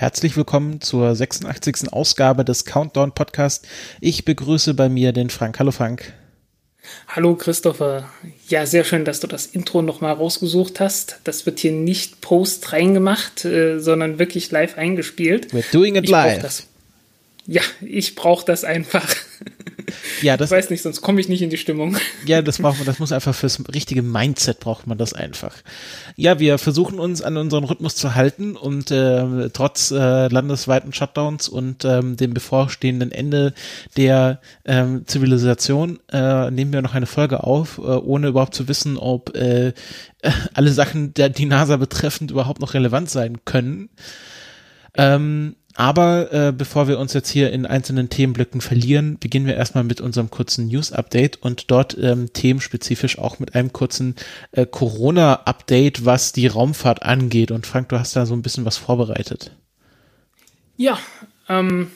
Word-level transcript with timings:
Herzlich 0.00 0.34
willkommen 0.34 0.80
zur 0.80 1.14
86. 1.14 1.92
Ausgabe 1.92 2.42
des 2.42 2.64
Countdown 2.64 3.12
Podcast. 3.12 3.68
Ich 4.00 4.24
begrüße 4.24 4.72
bei 4.72 4.88
mir 4.88 5.12
den 5.12 5.28
Frank. 5.28 5.58
Hallo 5.58 5.72
Frank. 5.72 6.14
Hallo 7.06 7.34
Christopher. 7.34 8.08
Ja, 8.48 8.64
sehr 8.64 8.84
schön, 8.84 9.04
dass 9.04 9.20
du 9.20 9.26
das 9.26 9.44
Intro 9.44 9.82
nochmal 9.82 10.14
rausgesucht 10.14 10.80
hast. 10.80 11.20
Das 11.24 11.44
wird 11.44 11.58
hier 11.58 11.72
nicht 11.72 12.22
post 12.22 12.72
reingemacht, 12.72 13.44
äh, 13.44 13.78
sondern 13.78 14.18
wirklich 14.18 14.50
live 14.50 14.78
eingespielt. 14.78 15.52
We're 15.52 15.70
doing 15.70 15.96
it 15.96 16.04
ich 16.04 16.10
live. 16.10 16.62
Ja, 17.46 17.60
ich 17.82 18.14
brauche 18.14 18.46
das 18.46 18.64
einfach. 18.64 19.06
Ja, 20.22 20.36
das, 20.36 20.50
ich 20.50 20.56
weiß 20.56 20.70
nicht, 20.70 20.82
sonst 20.82 21.00
komme 21.00 21.20
ich 21.20 21.28
nicht 21.28 21.42
in 21.42 21.50
die 21.50 21.56
Stimmung. 21.56 21.96
Ja, 22.26 22.42
das 22.42 22.58
braucht 22.58 22.78
man, 22.78 22.86
das 22.86 22.98
muss 22.98 23.12
einfach 23.12 23.34
fürs 23.34 23.62
richtige 23.72 24.02
Mindset 24.02 24.60
braucht 24.60 24.86
man 24.86 24.98
das 24.98 25.14
einfach. 25.14 25.56
Ja, 26.16 26.38
wir 26.38 26.58
versuchen 26.58 26.98
uns 26.98 27.22
an 27.22 27.36
unseren 27.36 27.64
Rhythmus 27.64 27.96
zu 27.96 28.14
halten 28.14 28.56
und 28.56 28.90
äh, 28.90 29.48
trotz 29.50 29.90
äh, 29.90 30.28
landesweiten 30.28 30.92
Shutdowns 30.92 31.48
und 31.48 31.84
ähm, 31.84 32.16
dem 32.16 32.34
bevorstehenden 32.34 33.10
Ende 33.10 33.54
der 33.96 34.40
ähm, 34.64 35.06
Zivilisation 35.06 35.98
äh, 36.12 36.50
nehmen 36.50 36.72
wir 36.72 36.82
noch 36.82 36.94
eine 36.94 37.06
Folge 37.06 37.42
auf, 37.44 37.78
äh, 37.78 37.82
ohne 37.82 38.28
überhaupt 38.28 38.54
zu 38.54 38.68
wissen, 38.68 38.96
ob 38.98 39.34
äh, 39.36 39.72
alle 40.54 40.72
Sachen, 40.72 41.14
der 41.14 41.28
die 41.30 41.46
NASA 41.46 41.76
betreffend, 41.76 42.30
überhaupt 42.30 42.60
noch 42.60 42.74
relevant 42.74 43.10
sein 43.10 43.44
können. 43.44 43.88
Ähm, 44.94 45.56
aber 45.80 46.30
äh, 46.30 46.52
bevor 46.52 46.88
wir 46.88 46.98
uns 46.98 47.14
jetzt 47.14 47.30
hier 47.30 47.50
in 47.52 47.64
einzelnen 47.64 48.10
Themenblöcken 48.10 48.60
verlieren, 48.60 49.18
beginnen 49.18 49.46
wir 49.46 49.56
erstmal 49.56 49.82
mit 49.82 50.02
unserem 50.02 50.28
kurzen 50.28 50.66
News-Update 50.66 51.38
und 51.40 51.70
dort 51.70 51.96
ähm, 51.98 52.30
themenspezifisch 52.34 53.18
auch 53.18 53.38
mit 53.38 53.54
einem 53.54 53.72
kurzen 53.72 54.14
äh, 54.52 54.66
Corona-Update, 54.66 56.04
was 56.04 56.32
die 56.32 56.48
Raumfahrt 56.48 57.02
angeht. 57.02 57.50
Und 57.50 57.66
Frank, 57.66 57.88
du 57.88 57.98
hast 57.98 58.14
da 58.14 58.26
so 58.26 58.34
ein 58.34 58.42
bisschen 58.42 58.66
was 58.66 58.76
vorbereitet. 58.76 59.52
Ja, 60.76 60.98
ähm, 61.48 61.90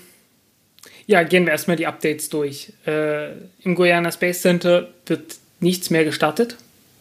ja, 1.04 1.22
gehen 1.22 1.44
wir 1.44 1.52
erstmal 1.52 1.76
die 1.76 1.86
Updates 1.86 2.30
durch. 2.30 2.72
Äh, 2.86 3.32
Im 3.64 3.74
Guyana 3.74 4.10
Space 4.10 4.40
Center 4.40 4.88
wird 5.04 5.36
nichts 5.60 5.90
mehr 5.90 6.06
gestartet. 6.06 6.56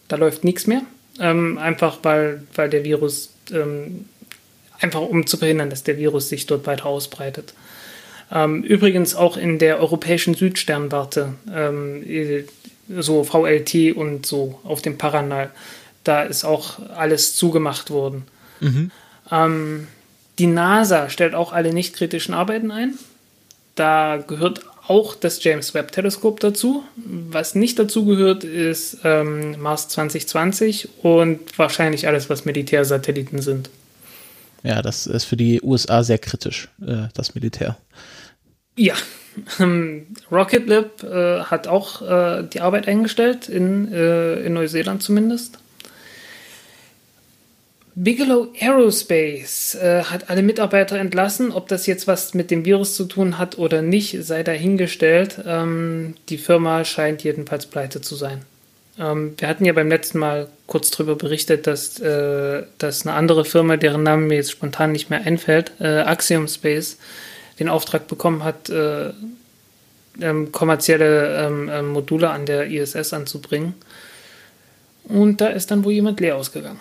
Da 0.09 0.17
läuft 0.17 0.43
nichts 0.43 0.67
mehr. 0.67 0.81
Ähm, 1.17 1.57
einfach 1.57 1.99
weil, 2.03 2.43
weil 2.55 2.69
der 2.69 2.83
Virus 2.83 3.29
ähm, 3.53 4.03
einfach 4.83 5.01
um 5.01 5.25
zu 5.25 5.37
verhindern, 5.37 5.69
dass 5.69 5.83
der 5.83 5.97
Virus 5.97 6.29
sich 6.29 6.45
dort 6.45 6.67
weiter 6.67 6.85
ausbreitet. 6.85 7.53
Ähm, 8.31 8.63
übrigens 8.63 9.15
auch 9.15 9.37
in 9.37 9.59
der 9.59 9.79
europäischen 9.79 10.33
Südsternwarte, 10.33 11.33
ähm, 11.53 12.03
so 12.99 13.23
VLT 13.23 13.95
und 13.95 14.25
so 14.25 14.59
auf 14.63 14.81
dem 14.81 14.97
Paranal, 14.97 15.51
da 16.03 16.23
ist 16.23 16.43
auch 16.43 16.79
alles 16.95 17.35
zugemacht 17.35 17.89
worden. 17.89 18.23
Mhm. 18.59 18.91
Ähm, 19.31 19.87
die 20.39 20.47
NASA 20.47 21.09
stellt 21.09 21.35
auch 21.35 21.53
alle 21.53 21.73
nicht 21.73 21.95
kritischen 21.95 22.33
Arbeiten 22.33 22.71
ein. 22.71 22.97
Da 23.75 24.17
gehört 24.17 24.61
auch 24.87 25.15
das 25.15 25.41
James 25.43 25.73
Webb 25.73 25.91
Teleskop 25.91 26.39
dazu. 26.39 26.83
Was 26.95 27.55
nicht 27.55 27.79
dazu 27.79 28.05
gehört, 28.05 28.43
ist 28.43 28.97
ähm, 29.03 29.61
Mars 29.61 29.87
2020 29.89 30.89
und 31.03 31.57
wahrscheinlich 31.57 32.07
alles, 32.07 32.29
was 32.29 32.45
Militärsatelliten 32.45 33.41
sind. 33.41 33.69
Ja, 34.63 34.81
das 34.81 35.07
ist 35.07 35.25
für 35.25 35.37
die 35.37 35.61
USA 35.61 36.03
sehr 36.03 36.17
kritisch, 36.17 36.69
äh, 36.85 37.09
das 37.13 37.35
Militär. 37.35 37.77
Ja, 38.75 38.95
ähm, 39.59 40.07
Rocket 40.31 40.67
Lab 40.67 41.03
äh, 41.03 41.41
hat 41.41 41.67
auch 41.67 42.01
äh, 42.01 42.43
die 42.43 42.61
Arbeit 42.61 42.87
eingestellt, 42.87 43.49
in, 43.49 43.91
äh, 43.91 44.35
in 44.41 44.53
Neuseeland 44.53 45.03
zumindest. 45.03 45.59
Bigelow 47.95 48.47
Aerospace 48.59 49.75
äh, 49.75 50.03
hat 50.05 50.29
alle 50.31 50.41
Mitarbeiter 50.41 50.97
entlassen. 50.97 51.51
Ob 51.51 51.67
das 51.67 51.85
jetzt 51.85 52.07
was 52.07 52.33
mit 52.33 52.49
dem 52.49 52.65
Virus 52.65 52.95
zu 52.95 53.05
tun 53.05 53.37
hat 53.37 53.59
oder 53.59 53.83
nicht, 53.83 54.17
sei 54.23 54.41
dahingestellt. 54.41 55.39
Ähm, 55.45 56.15
die 56.29 56.39
Firma 56.39 56.85
scheint 56.85 57.23
jedenfalls 57.23 57.67
pleite 57.67 58.01
zu 58.01 58.15
sein. 58.15 58.41
Ähm, 58.99 59.33
wir 59.37 59.47
hatten 59.47 59.65
ja 59.65 59.73
beim 59.73 59.89
letzten 59.89 60.19
Mal 60.19 60.47
kurz 60.67 60.91
darüber 60.91 61.15
berichtet, 61.15 61.67
dass, 61.67 61.99
äh, 61.99 62.63
dass 62.77 63.05
eine 63.05 63.15
andere 63.15 63.45
Firma, 63.45 63.77
deren 63.77 64.03
Name 64.03 64.27
mir 64.27 64.35
jetzt 64.35 64.51
spontan 64.51 64.91
nicht 64.91 65.09
mehr 65.09 65.21
einfällt, 65.21 65.71
äh, 65.79 66.01
Axiom 66.01 66.47
Space, 66.47 66.97
den 67.59 67.69
Auftrag 67.69 68.07
bekommen 68.07 68.43
hat, 68.43 68.69
äh, 68.69 69.11
ähm, 70.21 70.51
kommerzielle 70.51 71.45
ähm, 71.45 71.69
ähm 71.71 71.87
Module 71.89 72.29
an 72.29 72.45
der 72.45 72.67
ISS 72.67 73.13
anzubringen. 73.13 73.73
Und 75.05 75.41
da 75.41 75.47
ist 75.47 75.71
dann 75.71 75.83
wohl 75.83 75.93
jemand 75.93 76.19
leer 76.19 76.37
ausgegangen. 76.37 76.79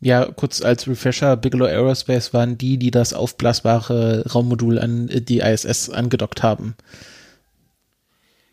Ja, 0.00 0.26
kurz 0.26 0.62
als 0.62 0.86
Refresher, 0.86 1.36
Bigelow 1.36 1.66
Aerospace 1.66 2.32
waren 2.32 2.56
die, 2.56 2.78
die 2.78 2.90
das 2.90 3.12
aufblasbare 3.12 4.24
Raummodul 4.32 4.78
an 4.78 5.08
die 5.08 5.40
ISS 5.40 5.90
angedockt 5.90 6.42
haben. 6.42 6.76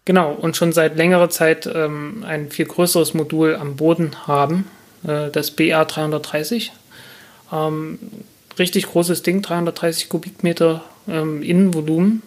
Genau, 0.05 0.31
und 0.33 0.55
schon 0.55 0.71
seit 0.71 0.95
längerer 0.97 1.29
Zeit 1.29 1.67
ähm, 1.73 2.23
ein 2.27 2.51
viel 2.51 2.65
größeres 2.65 3.15
Modul 3.15 3.55
am 3.55 3.75
Boden 3.75 4.27
haben, 4.27 4.67
äh, 5.05 5.31
das 5.31 5.51
BA 5.51 5.83
330. 5.83 6.71
Ähm, 7.51 7.99
richtig 8.59 8.87
großes 8.87 9.23
Ding, 9.23 9.41
330 9.41 10.09
Kubikmeter 10.09 10.83
ähm, 11.07 11.41
Innenvolumen, 11.41 12.21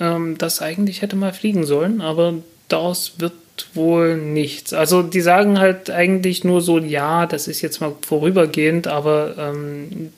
ähm, 0.00 0.38
das 0.38 0.62
eigentlich 0.62 1.02
hätte 1.02 1.16
mal 1.16 1.32
fliegen 1.32 1.66
sollen, 1.66 2.00
aber 2.00 2.34
daraus 2.68 3.14
wird 3.18 3.34
wohl 3.74 4.16
nichts. 4.16 4.72
Also 4.72 5.02
die 5.02 5.20
sagen 5.20 5.58
halt 5.58 5.90
eigentlich 5.90 6.44
nur 6.44 6.60
so, 6.60 6.78
ja, 6.78 7.26
das 7.26 7.48
ist 7.48 7.60
jetzt 7.60 7.80
mal 7.80 7.94
vorübergehend, 8.02 8.86
aber 8.86 9.34
ähm, 9.36 10.12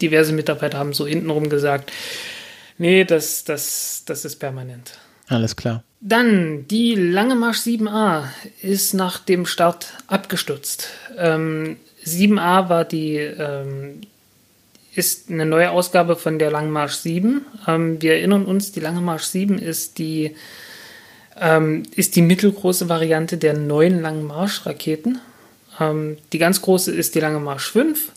diverse 0.00 0.32
Mitarbeiter 0.32 0.78
haben 0.78 0.94
so 0.94 1.06
hintenrum 1.06 1.48
gesagt, 1.48 1.92
nee, 2.78 3.04
das, 3.04 3.44
das, 3.44 4.02
das 4.06 4.24
ist 4.24 4.36
permanent. 4.36 4.98
Alles 5.28 5.56
klar. 5.56 5.82
Dann 6.00 6.66
die 6.68 6.94
Lange 6.94 7.34
Marsch 7.34 7.60
7a 7.60 8.24
ist 8.62 8.94
nach 8.94 9.18
dem 9.18 9.46
Start 9.46 9.94
abgestürzt. 10.06 10.90
Ähm, 11.16 11.76
7a 12.04 12.68
war 12.68 12.84
die 12.84 13.16
ähm, 13.16 14.02
ist 14.94 15.30
eine 15.30 15.44
neue 15.44 15.70
Ausgabe 15.70 16.16
von 16.16 16.38
der 16.38 16.50
Lange 16.50 16.70
Marsch 16.70 16.94
7. 16.94 17.44
Ähm, 17.66 18.00
wir 18.00 18.14
erinnern 18.14 18.44
uns, 18.44 18.72
die 18.72 18.80
Lange 18.80 19.00
Marsch 19.00 19.24
7 19.24 19.58
ist 19.58 19.98
die 19.98 20.34
ähm, 21.38 21.82
ist 21.94 22.16
die 22.16 22.22
mittelgroße 22.22 22.88
Variante 22.88 23.36
der 23.36 23.54
neuen 23.54 24.00
Langen 24.00 24.26
Marsch-Raketen. 24.26 25.18
Ähm, 25.78 26.16
die 26.32 26.38
ganz 26.38 26.62
große 26.62 26.92
ist 26.94 27.14
die 27.14 27.20
Lange 27.20 27.40
Marsch 27.40 27.70
5, 27.70 28.12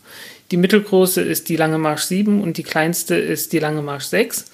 die 0.51 0.57
mittelgroße 0.57 1.21
ist 1.21 1.49
die 1.49 1.57
Lange 1.57 1.77
Marsch 1.77 2.03
7 2.03 2.41
und 2.41 2.57
die 2.57 2.63
kleinste 2.63 3.15
ist 3.15 3.51
die 3.51 3.59
Lange 3.59 3.81
Marsch 3.81 4.05
6 4.05 4.45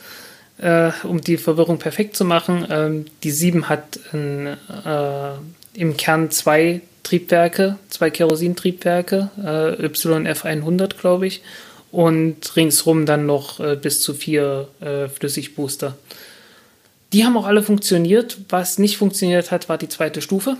äh, 0.58 0.92
um 1.04 1.22
die 1.22 1.38
Verwirrung 1.38 1.80
perfekt 1.80 2.16
zu 2.16 2.26
machen. 2.26 2.66
Ähm, 2.70 3.06
die 3.24 3.32
7 3.32 3.70
hat 3.70 4.00
ein, 4.14 4.48
äh, 4.48 5.80
im 5.80 5.98
Kern 5.98 6.32
zwei 6.32 6.82
Triebwerke, 7.04 7.78
zwei 7.90 8.10
Kerosintriebwerke, 8.10 9.30
äh, 9.38 9.86
YF100, 9.86 10.98
glaube 10.98 11.28
ich, 11.28 11.42
und 11.92 12.56
ringsrum 12.56 13.06
dann 13.06 13.26
noch 13.26 13.60
äh, 13.60 13.76
bis 13.76 14.02
zu 14.02 14.14
vier 14.14 14.68
äh, 14.82 15.08
Flüssigbooster. 15.08 15.96
Die 17.14 17.24
haben 17.24 17.38
auch 17.38 17.46
alle 17.46 17.64
funktioniert. 17.64 18.38
Was 18.50 18.80
nicht 18.80 18.98
funktioniert 18.98 19.52
hat, 19.52 19.70
war 19.70 19.78
die 19.78 19.88
zweite 19.88 20.22
Stufe. 20.22 20.58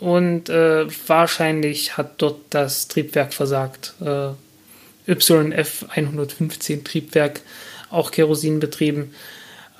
Und 0.00 0.48
äh, 0.48 0.86
wahrscheinlich 1.06 1.96
hat 1.96 2.14
dort 2.18 2.40
das 2.50 2.88
Triebwerk 2.88 3.32
versagt. 3.32 3.94
Äh, 4.00 4.30
YF 5.06 5.86
115 5.88 6.84
Triebwerk 6.84 7.40
auch 7.90 8.10
Kerosin 8.10 8.60
betrieben. 8.60 9.14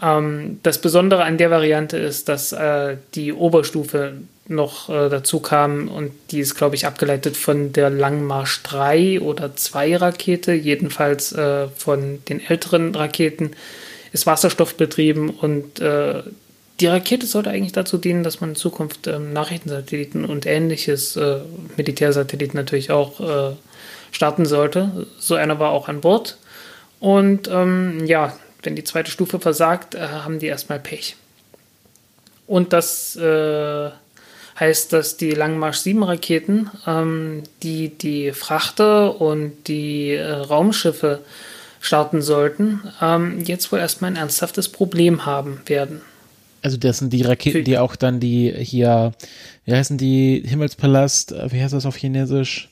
Ähm, 0.03 0.61
das 0.62 0.81
Besondere 0.81 1.25
an 1.25 1.38
der 1.38 1.50
Variante 1.50 1.97
ist, 1.97 2.29
dass 2.29 2.53
äh, 2.53 2.97
die 3.14 3.32
Oberstufe 3.32 4.14
noch 4.49 4.88
äh, 4.88 5.08
dazu 5.08 5.41
kam 5.41 5.88
und 5.88 6.12
die 6.31 6.41
ist, 6.41 6.55
glaube 6.55 6.76
ich, 6.76 6.87
abgeleitet 6.87 7.37
von 7.37 7.73
der 7.73 7.91
Langmarsch 7.91 8.62
3 8.62 9.20
oder 9.20 9.56
2 9.56 9.97
Rakete, 9.97 10.53
jedenfalls 10.53 11.32
äh, 11.32 11.69
von 11.69 12.23
den 12.29 12.41
älteren 12.41 12.94
Raketen, 12.94 13.53
ist 14.12 14.26
wasserstoffbetrieben 14.26 15.31
und 15.31 15.81
äh, 15.81 16.23
die 16.81 16.87
Rakete 16.87 17.26
sollte 17.26 17.50
eigentlich 17.50 17.73
dazu 17.73 17.97
dienen, 17.97 18.23
dass 18.23 18.41
man 18.41 18.50
in 18.50 18.56
Zukunft 18.56 19.06
ähm, 19.06 19.32
Nachrichtensatelliten 19.32 20.25
und 20.25 20.47
ähnliches, 20.47 21.17
äh, 21.17 21.38
Militärsatelliten 21.76 22.56
natürlich 22.56 22.91
auch 22.91 23.20
äh, 23.20 23.56
starten 24.12 24.44
sollte. 24.44 25.06
So 25.19 25.35
einer 25.35 25.58
war 25.58 25.70
auch 25.70 25.88
an 25.88 26.03
Bord. 26.03 26.37
Und 27.06 27.47
ähm, 27.47 28.05
ja, 28.05 28.37
wenn 28.64 28.75
die 28.75 28.82
zweite 28.82 29.12
Stufe 29.12 29.38
versagt, 29.38 29.94
äh, 29.94 30.00
haben 30.00 30.41
die 30.41 30.47
erstmal 30.47 30.81
Pech. 30.81 31.14
Und 32.49 32.73
das 32.73 33.14
äh, 33.14 33.91
heißt, 34.58 34.93
dass 34.93 35.17
die 35.17 35.31
Langmarsch 35.31 35.76
7 35.76 36.03
Raketen, 36.03 36.69
ähm, 36.85 37.44
die 37.62 37.91
die 37.91 38.32
Frachter 38.32 39.20
und 39.20 39.69
die 39.69 40.14
äh, 40.14 40.32
Raumschiffe 40.32 41.20
starten 41.81 42.23
sollten, 42.23 42.82
ähm, 43.00 43.41
jetzt 43.44 43.70
wohl 43.70 43.79
erstmal 43.79 44.11
ein 44.11 44.17
ernsthaftes 44.17 44.69
Problem 44.69 45.26
haben 45.26 45.61
werden. 45.67 46.00
Also 46.61 46.76
das 46.76 46.99
sind 46.99 47.12
die 47.12 47.23
Raketen, 47.23 47.62
die 47.62 47.79
auch 47.79 47.94
dann 47.94 48.19
die 48.19 48.50
hier, 48.50 49.12
wie 49.64 49.75
heißen 49.75 49.97
die, 49.97 50.43
Himmelspalast, 50.44 51.31
äh, 51.31 51.53
wie 51.53 51.62
heißt 51.62 51.73
das 51.73 51.87
auf 51.87 51.94
Chinesisch? 51.94 52.69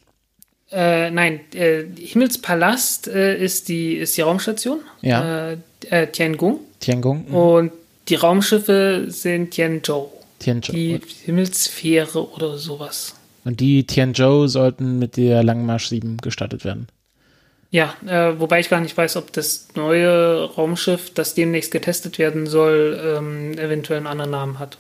Äh, 0.75 1.11
nein, 1.13 1.41
äh, 1.55 1.85
Himmelspalast 1.97 3.07
äh, 3.07 3.37
ist, 3.37 3.69
die, 3.69 3.95
ist 3.95 4.17
die 4.17 4.23
Raumstation. 4.23 4.81
Ja. 5.03 5.53
Äh, 5.53 5.57
äh, 5.89 6.07
Tiangong. 6.09 6.59
Tiangong. 6.81 7.27
Mhm. 7.29 7.35
Und 7.35 7.73
die 8.09 8.17
Raumschiffe 8.17 9.05
sind 9.09 9.53
Tianzhou. 9.53 10.11
Tianzhou. 10.41 10.73
Die 10.73 11.01
Himmelssphäre 11.25 12.29
oder 12.29 12.59
sowas. 12.59 13.15
Und 13.45 13.61
die 13.61 13.87
Tianzhou 13.87 14.49
sollten 14.49 14.99
mit 14.99 15.17
der 15.17 15.45
Langmarsch 15.45 15.87
7 15.87 16.17
gestartet 16.17 16.65
werden. 16.65 16.89
Ja, 17.71 17.95
äh, 18.07 18.39
wobei 18.39 18.61
ich 18.61 18.69
gar 18.69 18.81
nicht 18.81 18.97
weiß, 18.97 19.17
ob 19.17 19.33
das 19.33 19.69
neue 19.75 20.45
Raumschiff, 20.45 21.13
das 21.15 21.35
demnächst 21.35 21.71
getestet 21.71 22.19
werden 22.19 22.47
soll, 22.47 23.01
ähm, 23.03 23.59
eventuell 23.59 23.99
einen 23.99 24.07
anderen 24.07 24.31
Namen 24.31 24.59
hat. 24.59 24.79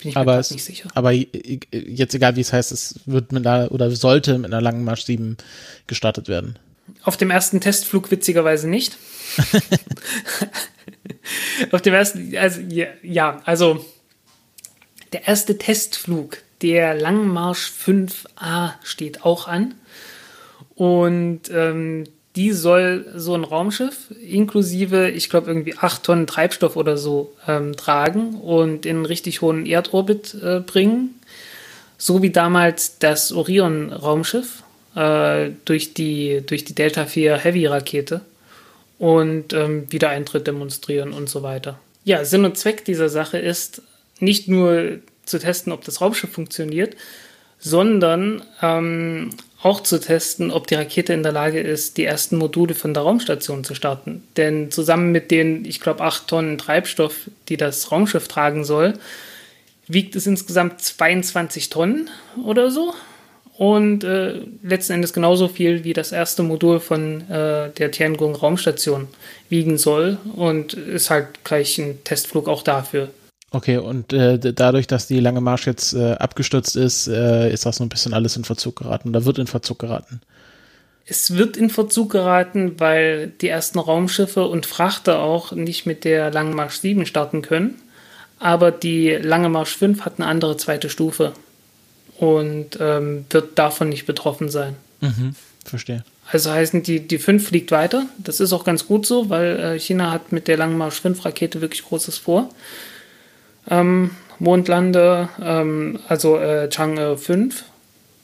Bin 0.00 0.10
ich 0.10 0.16
aber 0.16 0.34
mir 0.34 0.40
es, 0.40 0.50
nicht 0.50 0.64
sicher. 0.64 0.88
Aber 0.94 1.12
jetzt 1.12 2.14
egal 2.14 2.36
wie 2.36 2.40
es 2.40 2.52
heißt, 2.52 2.72
es 2.72 3.00
wird 3.06 3.32
mit 3.32 3.46
einer 3.46 3.72
oder 3.72 3.90
sollte 3.90 4.38
mit 4.38 4.52
einer 4.52 4.60
langen 4.60 4.84
Marsch 4.84 5.04
7 5.04 5.36
gestartet 5.86 6.28
werden. 6.28 6.58
Auf 7.02 7.16
dem 7.16 7.30
ersten 7.30 7.60
Testflug 7.60 8.10
witzigerweise 8.10 8.68
nicht. 8.68 8.98
Auf 11.70 11.82
dem 11.82 11.94
ersten, 11.94 12.36
also 12.36 12.60
ja, 12.60 12.86
ja, 13.02 13.40
also 13.44 13.84
der 15.12 15.28
erste 15.28 15.58
Testflug 15.58 16.38
der 16.62 16.94
Langmarsch 16.94 17.70
5A 17.70 18.72
steht 18.82 19.24
auch 19.24 19.48
an. 19.48 19.74
Und 20.74 21.50
ähm, 21.50 22.04
die 22.40 22.52
soll 22.52 23.04
so 23.14 23.34
ein 23.34 23.44
Raumschiff 23.44 24.10
inklusive, 24.26 25.10
ich 25.10 25.28
glaube, 25.28 25.48
irgendwie 25.48 25.76
acht 25.76 26.04
Tonnen 26.04 26.26
Treibstoff 26.26 26.74
oder 26.74 26.96
so 26.96 27.34
ähm, 27.46 27.76
tragen 27.76 28.36
und 28.36 28.86
in 28.86 28.96
einen 28.96 29.06
richtig 29.06 29.42
hohen 29.42 29.66
Erdorbit 29.66 30.34
äh, 30.42 30.60
bringen. 30.60 31.20
So 31.98 32.22
wie 32.22 32.30
damals 32.30 32.98
das 32.98 33.30
Orion-Raumschiff 33.30 34.62
äh, 34.94 35.50
durch, 35.66 35.92
die, 35.92 36.42
durch 36.46 36.64
die 36.64 36.74
Delta 36.74 37.04
4 37.04 37.36
Heavy-Rakete 37.36 38.22
und 38.98 39.52
ähm, 39.52 39.86
Wiedereintritt 39.90 40.46
demonstrieren 40.46 41.12
und 41.12 41.28
so 41.28 41.42
weiter. 41.42 41.78
Ja, 42.04 42.24
Sinn 42.24 42.46
und 42.46 42.56
Zweck 42.56 42.86
dieser 42.86 43.10
Sache 43.10 43.36
ist 43.36 43.82
nicht 44.18 44.48
nur 44.48 45.00
zu 45.26 45.38
testen, 45.38 45.74
ob 45.74 45.84
das 45.84 46.00
Raumschiff 46.00 46.32
funktioniert, 46.32 46.96
sondern 47.58 48.42
ähm, 48.62 49.28
auch 49.62 49.82
zu 49.82 50.00
testen, 50.00 50.50
ob 50.50 50.66
die 50.66 50.74
Rakete 50.74 51.12
in 51.12 51.22
der 51.22 51.32
Lage 51.32 51.60
ist, 51.60 51.98
die 51.98 52.04
ersten 52.04 52.36
Module 52.36 52.74
von 52.74 52.94
der 52.94 53.02
Raumstation 53.02 53.62
zu 53.62 53.74
starten. 53.74 54.22
Denn 54.36 54.70
zusammen 54.70 55.12
mit 55.12 55.30
den, 55.30 55.64
ich 55.66 55.80
glaube, 55.80 56.02
acht 56.02 56.28
Tonnen 56.28 56.56
Treibstoff, 56.56 57.30
die 57.48 57.58
das 57.58 57.92
Raumschiff 57.92 58.26
tragen 58.26 58.64
soll, 58.64 58.94
wiegt 59.86 60.16
es 60.16 60.26
insgesamt 60.26 60.80
22 60.80 61.68
Tonnen 61.68 62.08
oder 62.42 62.70
so. 62.70 62.94
Und 63.58 64.04
äh, 64.04 64.40
letzten 64.62 64.94
Endes 64.94 65.12
genauso 65.12 65.46
viel 65.46 65.84
wie 65.84 65.92
das 65.92 66.12
erste 66.12 66.42
Modul 66.42 66.80
von 66.80 67.28
äh, 67.28 67.68
der 67.70 67.90
Tiangong 67.90 68.34
Raumstation 68.34 69.08
wiegen 69.50 69.76
soll. 69.76 70.16
Und 70.34 70.72
ist 70.72 71.10
halt 71.10 71.44
gleich 71.44 71.76
ein 71.76 72.02
Testflug 72.04 72.48
auch 72.48 72.62
dafür. 72.62 73.10
Okay, 73.52 73.78
und 73.78 74.12
äh, 74.12 74.38
dadurch, 74.38 74.86
dass 74.86 75.08
die 75.08 75.18
lange 75.18 75.40
Marsch 75.40 75.66
jetzt 75.66 75.92
äh, 75.92 76.12
abgestürzt 76.12 76.76
ist, 76.76 77.08
äh, 77.08 77.52
ist 77.52 77.66
das 77.66 77.76
so 77.76 77.84
ein 77.84 77.88
bisschen 77.88 78.14
alles 78.14 78.36
in 78.36 78.44
Verzug 78.44 78.76
geraten 78.76 79.08
oder 79.08 79.24
wird 79.24 79.38
in 79.38 79.48
Verzug 79.48 79.80
geraten? 79.80 80.20
Es 81.04 81.34
wird 81.34 81.56
in 81.56 81.70
Verzug 81.70 82.12
geraten, 82.12 82.78
weil 82.78 83.32
die 83.40 83.48
ersten 83.48 83.80
Raumschiffe 83.80 84.44
und 84.44 84.66
Frachter 84.66 85.18
auch 85.18 85.50
nicht 85.50 85.84
mit 85.84 86.04
der 86.04 86.30
Lange 86.30 86.54
Marsch 86.54 86.76
7 86.76 87.04
starten 87.06 87.42
können. 87.42 87.74
Aber 88.38 88.70
die 88.70 89.10
Lange 89.10 89.48
Marsch 89.48 89.76
5 89.76 90.02
hat 90.02 90.14
eine 90.18 90.28
andere 90.28 90.56
zweite 90.56 90.88
Stufe 90.88 91.32
und 92.18 92.78
ähm, 92.80 93.24
wird 93.30 93.58
davon 93.58 93.88
nicht 93.88 94.06
betroffen 94.06 94.48
sein. 94.48 94.76
Mhm, 95.00 95.34
verstehe. 95.64 96.04
Also 96.30 96.52
heißen 96.52 96.84
die, 96.84 97.00
die 97.00 97.18
5 97.18 97.48
fliegt 97.48 97.72
weiter. 97.72 98.06
Das 98.18 98.38
ist 98.38 98.52
auch 98.52 98.62
ganz 98.62 98.86
gut 98.86 99.04
so, 99.04 99.28
weil 99.28 99.58
äh, 99.58 99.78
China 99.80 100.12
hat 100.12 100.30
mit 100.30 100.46
der 100.46 100.56
Lange 100.56 100.76
Marsch 100.76 101.00
5 101.00 101.24
Rakete 101.24 101.60
wirklich 101.60 101.84
Großes 101.84 102.18
vor 102.18 102.50
ähm, 103.70 104.10
Mondlande, 104.38 105.28
ähm, 105.42 105.98
also 106.08 106.38
äh, 106.38 106.68
Chang'e 106.70 107.16
5, 107.16 107.64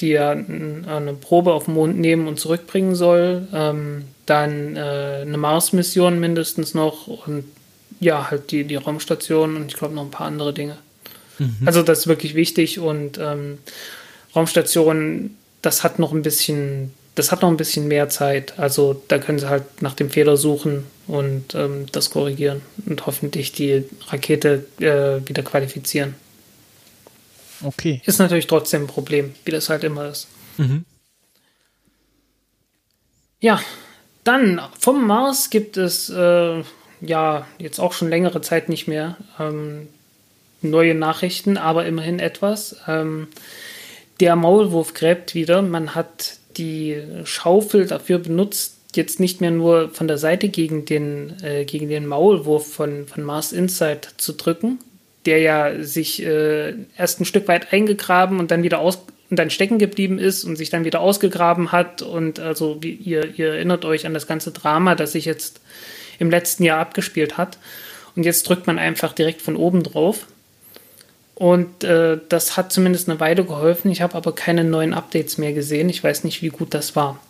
die 0.00 0.08
ja 0.08 0.30
eine 0.30 1.16
Probe 1.20 1.52
auf 1.52 1.64
dem 1.64 1.74
Mond 1.74 1.98
nehmen 1.98 2.28
und 2.28 2.38
zurückbringen 2.38 2.94
soll. 2.94 3.48
Ähm, 3.54 4.04
dann 4.26 4.76
äh, 4.76 5.20
eine 5.22 5.38
Mars-Mission 5.38 6.18
mindestens 6.18 6.74
noch 6.74 7.06
und 7.06 7.44
ja, 8.00 8.30
halt 8.30 8.50
die, 8.50 8.64
die 8.64 8.76
Raumstation 8.76 9.56
und 9.56 9.66
ich 9.66 9.76
glaube 9.76 9.94
noch 9.94 10.02
ein 10.02 10.10
paar 10.10 10.26
andere 10.26 10.52
Dinge. 10.52 10.76
Mhm. 11.38 11.56
Also 11.64 11.82
das 11.82 12.00
ist 12.00 12.06
wirklich 12.08 12.34
wichtig 12.34 12.78
und 12.78 13.18
ähm, 13.18 13.58
Raumstation, 14.34 15.36
das 15.62 15.84
hat 15.84 15.98
noch 15.98 16.12
ein 16.12 16.22
bisschen 16.22 16.92
das 17.16 17.32
hat 17.32 17.42
noch 17.42 17.48
ein 17.48 17.56
bisschen 17.56 17.88
mehr 17.88 18.08
Zeit. 18.08 18.58
Also 18.58 19.02
da 19.08 19.18
können 19.18 19.38
sie 19.38 19.48
halt 19.48 19.82
nach 19.82 19.94
dem 19.94 20.10
Fehler 20.10 20.36
suchen 20.36 20.84
und 21.06 21.54
ähm, 21.54 21.86
das 21.90 22.10
korrigieren 22.10 22.60
und 22.84 23.06
hoffentlich 23.06 23.52
die 23.52 23.84
Rakete 24.08 24.66
äh, 24.78 25.26
wieder 25.26 25.42
qualifizieren. 25.42 26.14
Okay. 27.64 28.02
Ist 28.04 28.18
natürlich 28.18 28.46
trotzdem 28.46 28.84
ein 28.84 28.86
Problem, 28.86 29.34
wie 29.46 29.50
das 29.50 29.70
halt 29.70 29.82
immer 29.82 30.08
ist. 30.08 30.28
Mhm. 30.58 30.84
Ja, 33.40 33.60
dann 34.24 34.60
vom 34.78 35.06
Mars 35.06 35.48
gibt 35.48 35.78
es 35.78 36.10
äh, 36.10 36.62
ja 37.00 37.46
jetzt 37.58 37.78
auch 37.78 37.94
schon 37.94 38.10
längere 38.10 38.42
Zeit 38.42 38.68
nicht 38.68 38.88
mehr 38.88 39.16
ähm, 39.40 39.88
neue 40.60 40.94
Nachrichten, 40.94 41.56
aber 41.56 41.86
immerhin 41.86 42.18
etwas. 42.18 42.76
Ähm, 42.86 43.28
der 44.20 44.36
Maulwurf 44.36 44.92
gräbt 44.92 45.34
wieder. 45.34 45.62
Man 45.62 45.94
hat 45.94 46.38
die 46.56 47.02
Schaufel 47.24 47.86
dafür 47.86 48.18
benutzt, 48.18 48.76
jetzt 48.94 49.20
nicht 49.20 49.40
mehr 49.40 49.50
nur 49.50 49.90
von 49.90 50.08
der 50.08 50.18
Seite 50.18 50.48
gegen 50.48 50.84
den, 50.84 51.34
äh, 51.42 51.64
gegen 51.64 51.88
den 51.88 52.06
Maulwurf 52.06 52.72
von, 52.72 53.06
von 53.06 53.22
Mars 53.22 53.52
Insight 53.52 54.14
zu 54.16 54.32
drücken, 54.32 54.78
der 55.26 55.40
ja 55.40 55.82
sich 55.82 56.24
äh, 56.24 56.74
erst 56.96 57.20
ein 57.20 57.24
Stück 57.26 57.46
weit 57.48 57.72
eingegraben 57.72 58.38
und 58.38 58.50
dann 58.50 58.62
wieder 58.62 58.80
aus 58.80 58.98
und 59.28 59.38
dann 59.38 59.50
stecken 59.50 59.78
geblieben 59.78 60.18
ist 60.18 60.44
und 60.44 60.56
sich 60.56 60.70
dann 60.70 60.84
wieder 60.84 61.00
ausgegraben 61.00 61.72
hat. 61.72 62.02
Und 62.02 62.38
also 62.38 62.78
wie 62.80 62.92
ihr, 62.92 63.36
ihr 63.36 63.54
erinnert 63.54 63.84
euch 63.84 64.06
an 64.06 64.14
das 64.14 64.26
ganze 64.26 64.52
Drama, 64.52 64.94
das 64.94 65.12
sich 65.12 65.24
jetzt 65.24 65.60
im 66.18 66.30
letzten 66.30 66.62
Jahr 66.62 66.78
abgespielt 66.78 67.36
hat. 67.36 67.58
Und 68.14 68.24
jetzt 68.24 68.48
drückt 68.48 68.66
man 68.66 68.78
einfach 68.78 69.12
direkt 69.12 69.42
von 69.42 69.56
oben 69.56 69.82
drauf. 69.82 70.26
Und 71.36 71.84
äh, 71.84 72.18
das 72.30 72.56
hat 72.56 72.72
zumindest 72.72 73.10
eine 73.10 73.20
Weile 73.20 73.44
geholfen. 73.44 73.90
Ich 73.90 74.00
habe 74.00 74.14
aber 74.14 74.34
keine 74.34 74.64
neuen 74.64 74.94
Updates 74.94 75.36
mehr 75.36 75.52
gesehen. 75.52 75.90
Ich 75.90 76.02
weiß 76.02 76.24
nicht, 76.24 76.40
wie 76.40 76.48
gut 76.48 76.72
das 76.72 76.96
war. 76.96 77.20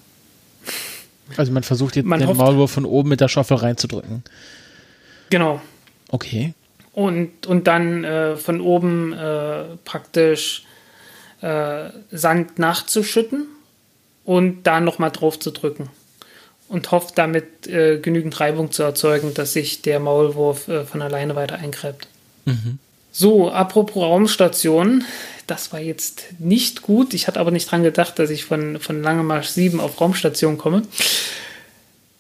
Also 1.37 1.51
man 1.51 1.65
versucht 1.65 1.97
jetzt 1.97 2.07
man 2.07 2.21
den 2.21 2.29
hofft, 2.29 2.39
Maulwurf 2.39 2.71
von 2.71 2.85
oben 2.85 3.09
mit 3.09 3.21
der 3.21 3.27
Schaufel 3.27 3.57
reinzudrücken. 3.57 4.23
Genau. 5.31 5.61
Okay. 6.09 6.55
Und, 6.93 7.47
und 7.47 7.67
dann 7.67 8.05
äh, 8.05 8.37
von 8.37 8.61
oben 8.61 9.13
äh, 9.13 9.65
praktisch 9.85 10.65
äh, 11.41 11.91
Sand 12.13 12.61
nachzuschütten 12.61 13.49
und 14.25 14.63
da 14.63 14.79
nochmal 14.79 15.11
drauf 15.11 15.41
zu 15.41 15.51
drücken. 15.51 15.89
Und 16.69 16.93
hofft 16.93 17.19
damit 17.19 17.67
äh, 17.67 17.99
genügend 17.99 18.39
Reibung 18.39 18.71
zu 18.71 18.85
erzeugen, 18.85 19.35
dass 19.35 19.53
sich 19.53 19.83
der 19.83 19.99
Maulwurf 19.99 20.69
äh, 20.69 20.85
von 20.85 21.03
alleine 21.03 21.35
weiter 21.35 21.57
eingräbt. 21.57 22.07
Mhm. 22.45 22.79
So, 23.19 23.51
apropos 23.51 24.03
Raumstation, 24.03 25.03
das 25.47 25.73
war 25.73 25.81
jetzt 25.81 26.39
nicht 26.39 26.83
gut. 26.83 27.15
Ich 27.15 27.27
hatte 27.27 27.41
aber 27.41 27.51
nicht 27.51 27.71
dran 27.71 27.83
gedacht, 27.83 28.19
dass 28.19 28.29
ich 28.29 28.45
von, 28.45 28.79
von 28.79 29.03
Langemarsch 29.03 29.49
7 29.49 29.81
auf 29.81 29.99
Raumstation 29.99 30.59
komme. 30.59 30.83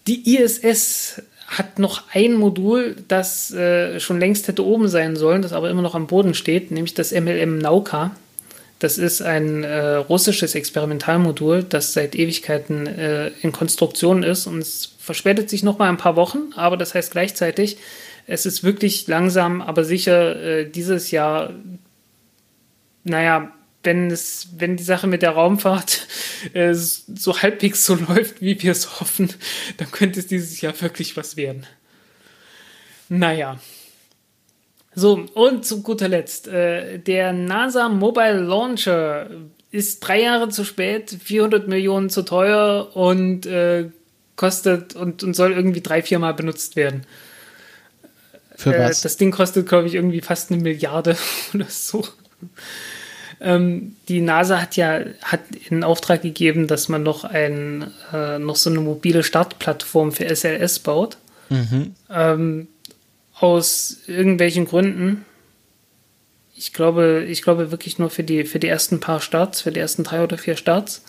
Die 0.06 0.36
ISS 0.36 1.20
hat 1.48 1.78
noch 1.78 2.04
ein 2.14 2.32
Modul, 2.32 2.96
das 3.08 3.52
äh, 3.52 4.00
schon 4.00 4.20
längst 4.20 4.48
hätte 4.48 4.64
oben 4.64 4.88
sein 4.88 5.16
sollen, 5.16 5.42
das 5.42 5.52
aber 5.52 5.68
immer 5.68 5.82
noch 5.82 5.94
am 5.94 6.06
Boden 6.06 6.32
steht, 6.32 6.70
nämlich 6.70 6.94
das 6.94 7.12
MLM 7.12 7.58
Nauka. 7.58 8.16
Das 8.78 8.96
ist 8.96 9.20
ein 9.20 9.64
äh, 9.64 9.96
russisches 9.96 10.54
Experimentalmodul, 10.54 11.62
das 11.62 11.92
seit 11.92 12.14
Ewigkeiten 12.14 12.86
äh, 12.86 13.32
in 13.42 13.52
Konstruktion 13.52 14.22
ist 14.22 14.46
und 14.46 14.60
es 14.60 14.94
verspätet 14.98 15.50
sich 15.50 15.62
noch 15.62 15.76
mal 15.76 15.90
ein 15.90 15.98
paar 15.98 16.16
Wochen, 16.16 16.54
aber 16.56 16.78
das 16.78 16.94
heißt 16.94 17.12
gleichzeitig, 17.12 17.76
es 18.26 18.46
ist 18.46 18.64
wirklich 18.64 19.06
langsam, 19.06 19.62
aber 19.62 19.84
sicher 19.84 20.36
äh, 20.42 20.70
dieses 20.70 21.10
Jahr, 21.10 21.54
naja, 23.04 23.52
wenn 23.82 24.10
es, 24.10 24.48
wenn 24.58 24.76
die 24.76 24.82
Sache 24.82 25.06
mit 25.06 25.22
der 25.22 25.30
Raumfahrt 25.30 26.06
äh, 26.52 26.74
so 26.74 27.40
halbwegs 27.40 27.86
so 27.86 27.94
läuft, 27.94 28.42
wie 28.42 28.60
wir 28.62 28.72
es 28.72 29.00
hoffen, 29.00 29.32
dann 29.78 29.90
könnte 29.90 30.20
es 30.20 30.26
dieses 30.26 30.60
Jahr 30.60 30.78
wirklich 30.80 31.16
was 31.16 31.36
werden. 31.36 31.66
Naja. 33.08 33.60
So, 34.94 35.26
und 35.34 35.64
zu 35.64 35.82
guter 35.82 36.08
Letzt, 36.08 36.48
äh, 36.48 36.98
der 36.98 37.32
NASA 37.32 37.88
Mobile 37.88 38.40
Launcher 38.40 39.30
ist 39.70 40.00
drei 40.00 40.22
Jahre 40.22 40.48
zu 40.48 40.64
spät, 40.64 41.16
400 41.22 41.68
Millionen 41.68 42.08
zu 42.08 42.22
teuer 42.22 42.96
und 42.96 43.46
äh, 43.46 43.90
kostet 44.36 44.96
und, 44.96 45.22
und 45.22 45.34
soll 45.34 45.52
irgendwie 45.52 45.82
drei, 45.82 46.02
viermal 46.02 46.34
benutzt 46.34 46.76
werden. 46.76 47.06
Für 48.56 48.74
äh, 48.74 48.88
was? 48.88 49.02
das 49.02 49.16
Ding 49.16 49.30
kostet, 49.30 49.68
glaube 49.68 49.86
ich, 49.86 49.94
irgendwie 49.94 50.20
fast 50.20 50.50
eine 50.50 50.62
Milliarde 50.62 51.16
oder 51.54 51.66
so. 51.68 52.04
Ähm, 53.38 53.96
die 54.08 54.22
NASA 54.22 54.60
hat 54.60 54.76
ja 54.76 55.00
hat 55.22 55.40
in 55.68 55.84
Auftrag 55.84 56.22
gegeben, 56.22 56.66
dass 56.66 56.88
man 56.88 57.02
noch 57.02 57.24
ein 57.24 57.92
äh, 58.12 58.38
noch 58.38 58.56
so 58.56 58.70
eine 58.70 58.80
mobile 58.80 59.22
Startplattform 59.22 60.12
für 60.12 60.34
SLS 60.34 60.78
baut. 60.78 61.18
Mhm. 61.50 61.94
Ähm, 62.10 62.68
aus 63.38 63.98
irgendwelchen 64.06 64.64
Gründen. 64.64 65.26
Ich 66.54 66.72
glaube, 66.72 67.26
ich 67.28 67.42
glaube 67.42 67.70
wirklich 67.70 67.98
nur 67.98 68.08
für 68.08 68.24
die 68.24 68.44
für 68.44 68.58
die 68.58 68.68
ersten 68.68 69.00
paar 69.00 69.20
Starts, 69.20 69.60
für 69.60 69.70
die 69.70 69.80
ersten 69.80 70.02
drei 70.02 70.22
oder 70.22 70.38
vier 70.38 70.56
Starts. 70.56 71.04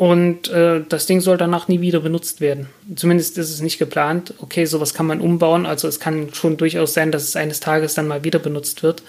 Und 0.00 0.48
äh, 0.48 0.82
das 0.88 1.04
Ding 1.04 1.20
soll 1.20 1.36
danach 1.36 1.68
nie 1.68 1.82
wieder 1.82 2.00
benutzt 2.00 2.40
werden. 2.40 2.70
Zumindest 2.96 3.36
ist 3.36 3.50
es 3.50 3.60
nicht 3.60 3.78
geplant. 3.78 4.32
Okay, 4.38 4.64
sowas 4.64 4.94
kann 4.94 5.04
man 5.04 5.20
umbauen. 5.20 5.66
Also 5.66 5.88
es 5.88 6.00
kann 6.00 6.32
schon 6.32 6.56
durchaus 6.56 6.94
sein, 6.94 7.12
dass 7.12 7.24
es 7.24 7.36
eines 7.36 7.60
Tages 7.60 7.92
dann 7.92 8.08
mal 8.08 8.24
wieder 8.24 8.38
benutzt 8.38 8.82
wird. 8.82 9.02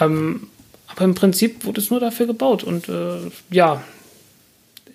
Ähm, 0.00 0.46
aber 0.86 1.04
im 1.04 1.14
Prinzip 1.14 1.66
wurde 1.66 1.82
es 1.82 1.90
nur 1.90 2.00
dafür 2.00 2.26
gebaut. 2.26 2.64
Und 2.64 2.88
äh, 2.88 3.18
ja, 3.50 3.84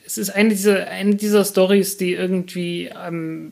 es 0.03 0.17
ist 0.17 0.32
eine 0.32 0.50
dieser, 0.50 0.88
eine 0.88 1.13
dieser 1.13 1.46
Stories, 1.46 1.98
die 1.98 2.13
irgendwie 2.13 2.91
am 2.91 3.51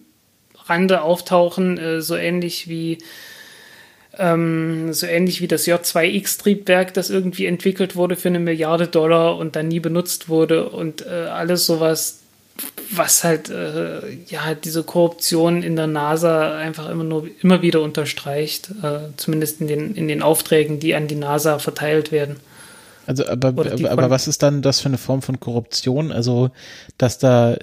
Rande 0.66 1.04
auftauchen, 1.04 1.78
äh, 1.78 2.02
so 2.02 2.16
ähnlich 2.16 2.70
wie 2.70 2.98
ähm, 4.22 4.94
so 4.94 5.08
ähnlich 5.08 5.42
wie 5.42 5.48
das 5.48 5.66
J2X-Triebwerk, 5.66 6.94
das 6.94 7.10
irgendwie 7.10 7.48
entwickelt 7.48 7.96
wurde 7.96 8.16
für 8.16 8.30
eine 8.30 8.40
Milliarde 8.40 8.88
Dollar 8.88 9.38
und 9.38 9.56
dann 9.56 9.68
nie 9.68 9.80
benutzt 9.80 10.30
wurde 10.30 10.70
und 10.70 11.06
äh, 11.06 11.10
alles 11.10 11.66
sowas, 11.66 12.20
was 12.92 13.24
halt 13.24 13.50
äh, 13.50 14.02
ja 14.28 14.54
diese 14.54 14.84
Korruption 14.84 15.64
in 15.64 15.76
der 15.76 15.88
NASA 15.88 16.56
einfach 16.56 16.90
immer 16.90 17.04
nur 17.04 17.28
immer 17.42 17.64
wieder 17.64 17.82
unterstreicht, 17.82 18.70
äh, 18.84 19.10
zumindest 19.18 19.60
in 19.62 19.68
den, 19.68 19.96
in 19.96 20.08
den 20.08 20.22
Aufträgen, 20.22 20.80
die 20.80 20.94
an 20.94 21.08
die 21.08 21.16
NASA 21.16 21.58
verteilt 21.58 22.12
werden. 22.12 22.36
Also, 23.08 23.26
aber, 23.26 23.48
aber, 23.48 23.92
aber 23.92 24.10
was 24.12 24.28
ist 24.28 24.44
dann 24.44 24.62
das 24.62 24.80
für 24.80 24.90
eine 24.90 25.00
Form 25.00 25.24
von 25.24 25.40
Korruption? 25.40 26.12
Also, 26.12 26.52
dass 27.00 27.18
da, 27.18 27.58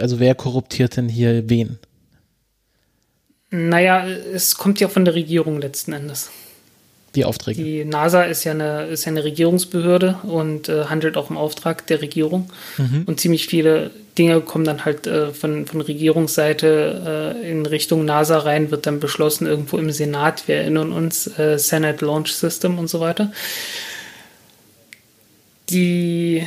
also 0.00 0.18
wer 0.18 0.34
korruptiert 0.34 0.96
denn 0.96 1.10
hier 1.10 1.50
wen? 1.50 1.78
Naja, 3.50 4.06
es 4.06 4.56
kommt 4.56 4.80
ja 4.80 4.88
von 4.88 5.04
der 5.04 5.14
Regierung 5.14 5.60
letzten 5.60 5.92
Endes. 5.92 6.30
Die 7.14 7.24
Aufträge. 7.24 7.62
Die 7.62 7.84
NASA 7.84 8.24
ist 8.24 8.44
ja 8.44 8.52
eine, 8.52 8.86
ist 8.86 9.06
ja 9.06 9.10
eine 9.10 9.24
Regierungsbehörde 9.24 10.18
und 10.24 10.68
äh, 10.68 10.84
handelt 10.84 11.16
auch 11.16 11.30
im 11.30 11.38
Auftrag 11.38 11.86
der 11.86 12.02
Regierung. 12.02 12.50
Mhm. 12.76 13.04
Und 13.06 13.18
ziemlich 13.18 13.46
viele 13.46 13.90
Dinge 14.18 14.42
kommen 14.42 14.64
dann 14.64 14.84
halt 14.84 15.06
äh, 15.06 15.32
von, 15.32 15.66
von 15.66 15.80
Regierungsseite 15.80 17.34
äh, 17.42 17.50
in 17.50 17.64
Richtung 17.64 18.04
NASA 18.04 18.38
rein, 18.38 18.70
wird 18.70 18.86
dann 18.86 19.00
beschlossen 19.00 19.46
irgendwo 19.46 19.78
im 19.78 19.90
Senat. 19.90 20.46
Wir 20.48 20.56
erinnern 20.56 20.92
uns, 20.92 21.26
äh, 21.38 21.58
Senate 21.58 22.04
Launch 22.04 22.34
System 22.34 22.78
und 22.78 22.88
so 22.88 23.00
weiter. 23.00 23.32
Die, 25.70 26.46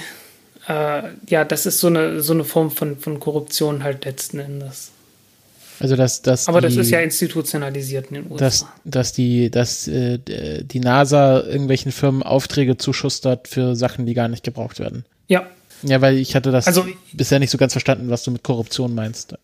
äh, 0.67 1.01
ja, 1.27 1.43
das 1.43 1.65
ist 1.65 1.79
so 1.79 1.88
eine, 1.88 2.22
so 2.22 2.34
eine 2.34 2.43
Form 2.43 2.70
von, 2.70 2.98
von 2.98 3.20
Korruption 3.20 3.84
halt 3.84 4.05
letzten 4.05 4.39
Endes. 4.39 4.90
Also 5.81 5.95
dass, 5.95 6.21
dass 6.21 6.47
Aber 6.47 6.61
die, 6.61 6.67
das 6.67 6.75
ist 6.77 6.91
ja 6.91 7.00
institutionalisiert 7.01 8.07
in 8.11 8.15
den 8.15 8.31
USA. 8.31 8.38
dass, 8.45 8.65
dass 8.85 9.13
die, 9.13 9.50
dass 9.50 9.88
äh, 9.88 10.19
die 10.63 10.79
NASA 10.79 11.41
irgendwelchen 11.41 11.91
Firmen 11.91 12.23
Aufträge 12.23 12.77
zuschustert 12.77 13.47
für 13.47 13.75
Sachen, 13.75 14.05
die 14.05 14.13
gar 14.13 14.27
nicht 14.27 14.43
gebraucht 14.43 14.79
werden. 14.79 15.05
ja, 15.27 15.45
Ja, 15.83 16.00
weil 16.01 16.17
ich 16.17 16.35
hatte 16.35 16.51
das 16.51 16.67
Also- 16.67 16.85
bisher 17.13 17.39
nicht 17.39 17.50
so 17.51 17.57
ganz 17.57 17.73
verstanden, 17.73 18.09
was 18.09 18.23
du 18.23 18.31
mit 18.31 18.43
Korruption 18.43 18.93
meinst. 18.95 19.35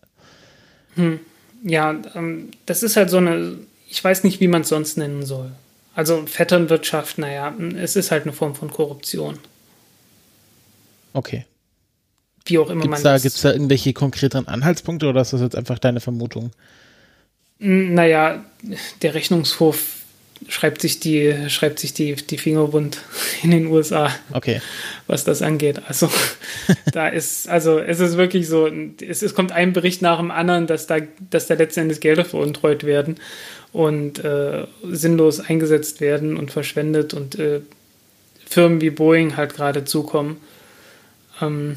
ja, 1.64 1.96
ähm, 2.14 2.50
das 2.66 2.82
ist 2.82 2.96
halt 2.96 3.10
so 3.10 3.16
eine, 3.18 3.54
ich 3.88 4.02
weiß 4.02 4.24
nicht, 4.24 4.40
wie 4.40 4.48
man 4.48 4.62
es 4.62 4.68
sonst 4.68 4.96
nennen 4.98 5.24
soll. 5.24 5.50
Also 5.94 6.24
Vetternwirtschaft, 6.26 7.18
naja, 7.18 7.52
es 7.76 7.96
ist 7.96 8.10
halt 8.12 8.22
eine 8.24 8.32
Form 8.32 8.54
von 8.54 8.70
Korruption. 8.70 9.38
Okay. 11.12 11.44
Wie 12.48 12.58
auch 12.58 12.70
immer 12.70 12.82
Gibt's 12.82 12.98
man 12.98 13.04
da, 13.04 13.12
das- 13.14 13.22
gibt's 13.22 13.40
da 13.42 13.52
irgendwelche 13.52 13.92
konkreteren 13.92 14.48
Anhaltspunkte 14.48 15.06
oder 15.06 15.20
ist 15.20 15.32
das 15.32 15.40
jetzt 15.40 15.56
einfach 15.56 15.78
deine 15.78 16.00
Vermutung? 16.00 16.50
Naja, 17.60 18.44
der 19.02 19.14
Rechnungshof 19.14 19.96
schreibt 20.48 20.80
sich 20.80 21.00
die, 21.00 21.34
schreibt 21.48 21.80
sich 21.80 21.92
die, 21.94 22.14
die 22.14 22.38
Finger 22.38 22.72
wund 22.72 22.98
in 23.42 23.50
den 23.50 23.66
USA, 23.66 24.10
Okay. 24.32 24.60
was 25.08 25.24
das 25.24 25.42
angeht. 25.42 25.82
Also 25.88 26.08
da 26.92 27.08
ist, 27.08 27.48
also 27.48 27.80
es 27.80 27.98
ist 27.98 28.16
wirklich 28.16 28.46
so, 28.46 28.68
es, 29.00 29.22
es 29.22 29.34
kommt 29.34 29.50
ein 29.50 29.72
Bericht 29.72 30.00
nach 30.00 30.18
dem 30.18 30.30
anderen, 30.30 30.68
dass 30.68 30.86
da, 30.86 30.98
dass 31.30 31.48
da 31.48 31.54
letzten 31.54 31.80
Endes 31.80 31.98
Gelder 31.98 32.24
veruntreut 32.24 32.84
werden 32.84 33.16
und 33.72 34.20
äh, 34.24 34.66
sinnlos 34.84 35.40
eingesetzt 35.40 36.00
werden 36.00 36.36
und 36.36 36.52
verschwendet 36.52 37.12
und 37.14 37.36
äh, 37.38 37.60
Firmen 38.48 38.80
wie 38.80 38.90
Boeing 38.90 39.36
halt 39.36 39.54
gerade 39.54 39.84
zukommen, 39.84 40.36
ähm, 41.42 41.76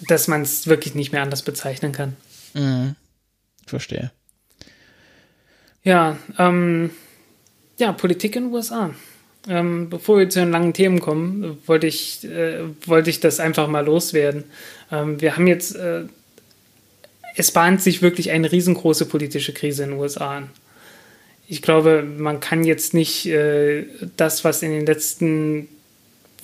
dass 0.00 0.28
man 0.28 0.42
es 0.42 0.66
wirklich 0.66 0.94
nicht 0.94 1.12
mehr 1.12 1.22
anders 1.22 1.42
bezeichnen 1.42 1.92
kann. 1.92 2.16
Mhm. 2.54 2.96
Verstehe. 3.66 4.10
Ja, 5.82 6.18
ähm, 6.38 6.90
ja, 7.78 7.92
Politik 7.92 8.36
in 8.36 8.44
den 8.44 8.52
USA. 8.52 8.94
Ähm, 9.48 9.88
bevor 9.88 10.18
wir 10.18 10.28
zu 10.28 10.40
den 10.40 10.50
langen 10.50 10.72
Themen 10.72 11.00
kommen, 11.00 11.58
wollte 11.66 11.86
ich, 11.86 12.24
äh, 12.24 12.64
wollte 12.84 13.10
ich 13.10 13.20
das 13.20 13.38
einfach 13.38 13.68
mal 13.68 13.84
loswerden. 13.84 14.44
Ähm, 14.90 15.20
wir 15.20 15.36
haben 15.36 15.46
jetzt, 15.46 15.76
äh, 15.76 16.02
es 17.36 17.52
bahnt 17.52 17.80
sich 17.80 18.02
wirklich 18.02 18.32
eine 18.32 18.50
riesengroße 18.50 19.06
politische 19.06 19.52
Krise 19.52 19.84
in 19.84 19.90
den 19.90 20.00
USA 20.00 20.38
an. 20.38 20.50
Ich 21.46 21.62
glaube, 21.62 22.02
man 22.02 22.40
kann 22.40 22.64
jetzt 22.64 22.92
nicht 22.92 23.26
äh, 23.26 23.86
das, 24.16 24.42
was 24.42 24.62
in 24.62 24.72
den 24.72 24.86
letzten 24.86 25.68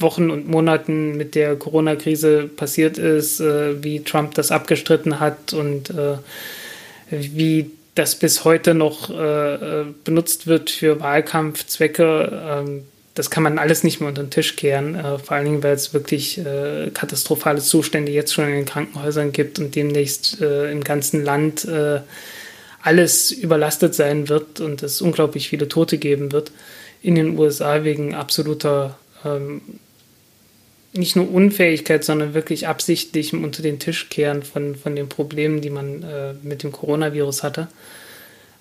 Wochen 0.03 0.31
und 0.31 0.49
Monaten 0.49 1.17
mit 1.17 1.35
der 1.35 1.57
Corona-Krise 1.57 2.49
passiert 2.49 2.99
ist, 2.99 3.41
äh, 3.41 3.83
wie 3.83 4.03
Trump 4.03 4.35
das 4.35 4.51
abgestritten 4.51 5.21
hat 5.21 5.53
und 5.53 5.91
äh, 5.91 6.17
wie 7.11 7.71
das 7.95 8.15
bis 8.15 8.45
heute 8.45 8.75
noch 8.75 9.11
äh, 9.11 9.55
äh, 9.55 9.85
benutzt 10.05 10.47
wird 10.47 10.71
für 10.71 11.01
Wahlkampfzwecke, 11.01 12.43
ähm, 12.49 12.85
das 13.15 13.29
kann 13.31 13.43
man 13.43 13.59
alles 13.59 13.85
nicht 13.85 14.01
mehr 14.01 14.09
unter 14.09 14.23
den 14.23 14.31
Tisch 14.31 14.57
kehren, 14.57 14.95
äh, 14.95 15.19
vor 15.19 15.37
allen 15.37 15.45
Dingen, 15.45 15.63
weil 15.63 15.75
es 15.75 15.93
wirklich 15.93 16.39
äh, 16.39 16.91
katastrophale 16.95 17.61
Zustände 17.61 18.11
jetzt 18.11 18.33
schon 18.33 18.47
in 18.47 18.53
den 18.53 18.65
Krankenhäusern 18.65 19.33
gibt 19.33 19.59
und 19.59 19.75
demnächst 19.75 20.41
im 20.41 20.83
ganzen 20.83 21.25
Land 21.25 21.69
alles 22.83 23.31
überlastet 23.31 23.95
sein 23.95 24.29
wird 24.29 24.61
und 24.61 24.83
es 24.83 25.01
unglaublich 25.01 25.49
viele 25.49 25.69
Tote 25.69 25.99
geben 25.99 26.33
wird 26.33 26.51
in 27.03 27.15
den 27.15 27.39
USA 27.39 27.85
wegen 27.85 28.15
absoluter 28.15 28.99
ähm, 29.25 29.61
nicht 30.93 31.17
nur 31.17 31.31
Unfähigkeit, 31.31 32.05
sondern 32.05 32.35
wirklich 32.35 32.69
absichtlichem 32.69 33.45
unter 33.45 33.63
den 33.63 33.79
Tisch 33.79 34.09
kehren 34.09 34.43
von, 34.43 34.75
von 34.75 34.95
den 34.95 35.09
Problemen, 35.09 35.61
die 35.61 35.71
man 35.71 36.03
äh, 36.03 36.35
mit 36.43 36.63
dem 36.63 36.73
Coronavirus 36.73 37.43
hatte. 37.43 37.69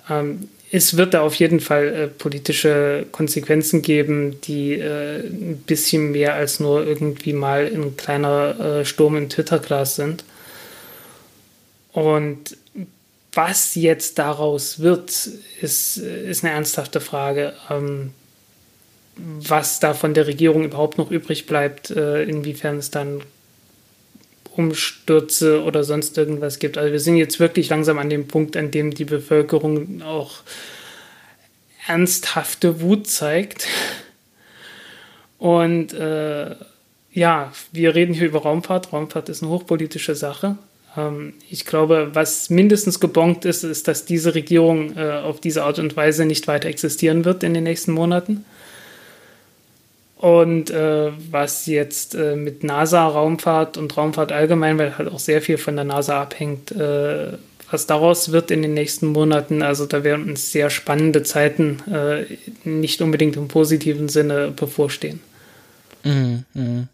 Ähm, 0.09 0.49
es 0.71 0.95
wird 0.95 1.13
da 1.13 1.21
auf 1.21 1.35
jeden 1.35 1.59
Fall 1.59 1.87
äh, 1.87 2.07
politische 2.07 3.05
Konsequenzen 3.11 3.81
geben, 3.81 4.39
die 4.41 4.73
äh, 4.73 5.19
ein 5.19 5.63
bisschen 5.67 6.11
mehr 6.11 6.33
als 6.35 6.61
nur 6.61 6.85
irgendwie 6.87 7.33
mal 7.33 7.65
ein 7.65 7.97
kleiner 7.97 8.59
äh, 8.59 8.85
Sturm 8.85 9.17
im 9.17 9.29
Twitter-Glas 9.29 9.97
sind. 9.97 10.23
Und 11.91 12.55
was 13.33 13.75
jetzt 13.75 14.17
daraus 14.17 14.79
wird, 14.79 15.09
ist, 15.61 15.97
ist 15.97 16.43
eine 16.43 16.53
ernsthafte 16.53 17.01
Frage. 17.01 17.53
Ähm, 17.69 18.11
was 19.15 19.79
da 19.79 19.93
von 19.93 20.13
der 20.13 20.27
Regierung 20.27 20.63
überhaupt 20.63 20.97
noch 20.97 21.11
übrig 21.11 21.45
bleibt, 21.45 21.91
äh, 21.91 22.23
inwiefern 22.23 22.77
es 22.77 22.91
dann 22.91 23.21
Umstürze 24.55 25.63
oder 25.63 25.83
sonst 25.83 26.17
irgendwas 26.17 26.59
gibt. 26.59 26.77
Also 26.77 26.91
wir 26.91 26.99
sind 26.99 27.17
jetzt 27.17 27.39
wirklich 27.39 27.69
langsam 27.69 27.99
an 27.99 28.09
dem 28.09 28.27
Punkt, 28.27 28.57
an 28.57 28.71
dem 28.71 28.93
die 28.93 29.05
Bevölkerung 29.05 30.01
auch 30.01 30.39
ernsthafte 31.87 32.81
Wut 32.81 33.07
zeigt. 33.07 33.67
Und 35.37 35.93
äh, 35.93 36.55
ja, 37.13 37.51
wir 37.71 37.95
reden 37.95 38.13
hier 38.13 38.27
über 38.27 38.43
Raumfahrt. 38.43 38.93
Raumfahrt 38.93 39.29
ist 39.29 39.41
eine 39.41 39.51
hochpolitische 39.51 40.15
Sache. 40.15 40.57
Ähm, 40.97 41.33
ich 41.49 41.65
glaube, 41.65 42.11
was 42.13 42.49
mindestens 42.49 42.99
gebongt 42.99 43.45
ist, 43.45 43.63
ist, 43.63 43.87
dass 43.87 44.05
diese 44.05 44.35
Regierung 44.35 44.95
äh, 44.97 45.11
auf 45.11 45.39
diese 45.39 45.63
Art 45.63 45.79
und 45.79 45.95
Weise 45.95 46.25
nicht 46.25 46.47
weiter 46.47 46.69
existieren 46.69 47.25
wird 47.25 47.43
in 47.43 47.53
den 47.53 47.63
nächsten 47.63 47.91
Monaten. 47.91 48.45
Und 50.21 50.69
äh, 50.69 51.11
was 51.31 51.65
jetzt 51.65 52.13
äh, 52.13 52.35
mit 52.35 52.63
NASA, 52.63 53.07
Raumfahrt 53.07 53.77
und 53.77 53.97
Raumfahrt 53.97 54.31
allgemein, 54.31 54.77
weil 54.77 54.99
halt 54.99 55.11
auch 55.11 55.17
sehr 55.17 55.41
viel 55.41 55.57
von 55.57 55.75
der 55.75 55.83
NASA 55.83 56.21
abhängt, 56.21 56.71
äh, 56.71 57.31
was 57.71 57.87
daraus 57.87 58.31
wird 58.31 58.51
in 58.51 58.61
den 58.61 58.75
nächsten 58.75 59.07
Monaten, 59.07 59.63
also 59.63 59.87
da 59.87 60.03
werden 60.03 60.29
uns 60.29 60.51
sehr 60.51 60.69
spannende 60.69 61.23
Zeiten, 61.23 61.79
äh, 61.91 62.37
nicht 62.69 63.01
unbedingt 63.01 63.35
im 63.35 63.47
positiven 63.47 64.09
Sinne, 64.09 64.51
bevorstehen. 64.51 65.21
Mhm, 66.03 66.43
mh. 66.53 66.87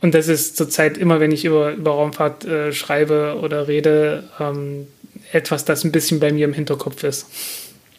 Und 0.00 0.14
das 0.14 0.28
ist 0.28 0.56
zurzeit 0.56 0.96
immer, 0.96 1.20
wenn 1.20 1.32
ich 1.32 1.44
über, 1.44 1.72
über 1.72 1.90
Raumfahrt 1.90 2.46
äh, 2.46 2.72
schreibe 2.72 3.38
oder 3.42 3.68
rede, 3.68 4.24
ähm, 4.40 4.86
etwas, 5.30 5.66
das 5.66 5.84
ein 5.84 5.92
bisschen 5.92 6.20
bei 6.20 6.32
mir 6.32 6.46
im 6.46 6.54
Hinterkopf 6.54 7.04
ist. 7.04 7.26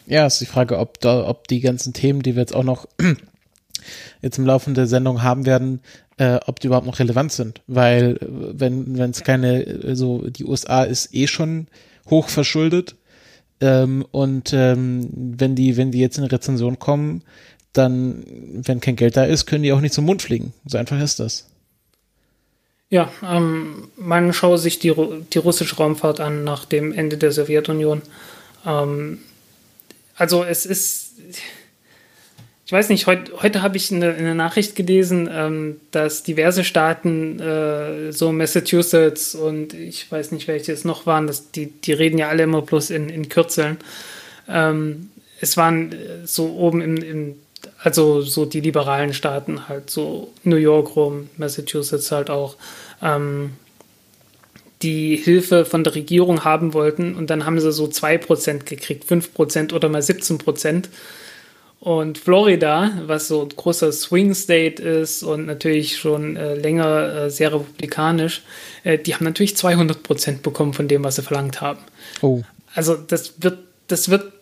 Ja, 0.08 0.26
ist 0.26 0.42
die 0.42 0.48
Frage, 0.48 0.80
ob 0.80 1.00
da, 1.00 1.28
ob 1.28 1.48
die 1.48 1.60
ganzen 1.60 1.94
Themen, 1.94 2.24
die 2.24 2.34
wir 2.34 2.42
jetzt 2.42 2.56
auch 2.56 2.64
noch 2.64 2.88
jetzt 4.22 4.38
im 4.38 4.46
Laufe 4.46 4.72
der 4.72 4.88
Sendung 4.88 5.24
haben 5.24 5.46
werden, 5.46 5.82
äh, 6.18 6.40
ob 6.46 6.60
die 6.60 6.68
überhaupt 6.68 6.88
noch 6.88 7.00
relevant 7.00 7.32
sind. 7.32 7.62
Weil 7.68 8.18
äh, 8.22 8.26
wenn 8.30 8.98
wenn 8.98 9.12
es 9.12 9.24
keine, 9.24 9.82
also 9.86 10.28
die 10.30 10.46
USA 10.46 10.84
ist 10.84 11.14
eh 11.14 11.28
schon 11.28 11.68
hoch 12.10 12.30
verschuldet 12.30 12.96
ähm, 13.62 14.06
und 14.12 14.54
ähm, 14.54 15.10
wenn 15.14 15.56
die 15.56 15.78
wenn 15.78 15.92
die 15.92 16.00
jetzt 16.00 16.18
in 16.18 16.26
Rezension 16.26 16.80
kommen, 16.80 17.24
dann 17.74 18.24
wenn 18.28 18.80
kein 18.82 18.96
Geld 18.96 19.18
da 19.18 19.24
ist, 19.24 19.46
können 19.46 19.64
die 19.64 19.72
auch 19.72 19.82
nicht 19.82 19.94
zum 19.94 20.06
Mond 20.06 20.22
fliegen. 20.22 20.54
So 20.66 20.78
einfach 20.78 21.00
ist 21.00 21.20
das. 21.20 21.46
Ja, 22.90 23.12
ähm, 23.24 23.90
man 23.98 24.34
schaue 24.34 24.58
sich 24.58 24.80
die, 24.80 24.94
die 25.32 25.38
russische 25.38 25.76
Raumfahrt 25.76 26.20
an 26.20 26.44
nach 26.44 26.66
dem 26.66 26.92
Ende 26.92 27.18
der 27.18 27.32
Sowjetunion. 27.32 28.02
Ähm, 28.66 29.20
also 30.16 30.44
es 30.44 30.66
ist 30.66 31.14
ich 32.70 32.74
weiß 32.74 32.90
nicht, 32.90 33.08
heut, 33.08 33.32
heute 33.42 33.64
habe 33.64 33.78
ich 33.78 33.92
eine, 33.92 34.14
eine, 34.14 34.36
Nachricht 34.36 34.76
gelesen, 34.76 35.28
ähm, 35.34 35.78
dass 35.90 36.22
diverse 36.22 36.64
Staaten, 36.64 37.40
äh, 37.40 38.12
so 38.12 38.32
Massachusetts 38.32 39.34
und 39.34 39.74
ich 39.74 40.12
weiß 40.12 40.32
nicht, 40.34 40.48
welche 40.48 40.72
es 40.72 40.86
noch 40.86 41.08
waren, 41.08 41.26
dass 41.26 41.50
die, 41.50 41.72
die 41.72 41.94
reden 41.94 42.20
ja 42.20 42.30
alle 42.30 42.44
immer 42.44 42.62
bloß 42.62 42.92
in, 42.92 43.10
in 43.10 43.28
Kürzeln. 43.28 43.78
Ähm, 44.48 45.10
es 45.42 45.58
waren 45.58 45.94
äh, 45.94 45.96
so 46.26 46.46
oben 46.58 46.82
im, 46.82 46.98
im, 46.98 47.36
also 47.82 48.22
so 48.22 48.46
die 48.46 48.62
liberalen 48.62 49.16
Staaten 49.16 49.68
halt, 49.68 49.90
so 49.90 50.32
New 50.44 50.58
York 50.58 50.96
rum, 50.96 51.32
Massachusetts 51.38 52.12
halt 52.12 52.30
auch, 52.30 52.56
ähm, 53.02 53.54
die 54.84 55.16
Hilfe 55.16 55.66
von 55.66 55.84
der 55.84 55.96
Regierung 55.96 56.44
haben 56.44 56.76
wollten 56.76 57.16
und 57.16 57.32
dann 57.32 57.48
haben 57.48 57.60
sie 57.60 57.72
so 57.72 57.86
2% 57.86 58.66
gekriegt, 58.66 59.12
5% 59.12 59.74
oder 59.74 59.90
mal 59.90 60.02
17%. 60.02 60.86
Und 61.80 62.18
Florida, 62.18 62.92
was 63.06 63.30
so 63.30 63.42
ein 63.42 63.50
großer 63.50 63.92
Swing 63.94 64.34
State 64.34 64.84
ist 64.84 65.24
und 65.24 65.46
natürlich 65.46 65.98
schon 65.98 66.36
äh, 66.36 66.56
länger 66.56 67.14
äh, 67.14 67.30
sehr 67.30 67.54
republikanisch, 67.54 68.42
äh, 68.84 68.98
die 68.98 69.16
haben 69.16 69.24
natürlich 69.24 69.56
200 69.56 70.04
Prozent 70.04 70.42
bekommen 70.42 70.74
von 70.74 70.90
dem, 70.90 71.04
was 71.06 71.16
sie 71.16 71.24
verlangt 71.24 71.62
haben. 71.62 71.80
Oh. 72.22 72.44
Also 72.76 72.96
das 72.96 73.42
wird, 73.42 73.60
das 73.88 74.10
wird 74.10 74.34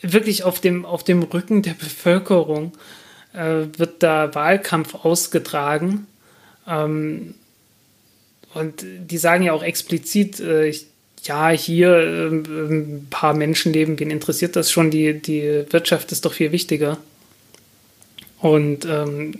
wirklich 0.00 0.42
auf 0.42 0.60
dem, 0.60 0.84
auf 0.84 1.04
dem 1.04 1.22
Rücken 1.22 1.62
der 1.62 1.74
Bevölkerung 1.74 2.72
äh, 3.32 3.66
wird 3.76 4.02
da 4.02 4.34
Wahlkampf 4.34 4.96
ausgetragen. 5.04 6.08
Ähm, 6.66 7.34
und 8.54 8.84
die 8.84 9.18
sagen 9.18 9.44
ja 9.44 9.52
auch 9.52 9.62
explizit, 9.62 10.40
äh, 10.40 10.66
ich 10.66 10.86
ja, 11.28 11.50
hier 11.50 11.90
äh, 11.90 12.28
ein 12.28 13.06
paar 13.10 13.34
Menschenleben, 13.34 13.98
wen 14.00 14.10
interessiert 14.10 14.56
das 14.56 14.72
schon? 14.72 14.90
Die, 14.90 15.20
die 15.20 15.64
Wirtschaft 15.70 16.10
ist 16.10 16.24
doch 16.24 16.32
viel 16.32 16.52
wichtiger. 16.52 16.98
Und 18.40 18.86
ähm, 18.86 19.34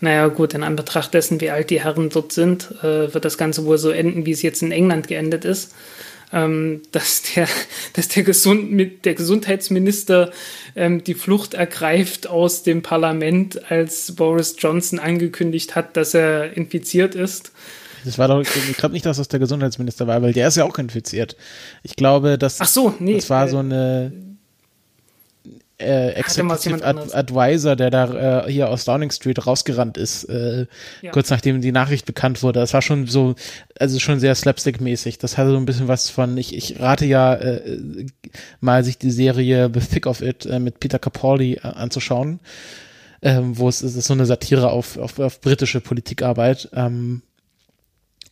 naja, 0.00 0.28
gut, 0.28 0.54
in 0.54 0.62
Anbetracht 0.62 1.12
dessen, 1.12 1.40
wie 1.40 1.50
alt 1.50 1.70
die 1.70 1.82
Herren 1.82 2.08
dort 2.08 2.32
sind, 2.32 2.70
äh, 2.82 3.12
wird 3.12 3.24
das 3.24 3.36
Ganze 3.36 3.66
wohl 3.66 3.78
so 3.78 3.90
enden, 3.90 4.24
wie 4.24 4.32
es 4.32 4.42
jetzt 4.42 4.62
in 4.62 4.72
England 4.72 5.08
geendet 5.08 5.44
ist. 5.44 5.74
Ähm, 6.32 6.82
dass 6.92 7.22
der, 7.22 7.48
dass 7.92 8.08
der, 8.08 8.22
Gesund, 8.22 9.04
der 9.04 9.14
Gesundheitsminister 9.14 10.32
ähm, 10.76 11.04
die 11.04 11.14
Flucht 11.14 11.54
ergreift 11.54 12.28
aus 12.28 12.62
dem 12.62 12.82
Parlament, 12.82 13.70
als 13.70 14.14
Boris 14.14 14.56
Johnson 14.58 14.98
angekündigt 14.98 15.74
hat, 15.74 15.96
dass 15.96 16.14
er 16.14 16.56
infiziert 16.56 17.14
ist. 17.14 17.52
Das 18.04 18.18
war 18.18 18.28
doch, 18.28 18.40
ich 18.40 18.76
glaube 18.76 18.92
nicht, 18.92 19.06
dass 19.06 19.16
das 19.16 19.28
der 19.28 19.40
Gesundheitsminister 19.40 20.06
war, 20.06 20.22
weil 20.22 20.32
der 20.32 20.48
ist 20.48 20.56
ja 20.56 20.64
auch 20.64 20.78
infiziert. 20.78 21.36
Ich 21.82 21.96
glaube, 21.96 22.38
dass 22.38 22.60
Ach 22.60 22.68
so, 22.68 22.94
nee, 22.98 23.16
das 23.16 23.30
war 23.30 23.46
äh, 23.46 23.48
so 23.48 23.58
eine 23.58 24.12
äh, 25.80 26.10
Executive 26.10 26.84
Ad 26.84 27.12
Advisor, 27.14 27.74
der 27.74 27.90
da 27.90 28.44
äh, 28.44 28.52
hier 28.52 28.68
aus 28.68 28.84
Downing 28.84 29.10
Street 29.10 29.46
rausgerannt 29.46 29.96
ist, 29.96 30.24
äh, 30.24 30.66
ja. 31.02 31.10
kurz 31.10 31.30
nachdem 31.30 31.60
die 31.60 31.72
Nachricht 31.72 32.06
bekannt 32.06 32.42
wurde. 32.42 32.60
Das 32.60 32.74
war 32.74 32.82
schon 32.82 33.06
so, 33.06 33.34
also 33.78 33.98
schon 33.98 34.20
sehr 34.20 34.34
slapstick-mäßig. 34.34 35.18
Das 35.18 35.38
hatte 35.38 35.50
so 35.50 35.56
ein 35.56 35.66
bisschen 35.66 35.88
was 35.88 36.10
von, 36.10 36.36
ich, 36.36 36.54
ich 36.54 36.80
rate 36.80 37.06
ja 37.06 37.34
äh, 37.34 38.06
mal 38.60 38.84
sich 38.84 38.98
die 38.98 39.10
Serie 39.10 39.70
The 39.72 39.80
Thick 39.80 40.06
of 40.06 40.20
It 40.20 40.46
äh, 40.46 40.58
mit 40.58 40.80
Peter 40.80 40.98
Capaldi 40.98 41.54
äh, 41.54 41.60
anzuschauen, 41.62 42.40
ähm, 43.22 43.58
wo 43.58 43.68
es, 43.68 43.82
es 43.82 43.96
ist 43.96 44.06
so 44.06 44.14
eine 44.14 44.26
Satire 44.26 44.70
auf, 44.70 44.98
auf, 44.98 45.18
auf 45.18 45.40
britische 45.40 45.80
Politikarbeit. 45.80 46.68
Ähm, 46.74 47.22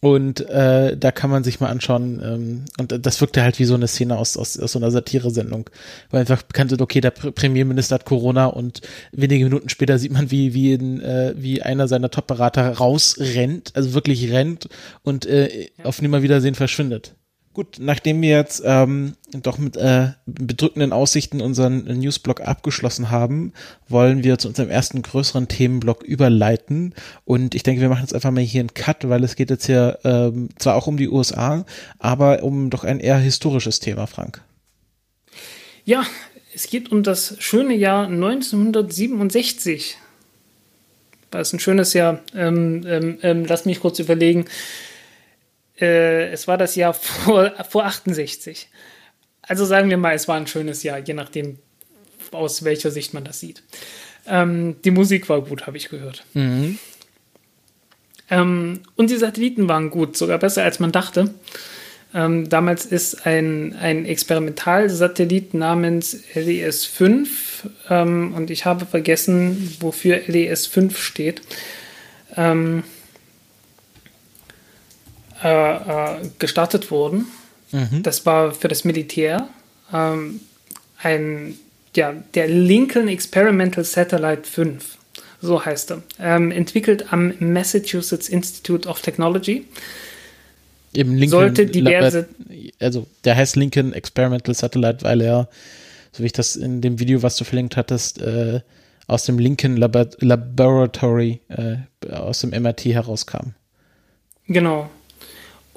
und 0.00 0.48
äh, 0.48 0.96
da 0.96 1.10
kann 1.10 1.30
man 1.30 1.42
sich 1.42 1.58
mal 1.58 1.68
anschauen, 1.70 2.20
ähm, 2.22 2.64
und 2.78 3.04
das 3.04 3.20
wirkte 3.20 3.42
halt 3.42 3.58
wie 3.58 3.64
so 3.64 3.74
eine 3.74 3.88
Szene 3.88 4.16
aus, 4.16 4.36
aus, 4.36 4.58
aus 4.58 4.72
so 4.72 4.78
einer 4.78 4.92
Satire-Sendung, 4.92 5.68
weil 6.10 6.20
einfach 6.20 6.42
bekannt 6.42 6.70
wird, 6.70 6.80
okay, 6.80 7.00
der 7.00 7.10
Premierminister 7.10 7.96
hat 7.96 8.04
Corona 8.04 8.46
und 8.46 8.80
wenige 9.10 9.44
Minuten 9.44 9.68
später 9.68 9.98
sieht 9.98 10.12
man, 10.12 10.30
wie, 10.30 10.54
wie, 10.54 10.72
in, 10.72 11.00
äh, 11.00 11.34
wie 11.36 11.62
einer 11.62 11.88
seiner 11.88 12.10
Top-Berater 12.10 12.76
rausrennt, 12.76 13.72
also 13.74 13.92
wirklich 13.94 14.30
rennt 14.30 14.68
und 15.02 15.26
äh, 15.26 15.70
auf 15.82 16.00
Nimmerwiedersehen 16.00 16.54
verschwindet. 16.54 17.14
Gut, 17.58 17.78
nachdem 17.80 18.22
wir 18.22 18.28
jetzt 18.36 18.62
ähm, 18.64 19.14
doch 19.32 19.58
mit 19.58 19.76
äh, 19.76 20.10
bedrückenden 20.26 20.92
Aussichten 20.92 21.40
unseren 21.40 21.86
Newsblock 21.86 22.40
abgeschlossen 22.40 23.10
haben, 23.10 23.52
wollen 23.88 24.22
wir 24.22 24.38
zu 24.38 24.46
unserem 24.46 24.70
ersten 24.70 25.02
größeren 25.02 25.48
Themenblock 25.48 26.04
überleiten. 26.04 26.94
Und 27.24 27.56
ich 27.56 27.64
denke, 27.64 27.80
wir 27.80 27.88
machen 27.88 28.02
jetzt 28.02 28.14
einfach 28.14 28.30
mal 28.30 28.44
hier 28.44 28.60
einen 28.60 28.74
Cut, 28.74 29.08
weil 29.08 29.24
es 29.24 29.34
geht 29.34 29.50
jetzt 29.50 29.66
hier 29.66 29.98
ähm, 30.04 30.50
zwar 30.60 30.76
auch 30.76 30.86
um 30.86 30.98
die 30.98 31.08
USA, 31.08 31.66
aber 31.98 32.44
um 32.44 32.70
doch 32.70 32.84
ein 32.84 33.00
eher 33.00 33.18
historisches 33.18 33.80
Thema, 33.80 34.06
Frank. 34.06 34.40
Ja, 35.84 36.04
es 36.54 36.68
geht 36.68 36.92
um 36.92 37.02
das 37.02 37.34
schöne 37.40 37.74
Jahr 37.74 38.06
1967. 38.06 39.98
Das 41.32 41.48
ist 41.48 41.54
ein 41.54 41.58
schönes 41.58 41.92
Jahr. 41.92 42.20
Ähm, 42.36 42.86
ähm, 42.86 43.18
ähm, 43.22 43.46
lass 43.46 43.64
mich 43.64 43.80
kurz 43.80 43.98
überlegen 43.98 44.44
äh, 45.80 46.30
es 46.30 46.48
war 46.48 46.58
das 46.58 46.74
Jahr 46.76 46.94
vor, 46.94 47.52
vor 47.68 47.86
68. 47.86 48.68
Also 49.42 49.64
sagen 49.64 49.90
wir 49.90 49.96
mal, 49.96 50.14
es 50.14 50.28
war 50.28 50.36
ein 50.36 50.46
schönes 50.46 50.82
Jahr, 50.82 50.98
je 50.98 51.14
nachdem, 51.14 51.58
aus 52.32 52.64
welcher 52.64 52.90
Sicht 52.90 53.14
man 53.14 53.24
das 53.24 53.40
sieht. 53.40 53.62
Ähm, 54.26 54.76
die 54.84 54.90
Musik 54.90 55.28
war 55.28 55.40
gut, 55.42 55.66
habe 55.66 55.76
ich 55.76 55.88
gehört. 55.88 56.24
Mhm. 56.34 56.78
Ähm, 58.30 58.80
und 58.96 59.10
die 59.10 59.16
Satelliten 59.16 59.68
waren 59.68 59.90
gut, 59.90 60.16
sogar 60.16 60.38
besser 60.38 60.62
als 60.62 60.80
man 60.80 60.92
dachte. 60.92 61.34
Ähm, 62.14 62.48
damals 62.48 62.86
ist 62.86 63.26
ein, 63.26 63.76
ein 63.76 64.06
Experimentalsatellit 64.06 65.54
namens 65.54 66.18
LES 66.34 66.84
5 66.86 67.68
ähm, 67.90 68.34
und 68.34 68.50
ich 68.50 68.64
habe 68.64 68.86
vergessen, 68.86 69.76
wofür 69.80 70.20
LES 70.26 70.66
5 70.66 70.98
steht. 70.98 71.42
Ähm, 72.36 72.82
äh, 75.42 76.16
äh, 76.16 76.28
gestartet 76.38 76.90
wurden. 76.90 77.26
Mhm. 77.72 78.02
Das 78.02 78.26
war 78.26 78.52
für 78.52 78.68
das 78.68 78.84
Militär 78.84 79.48
ähm, 79.92 80.40
ein, 81.02 81.54
ja, 81.94 82.14
der 82.34 82.48
Lincoln 82.48 83.08
Experimental 83.08 83.84
Satellite 83.84 84.44
5, 84.44 84.98
so 85.40 85.64
heißt 85.64 85.92
er, 85.92 86.02
ähm, 86.18 86.50
entwickelt 86.50 87.12
am 87.12 87.34
Massachusetts 87.38 88.28
Institute 88.28 88.88
of 88.88 89.00
Technology. 89.00 89.66
Eben 90.94 91.12
Lincoln, 91.16 91.30
sollte 91.30 91.66
diverse. 91.66 92.28
Also, 92.80 93.06
der 93.24 93.36
heißt 93.36 93.56
Lincoln 93.56 93.92
Experimental 93.92 94.54
Satellite, 94.54 95.04
weil 95.04 95.20
er, 95.20 95.48
so 96.12 96.22
wie 96.22 96.26
ich 96.26 96.32
das 96.32 96.56
in 96.56 96.80
dem 96.80 96.98
Video, 96.98 97.22
was 97.22 97.36
du 97.36 97.44
verlinkt 97.44 97.76
hattest, 97.76 98.20
äh, 98.20 98.60
aus 99.06 99.24
dem 99.24 99.38
Lincoln 99.38 99.76
Labor 99.76 100.08
Laboratory, 100.18 101.40
äh, 101.48 101.76
aus 102.10 102.40
dem 102.40 102.50
MRT 102.50 102.86
herauskam. 102.86 103.54
Genau. 104.46 104.88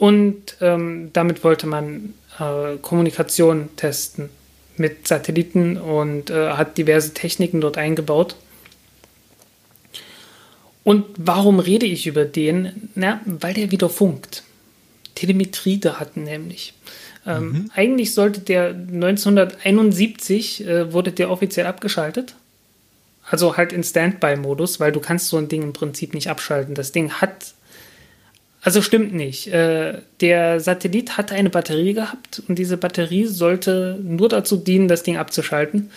Und 0.01 0.57
ähm, 0.61 1.11
damit 1.13 1.43
wollte 1.43 1.67
man 1.67 2.15
äh, 2.39 2.77
Kommunikation 2.81 3.69
testen 3.75 4.29
mit 4.75 5.07
Satelliten 5.07 5.77
und 5.77 6.31
äh, 6.31 6.53
hat 6.53 6.79
diverse 6.79 7.13
Techniken 7.13 7.61
dort 7.61 7.77
eingebaut. 7.77 8.35
Und 10.83 11.05
warum 11.17 11.59
rede 11.59 11.85
ich 11.85 12.07
über 12.07 12.25
den? 12.25 12.89
Na, 12.95 13.21
weil 13.27 13.53
der 13.53 13.69
wieder 13.69 13.89
funkt. 13.89 14.41
Telemetriedaten 15.13 16.23
nämlich. 16.23 16.73
Ähm, 17.27 17.51
mhm. 17.51 17.71
Eigentlich 17.75 18.15
sollte 18.15 18.41
der 18.41 18.69
1971 18.69 20.65
äh, 20.65 20.91
wurde 20.91 21.11
der 21.11 21.29
offiziell 21.29 21.67
abgeschaltet. 21.67 22.33
Also 23.29 23.55
halt 23.55 23.71
in 23.71 23.83
Standby-Modus, 23.83 24.79
weil 24.79 24.91
du 24.91 24.99
kannst 24.99 25.27
so 25.27 25.37
ein 25.37 25.47
Ding 25.47 25.61
im 25.61 25.73
Prinzip 25.73 26.15
nicht 26.15 26.27
abschalten. 26.27 26.73
Das 26.73 26.91
Ding 26.91 27.11
hat, 27.21 27.53
also 28.61 28.81
stimmt 28.81 29.13
nicht. 29.13 29.47
Äh, 29.47 29.99
der 30.21 30.59
Satellit 30.59 31.17
hatte 31.17 31.33
eine 31.33 31.49
Batterie 31.49 31.93
gehabt 31.93 32.43
und 32.47 32.59
diese 32.59 32.77
Batterie 32.77 33.25
sollte 33.25 33.99
nur 34.03 34.29
dazu 34.29 34.57
dienen, 34.57 34.87
das 34.87 35.03
Ding 35.03 35.17
abzuschalten. 35.17 35.91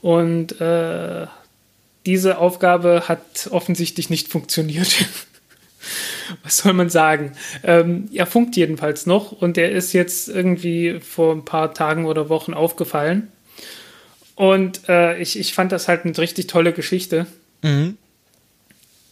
Und 0.00 0.60
äh, 0.60 1.26
diese 2.06 2.38
Aufgabe 2.38 3.04
hat 3.08 3.48
offensichtlich 3.50 4.08
nicht 4.08 4.28
funktioniert. 4.28 4.88
was 6.42 6.58
soll 6.58 6.72
man 6.72 6.88
sagen? 6.88 7.32
Ähm, 7.62 8.08
er 8.12 8.26
funkt 8.26 8.56
jedenfalls 8.56 9.04
noch 9.04 9.32
und 9.32 9.58
er 9.58 9.70
ist 9.70 9.92
jetzt 9.92 10.28
irgendwie 10.28 11.00
vor 11.00 11.34
ein 11.34 11.44
paar 11.44 11.74
Tagen 11.74 12.06
oder 12.06 12.30
Wochen 12.30 12.54
aufgefallen. 12.54 13.28
Und 14.34 14.88
äh, 14.88 15.18
ich, 15.20 15.38
ich 15.38 15.52
fand 15.52 15.72
das 15.72 15.88
halt 15.88 16.04
eine 16.04 16.16
richtig 16.16 16.46
tolle 16.46 16.72
Geschichte. 16.72 17.26
Mhm. 17.62 17.98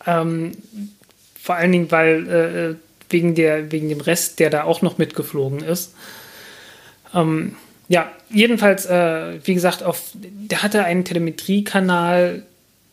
Ähm, 0.06 0.52
vor 1.42 1.56
allen 1.56 1.72
Dingen, 1.72 1.90
weil 1.90 2.28
äh, 2.28 2.86
wegen, 3.11 3.35
der, 3.35 3.73
wegen 3.73 3.88
dem 3.88 4.01
Rest, 4.01 4.38
der 4.38 4.51
da 4.51 4.64
auch 4.64 4.83
noch 4.83 4.99
mitgeflogen 4.99 5.61
ist. 5.61 5.95
Ähm, 7.14 7.57
ja, 7.88 8.11
jedenfalls, 8.31 8.87
äh, 8.87 9.38
wie 9.45 9.55
gesagt, 9.55 9.83
auf, 9.83 10.03
der 10.14 10.62
hatte 10.62 10.85
einen 10.85 11.05
Telemetriekanal, 11.05 12.42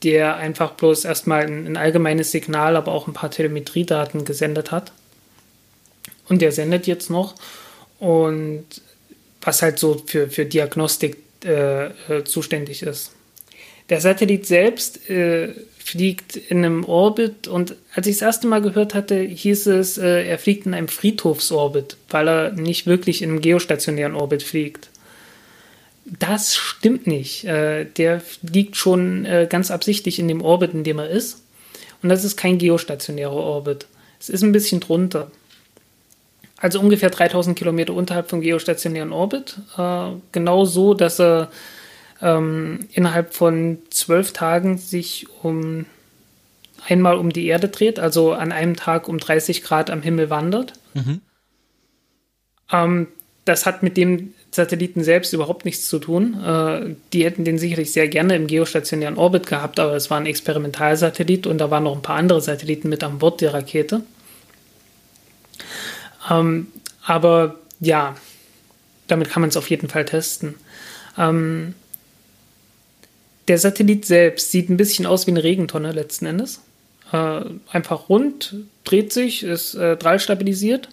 der 0.03 0.35
einfach 0.35 0.71
bloß 0.71 1.05
erstmal 1.05 1.45
ein, 1.45 1.65
ein 1.65 1.77
allgemeines 1.77 2.31
Signal, 2.31 2.75
aber 2.75 2.91
auch 2.91 3.07
ein 3.07 3.13
paar 3.13 3.31
Telemetriedaten 3.31 4.25
gesendet 4.25 4.71
hat. 4.71 4.91
Und 6.29 6.41
der 6.41 6.51
sendet 6.51 6.87
jetzt 6.87 7.09
noch. 7.09 7.35
Und 7.99 8.65
was 9.41 9.61
halt 9.61 9.79
so 9.79 10.01
für, 10.05 10.29
für 10.29 10.45
Diagnostik 10.45 11.17
äh, 11.43 11.85
äh, 11.85 12.23
zuständig 12.23 12.83
ist. 12.83 13.11
Der 13.89 13.99
Satellit 13.99 14.45
selbst 14.45 15.09
äh, 15.09 15.53
fliegt 15.83 16.37
in 16.37 16.59
einem 16.59 16.85
Orbit 16.85 17.47
und 17.47 17.75
als 17.93 18.07
ich 18.07 18.15
das 18.15 18.21
erste 18.21 18.47
Mal 18.47 18.61
gehört 18.61 18.93
hatte, 18.93 19.19
hieß 19.19 19.67
es, 19.67 19.97
äh, 19.97 20.25
er 20.25 20.39
fliegt 20.39 20.65
in 20.65 20.73
einem 20.73 20.87
Friedhofsorbit, 20.87 21.97
weil 22.09 22.27
er 22.27 22.51
nicht 22.51 22.87
wirklich 22.87 23.21
in 23.21 23.31
einem 23.31 23.41
geostationären 23.41 24.15
Orbit 24.15 24.43
fliegt. 24.43 24.89
Das 26.05 26.55
stimmt 26.55 27.05
nicht. 27.05 27.43
Äh, 27.45 27.85
der 27.85 28.21
liegt 28.41 28.77
schon 28.77 29.25
äh, 29.25 29.47
ganz 29.49 29.71
absichtlich 29.71 30.19
in 30.19 30.27
dem 30.27 30.41
Orbit, 30.41 30.73
in 30.73 30.83
dem 30.83 30.99
er 30.99 31.09
ist. 31.09 31.41
Und 32.01 32.09
das 32.09 32.23
ist 32.23 32.37
kein 32.37 32.57
geostationärer 32.57 33.33
Orbit. 33.33 33.85
Es 34.19 34.29
ist 34.29 34.41
ein 34.41 34.51
bisschen 34.53 34.79
drunter. 34.79 35.31
Also 36.57 36.79
ungefähr 36.79 37.09
3000 37.09 37.57
Kilometer 37.57 37.93
unterhalb 37.93 38.29
vom 38.29 38.39
geostationären 38.39 39.11
Orbit. 39.11 39.57
Äh, 39.77 40.11
genau 40.31 40.63
so, 40.63 40.93
dass 40.93 41.19
er 41.19 41.51
ähm, 42.23 42.87
innerhalb 42.93 43.33
von 43.33 43.79
zwölf 43.89 44.31
Tagen 44.31 44.77
sich 44.77 45.27
um 45.43 45.85
einmal 46.87 47.17
um 47.17 47.31
die 47.31 47.45
Erde 47.47 47.67
dreht, 47.67 47.99
also 47.99 48.31
an 48.31 48.51
einem 48.51 48.75
Tag 48.75 49.07
um 49.07 49.19
30 49.19 49.61
Grad 49.61 49.89
am 49.89 50.01
Himmel 50.01 50.29
wandert. 50.29 50.73
Mhm. 50.93 51.21
Ähm, 52.71 53.07
das 53.45 53.65
hat 53.65 53.83
mit 53.83 53.97
dem 53.97 54.33
Satelliten 54.51 55.03
selbst 55.03 55.33
überhaupt 55.33 55.65
nichts 55.65 55.89
zu 55.89 55.99
tun. 55.99 56.41
Äh, 56.41 56.95
die 57.11 57.25
hätten 57.25 57.43
den 57.43 57.57
sicherlich 57.57 57.91
sehr 57.91 58.07
gerne 58.07 58.35
im 58.35 58.47
geostationären 58.47 59.17
Orbit 59.17 59.47
gehabt, 59.47 59.79
aber 59.79 59.93
es 59.93 60.09
war 60.09 60.17
ein 60.17 60.25
Experimentalsatellit 60.25 61.45
und 61.45 61.57
da 61.57 61.69
waren 61.71 61.83
noch 61.83 61.95
ein 61.95 62.01
paar 62.01 62.15
andere 62.15 62.41
Satelliten 62.41 62.87
mit 62.87 63.03
an 63.03 63.19
Bord 63.19 63.41
der 63.41 63.53
Rakete. 63.53 64.01
Ähm, 66.29 66.67
aber 67.05 67.55
ja, 67.81 68.15
damit 69.07 69.29
kann 69.29 69.41
man 69.41 69.49
es 69.49 69.57
auf 69.57 69.69
jeden 69.69 69.89
Fall 69.89 70.05
testen. 70.05 70.55
Ähm, 71.17 71.75
der 73.47 73.57
Satellit 73.57 74.05
selbst 74.05 74.51
sieht 74.51 74.69
ein 74.69 74.77
bisschen 74.77 75.05
aus 75.05 75.27
wie 75.27 75.31
eine 75.31 75.43
Regentonne 75.43 75.91
letzten 75.91 76.25
Endes. 76.25 76.61
Äh, 77.11 77.41
einfach 77.71 78.09
rund, 78.09 78.55
dreht 78.83 79.13
sich, 79.13 79.43
ist 79.43 79.75
äh, 79.75 79.97
drallstabilisiert. 79.97 80.89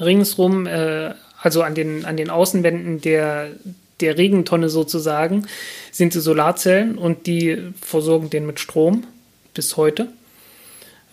Ringsrum 0.00 0.66
äh, 0.66 1.14
also 1.42 1.62
an 1.62 1.74
den, 1.74 2.04
an 2.04 2.16
den 2.16 2.30
Außenwänden 2.30 3.00
der, 3.00 3.50
der 4.00 4.16
Regentonne 4.16 4.68
sozusagen, 4.68 5.46
sind 5.90 6.14
die 6.14 6.20
Solarzellen 6.20 6.96
und 6.96 7.26
die 7.26 7.58
versorgen 7.80 8.30
den 8.30 8.46
mit 8.46 8.60
Strom 8.60 9.04
bis 9.52 9.76
heute. 9.76 10.08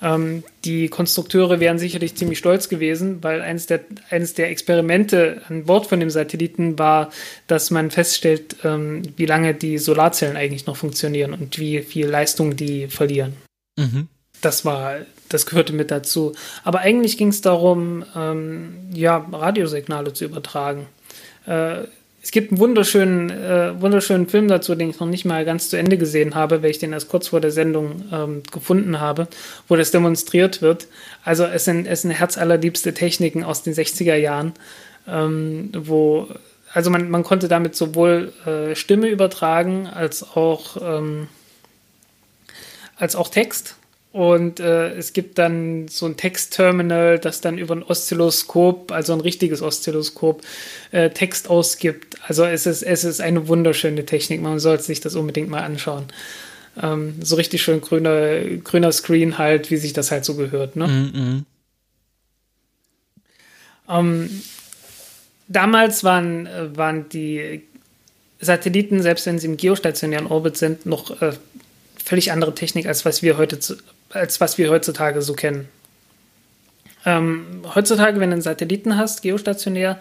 Ähm, 0.01 0.43
die 0.65 0.87
Konstrukteure 0.87 1.59
wären 1.59 1.79
sicherlich 1.79 2.15
ziemlich 2.15 2.39
stolz 2.39 2.69
gewesen, 2.69 3.23
weil 3.23 3.41
eines 3.41 3.65
der, 3.65 3.81
eines 4.09 4.33
der 4.33 4.49
Experimente 4.49 5.41
an 5.49 5.65
Bord 5.65 5.87
von 5.87 5.99
dem 5.99 6.09
Satelliten 6.09 6.79
war, 6.79 7.11
dass 7.47 7.71
man 7.71 7.91
feststellt, 7.91 8.57
ähm, 8.63 9.03
wie 9.17 9.25
lange 9.25 9.53
die 9.53 9.77
Solarzellen 9.77 10.37
eigentlich 10.37 10.65
noch 10.65 10.77
funktionieren 10.77 11.33
und 11.33 11.59
wie 11.59 11.81
viel 11.81 12.07
Leistung 12.07 12.55
die 12.55 12.87
verlieren. 12.87 13.33
Mhm. 13.77 14.07
Das 14.41 14.63
war 14.63 14.99
das 15.29 15.45
gehörte 15.45 15.73
mit 15.73 15.91
dazu. 15.91 16.33
Aber 16.63 16.79
eigentlich 16.79 17.17
ging 17.17 17.29
es 17.29 17.41
darum, 17.41 18.03
ähm, 18.15 18.89
ja, 18.91 19.17
Radiosignale 19.31 20.13
zu 20.13 20.25
übertragen. 20.25 20.87
Äh, 21.45 21.83
es 22.21 22.31
gibt 22.31 22.51
einen 22.51 22.59
wunderschönen, 22.59 23.29
äh, 23.29 23.81
wunderschönen 23.81 24.27
Film 24.27 24.49
dazu, 24.49 24.75
den 24.75 24.89
ich 24.89 24.99
noch 24.99 25.07
nicht 25.07 25.25
mal 25.25 25.45
ganz 25.45 25.69
zu 25.69 25.77
Ende 25.77 25.97
gesehen 25.97 26.35
habe, 26.35 26.61
weil 26.61 26.71
ich 26.71 26.79
den 26.79 26.91
erst 26.91 27.07
kurz 27.07 27.29
vor 27.29 27.39
der 27.39 27.51
Sendung 27.51 28.03
ähm, 28.11 28.43
gefunden 28.51 28.99
habe, 28.99 29.27
wo 29.67 29.75
das 29.75 29.91
demonstriert 29.91 30.61
wird. 30.61 30.87
Also 31.23 31.45
es 31.45 31.65
sind, 31.65 31.87
es 31.87 32.01
sind 32.01 32.11
herzallerliebste 32.11 32.93
Techniken 32.93 33.43
aus 33.43 33.63
den 33.63 33.73
60er 33.73 34.15
Jahren, 34.15 34.53
ähm, 35.07 35.71
wo, 35.73 36.27
also 36.73 36.89
man, 36.89 37.09
man 37.09 37.23
konnte 37.23 37.47
damit 37.47 37.75
sowohl 37.75 38.33
äh, 38.45 38.75
Stimme 38.75 39.07
übertragen 39.07 39.87
als 39.87 40.23
auch, 40.23 40.77
ähm, 40.81 41.27
als 42.97 43.15
auch 43.15 43.29
Text. 43.29 43.75
Und 44.11 44.59
äh, 44.59 44.95
es 44.95 45.13
gibt 45.13 45.37
dann 45.37 45.87
so 45.87 46.07
ein 46.07 46.17
Textterminal, 46.17 47.19
das 47.19 47.41
dann 47.41 47.59
über 47.59 47.75
ein 47.75 47.83
Oszilloskop, 47.83 48.91
also 48.91 49.13
ein 49.13 49.21
richtiges 49.21 49.61
Oszilloskop, 49.61 50.41
äh, 50.91 51.11
Text 51.11 51.47
ausgibt. 51.47 52.17
Also 52.27 52.43
es 52.43 52.65
ist, 52.65 52.81
es 52.81 53.03
ist 53.03 53.21
eine 53.21 53.47
wunderschöne 53.47 54.05
Technik. 54.05 54.41
Man 54.41 54.59
sollte 54.59 54.83
sich 54.83 54.99
das 54.99 55.15
unbedingt 55.15 55.49
mal 55.49 55.61
anschauen. 55.61 56.05
Ähm, 56.81 57.15
so 57.21 57.35
richtig 57.35 57.61
schön 57.61 57.81
grüner, 57.81 58.41
grüner 58.63 58.91
Screen 58.91 59.37
halt, 59.37 59.69
wie 59.69 59.77
sich 59.77 59.93
das 59.93 60.09
halt 60.09 60.25
so 60.25 60.35
gehört. 60.35 60.75
Ne? 60.75 60.87
Mm 60.87 61.11
-mm. 61.15 61.43
Ähm, 63.89 64.41
damals 65.47 66.03
waren, 66.03 66.47
waren 66.75 67.09
die 67.09 67.61
Satelliten, 68.39 69.01
selbst 69.01 69.25
wenn 69.25 69.37
sie 69.37 69.47
im 69.47 69.57
geostationären 69.57 70.27
Orbit 70.27 70.57
sind, 70.57 70.85
noch 70.85 71.21
äh, 71.21 71.33
völlig 72.03 72.31
andere 72.31 72.55
Technik, 72.55 72.87
als 72.87 73.05
was 73.05 73.21
wir 73.21 73.37
heute 73.37 73.59
zu, 73.59 73.75
als 74.11 74.41
was 74.41 74.57
wir 74.57 74.69
heutzutage 74.69 75.21
so 75.21 75.33
kennen. 75.33 75.67
Ähm, 77.05 77.63
heutzutage, 77.75 78.19
wenn 78.19 78.29
du 78.29 78.33
einen 78.33 78.41
Satelliten 78.41 78.97
hast, 78.97 79.21
geostationär, 79.21 79.99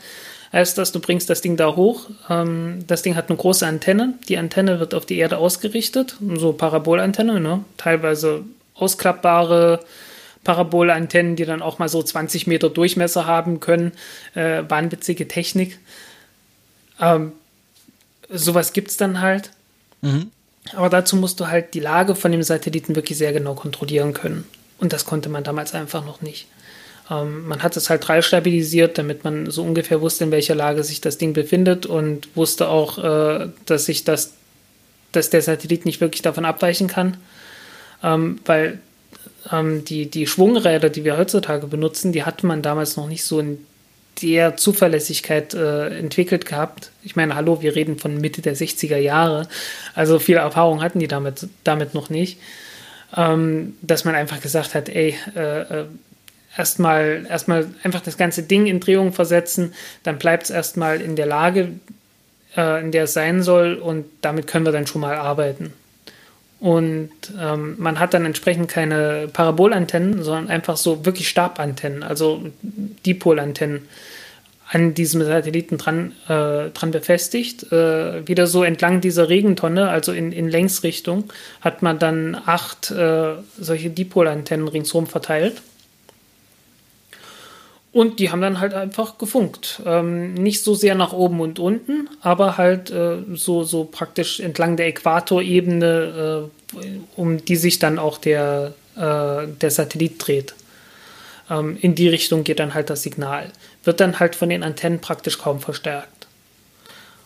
heißt 0.53 0.79
das, 0.79 0.92
du 0.92 1.01
bringst 1.01 1.31
das 1.31 1.40
Ding 1.40 1.57
da 1.57 1.77
hoch. 1.77 2.11
Ähm, 2.29 2.85
das 2.87 3.03
Ding 3.03 3.14
hat 3.14 3.29
eine 3.29 3.37
große 3.37 3.66
Antenne. 3.66 4.14
Die 4.29 4.38
Antenne 4.38 4.81
wird 4.81 4.94
auf 4.94 5.07
die 5.07 5.18
Erde 5.18 5.38
ausgerichtet, 5.38 6.16
so 6.37 6.53
Parabolantenne, 6.53 7.40
ne? 7.40 7.64
teilweise 7.77 8.44
ausklappbare 8.75 9.81
Parabolantennen, 10.44 11.37
die 11.37 11.44
dann 11.44 11.62
auch 11.62 11.79
mal 11.79 11.88
so 11.88 12.03
20 12.03 12.47
Meter 12.47 12.71
Durchmesser 12.71 13.27
haben 13.27 13.61
können. 13.61 13.92
Äh, 14.35 14.62
wahnwitzige 14.68 15.29
Technik. 15.29 15.79
Ähm, 17.01 17.33
sowas 18.31 18.73
gibt 18.73 18.90
es 18.90 18.97
dann 18.97 19.21
halt. 19.21 19.51
Mhm. 20.01 20.31
Aber 20.75 20.89
dazu 20.89 21.17
musst 21.17 21.41
du 21.41 21.49
halt 21.49 21.75
die 21.75 21.81
Lage 21.81 22.15
von 22.15 22.33
dem 22.33 22.43
Satelliten 22.43 22.97
wirklich 22.97 23.19
sehr 23.19 23.33
genau 23.33 23.55
kontrollieren 23.55 24.15
können. 24.15 24.45
Und 24.79 24.93
das 24.93 25.05
konnte 25.05 25.29
man 25.29 25.45
damals 25.45 25.75
einfach 25.75 26.05
noch 26.05 26.21
nicht. 26.21 26.47
Ähm, 27.11 27.47
man 27.47 27.63
hat 27.63 27.77
es 27.77 27.91
halt 27.91 28.07
drei 28.07 28.23
stabilisiert, 28.23 28.99
damit 28.99 29.25
man 29.25 29.51
so 29.51 29.63
ungefähr 29.63 30.01
wusste, 30.01 30.25
in 30.25 30.31
welcher 30.31 30.55
Lage 30.55 30.85
sich 30.85 31.01
das 31.01 31.19
Ding 31.19 31.33
befindet 31.33 31.87
und 31.87 32.29
wusste 32.37 32.69
auch, 32.69 32.99
äh, 32.99 33.49
dass 33.67 33.87
sich 33.87 34.05
das, 34.05 34.35
dass 35.13 35.31
der 35.31 35.43
Satellit 35.43 35.85
nicht 35.85 36.01
wirklich 36.01 36.23
davon 36.23 36.45
abweichen 36.45 36.89
kann. 36.89 37.17
Ähm, 38.03 38.41
weil 38.45 38.79
ähm, 39.51 39.85
die, 39.85 40.11
die 40.11 40.27
Schwungräder, 40.27 40.91
die 40.91 41.05
wir 41.05 41.17
heutzutage 41.17 41.67
benutzen, 41.67 42.13
die 42.13 42.25
hatte 42.25 42.47
man 42.47 42.63
damals 42.63 42.97
noch 42.97 43.09
nicht 43.09 43.25
so 43.25 43.41
in 43.41 43.67
der 44.23 44.57
Zuverlässigkeit 44.57 45.55
äh, 45.55 45.89
entwickelt 45.99 46.47
gehabt. 46.47 46.91
Ich 47.05 47.17
meine, 47.17 47.35
hallo, 47.35 47.63
wir 47.63 47.75
reden 47.75 47.99
von 47.99 48.21
Mitte 48.21 48.43
der 48.43 48.57
60er 48.57 48.97
Jahre, 48.97 49.49
also 49.95 50.19
viel 50.19 50.37
Erfahrung 50.37 50.83
hatten 50.83 50.99
die 50.99 51.09
damit, 51.09 51.49
damit 51.65 51.95
noch 51.95 52.11
nicht, 52.11 52.39
ähm, 53.17 53.77
dass 53.83 54.05
man 54.05 54.15
einfach 54.15 54.41
gesagt 54.41 54.75
hat, 54.75 54.89
ey, 54.89 55.17
äh, 55.37 55.61
äh 55.61 55.85
erstmal 56.57 57.25
erstmal 57.29 57.69
einfach 57.85 58.01
das 58.01 58.17
ganze 58.17 58.43
Ding 58.43 58.67
in 58.67 58.81
Drehung 58.81 59.13
versetzen, 59.13 59.75
dann 60.03 60.19
bleibt 60.19 60.45
es 60.45 60.51
erstmal 60.51 61.01
in 61.01 61.15
der 61.15 61.27
Lage, 61.27 61.69
äh, 62.57 62.81
in 62.83 62.91
der 62.91 63.05
es 63.05 63.13
sein 63.13 63.43
soll 63.43 63.75
und 63.75 64.07
damit 64.23 64.49
können 64.49 64.65
wir 64.65 64.73
dann 64.73 64.87
schon 64.87 65.01
mal 65.01 65.15
arbeiten. 65.15 65.73
Und 66.61 67.11
ähm, 67.40 67.77
man 67.79 68.01
hat 68.01 68.14
dann 68.14 68.25
entsprechend 68.25 68.68
keine 68.68 69.29
Parabolantennen, 69.33 70.23
sondern 70.23 70.49
einfach 70.49 70.77
so 70.77 71.05
wirklich 71.07 71.29
Stabantennen, 71.29 72.03
also 72.03 72.42
Dipolantennen 72.62 73.88
an 74.71 74.92
diesem 74.92 75.25
Satelliten 75.25 75.79
dran, 75.79 76.12
äh, 76.29 76.71
dran 76.71 76.90
befestigt. 76.90 77.73
Äh, 77.73 78.27
wieder 78.27 78.47
so 78.47 78.64
entlang 78.64 79.01
dieser 79.01 79.29
Regentonne, 79.29 79.88
also 79.88 80.12
in, 80.12 80.33
in 80.33 80.49
Längsrichtung, 80.49 81.33
hat 81.61 81.83
man 81.83 81.99
dann 81.99 82.35
acht 82.35 82.90
äh, 82.90 83.35
solche 83.59 83.90
Dipolantennen 83.90 84.68
ringsherum 84.68 85.07
verteilt. 85.07 85.62
Und 87.99 88.21
die 88.21 88.31
haben 88.31 88.41
dann 88.41 88.61
halt 88.61 88.75
einfach 88.75 89.19
gefunkt. 89.19 89.83
Ähm, 89.85 90.33
nicht 90.35 90.63
so 90.63 90.77
sehr 90.77 90.95
nach 90.95 91.13
oben 91.13 91.41
und 91.41 91.59
unten, 91.59 92.09
aber 92.21 92.57
halt 92.57 92.93
äh, 92.93 93.25
so, 93.35 93.65
so 93.65 93.83
praktisch 93.83 94.39
entlang 94.39 94.77
der 94.77 94.87
Äquatorebene, 94.87 96.49
äh, 96.77 96.87
um 97.17 97.45
die 97.45 97.57
sich 97.57 97.81
dann 97.81 97.99
auch 97.99 98.19
der, 98.19 98.75
äh, 98.95 99.49
der 99.49 99.71
Satellit 99.73 100.15
dreht. 100.25 100.55
Ähm, 101.51 101.77
in 101.81 101.97
die 101.97 102.09
Richtung 102.09 102.45
geht 102.45 102.61
dann 102.61 102.73
halt 102.73 102.89
das 102.89 103.03
Signal. 103.03 103.51
Wird 103.83 103.99
dann 103.99 104.21
halt 104.21 104.37
von 104.37 104.49
den 104.49 104.63
Antennen 104.63 105.01
praktisch 105.01 105.37
kaum 105.39 105.59
verstärkt. 105.59 106.29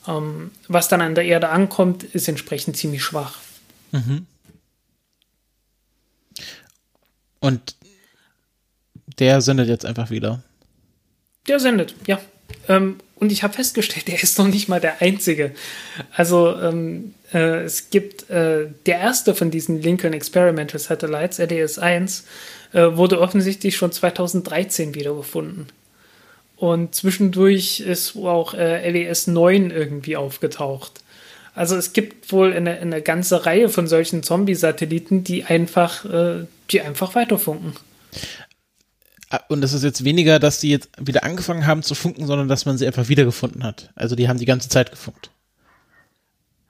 Ähm, 0.08 0.52
was 0.68 0.88
dann 0.88 1.02
an 1.02 1.14
der 1.14 1.26
Erde 1.26 1.50
ankommt, 1.50 2.02
ist 2.02 2.28
entsprechend 2.28 2.78
ziemlich 2.78 3.04
schwach. 3.04 3.40
Mhm. 3.90 4.24
Und 7.40 7.76
der 9.18 9.42
sendet 9.42 9.68
jetzt 9.68 9.84
einfach 9.84 10.08
wieder. 10.08 10.42
Der 11.48 11.60
sendet, 11.60 11.94
ja. 12.06 12.20
Ähm, 12.68 12.98
und 13.16 13.30
ich 13.30 13.42
habe 13.42 13.54
festgestellt, 13.54 14.08
der 14.08 14.22
ist 14.22 14.38
noch 14.38 14.48
nicht 14.48 14.68
mal 14.68 14.80
der 14.80 15.00
einzige. 15.00 15.52
Also 16.14 16.56
ähm, 16.60 17.14
äh, 17.32 17.62
es 17.62 17.90
gibt 17.90 18.30
äh, 18.30 18.66
der 18.86 18.98
erste 18.98 19.34
von 19.34 19.50
diesen 19.50 19.80
Lincoln 19.80 20.12
Experimental 20.12 20.80
Satellites, 20.80 21.38
LDS 21.38 21.78
1, 21.78 22.24
äh, 22.72 22.96
wurde 22.96 23.20
offensichtlich 23.20 23.76
schon 23.76 23.92
2013 23.92 24.94
wiedergefunden. 24.94 25.68
Und 26.56 26.94
zwischendurch 26.94 27.80
ist 27.80 28.16
auch 28.16 28.54
äh, 28.54 28.88
LES 28.88 29.26
9 29.26 29.70
irgendwie 29.70 30.16
aufgetaucht. 30.16 31.02
Also 31.54 31.76
es 31.76 31.92
gibt 31.92 32.32
wohl 32.32 32.52
eine, 32.52 32.78
eine 32.78 33.02
ganze 33.02 33.44
Reihe 33.44 33.68
von 33.68 33.86
solchen 33.86 34.22
Zombie-Satelliten, 34.22 35.22
die 35.24 35.44
einfach, 35.44 36.04
äh, 36.04 36.46
die 36.70 36.80
einfach 36.80 37.14
weiterfunken. 37.14 37.74
Ah, 39.32 39.40
und 39.48 39.64
es 39.64 39.72
ist 39.72 39.82
jetzt 39.82 40.04
weniger, 40.04 40.38
dass 40.38 40.60
die 40.60 40.68
jetzt 40.68 40.90
wieder 41.00 41.24
angefangen 41.24 41.66
haben 41.66 41.82
zu 41.82 41.94
funken, 41.94 42.26
sondern 42.26 42.48
dass 42.48 42.66
man 42.66 42.76
sie 42.76 42.86
einfach 42.86 43.08
wiedergefunden 43.08 43.64
hat. 43.64 43.90
Also 43.94 44.14
die 44.14 44.28
haben 44.28 44.38
die 44.38 44.44
ganze 44.44 44.68
Zeit 44.68 44.90
gefunkt. 44.90 45.30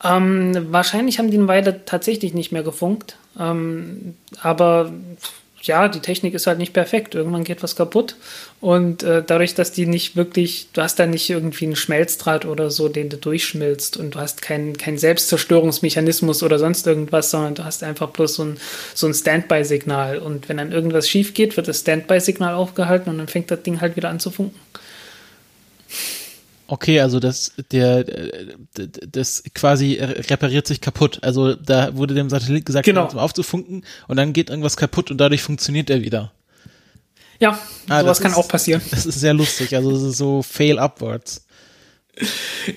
Ähm, 0.04 0.68
wahrscheinlich 0.70 1.18
haben 1.18 1.32
die 1.32 1.38
eine 1.38 1.48
Weile 1.48 1.84
tatsächlich 1.84 2.34
nicht 2.34 2.52
mehr 2.52 2.62
gefunkt. 2.62 3.16
Ähm, 3.36 4.14
aber 4.40 4.92
ja, 5.62 5.88
die 5.88 6.00
Technik 6.00 6.34
ist 6.34 6.46
halt 6.46 6.58
nicht 6.58 6.72
perfekt. 6.72 7.14
Irgendwann 7.14 7.44
geht 7.44 7.62
was 7.62 7.76
kaputt. 7.76 8.16
Und 8.60 9.02
äh, 9.02 9.22
dadurch, 9.24 9.54
dass 9.54 9.72
die 9.72 9.86
nicht 9.86 10.16
wirklich, 10.16 10.68
du 10.72 10.82
hast 10.82 10.98
da 10.98 11.06
nicht 11.06 11.30
irgendwie 11.30 11.66
einen 11.66 11.76
Schmelzdraht 11.76 12.44
oder 12.44 12.70
so, 12.70 12.88
den 12.88 13.08
du 13.08 13.16
durchschmilzt 13.16 13.96
und 13.96 14.14
du 14.14 14.18
hast 14.18 14.42
keinen 14.42 14.76
kein 14.76 14.98
Selbstzerstörungsmechanismus 14.98 16.42
oder 16.42 16.58
sonst 16.58 16.86
irgendwas, 16.86 17.30
sondern 17.30 17.54
du 17.54 17.64
hast 17.64 17.82
einfach 17.82 18.10
bloß 18.10 18.34
so 18.34 18.44
ein, 18.44 18.56
so 18.94 19.06
ein 19.06 19.14
Standby-Signal. 19.14 20.18
Und 20.18 20.48
wenn 20.48 20.56
dann 20.56 20.72
irgendwas 20.72 21.08
schief 21.08 21.32
geht, 21.32 21.56
wird 21.56 21.68
das 21.68 21.80
Standby-Signal 21.80 22.54
aufgehalten 22.54 23.10
und 23.10 23.18
dann 23.18 23.28
fängt 23.28 23.50
das 23.50 23.62
Ding 23.62 23.80
halt 23.80 23.96
wieder 23.96 24.10
an 24.10 24.20
zu 24.20 24.30
funken. 24.30 24.58
Okay, 26.72 27.00
also 27.00 27.20
das, 27.20 27.52
der, 27.70 28.02
das 29.06 29.42
quasi 29.54 29.98
repariert 30.00 30.66
sich 30.66 30.80
kaputt. 30.80 31.18
Also 31.20 31.54
da 31.54 31.94
wurde 31.98 32.14
dem 32.14 32.30
Satellit 32.30 32.64
gesagt, 32.64 32.86
genau. 32.86 33.08
aufzufunken 33.08 33.84
und 34.08 34.16
dann 34.16 34.32
geht 34.32 34.48
irgendwas 34.48 34.78
kaputt 34.78 35.10
und 35.10 35.18
dadurch 35.18 35.42
funktioniert 35.42 35.90
er 35.90 36.00
wieder. 36.00 36.32
Ja, 37.40 37.58
ah, 37.90 38.00
sowas 38.00 38.22
kann 38.22 38.30
ist, 38.30 38.38
auch 38.38 38.48
passieren. 38.48 38.80
Das 38.90 39.04
ist 39.04 39.20
sehr 39.20 39.34
lustig, 39.34 39.76
also 39.76 39.94
es 39.94 40.02
ist 40.02 40.16
so 40.16 40.40
fail 40.40 40.78
upwards. 40.78 41.44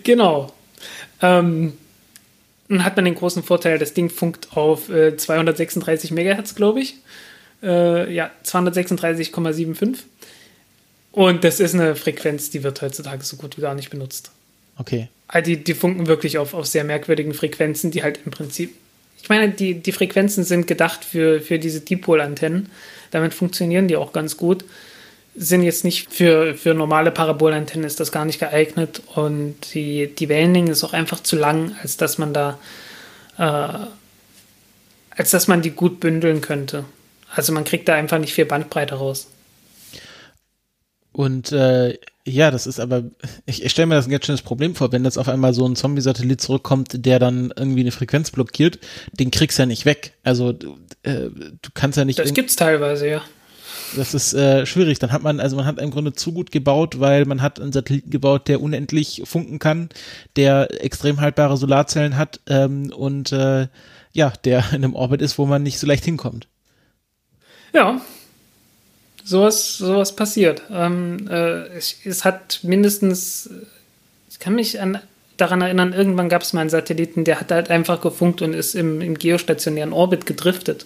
Genau. 0.04 0.52
Ähm, 1.22 1.78
dann 2.68 2.84
hat 2.84 2.98
man 2.98 3.06
den 3.06 3.16
großen 3.16 3.44
Vorteil, 3.44 3.80
das 3.80 3.94
Ding 3.94 4.10
funkt 4.10 4.58
auf 4.58 4.90
äh, 4.90 5.16
236 5.16 6.12
Megahertz, 6.12 6.54
glaube 6.56 6.82
ich. 6.82 6.96
Äh, 7.64 8.14
ja, 8.14 8.30
236,75. 8.44 10.00
Und 11.15 11.45
das 11.45 11.62
ist 11.62 11.73
eine 11.73 11.95
Frequenz, 11.95 12.49
die 12.49 12.62
wird 12.62 12.82
heutzutage 12.82 13.23
so 13.23 13.38
gut 13.38 13.56
wie 13.56 13.62
gar 13.62 13.73
nicht 13.73 13.89
benutzt. 13.89 14.32
Okay. 14.78 15.08
Also 15.30 15.45
die, 15.49 15.63
die 15.63 15.73
funken 15.73 16.08
wirklich 16.08 16.38
auf, 16.38 16.54
auf 16.54 16.65
sehr 16.65 16.84
merkwürdigen 16.84 17.34
Frequenzen, 17.34 17.89
die 17.89 18.04
halt 18.04 18.19
im 18.25 18.32
Prinzip. 18.32 18.75
Ich 19.21 19.30
meine, 19.30 19.49
die, 19.49 19.75
die 19.75 19.93
Frequenzen 19.93 20.43
sind 20.43 20.67
gedacht 20.67 21.06
für, 21.06 21.39
für 21.39 21.58
diese 21.58 21.80
Dipol-Antennen. 21.80 22.69
Damit 23.12 23.34
funktionieren 23.34 23.88
die 23.88 23.95
auch 23.95 24.12
ganz 24.12 24.36
gut. 24.36 24.65
Sind 25.38 25.63
jetzt 25.63 25.86
nicht 25.86 26.13
für, 26.13 26.54
für 26.54 26.73
normale 26.73 27.12
Parabolantennen 27.12 27.88
ist 27.88 28.01
das 28.01 28.12
gar 28.12 28.25
nicht 28.25 28.39
geeignet. 28.41 29.01
Und 29.15 29.56
die, 29.73 30.13
die 30.13 30.28
Wellenlänge 30.28 30.71
ist 30.71 30.84
auch 30.84 30.91
einfach 30.91 31.23
zu 31.23 31.38
lang, 31.38 31.78
als 31.82 31.95
dass 31.95 32.17
man 32.17 32.34
da, 32.34 32.60
äh, 33.38 33.88
als 35.12 35.32
dass 35.32 35.47
man 35.47 35.62
die 35.62 35.71
gut 35.71 36.01
bündeln 36.01 36.41
könnte. 36.41 36.84
Also 37.34 37.54
man 37.54 37.63
kriegt 37.63 37.88
da 37.88 37.93
einfach 37.93 38.19
nicht 38.19 38.34
viel 38.34 38.45
Bandbreite 38.45 38.95
raus. 38.95 39.28
Und 41.15 41.54
äh, 41.54 41.97
ja, 42.25 42.51
das 42.51 42.67
ist 42.67 42.82
aber, 42.82 43.06
ich, 43.45 43.63
ich 43.63 43.71
stelle 43.71 43.86
mir 43.86 43.95
das 43.95 44.06
ein 44.06 44.12
ganz 44.12 44.25
schönes 44.25 44.41
Problem 44.41 44.75
vor, 44.75 44.91
wenn 44.91 45.06
jetzt 45.06 45.17
auf 45.17 45.30
einmal 45.30 45.54
so 45.54 45.65
ein 45.65 45.78
Zombie-Satellit 45.78 46.41
zurückkommt, 46.41 47.06
der 47.06 47.19
dann 47.19 47.54
irgendwie 47.56 47.80
eine 47.80 47.91
Frequenz 47.91 48.32
blockiert, 48.32 48.80
den 49.13 49.32
kriegst 49.32 49.58
du 49.58 49.62
ja 49.62 49.65
nicht 49.65 49.86
weg. 49.86 50.17
Also 50.23 50.49
äh, 50.49 51.30
du 51.30 51.69
kannst 51.73 51.97
ja 51.97 52.04
nicht. 52.04 52.19
Das 52.19 52.34
gibt's 52.34 52.58
teilweise, 52.58 53.08
ja. 53.08 53.21
Das 53.95 54.13
ist 54.13 54.34
äh, 54.34 54.65
schwierig. 54.65 54.99
Dann 54.99 55.13
hat 55.13 55.23
man, 55.23 55.39
also 55.39 55.56
man 55.56 55.65
hat 55.65 55.80
im 55.80 55.89
Grunde 55.89 56.12
zu 56.12 56.34
gut 56.34 56.51
gebaut, 56.51 56.99
weil 56.99 57.23
man 57.23 57.41
hat 57.41 57.62
einen 57.62 57.71
Satelliten 57.71 58.10
gebaut, 58.10 58.49
der 58.49 58.62
unendlich 58.62 59.21
funken 59.23 59.58
kann, 59.58 59.88
der 60.36 60.84
extrem 60.84 61.21
haltbare 61.21 61.56
Solarzellen 61.56 62.17
hat 62.17 62.41
ähm, 62.47 62.91
und 62.91 63.32
äh, 63.32 63.69
ja, 64.12 64.34
der 64.43 64.65
in 64.71 64.84
einem 64.84 64.95
Orbit 64.95 65.21
ist, 65.21 65.38
wo 65.38 65.45
man 65.45 65.63
nicht 65.63 65.80
so 65.80 65.88
leicht 65.88 66.04
hinkommt. 66.04 66.49
Ja, 67.73 68.01
sowas, 69.26 69.78
sowas 69.78 70.16
passiert. 70.16 70.62
Ähm, 70.72 71.28
äh, 71.30 71.68
es, 71.76 71.98
es, 72.06 72.24
hat 72.24 72.60
mindestens, 72.64 73.50
ich 74.30 74.40
kann 74.40 74.56
mich 74.56 74.80
an, 74.80 75.00
daran 75.36 75.62
erinnern, 75.62 75.92
irgendwann 75.92 76.30
gab 76.30 76.44
es 76.44 76.54
mal 76.54 76.62
einen 76.62 76.70
Satelliten, 76.70 77.26
der 77.26 77.42
hat 77.42 77.52
halt 77.52 77.70
einfach 77.70 78.00
gefunkt 78.00 78.42
und 78.42 78.54
ist 78.54 78.76
im, 78.76 79.02
im 79.02 79.18
geostationären 79.18 79.92
Orbit 79.92 80.26
gedriftet. 80.26 80.86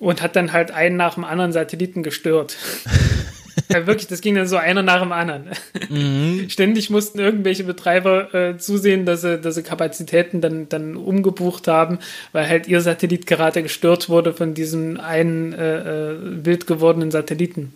Und 0.00 0.20
hat 0.20 0.34
dann 0.34 0.52
halt 0.52 0.72
einen 0.72 0.96
nach 0.96 1.14
dem 1.14 1.24
anderen 1.24 1.52
Satelliten 1.52 2.02
gestört. 2.02 2.56
Ja, 3.70 3.86
wirklich, 3.86 4.06
das 4.06 4.20
ging 4.20 4.34
dann 4.34 4.46
so 4.46 4.56
einer 4.56 4.82
nach 4.82 5.00
dem 5.00 5.12
anderen. 5.12 5.50
Mhm. 5.88 6.48
Ständig 6.48 6.90
mussten 6.90 7.18
irgendwelche 7.18 7.64
Betreiber 7.64 8.34
äh, 8.34 8.58
zusehen, 8.58 9.06
dass 9.06 9.22
sie, 9.22 9.38
dass 9.38 9.54
sie 9.54 9.62
Kapazitäten 9.62 10.40
dann, 10.40 10.68
dann 10.68 10.96
umgebucht 10.96 11.68
haben, 11.68 11.98
weil 12.32 12.48
halt 12.48 12.68
ihr 12.68 12.80
Satellit 12.80 13.26
gerade 13.26 13.62
gestört 13.62 14.08
wurde 14.08 14.32
von 14.32 14.54
diesem 14.54 14.98
einen 15.00 15.52
äh, 15.52 16.12
äh, 16.12 16.16
wild 16.44 16.66
gewordenen 16.66 17.10
Satelliten. 17.10 17.72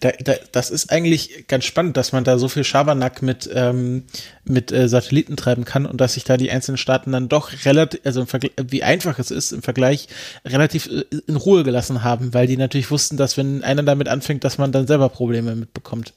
Da, 0.00 0.12
da, 0.22 0.34
das 0.52 0.70
ist 0.70 0.90
eigentlich 0.90 1.46
ganz 1.48 1.64
spannend, 1.64 1.96
dass 1.96 2.12
man 2.12 2.24
da 2.24 2.38
so 2.38 2.48
viel 2.48 2.64
Schabernack 2.64 3.22
mit, 3.22 3.48
ähm, 3.52 4.04
mit 4.44 4.72
äh, 4.72 4.88
Satelliten 4.88 5.36
treiben 5.36 5.64
kann 5.64 5.86
und 5.86 6.00
dass 6.00 6.14
sich 6.14 6.24
da 6.24 6.36
die 6.36 6.50
einzelnen 6.50 6.78
Staaten 6.78 7.12
dann 7.12 7.28
doch 7.28 7.50
relativ, 7.64 8.00
also 8.04 8.20
im 8.20 8.26
wie 8.70 8.82
einfach 8.82 9.18
es 9.18 9.30
ist, 9.30 9.52
im 9.52 9.62
Vergleich 9.62 10.08
relativ 10.44 10.86
äh, 10.86 11.04
in 11.26 11.36
Ruhe 11.36 11.64
gelassen 11.64 12.02
haben, 12.02 12.34
weil 12.34 12.46
die 12.46 12.56
natürlich 12.56 12.90
wussten, 12.90 13.16
dass 13.16 13.36
wenn 13.36 13.64
einer 13.64 13.82
damit 13.82 14.08
anfängt, 14.08 14.44
dass 14.44 14.58
man 14.58 14.72
dann 14.72 14.86
selber 14.86 15.08
Probleme 15.08 15.54
mitbekommt. 15.54 16.12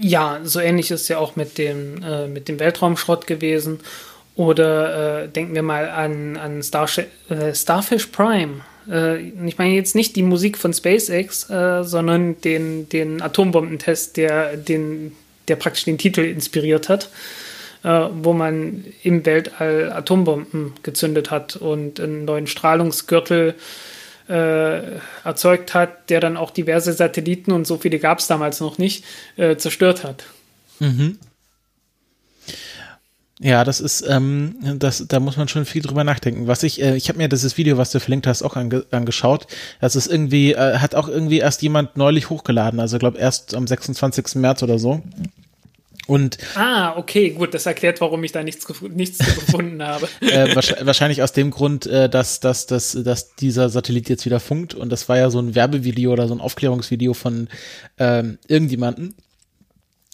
Ja, 0.00 0.40
so 0.44 0.60
ähnlich 0.60 0.92
ist 0.92 1.08
ja 1.08 1.18
auch 1.18 1.34
mit 1.34 1.58
dem, 1.58 2.02
äh, 2.02 2.28
mit 2.28 2.48
dem 2.48 2.60
Weltraumschrott 2.60 3.26
gewesen. 3.26 3.80
Oder 4.36 5.24
äh, 5.24 5.28
denken 5.28 5.56
wir 5.56 5.64
mal 5.64 5.90
an, 5.90 6.36
an 6.36 6.62
Starsh 6.62 7.00
äh, 7.28 7.52
Starfish 7.52 8.06
Prime 8.06 8.60
äh, 8.90 9.18
ich 9.20 9.58
meine 9.58 9.74
jetzt 9.74 9.94
nicht 9.94 10.16
die 10.16 10.22
Musik 10.22 10.58
von 10.58 10.72
SpaceX, 10.72 11.48
äh, 11.50 11.84
sondern 11.84 12.40
den, 12.40 12.88
den 12.88 13.22
Atombombentest, 13.22 14.16
der, 14.16 14.56
den, 14.56 15.12
der 15.48 15.56
praktisch 15.56 15.84
den 15.84 15.98
Titel 15.98 16.20
inspiriert 16.22 16.88
hat, 16.88 17.10
äh, 17.84 18.08
wo 18.12 18.32
man 18.32 18.84
im 19.02 19.24
Weltall 19.24 19.92
Atombomben 19.92 20.72
gezündet 20.82 21.30
hat 21.30 21.56
und 21.56 22.00
einen 22.00 22.24
neuen 22.24 22.46
Strahlungsgürtel 22.46 23.54
äh, 24.28 24.98
erzeugt 25.24 25.74
hat, 25.74 26.10
der 26.10 26.20
dann 26.20 26.36
auch 26.36 26.50
diverse 26.50 26.92
Satelliten, 26.92 27.52
und 27.52 27.66
so 27.66 27.78
viele 27.78 27.98
gab 27.98 28.18
es 28.18 28.26
damals 28.26 28.60
noch 28.60 28.78
nicht, 28.78 29.04
äh, 29.36 29.56
zerstört 29.56 30.04
hat. 30.04 30.26
Mhm. 30.80 31.18
Ja, 33.40 33.62
das 33.62 33.80
ist, 33.80 34.04
ähm, 34.08 34.56
das, 34.78 35.04
da 35.06 35.20
muss 35.20 35.36
man 35.36 35.46
schon 35.46 35.64
viel 35.64 35.82
drüber 35.82 36.02
nachdenken. 36.02 36.48
Was 36.48 36.64
ich, 36.64 36.82
äh, 36.82 36.96
ich 36.96 37.08
habe 37.08 37.18
mir 37.18 37.28
dieses 37.28 37.56
Video, 37.56 37.78
was 37.78 37.92
du 37.92 38.00
verlinkt 38.00 38.26
hast, 38.26 38.42
auch 38.42 38.56
ange 38.56 38.84
angeschaut. 38.90 39.46
Das 39.80 39.94
ist 39.94 40.08
irgendwie, 40.08 40.54
äh, 40.54 40.78
hat 40.78 40.96
auch 40.96 41.08
irgendwie 41.08 41.38
erst 41.38 41.62
jemand 41.62 41.96
neulich 41.96 42.30
hochgeladen, 42.30 42.80
also 42.80 42.98
glaube 42.98 43.18
erst 43.18 43.54
am 43.54 43.66
26. 43.66 44.36
März 44.36 44.62
oder 44.62 44.78
so. 44.78 45.02
Und 46.08 46.38
ah, 46.54 46.96
okay, 46.96 47.30
gut, 47.30 47.52
das 47.52 47.66
erklärt, 47.66 48.00
warum 48.00 48.24
ich 48.24 48.32
da 48.32 48.42
nichts, 48.42 48.66
nichts 48.80 49.18
gefunden 49.18 49.82
habe. 49.82 50.08
äh, 50.22 50.56
wahrscheinlich 50.56 51.22
aus 51.22 51.32
dem 51.32 51.50
Grund, 51.50 51.86
äh, 51.86 52.08
dass, 52.08 52.40
dass, 52.40 52.66
dass, 52.66 52.92
dass 52.92 53.36
dieser 53.36 53.68
Satellit 53.68 54.08
jetzt 54.08 54.24
wieder 54.24 54.40
funkt 54.40 54.74
und 54.74 54.90
das 54.90 55.08
war 55.08 55.18
ja 55.18 55.28
so 55.28 55.38
ein 55.38 55.54
Werbevideo 55.54 56.10
oder 56.12 56.26
so 56.26 56.34
ein 56.34 56.40
Aufklärungsvideo 56.40 57.12
von 57.12 57.48
ähm, 57.98 58.38
irgendjemanden. 58.48 59.14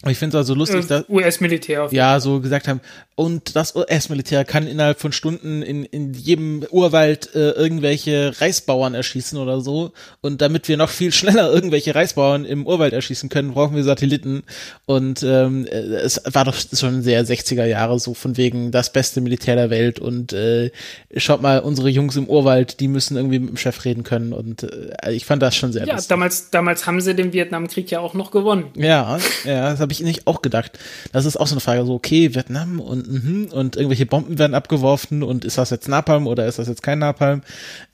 Ich 0.03 0.17
finde 0.17 0.37
es 0.37 0.39
also 0.39 0.53
lustig, 0.53 0.87
dass 0.87 1.07
US-Militär. 1.07 1.87
Ja, 1.91 2.19
so 2.19 2.41
gesagt 2.41 2.67
haben, 2.67 2.81
und 3.17 3.55
das 3.55 3.77
US-Militär 3.77 4.43
kann 4.43 4.67
innerhalb 4.67 4.99
von 4.99 5.13
Stunden 5.13 5.61
in, 5.61 5.85
in 5.85 6.13
jedem 6.13 6.65
Urwald 6.69 7.33
äh, 7.33 7.51
irgendwelche 7.51 8.33
Reisbauern 8.41 8.93
erschießen 8.93 9.39
oder 9.39 9.61
so. 9.61 9.93
Und 10.19 10.41
damit 10.41 10.67
wir 10.67 10.75
noch 10.75 10.89
viel 10.89 11.11
schneller 11.13 11.51
irgendwelche 11.51 11.95
Reisbauern 11.95 12.43
im 12.43 12.67
Urwald 12.67 12.91
erschießen 12.91 13.29
können, 13.29 13.53
brauchen 13.53 13.73
wir 13.73 13.85
Satelliten. 13.85 14.43
Und 14.85 15.23
ähm, 15.23 15.65
äh, 15.65 15.77
es 15.77 16.21
war 16.25 16.43
doch 16.43 16.55
schon 16.55 17.03
sehr 17.03 17.25
60er 17.25 17.63
Jahre 17.63 17.99
so 17.99 18.13
von 18.13 18.35
wegen 18.35 18.71
das 18.71 18.91
beste 18.91 19.21
Militär 19.21 19.55
der 19.55 19.69
Welt. 19.69 19.99
Und 19.99 20.33
äh, 20.33 20.71
schaut 21.15 21.41
mal, 21.41 21.59
unsere 21.59 21.87
Jungs 21.87 22.17
im 22.17 22.27
Urwald, 22.27 22.81
die 22.81 22.89
müssen 22.89 23.15
irgendwie 23.15 23.39
mit 23.39 23.49
dem 23.49 23.57
Chef 23.57 23.85
reden 23.85 24.03
können. 24.03 24.33
Und 24.33 24.63
äh, 24.63 25.13
ich 25.13 25.25
fand 25.25 25.41
das 25.41 25.55
schon 25.55 25.71
sehr 25.71 25.87
ja, 25.87 25.93
lustig. 25.93 26.09
damals, 26.09 26.49
damals 26.49 26.85
haben 26.85 26.99
sie 26.99 27.15
den 27.15 27.31
Vietnamkrieg 27.31 27.89
ja 27.91 28.01
auch 28.01 28.13
noch 28.13 28.31
gewonnen. 28.31 28.65
Ja, 28.75 29.19
ja, 29.45 29.69
das 29.71 29.79
habe 29.79 29.93
ich 29.93 29.94
nicht 30.01 30.27
auch 30.27 30.41
gedacht. 30.41 30.79
Das 31.11 31.25
ist 31.25 31.37
auch 31.37 31.47
so 31.47 31.55
eine 31.55 31.61
Frage, 31.61 31.85
so 31.85 31.93
okay, 31.93 32.35
Vietnam 32.35 32.79
und 32.79 33.07
mhm, 33.07 33.47
und 33.51 33.75
irgendwelche 33.75 34.05
Bomben 34.05 34.37
werden 34.37 34.53
abgeworfen 34.53 35.23
und 35.23 35.45
ist 35.45 35.57
das 35.57 35.69
jetzt 35.69 35.87
Napalm 35.87 36.27
oder 36.27 36.45
ist 36.47 36.59
das 36.59 36.67
jetzt 36.67 36.83
kein 36.83 36.99
Napalm? 36.99 37.41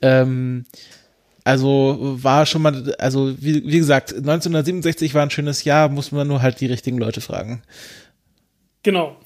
Ähm, 0.00 0.64
also 1.44 1.96
war 2.22 2.46
schon 2.46 2.62
mal, 2.62 2.94
also 2.98 3.34
wie, 3.40 3.64
wie 3.66 3.78
gesagt, 3.78 4.12
1967 4.12 5.14
war 5.14 5.22
ein 5.22 5.30
schönes 5.30 5.64
Jahr, 5.64 5.88
muss 5.88 6.12
man 6.12 6.28
nur 6.28 6.40
halt 6.42 6.60
die 6.60 6.66
richtigen 6.66 6.98
Leute 6.98 7.20
fragen. 7.20 7.62
Genau. 8.82 9.16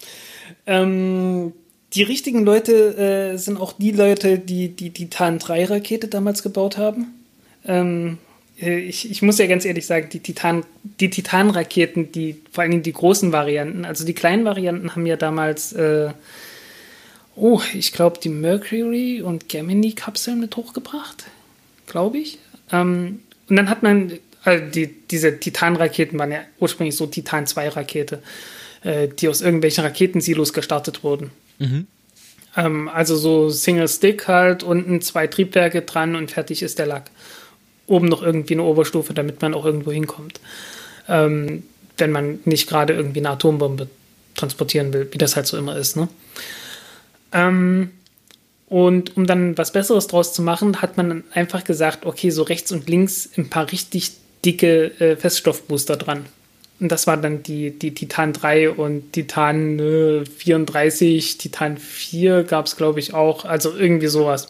Ähm, 0.66 1.52
die 1.92 2.02
richtigen 2.02 2.44
Leute 2.44 3.32
äh, 3.32 3.36
sind 3.36 3.60
auch 3.60 3.72
die 3.72 3.92
Leute, 3.92 4.38
die 4.38 4.68
die 4.68 4.90
Titan 4.90 5.38
3 5.38 5.66
Rakete 5.66 6.08
damals 6.08 6.42
gebaut 6.42 6.78
haben. 6.78 7.14
Ähm, 7.64 8.18
äh, 8.18 8.25
ich, 8.58 9.10
ich 9.10 9.22
muss 9.22 9.38
ja 9.38 9.46
ganz 9.46 9.64
ehrlich 9.64 9.86
sagen, 9.86 10.08
die 10.10 10.20
Titan, 10.20 10.64
die 10.82 11.10
Titan-Raketen, 11.10 12.12
die, 12.12 12.40
vor 12.50 12.62
allen 12.62 12.70
Dingen 12.70 12.82
die 12.82 12.92
großen 12.92 13.32
Varianten, 13.32 13.84
also 13.84 14.04
die 14.04 14.14
kleinen 14.14 14.44
Varianten 14.44 14.94
haben 14.94 15.04
ja 15.04 15.16
damals, 15.16 15.72
äh, 15.74 16.10
oh, 17.34 17.60
ich 17.74 17.92
glaube, 17.92 18.18
die 18.22 18.30
Mercury 18.30 19.20
und 19.20 19.48
Gemini-Kapseln 19.48 20.40
mit 20.40 20.56
hochgebracht, 20.56 21.24
glaube 21.86 22.18
ich. 22.18 22.38
Ähm, 22.72 23.20
und 23.48 23.56
dann 23.56 23.68
hat 23.68 23.82
man, 23.82 24.12
also 24.42 24.64
die, 24.64 24.86
diese 25.10 25.38
Titan-Raketen 25.38 26.18
waren 26.18 26.32
ja 26.32 26.40
ursprünglich 26.58 26.96
so 26.96 27.06
Titan-2-Rakete, 27.06 28.22
äh, 28.84 29.08
die 29.08 29.28
aus 29.28 29.42
irgendwelchen 29.42 29.84
Raketensilos 29.84 30.54
gestartet 30.54 31.04
wurden. 31.04 31.30
Mhm. 31.58 31.86
Ähm, 32.56 32.88
also 32.88 33.16
so 33.16 33.50
Single 33.50 33.88
Stick 33.88 34.28
halt, 34.28 34.62
unten 34.62 35.02
zwei 35.02 35.26
Triebwerke 35.26 35.82
dran 35.82 36.16
und 36.16 36.30
fertig 36.30 36.62
ist 36.62 36.78
der 36.78 36.86
Lack 36.86 37.10
oben 37.86 38.08
noch 38.08 38.22
irgendwie 38.22 38.54
eine 38.54 38.62
Oberstufe, 38.62 39.14
damit 39.14 39.40
man 39.42 39.54
auch 39.54 39.64
irgendwo 39.64 39.92
hinkommt. 39.92 40.40
Ähm, 41.08 41.62
wenn 41.98 42.10
man 42.10 42.40
nicht 42.44 42.68
gerade 42.68 42.92
irgendwie 42.92 43.20
eine 43.20 43.30
Atombombe 43.30 43.88
transportieren 44.34 44.92
will, 44.92 45.08
wie 45.10 45.18
das 45.18 45.36
halt 45.36 45.46
so 45.46 45.56
immer 45.56 45.76
ist. 45.76 45.96
Ne? 45.96 46.08
Ähm, 47.32 47.90
und 48.68 49.16
um 49.16 49.26
dann 49.26 49.56
was 49.56 49.72
Besseres 49.72 50.08
draus 50.08 50.32
zu 50.32 50.42
machen, 50.42 50.82
hat 50.82 50.96
man 50.96 51.24
einfach 51.32 51.64
gesagt, 51.64 52.04
okay, 52.04 52.30
so 52.30 52.42
rechts 52.42 52.72
und 52.72 52.88
links 52.88 53.30
ein 53.36 53.48
paar 53.48 53.70
richtig 53.70 54.12
dicke 54.44 55.00
äh, 55.00 55.16
Feststoffbooster 55.16 55.96
dran. 55.96 56.26
Und 56.78 56.92
das 56.92 57.06
war 57.06 57.16
dann 57.16 57.42
die, 57.42 57.70
die 57.70 57.94
Titan 57.94 58.32
3 58.32 58.70
und 58.70 59.12
Titan 59.12 59.78
äh, 59.78 60.26
34, 60.26 61.38
Titan 61.38 61.78
4 61.78 62.44
gab 62.44 62.66
es, 62.66 62.76
glaube 62.76 63.00
ich, 63.00 63.14
auch. 63.14 63.44
Also 63.44 63.74
irgendwie 63.74 64.08
sowas. 64.08 64.48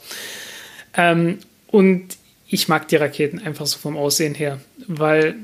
Ähm, 0.96 1.38
und 1.68 2.16
ich 2.48 2.68
mag 2.68 2.88
die 2.88 2.96
Raketen 2.96 3.38
einfach 3.38 3.66
so 3.66 3.78
vom 3.78 3.96
Aussehen 3.96 4.34
her, 4.34 4.60
weil 4.86 5.36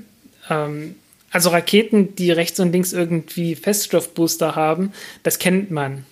ähm, 0.48 0.94
also 1.30 1.48
Raketen, 1.48 2.14
die 2.14 2.30
rechts 2.30 2.60
und 2.60 2.72
links 2.72 2.92
irgendwie 2.92 3.54
Feststoffbooster 3.54 4.54
haben, 4.54 4.92
das 5.22 5.38
kennt 5.38 5.70
man. 5.70 6.04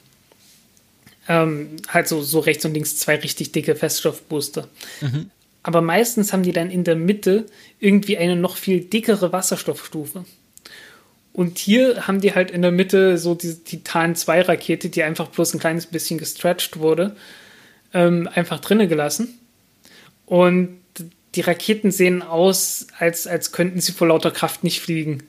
Ähm, 1.29 1.77
halt 1.89 2.09
so, 2.09 2.23
so 2.23 2.41
rechts 2.41 2.65
und 2.65 2.75
links 2.75 2.97
zwei 2.97 3.17
richtig 3.17 3.53
dicke 3.53 3.77
Feststoffbooster. 3.77 4.67
Mhm. 5.03 5.31
Aber 5.63 5.83
meistens 5.83 6.33
haben 6.33 6.43
die 6.43 6.53
dann 6.53 6.71
in 6.71 6.85
der 6.85 6.97
Mitte 6.97 7.47
irgendwie 7.79 8.17
eine 8.17 8.35
noch 8.35 8.57
viel 8.57 8.81
dickere 8.81 9.31
Wasserstoffstufe. 9.31 10.25
Und 11.33 11.59
hier 11.59 12.09
haben 12.09 12.21
die 12.21 12.35
halt 12.35 12.51
in 12.51 12.63
der 12.63 12.73
Mitte 12.73 13.19
so 13.19 13.35
diese 13.35 13.63
Titan 13.63 14.17
2 14.17 14.43
Rakete, 14.43 14.89
die 14.89 15.03
einfach 15.03 15.29
bloß 15.29 15.55
ein 15.55 15.61
kleines 15.61 15.87
bisschen 15.87 16.19
gestretched 16.19 16.79
wurde, 16.79 17.15
ähm, 17.93 18.29
einfach 18.35 18.61
drinnen 18.61 18.89
gelassen. 18.89 19.39
Und 20.27 20.80
die 21.35 21.41
Raketen 21.43 21.91
sehen 21.91 22.23
aus, 22.23 22.87
als, 22.99 23.27
als 23.27 23.53
könnten 23.53 23.81
sie 23.81 23.93
vor 23.93 24.09
lauter 24.09 24.31
Kraft 24.31 24.65
nicht 24.65 24.81
fliegen. 24.81 25.23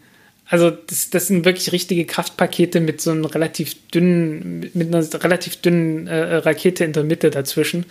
Also 0.48 0.70
das, 0.70 1.10
das 1.10 1.28
sind 1.28 1.46
wirklich 1.46 1.72
richtige 1.72 2.06
Kraftpakete 2.06 2.82
mit 2.82 3.00
so 3.00 3.12
einem 3.12 3.26
relativ 3.26 3.76
dünnen, 3.90 4.70
mit 4.74 4.94
einer 4.94 5.24
relativ 5.24 5.58
dünnen 5.58 6.08
äh, 6.08 6.36
Rakete 6.36 6.84
in 6.84 6.94
der 6.94 7.04
Mitte 7.04 7.30
dazwischen. 7.30 7.86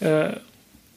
Äh, 0.00 0.32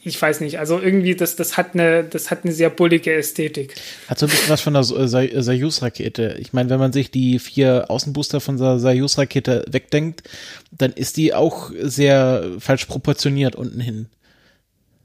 ich 0.03 0.21
weiß 0.21 0.41
nicht, 0.41 0.59
also 0.59 0.79
irgendwie, 0.79 1.15
das, 1.15 1.35
das, 1.35 1.57
hat 1.57 1.73
eine, 1.73 2.03
das 2.03 2.29
hat 2.29 2.43
eine 2.43 2.53
sehr 2.53 2.69
bullige 2.69 3.13
Ästhetik. 3.13 3.73
Hat 4.07 4.19
so 4.19 4.27
ein 4.27 4.29
bisschen 4.29 4.49
was 4.49 4.61
von 4.61 4.73
der 4.73 4.83
Soyuz-Rakete. 4.83 6.37
Ich 6.39 6.53
meine, 6.53 6.69
wenn 6.69 6.79
man 6.79 6.93
sich 6.93 7.09
die 7.09 7.39
vier 7.39 7.85
Außenbooster 7.89 8.39
von 8.39 8.57
der 8.57 8.77
Soyuz-Rakete 8.77 9.65
wegdenkt, 9.67 10.23
dann 10.71 10.91
ist 10.91 11.17
die 11.17 11.33
auch 11.33 11.71
sehr 11.81 12.51
falsch 12.59 12.85
proportioniert 12.85 13.55
unten 13.55 13.79
hin. 13.79 14.07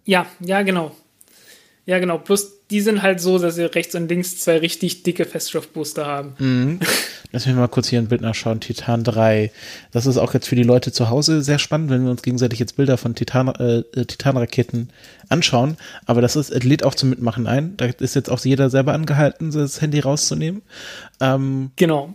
Ja, 0.05 0.27
ja, 0.41 0.61
genau. 0.63 0.95
Ja, 1.91 1.99
genau. 1.99 2.19
Plus 2.19 2.69
die 2.71 2.81
sind 2.81 3.03
halt 3.03 3.21
so, 3.21 3.41
dass 3.41 3.57
sie 3.57 3.65
rechts 3.65 3.97
und 3.97 4.09
links 4.09 4.39
zwei 4.39 4.59
richtig 4.59 5.03
dicke 5.03 5.25
Feststoffbooster 5.25 6.07
haben. 6.07 6.35
Mhm. 6.39 6.79
Lass 7.33 7.45
mich 7.45 7.57
mal 7.57 7.67
kurz 7.67 7.89
hier 7.89 7.99
ein 7.99 8.07
Bild 8.07 8.21
nachschauen. 8.21 8.61
Titan 8.61 9.03
3. 9.03 9.51
Das 9.91 10.07
ist 10.07 10.17
auch 10.17 10.33
jetzt 10.33 10.47
für 10.47 10.55
die 10.55 10.63
Leute 10.63 10.93
zu 10.93 11.11
Hause 11.11 11.43
sehr 11.43 11.59
spannend, 11.59 11.91
wenn 11.91 12.05
wir 12.05 12.13
uns 12.13 12.23
gegenseitig 12.23 12.61
jetzt 12.61 12.77
Bilder 12.77 12.97
von 12.97 13.17
Titan, 13.17 13.49
äh, 13.49 13.83
Titanraketen 14.05 14.91
anschauen. 15.31 15.79
Aber 16.07 16.21
das 16.21 16.37
ist, 16.37 16.63
lädt 16.63 16.85
auch 16.85 16.95
zum 16.95 17.11
Mitmachen 17.11 17.49
ein. 17.49 17.77
Da 17.77 17.87
ist 17.87 18.15
jetzt 18.15 18.31
auch 18.31 18.39
jeder 18.45 18.71
selber 18.71 18.93
angehalten, 18.93 19.51
das 19.51 19.81
Handy 19.81 19.99
rauszunehmen. 19.99 20.63
Ähm, 21.19 21.73
genau. 21.75 22.15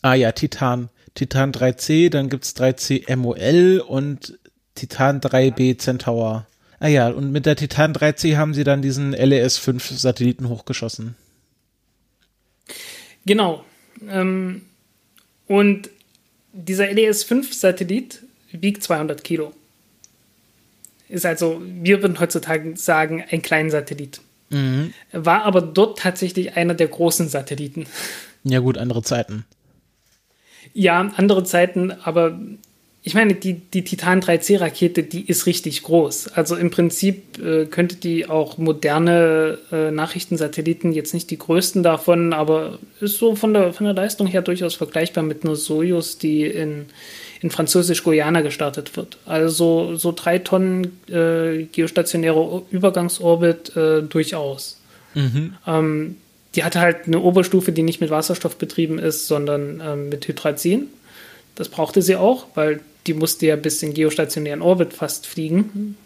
Ah 0.00 0.14
ja, 0.14 0.32
Titan. 0.32 0.88
Titan 1.14 1.52
3C, 1.52 2.08
dann 2.08 2.30
gibt's 2.30 2.56
3C 2.56 3.14
MOL 3.14 3.84
und 3.86 4.38
Titan 4.74 5.20
3B 5.20 5.76
Centaur. 5.76 6.46
Ah 6.82 6.88
ja, 6.88 7.10
und 7.10 7.30
mit 7.30 7.46
der 7.46 7.54
Titan 7.54 7.92
3C 7.92 8.36
haben 8.36 8.54
sie 8.54 8.64
dann 8.64 8.82
diesen 8.82 9.12
LES-5 9.12 9.96
Satelliten 9.96 10.48
hochgeschossen. 10.48 11.14
Genau. 13.24 13.64
Ähm, 14.08 14.62
und 15.46 15.90
dieser 16.52 16.92
LES-5-Satellit 16.92 18.24
wiegt 18.50 18.82
200 18.82 19.22
Kilo. 19.22 19.54
Ist 21.08 21.24
also, 21.24 21.62
wir 21.64 22.02
würden 22.02 22.18
heutzutage 22.18 22.76
sagen, 22.76 23.22
ein 23.30 23.42
kleiner 23.42 23.70
Satellit. 23.70 24.20
Mhm. 24.50 24.92
War 25.12 25.44
aber 25.44 25.62
dort 25.62 26.00
tatsächlich 26.00 26.56
einer 26.56 26.74
der 26.74 26.88
großen 26.88 27.28
Satelliten. 27.28 27.86
Ja, 28.42 28.58
gut, 28.58 28.76
andere 28.76 29.04
Zeiten. 29.04 29.44
Ja, 30.74 31.12
andere 31.14 31.44
Zeiten, 31.44 31.92
aber 31.92 32.40
ich 33.04 33.14
meine, 33.14 33.34
die, 33.34 33.54
die 33.54 33.82
Titan 33.82 34.20
3C-Rakete, 34.20 35.02
die 35.02 35.26
ist 35.26 35.46
richtig 35.46 35.82
groß. 35.82 36.28
Also 36.34 36.54
im 36.54 36.70
Prinzip 36.70 37.36
äh, 37.44 37.66
könnte 37.66 37.96
die 37.96 38.28
auch 38.28 38.58
moderne 38.58 39.58
äh, 39.72 39.90
Nachrichtensatelliten, 39.90 40.92
jetzt 40.92 41.12
nicht 41.12 41.28
die 41.30 41.38
größten 41.38 41.82
davon, 41.82 42.32
aber 42.32 42.78
ist 43.00 43.18
so 43.18 43.34
von 43.34 43.54
der, 43.54 43.72
von 43.72 43.86
der 43.86 43.94
Leistung 43.94 44.28
her 44.28 44.40
durchaus 44.40 44.76
vergleichbar 44.76 45.24
mit 45.24 45.44
einer 45.44 45.56
Soyuz, 45.56 46.18
die 46.18 46.44
in, 46.44 46.86
in 47.40 47.50
Französisch-Guyana 47.50 48.40
gestartet 48.42 48.96
wird. 48.96 49.18
Also 49.26 49.96
so 49.96 50.12
drei 50.12 50.38
Tonnen 50.38 51.00
äh, 51.08 51.64
geostationäre 51.72 52.62
Übergangsorbit 52.70 53.76
äh, 53.76 54.02
durchaus. 54.02 54.80
Mhm. 55.14 55.54
Ähm, 55.66 56.16
die 56.54 56.62
hatte 56.62 56.78
halt 56.78 57.08
eine 57.08 57.18
Oberstufe, 57.18 57.72
die 57.72 57.82
nicht 57.82 58.00
mit 58.00 58.10
Wasserstoff 58.10 58.56
betrieben 58.58 59.00
ist, 59.00 59.26
sondern 59.26 59.82
ähm, 59.84 60.08
mit 60.08 60.28
Hydrazin. 60.28 60.86
Das 61.56 61.68
brauchte 61.68 62.00
sie 62.00 62.14
auch, 62.14 62.46
weil 62.54 62.80
die 63.06 63.14
musste 63.14 63.46
ja 63.46 63.56
bis 63.56 63.82
in 63.82 63.94
geostationären 63.94 64.62
Orbit 64.62 64.92
fast 64.92 65.26
fliegen. 65.26 65.96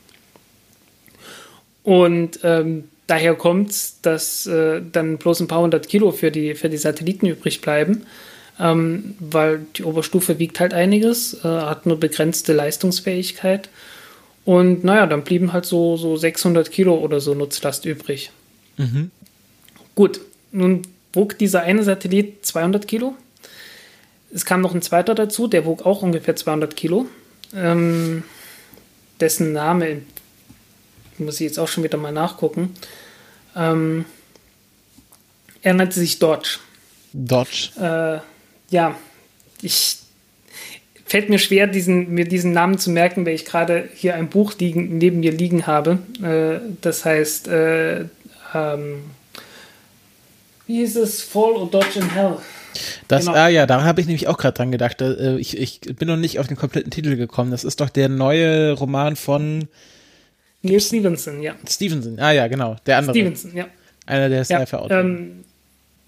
Und 1.83 2.41
ähm, 2.43 2.85
daher 3.07 3.35
kommt 3.35 3.71
es, 3.71 4.01
dass 4.03 4.47
äh, 4.47 4.83
dann 4.91 5.19
bloß 5.19 5.41
ein 5.41 5.49
paar 5.49 5.61
hundert 5.61 5.89
Kilo 5.89 6.11
für 6.11 6.31
die, 6.31 6.55
für 6.55 6.69
die 6.69 6.77
Satelliten 6.77 7.27
übrig 7.27 7.61
bleiben, 7.61 8.07
ähm, 8.59 9.15
weil 9.21 9.67
die 9.77 9.85
Oberstufe 9.85 10.39
wiegt 10.39 10.59
halt 10.59 10.75
einiges, 10.75 11.35
äh, 11.35 11.49
hat 11.49 11.87
nur 11.87 12.01
begrenzte 12.01 12.53
Leistungsfähigkeit. 12.53 13.69
Und 14.45 14.85
naja, 14.85 15.07
dann 15.07 15.25
blieben 15.25 15.53
halt 15.53 15.67
so, 15.67 15.97
so 15.97 16.17
600 16.17 16.71
Kilo 16.71 16.97
oder 16.97 17.21
so 17.21 17.35
Nutzlast 17.35 17.85
übrig. 17.85 18.31
Mhm. 18.77 19.11
Gut, 19.95 20.21
nun 20.53 20.83
wog 21.13 21.39
dieser 21.39 21.63
eine 21.63 21.83
Satellit 21.83 22.45
200 22.47 22.87
Kilo. 22.87 23.15
Es 24.37 24.45
kam 24.45 24.61
noch 24.61 24.75
ein 24.75 24.83
zweiter 24.83 25.15
dazu, 25.15 25.49
der 25.49 25.65
wog 25.65 25.87
auch 25.87 26.03
ungefähr 26.03 26.37
200 26.37 26.77
Kilo. 26.77 27.07
Ähm, 27.55 28.23
dessen 29.19 29.55
Name 29.55 30.03
muss 31.17 31.37
ich 31.37 31.47
jetzt 31.47 31.59
auch 31.59 31.69
schon 31.69 31.85
wieder 31.85 31.97
mal 31.97 32.13
nachgucken. 32.13 32.75
Ähm, 33.57 34.05
er 35.63 35.73
nannte 35.73 35.99
sich 35.99 36.19
Dodge. 36.19 36.59
Dodge. 37.15 37.71
Äh, 37.81 38.75
ja, 38.75 38.95
ich 39.63 40.01
fällt 41.07 41.31
mir 41.31 41.39
schwer, 41.39 41.67
diesen, 41.67 42.11
mir 42.11 42.29
diesen 42.29 42.53
Namen 42.53 42.77
zu 42.77 42.91
merken, 42.91 43.25
weil 43.25 43.37
ich 43.37 43.47
gerade 43.47 43.89
hier 43.95 44.17
ein 44.17 44.29
Buch 44.29 44.53
liegen, 44.59 44.99
neben 44.99 45.21
mir 45.21 45.33
liegen 45.33 45.67
habe. 45.67 45.99
Äh, 46.23 46.75
das 46.83 47.07
heißt, 47.07 47.49
äh, 47.49 48.01
ähm, 48.53 49.05
wie 50.67 50.81
hieß 50.81 50.97
es? 50.97 51.23
Fall 51.23 51.53
or 51.53 51.71
Dodge 51.71 52.01
in 52.01 52.11
Hell. 52.11 52.37
Das, 53.09 53.27
genau. 53.27 53.37
ah 53.37 53.49
ja, 53.49 53.67
da 53.67 53.83
habe 53.85 54.01
ich 54.01 54.07
nämlich 54.07 54.29
auch 54.29 54.39
gerade 54.39 54.55
dran 54.55 54.73
gedacht. 54.73 55.01
Äh, 55.01 55.39
ich, 55.39 55.57
ich 55.57 55.81
bin 55.81 56.09
noch 56.09 56.17
nicht 56.17 56.39
auf 56.39 56.47
den 56.47 56.57
kompletten 56.57 56.91
Titel 56.91 57.17
gekommen. 57.17 57.51
Das 57.51 57.65
ist 57.65 57.81
doch 57.81 57.91
der 57.91 58.09
neue 58.09 58.73
Roman 58.73 59.17
von 59.17 59.69
Neil 60.67 60.81
Stevenson, 60.81 61.43
ja. 61.43 61.55
Stevenson, 61.69 62.19
ah 62.19 62.33
ja, 62.33 62.49
genau, 62.49 62.77
der 62.87 62.99
andere. 62.99 63.17
Stevenson, 63.17 63.57
ja. 63.57 63.67
Einer 64.07 64.29
der 64.29 64.43
ja, 64.43 64.65
ähm, 64.91 65.45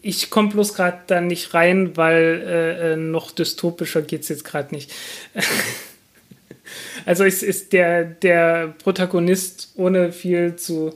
Ich 0.02 0.30
komme 0.30 0.50
bloß 0.50 0.74
gerade 0.74 0.98
da 1.06 1.20
nicht 1.20 1.52
rein, 1.54 1.96
weil 1.96 2.42
äh, 2.46 2.92
äh 2.92 2.96
noch 2.96 3.32
dystopischer 3.32 4.02
geht 4.02 4.22
es 4.22 4.28
jetzt 4.28 4.44
gerade 4.44 4.74
nicht. 4.74 4.92
also 7.06 7.24
es 7.24 7.42
ist 7.42 7.72
der, 7.72 8.04
der 8.04 8.74
Protagonist, 8.82 9.72
ohne 9.74 10.12
viel 10.12 10.56
zu, 10.56 10.94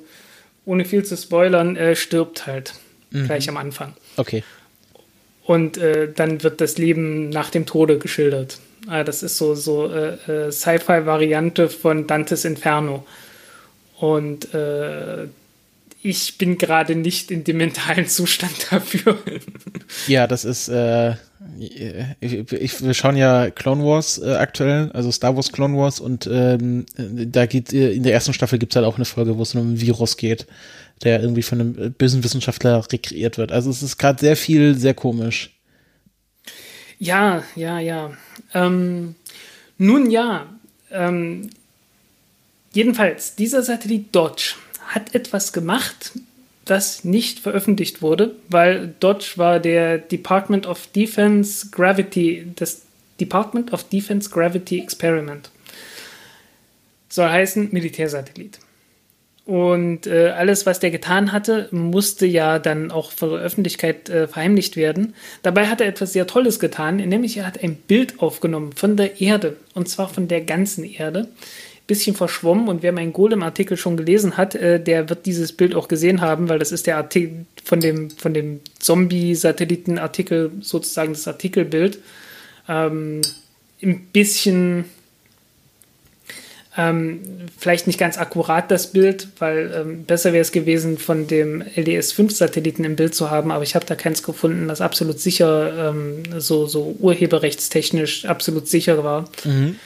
ohne 0.64 0.84
viel 0.84 1.04
zu 1.04 1.16
spoilern, 1.16 1.76
äh, 1.76 1.96
stirbt 1.96 2.46
halt 2.46 2.74
mhm. 3.10 3.26
gleich 3.26 3.48
am 3.48 3.56
Anfang. 3.56 3.94
Okay. 4.16 4.44
Und 5.44 5.76
äh, 5.76 6.12
dann 6.14 6.42
wird 6.42 6.60
das 6.60 6.78
Leben 6.78 7.28
nach 7.28 7.50
dem 7.50 7.66
Tode 7.66 7.98
geschildert. 7.98 8.58
Ah, 8.86 9.04
das 9.04 9.22
ist 9.22 9.36
so, 9.36 9.54
so 9.54 9.90
äh, 9.90 10.14
äh 10.26 10.52
Sci-Fi-Variante 10.52 11.68
von 11.68 12.06
Dantes 12.06 12.44
Inferno. 12.44 13.04
Und 13.98 14.52
äh, 14.54 15.26
ich 16.02 16.36
bin 16.36 16.58
gerade 16.58 16.96
nicht 16.96 17.30
in 17.30 17.44
dem 17.44 17.58
mentalen 17.58 18.08
Zustand 18.08 18.52
dafür. 18.70 19.18
Ja, 20.08 20.26
das 20.26 20.44
ist, 20.44 20.68
äh, 20.68 21.14
ich, 22.20 22.52
ich, 22.52 22.82
wir 22.82 22.94
schauen 22.94 23.16
ja 23.16 23.50
Clone 23.50 23.84
Wars 23.84 24.18
äh, 24.18 24.32
aktuell, 24.34 24.90
also 24.94 25.12
Star 25.12 25.36
Wars 25.36 25.52
Clone 25.52 25.76
Wars 25.76 26.00
und 26.00 26.28
ähm, 26.30 26.86
da 26.96 27.46
geht, 27.46 27.72
äh, 27.72 27.92
in 27.92 28.02
der 28.02 28.12
ersten 28.12 28.32
Staffel 28.32 28.58
gibt 28.58 28.72
es 28.72 28.76
halt 28.76 28.86
auch 28.86 28.96
eine 28.96 29.04
Folge, 29.04 29.38
wo 29.38 29.42
es 29.42 29.54
um 29.54 29.74
ein 29.74 29.80
Virus 29.80 30.16
geht, 30.16 30.46
der 31.02 31.20
irgendwie 31.20 31.42
von 31.42 31.60
einem 31.60 31.92
bösen 31.94 32.22
Wissenschaftler 32.22 32.84
rekreiert 32.90 33.38
wird. 33.38 33.52
Also 33.52 33.70
es 33.70 33.82
ist 33.82 33.98
gerade 33.98 34.20
sehr 34.20 34.36
viel, 34.36 34.74
sehr 34.76 34.94
komisch. 34.94 35.50
Ja, 36.98 37.42
ja, 37.56 37.78
ja. 37.80 38.12
Ähm, 38.54 39.14
nun 39.78 40.10
ja, 40.10 40.46
ähm, 40.90 41.50
Jedenfalls, 42.72 43.36
dieser 43.36 43.62
Satellit 43.62 44.14
Dodge 44.14 44.54
hat 44.86 45.14
etwas 45.14 45.52
gemacht, 45.52 46.12
das 46.64 47.04
nicht 47.04 47.40
veröffentlicht 47.40 48.02
wurde, 48.02 48.34
weil 48.48 48.94
Dodge 49.00 49.32
war 49.36 49.60
der 49.60 49.98
Department 49.98 50.66
of 50.66 50.86
Defense 50.88 51.68
Gravity, 51.70 52.46
das 52.56 52.82
Department 53.20 53.72
of 53.72 53.84
Defense 53.84 54.30
Gravity 54.30 54.80
Experiment. 54.80 55.50
Soll 57.08 57.28
heißen 57.28 57.68
Militärsatellit. 57.72 58.58
Und 59.44 60.06
äh, 60.06 60.28
alles, 60.28 60.66
was 60.66 60.78
der 60.78 60.92
getan 60.92 61.32
hatte, 61.32 61.68
musste 61.72 62.26
ja 62.26 62.60
dann 62.60 62.92
auch 62.92 63.10
von 63.10 63.30
der 63.30 63.40
Öffentlichkeit 63.40 64.08
äh, 64.08 64.28
verheimlicht 64.28 64.76
werden. 64.76 65.14
Dabei 65.42 65.66
hat 65.66 65.80
er 65.80 65.88
etwas 65.88 66.12
sehr 66.12 66.28
Tolles 66.28 66.60
getan, 66.60 66.96
nämlich 66.96 67.36
er 67.36 67.46
hat 67.46 67.62
ein 67.62 67.74
Bild 67.74 68.20
aufgenommen 68.20 68.72
von 68.72 68.96
der 68.96 69.20
Erde, 69.20 69.56
und 69.74 69.88
zwar 69.88 70.08
von 70.08 70.28
der 70.28 70.42
ganzen 70.42 70.84
Erde, 70.84 71.28
bisschen 71.88 72.14
verschwommen 72.14 72.68
und 72.68 72.82
wer 72.82 72.92
meinen 72.92 73.12
Golem-Artikel 73.12 73.76
schon 73.76 73.96
gelesen 73.96 74.36
hat, 74.36 74.54
äh, 74.54 74.80
der 74.82 75.08
wird 75.08 75.26
dieses 75.26 75.52
Bild 75.52 75.74
auch 75.74 75.88
gesehen 75.88 76.20
haben, 76.20 76.48
weil 76.48 76.60
das 76.60 76.70
ist 76.70 76.86
der 76.86 76.96
Artikel 76.96 77.44
von 77.64 77.80
dem, 77.80 78.10
von 78.10 78.32
dem 78.32 78.60
Zombie-Satelliten-Artikel, 78.78 80.52
sozusagen 80.60 81.12
das 81.12 81.26
Artikelbild. 81.26 81.98
Ähm, 82.68 83.22
ein 83.82 84.06
bisschen 84.12 84.84
ähm, 86.76 87.20
vielleicht 87.58 87.86
nicht 87.86 87.98
ganz 87.98 88.16
akkurat 88.16 88.70
das 88.70 88.88
Bild, 88.88 89.28
weil 89.38 89.72
ähm, 89.74 90.04
besser 90.04 90.32
wäre 90.32 90.40
es 90.40 90.52
gewesen, 90.52 90.96
von 90.96 91.26
dem 91.26 91.62
LDS-5-Satelliten 91.62 92.84
im 92.84 92.96
Bild 92.96 93.14
zu 93.14 93.30
haben, 93.30 93.50
aber 93.50 93.62
ich 93.62 93.74
habe 93.74 93.84
da 93.84 93.94
keins 93.94 94.22
gefunden, 94.22 94.68
das 94.68 94.80
absolut 94.80 95.20
sicher, 95.20 95.90
ähm, 95.90 96.22
so, 96.38 96.66
so 96.66 96.96
urheberrechtstechnisch 96.98 98.24
absolut 98.24 98.68
sicher 98.68 99.04
war. 99.04 99.28
Mhm. 99.44 99.76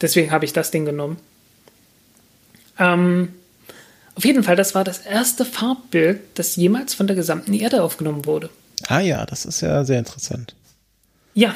Deswegen 0.00 0.30
habe 0.30 0.44
ich 0.44 0.52
das 0.52 0.70
Ding 0.70 0.84
genommen. 0.84 1.16
Ähm, 2.78 3.30
auf 4.14 4.24
jeden 4.24 4.44
Fall, 4.44 4.56
das 4.56 4.74
war 4.74 4.84
das 4.84 4.98
erste 5.00 5.44
Farbbild, 5.44 6.20
das 6.34 6.56
jemals 6.56 6.94
von 6.94 7.06
der 7.06 7.16
gesamten 7.16 7.54
Erde 7.54 7.82
aufgenommen 7.82 8.24
wurde. 8.24 8.50
Ah 8.88 9.00
ja, 9.00 9.26
das 9.26 9.44
ist 9.44 9.62
ja 9.62 9.84
sehr 9.84 9.98
interessant. 9.98 10.54
Ja, 11.34 11.54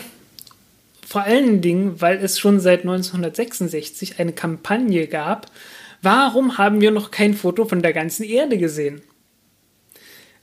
vor 1.10 1.24
allen 1.24 1.60
Dingen, 1.60 2.00
weil 2.00 2.18
es 2.18 2.38
schon 2.38 2.60
seit 2.60 2.80
1966 2.80 4.18
eine 4.18 4.32
Kampagne 4.32 5.06
gab, 5.08 5.50
warum 6.02 6.56
haben 6.56 6.80
wir 6.80 6.92
noch 6.92 7.10
kein 7.10 7.34
Foto 7.34 7.64
von 7.64 7.82
der 7.82 7.92
ganzen 7.92 8.22
Erde 8.22 8.56
gesehen? 8.56 9.02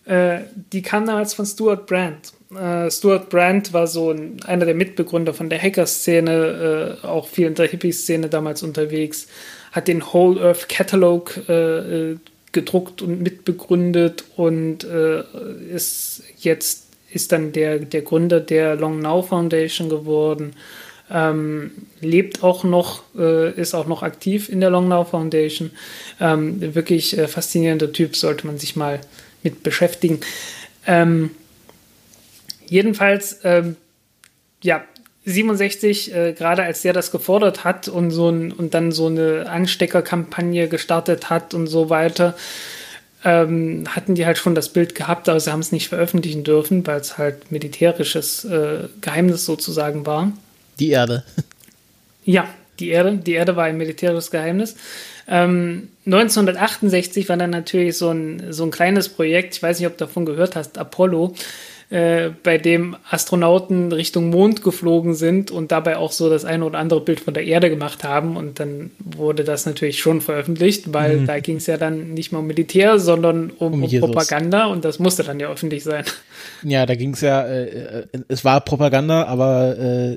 Äh, 0.06 0.42
die 0.74 0.82
kam 0.82 1.06
damals 1.06 1.34
von 1.34 1.46
Stuart 1.46 1.88
Brand. 1.88 2.34
Äh, 2.54 2.92
Stuart 2.92 3.30
Brand 3.30 3.74
war 3.74 3.88
so 3.88 4.12
ein, 4.12 4.44
einer 4.44 4.66
der 4.66 4.76
Mitbegründer 4.76 5.34
von 5.34 5.50
der 5.50 5.62
Hacker-Szene, 5.62 7.00
äh, 7.02 7.06
auch 7.08 7.28
viel 7.28 7.48
in 7.48 7.56
der 7.56 7.68
Hippie-Szene 7.68 8.30
damals 8.30 8.62
unterwegs 8.62 9.28
hat 9.72 9.88
den 9.88 10.02
Whole 10.02 10.42
Earth 10.42 10.70
Catalog 10.70 11.40
äh, 11.48 12.12
äh, 12.12 12.18
gedruckt 12.52 13.02
und 13.02 13.22
mitbegründet 13.22 14.24
und 14.36 14.84
äh, 14.84 15.24
ist 15.72 16.24
jetzt 16.40 16.87
ist 17.18 17.32
dann 17.32 17.52
der, 17.52 17.80
der 17.80 18.04
Gründer 18.04 18.40
der 18.40 18.76
Long 18.76 19.00
Now 19.00 19.24
Foundation 19.24 19.90
geworden. 19.90 20.54
Ähm, 21.10 21.72
lebt 22.00 22.44
auch 22.44 22.64
noch, 22.64 23.02
äh, 23.18 23.52
ist 23.60 23.74
auch 23.74 23.88
noch 23.88 24.04
aktiv 24.04 24.50
in 24.50 24.62
der 24.62 24.70
Long 24.70 24.88
Now 24.88 25.04
Foundation. 25.04 25.72
Ähm, 26.22 26.76
wirklich 26.76 27.18
äh, 27.18 27.28
faszinierender 27.28 27.92
Typ, 27.92 28.16
sollte 28.16 28.46
man 28.46 28.60
sich 28.60 28.76
mal 28.76 29.02
mit 29.42 29.64
beschäftigen. 29.64 30.20
Ähm, 30.86 31.32
jedenfalls, 32.68 33.40
ähm, 33.44 33.78
ja, 34.62 34.84
67, 35.26 36.14
äh, 36.14 36.34
gerade 36.34 36.64
als 36.64 36.84
der 36.84 36.94
das 36.94 37.12
gefordert 37.12 37.64
hat 37.64 37.88
und 37.88 38.12
so 38.12 38.30
ein, 38.30 38.52
und 38.52 38.76
dann 38.76 38.92
so 38.92 39.08
eine 39.08 39.50
Ansteckerkampagne 39.50 40.68
gestartet 40.68 41.32
hat 41.32 41.56
und 41.56 41.68
so 41.68 41.90
weiter, 41.90 42.36
ähm, 43.24 43.84
hatten 43.90 44.16
die 44.16 44.26
halt 44.26 44.38
schon 44.38 44.56
das 44.56 44.70
Bild 44.70 44.96
gehabt, 44.96 45.28
aber 45.28 45.40
sie 45.40 45.52
haben 45.52 45.60
es 45.60 45.72
nicht 45.72 45.90
veröffentlichen 45.90 46.44
dürfen, 46.44 46.86
weil 46.86 47.00
es 47.00 47.18
halt 47.18 47.52
militärisches 47.52 48.46
äh, 48.46 48.88
Geheimnis 49.02 49.46
sozusagen 49.46 50.06
war. 50.06 50.32
Die 50.80 50.90
Erde. 50.90 51.24
Ja, 52.30 52.46
die 52.82 52.90
Erde. 52.90 53.16
Die 53.16 53.32
Erde 53.32 53.56
war 53.56 53.64
ein 53.64 53.78
militärisches 53.78 54.32
Geheimnis. 54.32 54.76
Ähm, 55.30 55.88
1968 56.06 57.30
war 57.30 57.38
dann 57.38 57.52
natürlich 57.52 57.98
so 57.98 58.10
ein, 58.10 58.52
so 58.52 58.66
ein 58.66 58.72
kleines 58.72 59.08
Projekt, 59.08 59.56
ich 59.56 59.64
weiß 59.64 59.80
nicht, 59.80 59.88
ob 59.88 59.98
du 59.98 60.04
davon 60.04 60.26
gehört 60.26 60.58
hast, 60.58 60.78
Apollo 60.78 61.36
äh, 61.90 62.32
bei 62.44 62.58
dem 62.58 62.98
Astronauten 63.10 63.94
Richtung 63.94 64.30
Mond 64.30 64.62
geflogen 64.62 65.16
sind 65.16 65.52
und 65.52 65.72
dabei 65.72 65.96
auch 65.96 66.12
so 66.12 66.30
das 66.30 66.44
eine 66.44 66.66
oder 66.66 66.80
andere 66.80 67.00
Bild 67.00 67.22
von 67.22 67.34
der 67.34 67.46
Erde 67.46 67.70
gemacht 67.70 68.04
haben. 68.04 68.36
Und 68.36 68.60
dann 68.60 68.92
wurde 69.00 69.46
das 69.46 69.66
natürlich 69.66 70.00
schon 70.00 70.20
veröffentlicht, 70.20 70.94
weil 70.94 71.22
mhm. 71.22 71.28
da 71.28 71.40
ging 71.40 71.56
es 71.56 71.68
ja 71.68 71.78
dann 71.78 72.14
nicht 72.14 72.34
mehr 72.34 72.40
um 72.40 72.48
Militär, 72.48 73.00
sondern 73.00 73.52
um, 73.52 73.72
um, 73.72 73.84
um 73.84 74.00
Propaganda 74.00 74.66
und 74.66 74.84
das 74.84 75.00
musste 75.00 75.24
dann 75.24 75.40
ja 75.40 75.50
öffentlich 75.50 75.86
sein. 75.86 76.04
Ja, 76.64 76.86
da 76.86 76.96
ging 76.96 77.14
es 77.14 77.22
ja, 77.22 77.44
äh, 77.44 78.02
äh, 78.02 78.08
es 78.28 78.44
war 78.44 78.60
Propaganda, 78.62 79.24
aber 79.26 79.78
äh, 79.78 80.14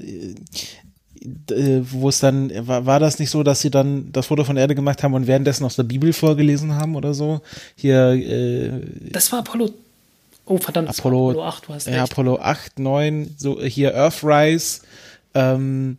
äh, 1.51 1.83
wo 1.83 2.09
es 2.09 2.19
dann, 2.19 2.51
war, 2.67 2.87
war 2.87 2.99
das 2.99 3.19
nicht 3.19 3.31
so, 3.31 3.43
dass 3.43 3.61
sie 3.61 3.71
dann 3.71 4.11
das 4.11 4.27
Foto 4.27 4.43
von 4.43 4.57
der 4.57 4.63
Erde 4.63 4.75
gemacht 4.75 5.03
haben 5.03 5.15
und 5.15 5.27
währenddessen 5.27 5.65
aus 5.65 5.77
der 5.77 5.85
Bibel 5.85 6.13
vorgelesen 6.13 6.75
haben 6.75 6.97
oder 6.97 7.15
so? 7.15 7.43
Hier, 7.77 8.11
äh, 8.13 8.71
Das 9.13 9.31
war 9.31 9.41
Apollo 9.41 9.71
Oh, 10.51 10.59
verdammt, 10.59 10.89
Apollo, 10.89 11.31
Apollo 11.31 11.47
8, 11.47 11.69
du 11.69 11.75
hast 11.75 11.87
recht. 11.87 11.97
Ja, 11.97 12.03
Apollo 12.03 12.41
8, 12.41 12.81
9, 12.81 13.35
so 13.39 13.63
hier 13.63 13.95
Earthrise. 13.95 14.81
Ähm, 15.33 15.97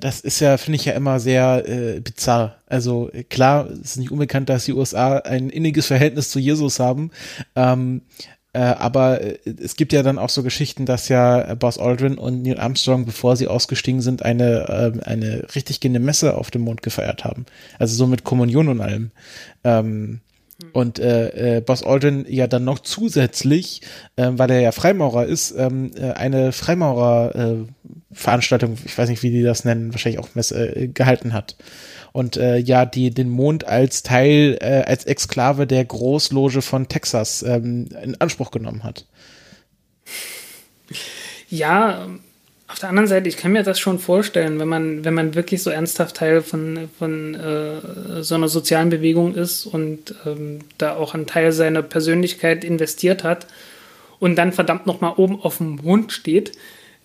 das 0.00 0.20
ist 0.20 0.40
ja, 0.40 0.56
finde 0.56 0.78
ich 0.80 0.84
ja 0.84 0.94
immer 0.94 1.20
sehr 1.20 1.62
äh, 1.68 2.00
bizarr. 2.00 2.56
Also 2.66 3.08
klar, 3.30 3.70
es 3.70 3.90
ist 3.90 3.96
nicht 3.98 4.10
unbekannt, 4.10 4.48
dass 4.48 4.64
die 4.64 4.72
USA 4.72 5.18
ein 5.18 5.48
inniges 5.48 5.86
Verhältnis 5.86 6.30
zu 6.30 6.40
Jesus 6.40 6.80
haben. 6.80 7.12
Ähm, 7.54 8.02
äh, 8.52 8.58
aber 8.58 9.20
äh, 9.20 9.38
es 9.62 9.76
gibt 9.76 9.92
ja 9.92 10.02
dann 10.02 10.18
auch 10.18 10.30
so 10.30 10.42
Geschichten, 10.42 10.84
dass 10.84 11.08
ja 11.08 11.54
Buzz 11.54 11.78
Aldrin 11.78 12.18
und 12.18 12.42
Neil 12.42 12.58
Armstrong, 12.58 13.04
bevor 13.04 13.36
sie 13.36 13.46
ausgestiegen 13.46 14.00
sind, 14.00 14.24
eine, 14.24 14.94
äh, 14.98 15.04
eine 15.04 15.46
richtig 15.54 15.78
gehende 15.78 16.00
Messe 16.00 16.36
auf 16.36 16.50
dem 16.50 16.62
Mond 16.62 16.82
gefeiert 16.82 17.24
haben. 17.24 17.46
Also 17.78 17.94
so 17.94 18.08
mit 18.08 18.24
Kommunion 18.24 18.66
und 18.66 18.80
allem. 18.80 19.12
Ähm, 19.62 20.20
Und 20.72 20.98
äh, 20.98 21.58
äh, 21.58 21.60
Boss 21.60 21.84
Aldrin 21.84 22.26
ja 22.28 22.48
dann 22.48 22.64
noch 22.64 22.80
zusätzlich, 22.80 23.82
äh, 24.16 24.30
weil 24.32 24.50
er 24.50 24.58
ja 24.60 24.72
Freimaurer 24.72 25.24
ist, 25.24 25.54
ähm, 25.56 25.92
äh, 25.96 26.10
eine 26.12 26.50
Freimaurer-Veranstaltung, 26.50 28.72
äh, 28.72 28.78
ich 28.84 28.98
weiß 28.98 29.08
nicht, 29.08 29.22
wie 29.22 29.30
die 29.30 29.44
das 29.44 29.64
nennen, 29.64 29.92
wahrscheinlich 29.92 30.18
auch 30.18 30.34
Messe, 30.34 30.74
äh, 30.74 30.88
gehalten 30.88 31.32
hat. 31.32 31.54
Und 32.10 32.36
äh, 32.36 32.58
ja, 32.58 32.86
die 32.86 33.10
den 33.10 33.28
Mond 33.28 33.68
als 33.68 34.02
Teil, 34.02 34.58
äh, 34.60 34.82
als 34.84 35.04
Exklave 35.04 35.68
der 35.68 35.84
Großloge 35.84 36.60
von 36.60 36.88
Texas 36.88 37.42
ähm, 37.42 37.88
in 38.02 38.20
Anspruch 38.20 38.50
genommen 38.50 38.82
hat. 38.82 39.06
Ja, 41.48 42.08
auf 42.68 42.78
der 42.78 42.90
anderen 42.90 43.08
Seite, 43.08 43.28
ich 43.28 43.38
kann 43.38 43.52
mir 43.52 43.62
das 43.62 43.80
schon 43.80 43.98
vorstellen, 43.98 44.58
wenn 44.58 44.68
man, 44.68 45.04
wenn 45.04 45.14
man 45.14 45.34
wirklich 45.34 45.62
so 45.62 45.70
ernsthaft 45.70 46.16
Teil 46.16 46.42
von, 46.42 46.90
von 46.98 47.34
äh, 47.34 48.22
so 48.22 48.34
einer 48.34 48.48
sozialen 48.48 48.90
Bewegung 48.90 49.34
ist 49.34 49.64
und 49.64 50.14
ähm, 50.26 50.60
da 50.76 50.94
auch 50.94 51.14
einen 51.14 51.26
Teil 51.26 51.52
seiner 51.52 51.82
Persönlichkeit 51.82 52.64
investiert 52.64 53.24
hat 53.24 53.46
und 54.18 54.36
dann 54.36 54.52
verdammt 54.52 54.86
nochmal 54.86 55.14
oben 55.16 55.40
auf 55.40 55.58
dem 55.58 55.76
Mond 55.76 56.12
steht, 56.12 56.52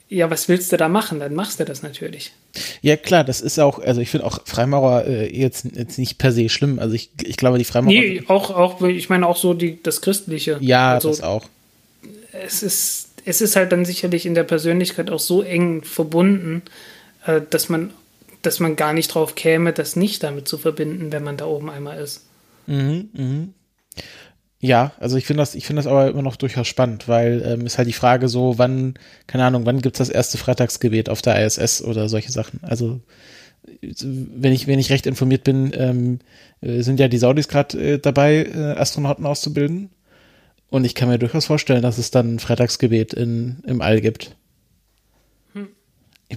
ja, 0.10 0.30
was 0.30 0.48
willst 0.48 0.72
du 0.72 0.78
da 0.78 0.90
machen? 0.90 1.20
Dann 1.20 1.34
machst 1.34 1.60
du 1.60 1.66
das 1.66 1.82
natürlich. 1.82 2.34
Ja, 2.82 2.98
klar, 2.98 3.24
das 3.24 3.42
ist 3.42 3.58
auch, 3.58 3.80
also 3.80 4.00
ich 4.02 4.10
finde 4.10 4.28
auch 4.28 4.40
Freimaurer 4.46 5.08
äh, 5.08 5.36
jetzt, 5.36 5.66
jetzt 5.74 5.98
nicht 5.98 6.18
per 6.18 6.32
se 6.32 6.50
schlimm. 6.50 6.78
Also 6.78 6.94
ich, 6.94 7.10
ich 7.24 7.38
glaube, 7.38 7.58
die 7.58 7.64
Freimaurer. 7.64 7.96
Nee, 7.96 8.24
auch, 8.28 8.52
auch, 8.52 8.82
ich 8.84 9.10
meine 9.10 9.26
auch 9.28 9.38
so 9.38 9.54
die, 9.54 9.82
das 9.82 10.02
Christliche. 10.02 10.58
Ja, 10.62 10.94
also, 10.94 11.08
das 11.08 11.22
auch. 11.22 11.46
Es 12.32 12.62
ist 12.62 13.03
es 13.26 13.42
ist 13.42 13.56
halt 13.56 13.72
dann 13.72 13.86
sicherlich 13.86 14.26
in 14.26 14.36
der 14.36 14.44
Persönlichkeit 14.44 15.10
auch 15.10 15.20
so 15.20 15.42
eng 15.42 15.84
verbunden, 15.84 16.62
äh, 17.26 17.42
dass 17.50 17.70
man, 17.70 17.92
dass 18.42 18.60
man 18.60 18.76
gar 18.76 18.94
nicht 18.94 19.14
drauf 19.14 19.36
käme, 19.36 19.74
das 19.74 19.96
nicht 19.96 20.24
damit 20.24 20.48
zu 20.48 20.58
verbinden, 20.58 21.12
wenn 21.12 21.24
man 21.24 21.38
da 21.38 21.46
oben 21.46 21.70
einmal 21.70 22.00
ist. 22.00 22.26
Mhm, 22.68 23.10
mhm. 23.14 23.54
Ja, 24.60 24.94
also 24.98 25.18
ich 25.18 25.26
finde 25.26 25.42
das, 25.42 25.56
ich 25.56 25.66
finde 25.66 25.82
das 25.82 25.92
aber 25.92 26.08
immer 26.08 26.22
noch 26.22 26.38
durchaus 26.38 26.68
spannend, 26.68 27.10
weil 27.10 27.44
ähm, 27.46 27.66
ist 27.66 27.78
halt 27.78 27.90
die 27.90 27.94
Frage 27.94 28.30
so, 28.30 28.58
wann, 28.58 28.94
keine 29.28 29.44
Ahnung, 29.44 29.66
wann 29.66 29.82
gibt's 29.82 29.98
das 29.98 30.08
erste 30.08 30.38
Freitagsgebet 30.38 31.10
auf 31.10 31.22
der 31.22 31.46
ISS 31.46 31.82
oder 31.82 32.08
solche 32.08 32.32
Sachen. 32.32 32.62
Also 32.62 33.02
wenn 33.82 34.54
ich, 34.54 34.68
wenn 34.68 34.80
ich 34.80 34.90
recht 34.90 35.06
informiert 35.06 35.44
bin, 35.44 35.72
ähm, 35.76 36.20
äh, 36.62 36.82
sind 36.82 37.00
ja 37.00 37.08
die 37.08 37.18
Saudis 37.18 37.48
gerade 37.48 37.78
äh, 37.78 38.00
dabei, 38.00 38.46
äh, 38.46 38.80
Astronauten 38.80 39.26
auszubilden. 39.26 39.90
Und 40.74 40.86
ich 40.86 40.96
kann 40.96 41.08
mir 41.08 41.20
durchaus 41.20 41.46
vorstellen, 41.46 41.84
dass 41.84 42.00
es 42.00 42.10
dann 42.10 42.34
ein 42.34 42.40
Freitagsgebet 42.40 43.14
in, 43.14 43.62
im 43.68 43.80
All 43.80 44.02
gibt. 44.02 44.36
Hm. 45.54 45.68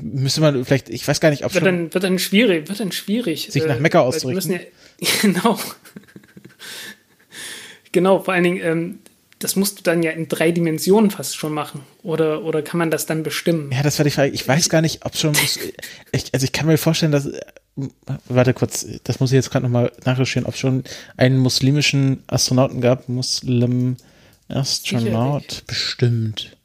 Müsste 0.03 0.43
man 0.43 0.63
vielleicht, 0.63 0.91
ich 0.91 1.09
weiß 1.09 1.21
gar 1.21 1.31
nicht, 1.31 1.47
ob 1.47 1.55
wird. 1.55 1.65
Dann, 1.65 1.95
wird 1.95 2.05
dann 2.05 2.19
schwierig, 2.19 2.69
wird 2.69 2.79
dann 2.79 2.93
schwierig. 2.93 3.49
Sich 3.51 3.65
nach 3.65 3.79
Mekka 3.79 4.01
auszurichten. 4.01 4.61
Ja, 5.01 5.09
genau. 5.23 5.59
genau, 7.93 8.21
vor 8.21 8.35
allen 8.35 8.45
Dingen, 8.45 8.61
ähm, 8.63 8.99
das 9.39 9.57
musst 9.57 9.79
du 9.79 9.83
dann 9.83 10.03
ja 10.03 10.11
in 10.11 10.29
drei 10.29 10.51
Dimensionen 10.51 11.11
fast 11.11 11.35
schon 11.35 11.55
machen. 11.55 11.81
Oder, 12.03 12.45
oder 12.45 12.61
kann 12.61 12.77
man 12.77 12.91
das 12.91 13.07
dann 13.07 13.23
bestimmen? 13.23 13.73
Ja, 13.73 13.83
das 13.83 13.99
war 13.99 14.05
die 14.05 14.11
Frage. 14.11 14.33
Ich 14.33 14.47
weiß 14.47 14.69
gar 14.69 14.83
nicht, 14.83 15.07
ob 15.07 15.17
schon. 15.17 15.33
ich, 16.13 16.35
also 16.35 16.45
ich 16.45 16.53
kann 16.53 16.67
mir 16.67 16.77
vorstellen, 16.77 17.13
dass. 17.13 17.31
Warte 18.29 18.53
kurz, 18.53 18.87
das 19.05 19.19
muss 19.19 19.31
ich 19.33 19.37
jetzt 19.37 19.51
gerade 19.51 19.65
nochmal 19.65 19.93
nachrecherchieren, 20.05 20.47
ob 20.47 20.53
es 20.53 20.61
schon 20.61 20.85
einen 21.17 21.39
muslimischen 21.39 22.23
Astronauten 22.27 22.83
gab. 22.83 23.09
Muslim. 23.09 23.97
Astronaut, 24.49 25.43
Sicherlich. 25.43 25.67
bestimmt. 25.67 26.57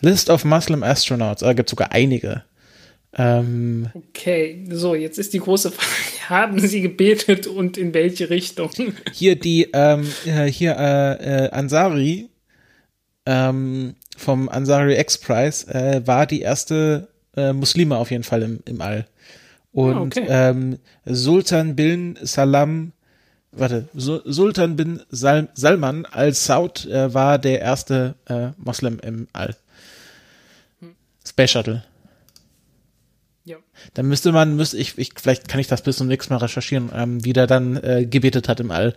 List 0.00 0.30
of 0.30 0.44
Muslim 0.44 0.82
Astronauts, 0.82 1.40
da 1.40 1.52
gibt 1.52 1.68
sogar 1.68 1.92
einige. 1.92 2.44
Ähm, 3.14 3.88
okay, 3.94 4.64
so, 4.70 4.94
jetzt 4.94 5.18
ist 5.18 5.32
die 5.32 5.40
große 5.40 5.72
Frage, 5.72 6.28
haben 6.28 6.60
Sie 6.60 6.82
gebetet 6.82 7.46
und 7.46 7.76
in 7.76 7.94
welche 7.94 8.30
Richtung? 8.30 8.70
Hier 9.12 9.36
die, 9.36 9.68
ähm, 9.72 10.06
hier 10.24 10.76
äh, 10.76 11.46
äh, 11.46 11.50
Ansari 11.50 12.28
ähm, 13.26 13.94
vom 14.16 14.48
Ansari 14.48 14.98
X-Prize 15.00 15.66
äh, 15.72 16.06
war 16.06 16.26
die 16.26 16.40
erste 16.40 17.08
äh, 17.36 17.52
Muslime 17.52 17.96
auf 17.96 18.10
jeden 18.10 18.24
Fall 18.24 18.42
im, 18.42 18.60
im 18.66 18.80
All. 18.80 19.06
Und 19.72 19.96
ah, 19.96 20.00
okay. 20.00 20.26
ähm, 20.28 20.78
Sultan 21.04 21.76
bin 21.76 22.18
Salam 22.22 22.92
warte, 23.52 23.88
Sultan 23.94 24.76
bin 24.76 25.02
Sal 25.10 25.48
Salman 25.54 26.04
al-Saud 26.06 26.86
äh, 26.86 27.12
war 27.12 27.38
der 27.38 27.60
erste 27.60 28.14
äh, 28.26 28.48
Moslem 28.56 28.98
im 29.00 29.28
All. 29.32 29.56
Space 31.26 31.50
Shuttle. 31.50 31.84
Ja. 33.44 33.56
Dann 33.94 34.06
müsste 34.06 34.32
man, 34.32 34.56
müsste 34.56 34.76
ich, 34.76 34.98
ich, 34.98 35.12
vielleicht 35.16 35.48
kann 35.48 35.60
ich 35.60 35.68
das 35.68 35.82
bis 35.82 35.96
zum 35.96 36.06
nächsten 36.06 36.34
Mal 36.34 36.40
recherchieren, 36.40 36.90
ähm, 36.94 37.24
wie 37.24 37.32
der 37.32 37.46
dann 37.46 37.76
äh, 37.82 38.06
gebetet 38.06 38.48
hat 38.48 38.60
im 38.60 38.70
All. 38.70 38.94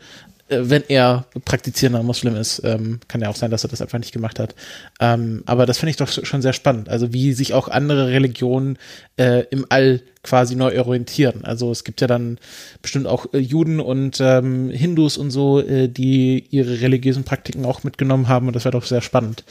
Äh, 0.52 0.70
wenn 0.70 0.84
er 0.88 1.26
praktizierender 1.46 2.04
Muslim 2.04 2.36
ist, 2.36 2.62
ähm, 2.64 3.00
kann 3.08 3.22
ja 3.22 3.30
auch 3.30 3.36
sein, 3.36 3.52
dass 3.52 3.64
er 3.64 3.70
das 3.70 3.82
einfach 3.82 4.00
nicht 4.00 4.12
gemacht 4.12 4.38
hat. 4.38 4.54
Ähm, 5.00 5.44
aber 5.46 5.66
das 5.66 5.80
finde 5.80 5.92
ich 5.92 5.98
doch 5.98 6.10
schon 6.10 6.42
sehr 6.42 6.54
spannend. 6.54 6.90
Also 6.90 7.14
wie 7.14 7.34
sich 7.34 7.54
auch 7.54 7.70
andere 7.70 8.10
Religionen 8.10 8.78
äh, 9.18 9.46
im 9.50 9.66
All 9.70 10.02
quasi 10.24 10.56
neu 10.56 10.80
orientieren. 10.80 11.46
Also 11.46 11.72
es 11.72 11.84
gibt 11.84 12.02
ja 12.02 12.08
dann 12.08 12.38
bestimmt 12.82 13.08
auch 13.08 13.34
äh, 13.34 13.40
Juden 13.40 13.80
und 13.80 14.20
ähm, 14.20 14.70
Hindus 14.70 15.18
und 15.18 15.32
so, 15.32 15.62
äh, 15.62 15.88
die 15.88 16.46
ihre 16.52 16.82
religiösen 16.82 17.24
Praktiken 17.24 17.66
auch 17.66 17.84
mitgenommen 17.84 18.28
haben. 18.28 18.48
Und 18.48 18.56
das 18.56 18.66
wäre 18.66 18.74
doch 18.74 18.86
sehr 18.86 19.02
spannend, 19.02 19.44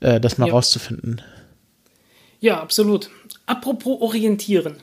äh, 0.00 0.20
das 0.20 0.38
mal 0.38 0.48
ja. 0.48 0.52
rauszufinden. 0.52 1.22
Ja, 2.40 2.60
absolut. 2.60 3.10
Apropos 3.46 4.00
orientieren. 4.02 4.76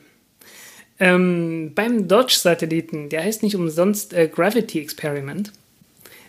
Ähm, 1.02 1.72
beim 1.74 2.08
Dodge-Satelliten, 2.08 3.10
der 3.10 3.24
heißt 3.24 3.42
nicht 3.42 3.56
umsonst 3.56 4.14
äh, 4.14 4.28
Gravity 4.28 4.80
Experiment, 4.80 5.52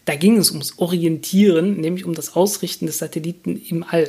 da 0.07 0.17
ging 0.17 0.39
es 0.39 0.51
ums 0.51 0.79
Orientieren, 0.79 1.79
nämlich 1.79 2.07
um 2.07 2.15
das 2.15 2.35
Ausrichten 2.35 2.87
des 2.87 2.97
Satelliten 2.97 3.61
im 3.69 3.85
All. 3.87 4.09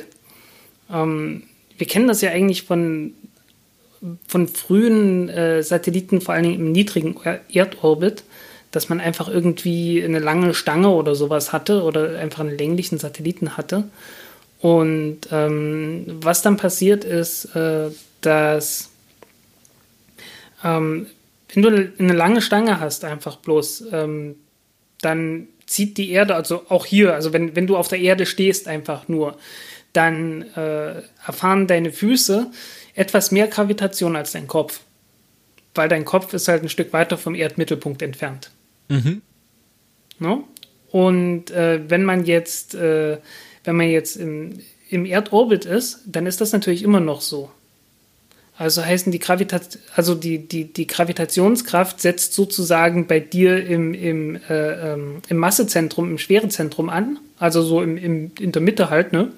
Ähm, 0.90 1.42
wir 1.76 1.86
kennen 1.86 2.08
das 2.08 2.22
ja 2.22 2.30
eigentlich 2.30 2.62
von, 2.62 3.12
von 4.26 4.48
frühen 4.48 5.28
äh, 5.28 5.62
Satelliten, 5.62 6.22
vor 6.22 6.32
allen 6.32 6.44
Dingen 6.44 6.60
im 6.60 6.72
niedrigen 6.72 7.14
Erdorbit, 7.52 8.24
dass 8.70 8.88
man 8.88 9.00
einfach 9.00 9.28
irgendwie 9.28 10.02
eine 10.02 10.18
lange 10.18 10.54
Stange 10.54 10.88
oder 10.88 11.14
sowas 11.14 11.52
hatte 11.52 11.82
oder 11.82 12.18
einfach 12.18 12.40
einen 12.40 12.56
länglichen 12.56 12.96
Satelliten 12.96 13.58
hatte. 13.58 13.84
Und 14.60 15.28
ähm, 15.30 16.06
was 16.22 16.40
dann 16.40 16.56
passiert 16.56 17.04
ist, 17.04 17.54
äh, 17.54 17.90
dass 18.22 18.93
ähm, 20.64 21.06
wenn 21.52 21.62
du 21.62 21.92
eine 21.98 22.12
lange 22.12 22.42
Stange 22.42 22.80
hast, 22.80 23.04
einfach 23.04 23.36
bloß, 23.36 23.84
ähm, 23.92 24.36
dann 25.00 25.48
zieht 25.66 25.96
die 25.98 26.10
Erde, 26.10 26.34
also 26.34 26.64
auch 26.68 26.86
hier, 26.86 27.14
also 27.14 27.32
wenn, 27.32 27.54
wenn 27.54 27.66
du 27.66 27.76
auf 27.76 27.88
der 27.88 28.00
Erde 28.00 28.26
stehst, 28.26 28.66
einfach 28.66 29.08
nur, 29.08 29.36
dann 29.92 30.42
äh, 30.56 31.02
erfahren 31.24 31.66
deine 31.66 31.92
Füße 31.92 32.50
etwas 32.94 33.30
mehr 33.30 33.46
Gravitation 33.46 34.16
als 34.16 34.32
dein 34.32 34.46
Kopf. 34.48 34.80
Weil 35.74 35.88
dein 35.88 36.04
Kopf 36.04 36.32
ist 36.34 36.48
halt 36.48 36.62
ein 36.62 36.68
Stück 36.68 36.92
weiter 36.92 37.18
vom 37.18 37.34
Erdmittelpunkt 37.34 38.02
entfernt. 38.02 38.50
Mhm. 38.88 39.22
No? 40.18 40.48
Und 40.90 41.50
äh, 41.50 41.80
wenn 41.88 42.04
man 42.04 42.24
jetzt, 42.24 42.74
äh, 42.74 43.18
wenn 43.64 43.76
man 43.76 43.88
jetzt 43.88 44.16
im, 44.16 44.60
im 44.90 45.06
Erdorbit 45.06 45.64
ist, 45.64 46.00
dann 46.06 46.26
ist 46.26 46.40
das 46.40 46.52
natürlich 46.52 46.82
immer 46.82 47.00
noch 47.00 47.20
so. 47.20 47.50
Also 48.56 48.84
heißen 48.84 49.10
die 49.10 49.18
Gravitation, 49.18 49.82
also 49.96 50.14
die, 50.14 50.46
die, 50.46 50.72
die 50.72 50.86
Gravitationskraft 50.86 52.00
setzt 52.00 52.34
sozusagen 52.34 53.08
bei 53.08 53.18
dir 53.18 53.66
im, 53.66 53.94
im, 53.94 54.36
äh, 54.48 54.92
ähm, 54.92 55.22
im 55.28 55.36
Massezentrum, 55.38 56.08
im 56.08 56.18
Schwerezentrum 56.18 56.88
an, 56.88 57.18
also 57.38 57.62
so 57.62 57.82
im, 57.82 57.96
im, 57.96 58.30
in 58.38 58.52
der 58.52 58.62
Mitte 58.62 58.90
halt, 58.90 59.12
ne? 59.12 59.32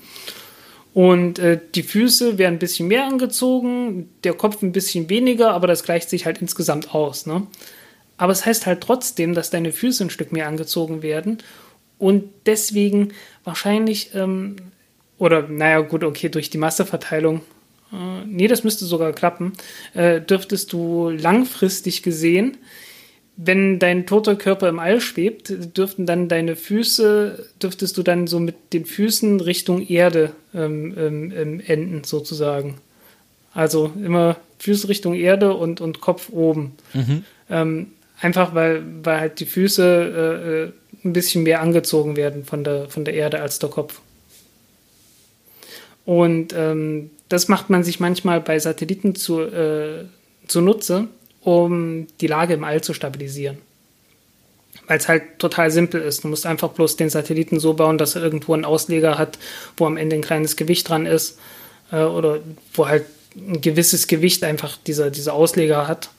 Und 0.93 1.39
äh, 1.39 1.61
die 1.75 1.83
Füße 1.83 2.39
werden 2.39 2.55
ein 2.55 2.59
bisschen 2.59 2.89
mehr 2.89 3.07
angezogen, 3.07 4.09
der 4.25 4.33
Kopf 4.33 4.62
ein 4.62 4.73
bisschen 4.73 5.11
weniger, 5.11 5.51
aber 5.51 5.67
das 5.67 5.83
gleicht 5.83 6.09
sich 6.09 6.25
halt 6.25 6.39
insgesamt 6.39 6.95
aus, 6.95 7.27
ne? 7.27 7.47
Aber 8.19 8.33
es 8.33 8.45
heißt 8.45 8.67
halt 8.67 8.83
trotzdem, 8.83 9.35
dass 9.35 9.51
deine 9.51 9.73
Füße 9.73 10.05
ein 10.05 10.11
Stück 10.11 10.33
mehr 10.33 10.47
angezogen 10.47 11.03
werden 11.03 11.39
und 11.99 12.25
deswegen 12.45 13.12
wahrscheinlich, 13.45 14.14
ähm, 14.14 14.57
oder 15.19 15.49
naja, 15.49 15.81
gut, 15.81 16.05
okay, 16.05 16.29
durch 16.29 16.51
die 16.51 16.59
Masseverteilung 16.59 17.41
äh, 17.93 18.24
nee, 18.26 18.49
das 18.49 18.64
müsste 18.64 18.84
sogar 18.84 19.12
klappen, 19.12 19.53
äh, 19.95 20.20
dürftest 20.20 20.72
du 20.72 21.11
langfristig 21.11 22.03
gesehen, 22.03 22.57
wenn 23.37 23.78
dein 23.78 24.07
toter 24.07 24.34
Körper 24.34 24.68
im 24.68 24.78
All 24.78 25.01
schwebt, 25.01 25.53
dürften 25.76 26.07
dann 26.07 26.28
deine 26.28 26.57
Füße, 26.57 27.47
dürftest 27.62 27.99
du 27.99 28.03
dann 28.03 28.26
so 28.26 28.41
mit 28.41 28.72
den 28.72 28.87
Füßen 28.87 29.41
Richtung 29.41 29.87
Erde 29.87 30.32
ähm, 30.55 30.95
ähm, 30.97 31.32
ähm 31.37 31.61
enden, 31.66 32.05
sozusagen. 32.05 32.78
Also 33.53 33.93
immer 34.03 34.37
Füße 34.59 34.89
Richtung 34.89 35.14
Erde 35.14 35.55
und, 35.55 35.82
und 35.82 36.01
Kopf 36.01 36.30
oben. 36.30 36.72
Mhm. 36.95 37.24
Ähm, 37.51 37.87
einfach 38.20 38.55
weil, 38.55 38.82
weil 39.03 39.20
halt 39.20 39.41
die 39.41 39.47
Füße 39.47 39.84
äh, 39.84 40.64
äh 40.64 40.72
ein 41.05 41.12
bisschen 41.12 41.45
mehr 41.45 41.61
angezogen 41.61 42.16
werden 42.16 42.45
von 42.45 42.64
der, 42.64 42.89
von 42.89 43.05
der 43.05 43.14
Erde 43.14 43.41
als 43.41 43.61
der 43.61 43.70
Kopf. 43.70 44.01
Und 46.07 46.55
ähm, 46.57 47.11
das 47.29 47.49
macht 47.49 47.69
man 47.69 47.85
sich 47.85 48.01
manchmal 48.01 48.41
bei 48.41 48.59
Satelliten 48.59 49.15
zu, 49.15 49.41
äh, 49.41 50.05
zunutze, 50.47 51.09
um 51.43 52.07
die 52.21 52.29
Lage 52.29 52.55
im 52.55 52.65
All 52.65 52.81
zu 52.81 52.95
stabilisieren. 52.95 53.59
weil 54.87 54.99
es 54.99 55.09
halt 55.09 55.41
total 55.41 55.73
simpel 55.73 56.01
ist. 56.01 56.23
Du 56.23 56.29
musst 56.29 56.47
einfach 56.47 56.69
bloß 56.69 56.95
den 56.95 57.11
Satelliten 57.11 57.59
so 57.59 57.75
bauen, 57.75 57.99
dass 57.99 58.15
er 58.15 58.23
irgendwo 58.23 58.55
einen 58.55 58.65
Ausleger 58.65 59.19
hat, 59.19 59.37
wo 59.77 59.85
am 59.85 59.97
Ende 59.97 60.15
ein 60.15 60.23
kleines 60.23 60.55
Gewicht 60.55 60.89
dran 60.89 61.07
ist 61.07 61.39
äh, 61.91 62.03
oder 62.03 62.39
wo 62.73 62.87
halt 62.87 63.05
ein 63.37 63.61
gewisses 63.61 64.07
Gewicht 64.07 64.45
einfach 64.45 64.77
dieser, 64.87 65.11
dieser 65.11 65.35
Ausleger 65.35 65.89
hat, 65.89 66.11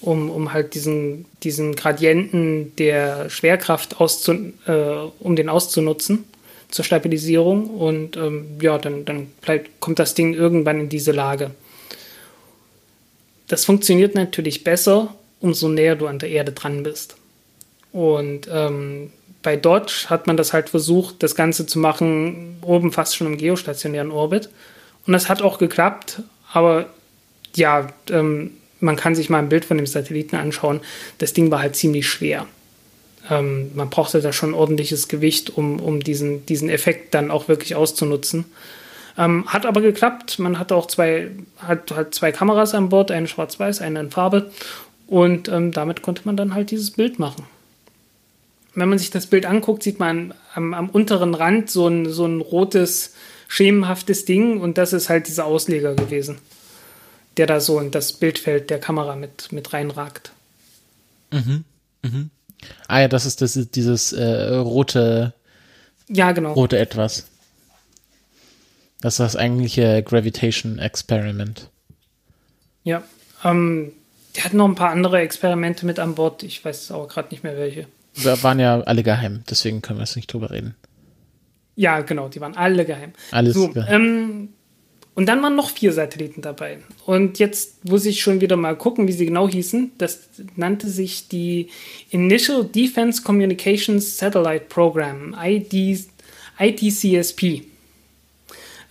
um, 0.00 0.28
um 0.28 0.52
halt 0.52 0.74
diesen, 0.74 1.26
diesen 1.44 1.76
Gradienten 1.76 2.74
der 2.76 3.30
Schwerkraft 3.30 4.00
auszu, 4.00 4.32
äh, 4.66 4.72
um 5.20 5.36
den 5.36 5.48
auszunutzen 5.48 6.24
zur 6.76 6.84
Stabilisierung 6.84 7.70
und 7.70 8.16
ähm, 8.16 8.58
ja, 8.60 8.78
dann, 8.78 9.04
dann 9.04 9.26
bleibt, 9.40 9.80
kommt 9.80 9.98
das 9.98 10.14
Ding 10.14 10.34
irgendwann 10.34 10.78
in 10.78 10.88
diese 10.88 11.12
Lage. 11.12 11.50
Das 13.48 13.64
funktioniert 13.64 14.14
natürlich 14.14 14.62
besser, 14.62 15.14
umso 15.40 15.68
näher 15.68 15.96
du 15.96 16.06
an 16.06 16.18
der 16.18 16.30
Erde 16.30 16.52
dran 16.52 16.82
bist. 16.82 17.16
Und 17.92 18.48
ähm, 18.52 19.10
bei 19.42 19.56
Dodge 19.56 20.06
hat 20.08 20.26
man 20.26 20.36
das 20.36 20.52
halt 20.52 20.68
versucht, 20.68 21.22
das 21.22 21.34
Ganze 21.34 21.66
zu 21.66 21.78
machen, 21.78 22.58
oben 22.62 22.92
fast 22.92 23.16
schon 23.16 23.26
im 23.26 23.38
geostationären 23.38 24.10
Orbit. 24.10 24.50
Und 25.06 25.12
das 25.12 25.28
hat 25.28 25.40
auch 25.40 25.58
geklappt, 25.58 26.22
aber 26.52 26.86
ja, 27.54 27.88
ähm, 28.10 28.52
man 28.80 28.96
kann 28.96 29.14
sich 29.14 29.30
mal 29.30 29.38
ein 29.38 29.48
Bild 29.48 29.64
von 29.64 29.78
dem 29.78 29.86
Satelliten 29.86 30.36
anschauen. 30.36 30.80
Das 31.18 31.32
Ding 31.32 31.50
war 31.50 31.60
halt 31.60 31.76
ziemlich 31.76 32.06
schwer. 32.06 32.46
Ähm, 33.30 33.70
man 33.74 33.90
brauchte 33.90 34.20
da 34.20 34.32
schon 34.32 34.54
ordentliches 34.54 35.08
Gewicht, 35.08 35.50
um, 35.50 35.80
um 35.80 36.00
diesen, 36.00 36.46
diesen 36.46 36.68
Effekt 36.68 37.14
dann 37.14 37.30
auch 37.30 37.48
wirklich 37.48 37.74
auszunutzen. 37.74 38.44
Ähm, 39.18 39.46
hat 39.46 39.66
aber 39.66 39.80
geklappt. 39.80 40.38
Man 40.38 40.58
hatte 40.58 40.74
auch 40.74 40.86
zwei, 40.86 41.30
hat, 41.58 41.90
hat 41.92 42.14
zwei 42.14 42.32
Kameras 42.32 42.74
an 42.74 42.88
Bord, 42.88 43.10
eine 43.10 43.28
schwarz-weiß, 43.28 43.80
eine 43.80 44.00
in 44.00 44.10
Farbe. 44.10 44.50
Und 45.06 45.48
ähm, 45.48 45.72
damit 45.72 46.02
konnte 46.02 46.22
man 46.24 46.36
dann 46.36 46.54
halt 46.54 46.70
dieses 46.70 46.90
Bild 46.90 47.18
machen. 47.18 47.44
Wenn 48.74 48.88
man 48.88 48.98
sich 48.98 49.10
das 49.10 49.26
Bild 49.26 49.46
anguckt, 49.46 49.82
sieht 49.82 49.98
man 49.98 50.34
am, 50.54 50.74
am 50.74 50.90
unteren 50.90 51.34
Rand 51.34 51.70
so 51.70 51.88
ein, 51.88 52.10
so 52.12 52.26
ein 52.26 52.40
rotes, 52.40 53.14
schemenhaftes 53.48 54.24
Ding 54.24 54.60
und 54.60 54.78
das 54.78 54.92
ist 54.92 55.08
halt 55.08 55.28
dieser 55.28 55.46
Ausleger 55.46 55.94
gewesen, 55.94 56.38
der 57.36 57.46
da 57.46 57.60
so 57.60 57.78
in 57.80 57.90
das 57.90 58.12
Bildfeld 58.12 58.70
der 58.70 58.80
Kamera 58.80 59.16
mit, 59.16 59.52
mit 59.52 59.72
reinragt. 59.72 60.32
Mhm. 61.32 61.64
Mhm. 62.02 62.30
Ah 62.88 63.00
ja, 63.00 63.08
das 63.08 63.26
ist, 63.26 63.42
das 63.42 63.56
ist 63.56 63.76
dieses 63.76 64.12
äh, 64.12 64.54
rote, 64.54 65.34
ja, 66.08 66.32
genau. 66.32 66.52
rote 66.52 66.78
etwas. 66.78 67.28
Das 69.00 69.14
ist 69.14 69.20
das 69.20 69.36
eigentliche 69.36 70.02
Gravitation 70.02 70.78
Experiment. 70.78 71.70
Ja, 72.82 73.02
ähm, 73.44 73.92
die 74.36 74.42
hatten 74.42 74.56
noch 74.56 74.68
ein 74.68 74.74
paar 74.74 74.90
andere 74.90 75.20
Experimente 75.20 75.86
mit 75.86 75.98
an 75.98 76.14
Bord. 76.14 76.42
Ich 76.42 76.64
weiß 76.64 76.90
aber 76.92 77.08
gerade 77.08 77.28
nicht 77.30 77.42
mehr 77.42 77.56
welche. 77.56 77.86
Wir 78.14 78.42
waren 78.42 78.58
ja 78.58 78.80
alle 78.80 79.02
geheim, 79.02 79.42
deswegen 79.50 79.82
können 79.82 79.98
wir 79.98 80.04
jetzt 80.04 80.16
nicht 80.16 80.32
drüber 80.32 80.50
reden. 80.50 80.74
Ja, 81.74 82.00
genau, 82.00 82.28
die 82.28 82.40
waren 82.40 82.56
alle 82.56 82.86
geheim. 82.86 83.12
Alles 83.30 83.54
so, 83.54 83.68
geheim. 83.68 84.02
Ähm, 84.02 84.48
und 85.16 85.24
dann 85.24 85.42
waren 85.42 85.56
noch 85.56 85.70
vier 85.70 85.94
Satelliten 85.94 86.42
dabei. 86.42 86.78
Und 87.06 87.38
jetzt 87.38 87.86
muss 87.88 88.04
ich 88.04 88.20
schon 88.20 88.42
wieder 88.42 88.56
mal 88.56 88.76
gucken, 88.76 89.08
wie 89.08 89.12
sie 89.12 89.24
genau 89.24 89.48
hießen. 89.48 89.92
Das 89.96 90.28
nannte 90.56 90.90
sich 90.90 91.26
die 91.28 91.70
Initial 92.10 92.66
Defense 92.66 93.22
Communications 93.22 94.18
Satellite 94.18 94.66
Program, 94.68 95.34
ID, 95.42 96.04
ITCSP. 96.58 97.62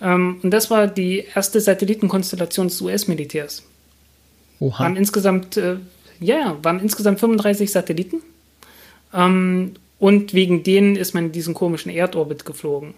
Ähm, 0.02 0.40
und 0.42 0.50
das 0.50 0.72
war 0.72 0.88
die 0.88 1.26
erste 1.36 1.62
Satellitenkonstellation 1.62 2.70
des 2.70 2.82
US-Militärs. 2.82 3.62
Oha. 4.60 4.80
Waren 4.80 4.96
insgesamt, 4.96 5.58
äh, 5.58 5.76
ja, 6.20 6.58
waren 6.64 6.80
insgesamt 6.80 7.20
35 7.20 7.72
Satelliten. 7.72 8.24
Ähm, 9.14 9.74
und 10.00 10.34
wegen 10.34 10.64
denen 10.64 10.96
ist 10.96 11.14
man 11.14 11.28
in 11.28 11.32
diesen 11.32 11.54
komischen 11.54 11.92
Erdorbit 11.92 12.46
geflogen. 12.46 12.96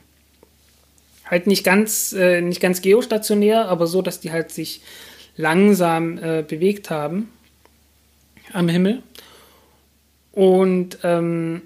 Halt 1.29 1.47
nicht 1.47 1.63
ganz, 1.63 2.13
äh, 2.13 2.41
nicht 2.41 2.61
ganz 2.61 2.81
geostationär, 2.81 3.67
aber 3.67 3.87
so, 3.87 4.01
dass 4.01 4.19
die 4.19 4.31
halt 4.31 4.51
sich 4.51 4.81
langsam 5.35 6.17
äh, 6.17 6.43
bewegt 6.47 6.89
haben 6.89 7.29
am 8.53 8.69
Himmel. 8.69 9.03
Und 10.31 10.99
ähm, 11.03 11.61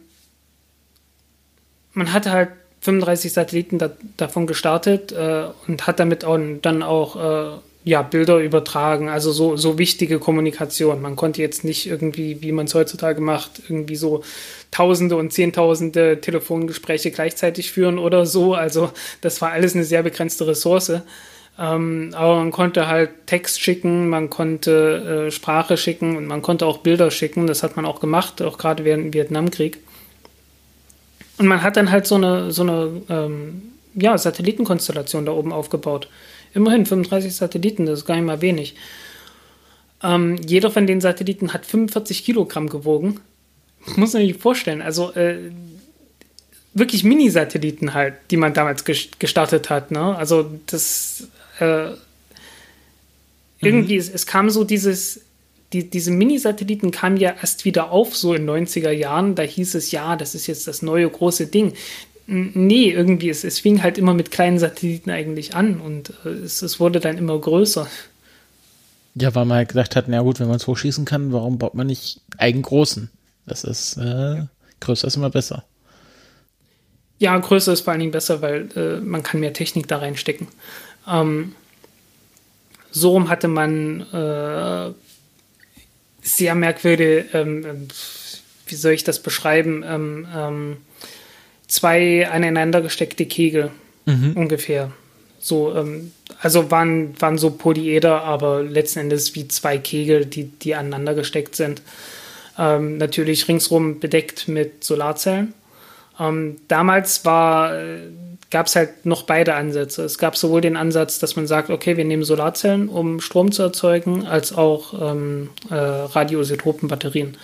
man 1.94 2.14
hatte 2.14 2.32
halt 2.32 2.50
35 2.82 3.34
Satelliten 3.34 3.78
da, 3.78 3.92
davon 4.18 4.48
gestartet 4.48 5.12
äh, 5.12 5.46
und 5.68 5.86
hat 5.88 6.00
damit 6.00 6.26
auch, 6.26 6.40
dann 6.62 6.82
auch 6.82 7.16
äh, 7.16 7.60
ja, 7.84 8.04
Bilder 8.04 8.38
übertragen, 8.38 9.10
also 9.10 9.32
so, 9.32 9.58
so 9.58 9.80
wichtige 9.80 10.20
Kommunikation. 10.20 11.02
Man 11.02 11.16
konnte 11.16 11.42
jetzt 11.42 11.64
nicht 11.64 11.88
irgendwie, 11.88 12.42
wie 12.42 12.52
man 12.52 12.68
es 12.68 12.76
heutzutage 12.76 13.22
macht, 13.22 13.62
irgendwie 13.68 13.96
so 13.96 14.24
Tausende 14.70 15.16
und 15.16 15.34
Zehntausende 15.34 16.22
Telefongespräche 16.22 17.12
gleichzeitig 17.12 17.72
führen 17.72 17.98
oder 17.98 18.26
so. 18.26 18.54
Also 18.54 18.92
das 19.22 19.42
war 19.42 19.52
alles 19.52 19.74
eine 19.76 19.84
sehr 19.84 20.04
begrenzte 20.04 20.48
Ressource. 20.48 21.02
Ähm, 21.60 22.14
aber 22.16 22.38
man 22.38 22.52
konnte 22.52 22.88
halt 22.88 23.10
Text 23.26 23.60
schicken, 23.60 24.10
man 24.10 24.30
konnte 24.30 25.28
äh, 25.28 25.32
Sprache 25.32 25.76
schicken 25.76 26.16
und 26.16 26.26
man 26.26 26.42
konnte 26.42 26.66
auch 26.66 26.78
Bilder 26.78 27.12
schicken. 27.12 27.48
Das 27.48 27.64
hat 27.64 27.76
man 27.76 27.86
auch 27.86 28.00
gemacht, 28.00 28.42
auch 28.42 28.58
gerade 28.58 28.86
während 28.86 29.06
dem 29.06 29.14
Vietnamkrieg. 29.14 29.80
Und 31.38 31.48
man 31.48 31.64
hat 31.64 31.78
dann 31.78 31.92
halt 31.92 32.06
so 32.06 32.16
eine, 32.16 32.52
so 32.52 32.62
eine 32.62 33.02
ähm, 33.10 33.64
ja, 33.96 34.18
Satellitenkonstellation 34.18 35.26
da 35.26 35.32
oben 35.32 35.52
aufgebaut. 35.52 36.08
Immerhin 36.54 36.86
35 36.86 37.36
Satelliten, 37.36 37.86
das 37.86 38.00
ist 38.00 38.06
gar 38.06 38.16
nicht 38.16 38.26
mal 38.26 38.42
wenig. 38.42 38.76
Ähm, 40.04 40.38
jeder 40.46 40.72
von 40.72 40.88
den 40.88 41.02
Satelliten 41.02 41.54
hat 41.54 41.66
45 41.66 42.26
Kilogramm 42.26 42.70
gewogen. 42.70 43.20
Muss 43.96 44.14
man 44.14 44.26
sich 44.26 44.38
vorstellen. 44.38 44.82
Also 44.82 45.14
äh, 45.14 45.52
wirklich 46.74 47.04
Mini-Satelliten 47.04 47.94
halt, 47.94 48.16
die 48.30 48.38
man 48.38 48.54
damals 48.54 48.84
gestartet 48.86 49.70
hat. 49.70 49.92
Ne? 49.92 50.16
Also 50.16 50.50
das 50.68 51.28
äh, 51.60 51.92
irgendwie, 53.62 53.96
mhm. 53.96 54.00
es, 54.00 54.10
es, 54.10 54.26
kam 54.26 54.50
so 54.50 54.64
dieses, 54.64 55.22
die, 55.74 55.90
diese 55.90 56.12
Mini-Satelliten 56.12 56.92
kamen 56.92 57.18
ja 57.18 57.36
erst 57.40 57.66
wieder 57.66 57.92
auf, 57.92 58.16
so 58.16 58.34
in 58.34 58.50
90er 58.50 58.92
Jahren. 58.92 59.36
Da 59.36 59.44
hieß 59.44 59.76
es, 59.76 59.92
ja, 59.92 60.16
das 60.16 60.36
ist 60.36 60.48
jetzt 60.48 60.68
das 60.68 60.82
neue 60.82 61.10
große 61.10 61.48
Ding. 61.48 61.74
Nee, 62.34 62.92
irgendwie, 62.92 63.30
es, 63.30 63.44
es 63.44 63.60
fing 63.60 63.84
halt 63.84 63.98
immer 63.98 64.14
mit 64.14 64.32
kleinen 64.32 64.58
Satelliten 64.58 65.10
eigentlich 65.10 65.54
an 65.54 65.82
und 65.82 66.14
äh, 66.24 66.30
es, 66.30 66.62
es 66.62 66.80
wurde 66.80 67.02
dann 67.02 67.18
immer 67.18 67.38
größer. 67.38 67.88
Ja, 69.16 69.36
weil 69.36 69.44
man 69.44 69.58
halt 69.58 69.70
gedacht 69.70 69.98
hat, 69.98 70.08
na 70.08 70.22
gut, 70.22 70.40
wenn 70.40 70.48
man 70.48 70.56
es 70.56 70.66
hochschießen 70.66 71.04
kann, 71.04 71.34
warum 71.34 71.58
baut 71.58 71.76
man 71.76 71.88
nicht 71.88 72.22
eigen 72.38 72.62
großen? 72.62 73.10
Das 73.46 73.66
ist, 73.66 73.98
äh, 73.98 74.44
größer 74.80 75.08
ist 75.08 75.18
immer 75.18 75.30
besser. 75.30 75.66
Ja, 77.20 77.38
größer 77.38 77.74
ist 77.74 77.82
vor 77.82 77.92
allen 77.92 78.00
Dingen 78.00 78.14
besser, 78.14 78.42
weil 78.42 78.70
äh, 78.78 79.02
man 79.02 79.24
kann 79.24 79.42
mehr 79.42 79.52
Technik 79.52 79.90
da 79.90 79.98
reinstecken. 79.98 80.48
Ähm, 81.06 81.54
so 82.92 83.10
rum 83.10 83.28
hatte 83.28 83.50
man 83.50 84.02
äh, 84.14 84.94
sehr 86.22 86.56
merkwürdige, 86.56 87.26
ähm, 87.34 87.90
wie 88.68 88.76
soll 88.76 88.94
ich 88.94 89.04
das 89.04 89.20
beschreiben, 89.20 89.84
ähm, 89.86 90.28
ähm 90.34 90.78
zwei 91.72 92.30
aneinander 92.30 92.82
gesteckte 92.82 93.26
Kegel 93.26 93.72
mhm. 94.06 94.34
ungefähr. 94.36 94.92
So, 95.40 95.74
ähm, 95.74 96.12
also 96.42 96.70
waren, 96.70 97.20
waren 97.20 97.38
so 97.38 97.52
Polyeder, 97.52 98.24
aber 98.24 98.62
letzten 98.62 99.00
Endes 99.00 99.36
wie 99.36 99.48
zwei 99.48 99.78
Kegel, 99.78 100.26
die, 100.26 100.44
die 100.44 100.76
aneinander 100.76 101.14
gesteckt 101.14 101.56
sind. 101.56 101.82
Ähm, 102.60 102.98
natürlich 102.98 103.48
ringsrum 103.48 104.02
bedeckt 104.02 104.50
mit 104.50 104.84
Solarzellen. 104.84 105.54
Ähm, 106.20 106.58
damals 106.68 107.24
war, 107.24 107.74
äh, 107.74 108.00
gab 108.52 108.68
es 108.68 108.76
halt 108.76 109.06
noch 109.06 109.24
beide 109.24 109.56
Ansätze. 109.56 110.04
Es 110.04 110.18
gab 110.18 110.36
sowohl 110.36 110.60
den 110.60 110.76
Ansatz, 110.76 111.20
dass 111.20 111.38
man 111.38 111.48
sagt, 111.48 111.70
okay, 111.70 111.96
wir 111.96 112.04
nehmen 112.04 112.26
Solarzellen, 112.26 112.90
um 112.90 113.22
Strom 113.22 113.54
zu 113.54 113.64
erzeugen, 113.64 114.28
als 114.28 114.54
auch 114.54 115.14
ähm, 115.14 115.50
äh, 115.70 115.76
Radioisotopenbatterien 115.76 117.38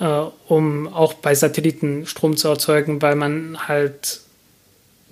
äh, 0.00 0.22
um 0.48 0.92
auch 0.92 1.14
bei 1.14 1.34
Satelliten 1.34 2.06
Strom 2.06 2.36
zu 2.36 2.48
erzeugen, 2.48 3.02
weil 3.02 3.14
man 3.14 3.68
halt 3.68 4.20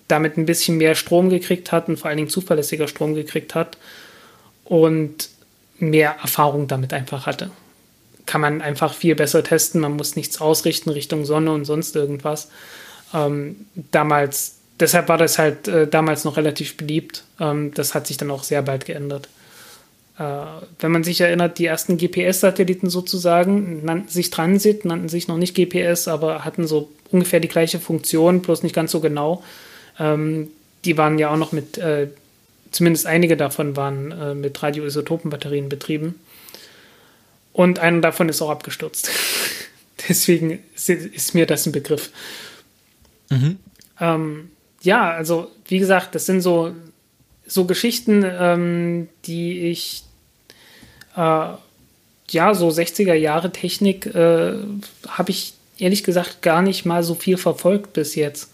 damit 0.09 0.37
ein 0.37 0.47
bisschen 0.47 0.77
mehr 0.77 0.95
Strom 0.95 1.31
gekriegt 1.31 1.73
hat 1.73 1.89
und 1.89 1.99
vor 1.99 2.09
allen 2.09 2.19
Dingen 2.19 2.29
zuverlässiger 2.29 2.89
Strom 2.89 3.15
gekriegt 3.15 3.55
hat 3.55 3.79
und 4.65 5.31
mehr 5.79 6.17
Erfahrung 6.21 6.69
damit 6.69 6.93
einfach 6.93 7.27
hatte. 7.27 7.51
Kann 8.27 8.41
man 8.41 8.63
einfach 8.63 8.95
viel 8.95 9.15
besser 9.15 9.43
testen, 9.43 9.81
man 9.81 9.97
muss 9.97 10.17
nichts 10.17 10.41
ausrichten 10.41 10.91
Richtung 10.91 11.25
Sonne 11.25 11.53
und 11.53 11.65
sonst 11.65 11.97
irgendwas. 11.97 12.51
Ähm, 13.15 13.67
damals, 13.91 14.57
deshalb 14.79 15.09
war 15.09 15.19
das 15.19 15.39
halt 15.39 15.67
äh, 15.69 15.89
damals 15.89 16.25
noch 16.25 16.37
relativ 16.37 16.77
beliebt. 16.77 17.25
Ähm, 17.41 17.73
das 17.75 17.95
hat 17.95 18.07
sich 18.07 18.17
dann 18.17 18.31
auch 18.31 18.45
sehr 18.45 18.63
bald 18.63 18.85
geändert. 18.85 19.29
Äh, 20.19 20.23
wenn 20.79 20.93
man 20.93 21.05
sich 21.05 21.21
erinnert, 21.21 21.59
die 21.59 21.67
ersten 21.67 21.97
GPS-Satelliten 21.97 22.91
sozusagen 22.91 23.85
nannten 23.85 24.09
sich 24.09 24.31
Transit, 24.31 24.85
nannten 24.85 25.09
sich 25.09 25.29
noch 25.29 25.39
nicht 25.39 25.55
GPS, 25.55 26.09
aber 26.09 26.45
hatten 26.45 26.67
so 26.67 26.91
ungefähr 27.11 27.41
die 27.41 27.49
gleiche 27.49 27.81
Funktion, 27.81 28.43
bloß 28.43 28.63
nicht 28.63 28.75
ganz 28.75 28.91
so 28.91 29.01
genau. 29.01 29.43
Ähm, 29.99 30.49
die 30.85 30.99
waren 30.99 31.19
ja 31.19 31.31
auch 31.31 31.37
noch 31.37 31.53
mit, 31.53 31.79
äh, 31.79 32.09
zumindest 32.71 33.07
einige 33.07 33.37
davon 33.37 33.77
waren 33.77 34.13
äh, 34.13 34.35
mit 34.35 34.63
Radioisotopenbatterien 34.63 35.69
betrieben. 35.69 36.17
Und 37.53 37.79
einer 37.79 38.01
davon 38.01 38.29
ist 38.29 38.41
auch 38.43 38.51
abgestürzt. 38.51 39.11
Deswegen 40.09 40.59
ist 40.75 41.35
mir 41.35 41.47
das 41.47 41.67
ein 41.67 41.73
Begriff. 41.73 42.11
Mhm. 43.31 43.59
Ähm, 44.01 44.51
ja, 44.83 45.11
also 45.11 45.51
wie 45.69 45.79
gesagt, 45.79 46.15
das 46.15 46.27
sind 46.27 46.41
so, 46.41 46.75
so 47.47 47.65
Geschichten, 47.65 48.25
ähm, 48.25 49.09
die 49.25 49.71
ich 49.71 50.05
äh, 51.17 51.49
ja, 52.31 52.55
so 52.55 52.69
60er 52.69 53.15
Jahre 53.15 53.53
Technik 53.53 54.07
äh, 54.07 54.55
habe 55.09 55.31
ich 55.31 55.55
ehrlich 55.79 56.05
gesagt 56.05 56.43
gar 56.43 56.63
nicht 56.63 56.85
mal 56.85 57.03
so 57.03 57.15
viel 57.15 57.37
verfolgt 57.37 57.93
bis 57.93 58.15
jetzt. 58.15 58.51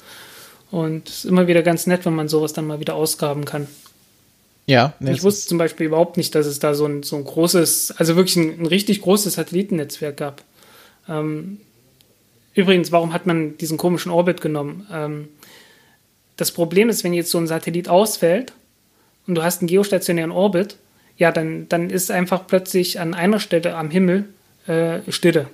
Und 0.71 1.09
es 1.09 1.19
ist 1.19 1.25
immer 1.25 1.47
wieder 1.47 1.63
ganz 1.63 1.87
nett, 1.87 2.05
wenn 2.05 2.15
man 2.15 2.29
sowas 2.29 2.53
dann 2.53 2.67
mal 2.67 2.81
wieder 2.81 2.95
ausgraben 2.95 3.45
kann. 3.45 3.69
Ja. 4.67 4.93
Nee, 5.01 5.13
ich 5.13 5.23
wusste 5.23 5.49
zum 5.49 5.57
Beispiel 5.57 5.87
überhaupt 5.87 6.19
nicht, 6.19 6.35
dass 6.35 6.45
es 6.45 6.59
da 6.59 6.75
so 6.75 6.85
ein, 6.85 7.03
so 7.03 7.17
ein 7.17 7.25
großes, 7.25 7.93
also 7.93 8.17
wirklich 8.17 8.37
ein, 8.37 8.61
ein 8.61 8.67
richtig 8.67 9.01
großes 9.01 9.35
Satellitennetzwerk 9.35 10.17
gab. 10.19 10.43
Ähm, 11.09 11.61
übrigens, 12.53 12.93
warum 12.93 13.15
hat 13.15 13.27
man 13.27 13.57
diesen 13.57 13.79
komischen 13.79 14.13
Orbit 14.13 14.43
genommen? 14.43 14.87
Ähm, 14.93 15.29
das 16.37 16.53
Problem 16.53 16.91
ist, 16.91 17.03
wenn 17.03 17.15
jetzt 17.15 17.31
so 17.31 17.39
ein 17.39 17.47
Satellit 17.47 17.89
ausfällt 17.89 18.53
und 19.29 19.35
du 19.37 19.43
hast 19.45 19.61
einen 19.61 19.69
geostationären 19.69 20.33
Orbit, 20.33 20.77
ja, 21.19 21.31
dann, 21.31 21.69
dann 21.69 21.91
ist 21.91 22.11
einfach 22.11 22.47
plötzlich 22.47 22.99
an 22.99 23.15
einer 23.15 23.39
Stelle 23.39 23.77
am 23.77 23.91
Himmel 23.91 24.25
äh, 24.67 25.01
Stille. 25.11 25.49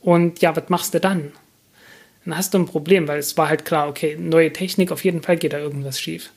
Und 0.00 0.40
ja, 0.42 0.54
was 0.56 0.68
machst 0.68 0.92
du 0.92 1.00
dann? 1.00 1.32
Dann 2.24 2.36
hast 2.36 2.52
du 2.52 2.58
ein 2.58 2.66
Problem, 2.66 3.06
weil 3.08 3.18
es 3.18 3.36
war 3.36 3.48
halt 3.48 3.64
klar, 3.64 3.88
okay, 3.88 4.16
neue 4.18 4.52
Technik, 4.52 4.92
auf 4.92 5.04
jeden 5.04 5.22
Fall 5.22 5.36
geht 5.36 5.52
da 5.52 5.58
irgendwas 5.58 6.00
schief. 6.00 6.30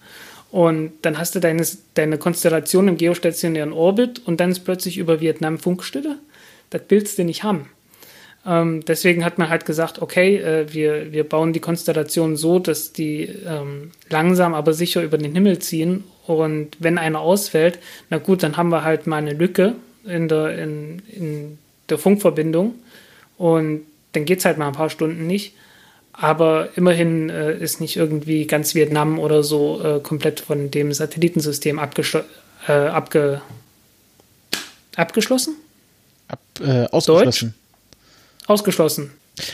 Und 0.52 0.94
dann 1.02 1.18
hast 1.18 1.34
du 1.34 1.40
deine, 1.40 1.66
deine 1.96 2.18
Konstellation 2.20 2.88
im 2.88 2.98
geostationären 2.98 3.74
Orbit 3.74 4.22
und 4.26 4.40
dann 4.40 4.52
ist 4.52 4.60
plötzlich 4.60 4.98
über 4.98 5.20
Vietnam 5.20 5.58
Funkstille. 5.58 6.20
Das 6.70 6.84
willst 6.90 7.18
du 7.18 7.24
nicht 7.24 7.44
haben. 7.44 7.70
Ähm, 8.46 8.84
deswegen 8.86 9.24
hat 9.24 9.38
man 9.38 9.50
halt 9.50 9.66
gesagt, 9.66 10.02
okay, 10.02 10.38
äh, 10.38 10.74
wir, 10.74 11.12
wir 11.14 11.24
bauen 11.24 11.54
die 11.54 11.60
Konstellation 11.60 12.36
so, 12.36 12.60
dass 12.60 12.92
die 12.92 13.24
ähm, 13.24 13.92
langsam 14.10 14.54
aber 14.54 14.74
sicher 14.74 15.02
über 15.02 15.18
den 15.18 15.34
Himmel 15.34 15.60
ziehen. 15.60 16.04
Und 16.28 16.78
wenn 16.80 16.98
einer 16.98 17.22
ausfällt, 17.22 17.80
na 18.10 18.18
gut, 18.18 18.44
dann 18.44 18.58
haben 18.58 18.70
wir 18.70 18.84
halt 18.84 19.08
mal 19.08 19.18
eine 19.18 19.34
Lücke 19.34 19.76
in 20.06 20.28
der, 20.28 20.58
in, 20.58 21.02
in 21.10 21.58
der 21.90 21.98
Funkverbindung. 21.98 22.76
Und 23.38 23.82
dann 24.12 24.26
geht 24.26 24.40
es 24.40 24.46
halt 24.46 24.58
mal 24.58 24.68
ein 24.68 24.74
paar 24.74 24.90
Stunden 24.90 25.26
nicht. 25.26 25.54
Aber 26.12 26.70
immerhin 26.76 27.30
äh, 27.30 27.58
ist 27.58 27.82
nicht 27.82 27.96
irgendwie 27.96 28.46
ganz 28.46 28.76
Vietnam 28.76 29.20
oder 29.20 29.42
so 29.42 29.82
äh, 29.84 30.00
komplett 30.00 30.42
von 30.42 30.70
dem 30.70 30.94
Satellitensystem 30.94 31.80
äh, 31.80 32.72
abge 32.72 33.42
abgeschlossen? 34.96 35.56
Ab, 36.28 36.40
äh, 36.62 36.86
ausgeschlossen. 36.92 37.48
Deutsch? 37.48 37.63
Ausgeschlossen. 38.48 39.12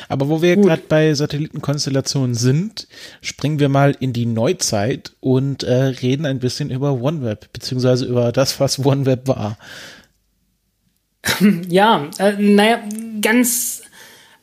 Aber 0.10 0.28
wo 0.28 0.42
wir 0.42 0.58
gerade 0.58 0.82
bei 0.90 1.14
Satellitenkonstellationen 1.14 2.36
sind, 2.36 2.88
springen 3.22 3.60
wir 3.60 3.70
mal 3.70 3.96
in 3.98 4.12
die 4.12 4.26
Neuzeit 4.26 5.14
und 5.22 5.64
äh, 5.64 5.74
reden 5.74 6.26
ein 6.26 6.40
bisschen 6.40 6.70
über 6.70 7.02
OneWeb, 7.02 7.52
beziehungsweise 7.54 8.06
über 8.06 8.32
das, 8.34 8.60
was 8.60 8.84
OneWeb 8.84 9.28
war. 9.28 9.58
Ja, 11.68 12.10
äh, 12.18 12.34
naja, 12.40 12.82
ganz 13.22 13.82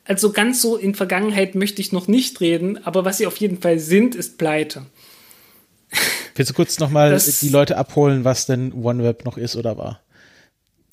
also 0.07 0.31
ganz 0.31 0.61
so 0.61 0.77
in 0.77 0.95
Vergangenheit 0.95 1.55
möchte 1.55 1.81
ich 1.81 1.91
noch 1.91 2.07
nicht 2.07 2.39
reden, 2.39 2.85
aber 2.85 3.03
was 3.03 3.17
sie 3.17 3.27
auf 3.27 3.37
jeden 3.37 3.59
Fall 3.59 3.79
sind, 3.79 4.15
ist 4.15 4.37
Pleite. 4.37 4.85
Willst 6.35 6.51
du 6.51 6.55
kurz 6.55 6.79
nochmal 6.79 7.19
die 7.41 7.49
Leute 7.49 7.77
abholen, 7.77 8.23
was 8.23 8.45
denn 8.45 8.71
OneWeb 8.73 9.25
noch 9.25 9.37
ist 9.37 9.55
oder 9.55 9.77
war? 9.77 10.01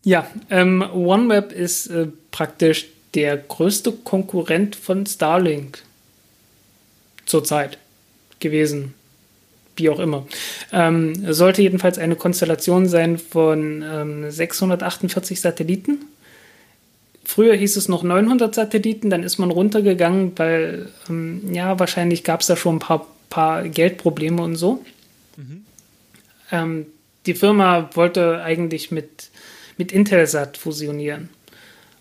Ja, 0.02 0.26
ähm, 0.50 0.82
OneWeb 0.82 1.52
ist 1.52 1.86
äh, 1.86 2.08
praktisch 2.30 2.86
der 3.14 3.36
größte 3.36 3.92
Konkurrent 3.92 4.76
von 4.76 5.06
Starlink 5.06 5.82
zurzeit 7.26 7.78
gewesen. 8.40 8.94
Wie 9.76 9.90
auch 9.90 9.98
immer. 9.98 10.26
Ähm, 10.72 11.32
sollte 11.32 11.62
jedenfalls 11.62 11.98
eine 11.98 12.14
Konstellation 12.14 12.88
sein 12.88 13.18
von 13.18 13.82
ähm, 13.82 14.30
648 14.30 15.40
Satelliten 15.40 16.06
Früher 17.24 17.54
hieß 17.54 17.76
es 17.76 17.88
noch 17.88 18.02
900 18.02 18.54
Satelliten, 18.54 19.08
dann 19.10 19.22
ist 19.22 19.38
man 19.38 19.50
runtergegangen, 19.50 20.32
weil 20.36 20.90
ähm, 21.08 21.52
ja, 21.52 21.78
wahrscheinlich 21.78 22.22
gab 22.22 22.40
es 22.40 22.48
da 22.48 22.56
schon 22.56 22.76
ein 22.76 22.80
paar, 22.80 23.06
paar 23.30 23.66
Geldprobleme 23.68 24.42
und 24.42 24.56
so. 24.56 24.84
Mhm. 25.36 25.64
Ähm, 26.52 26.86
die 27.26 27.34
Firma 27.34 27.88
wollte 27.94 28.42
eigentlich 28.42 28.90
mit, 28.90 29.30
mit 29.78 29.90
Intelsat 29.90 30.58
fusionieren. 30.58 31.30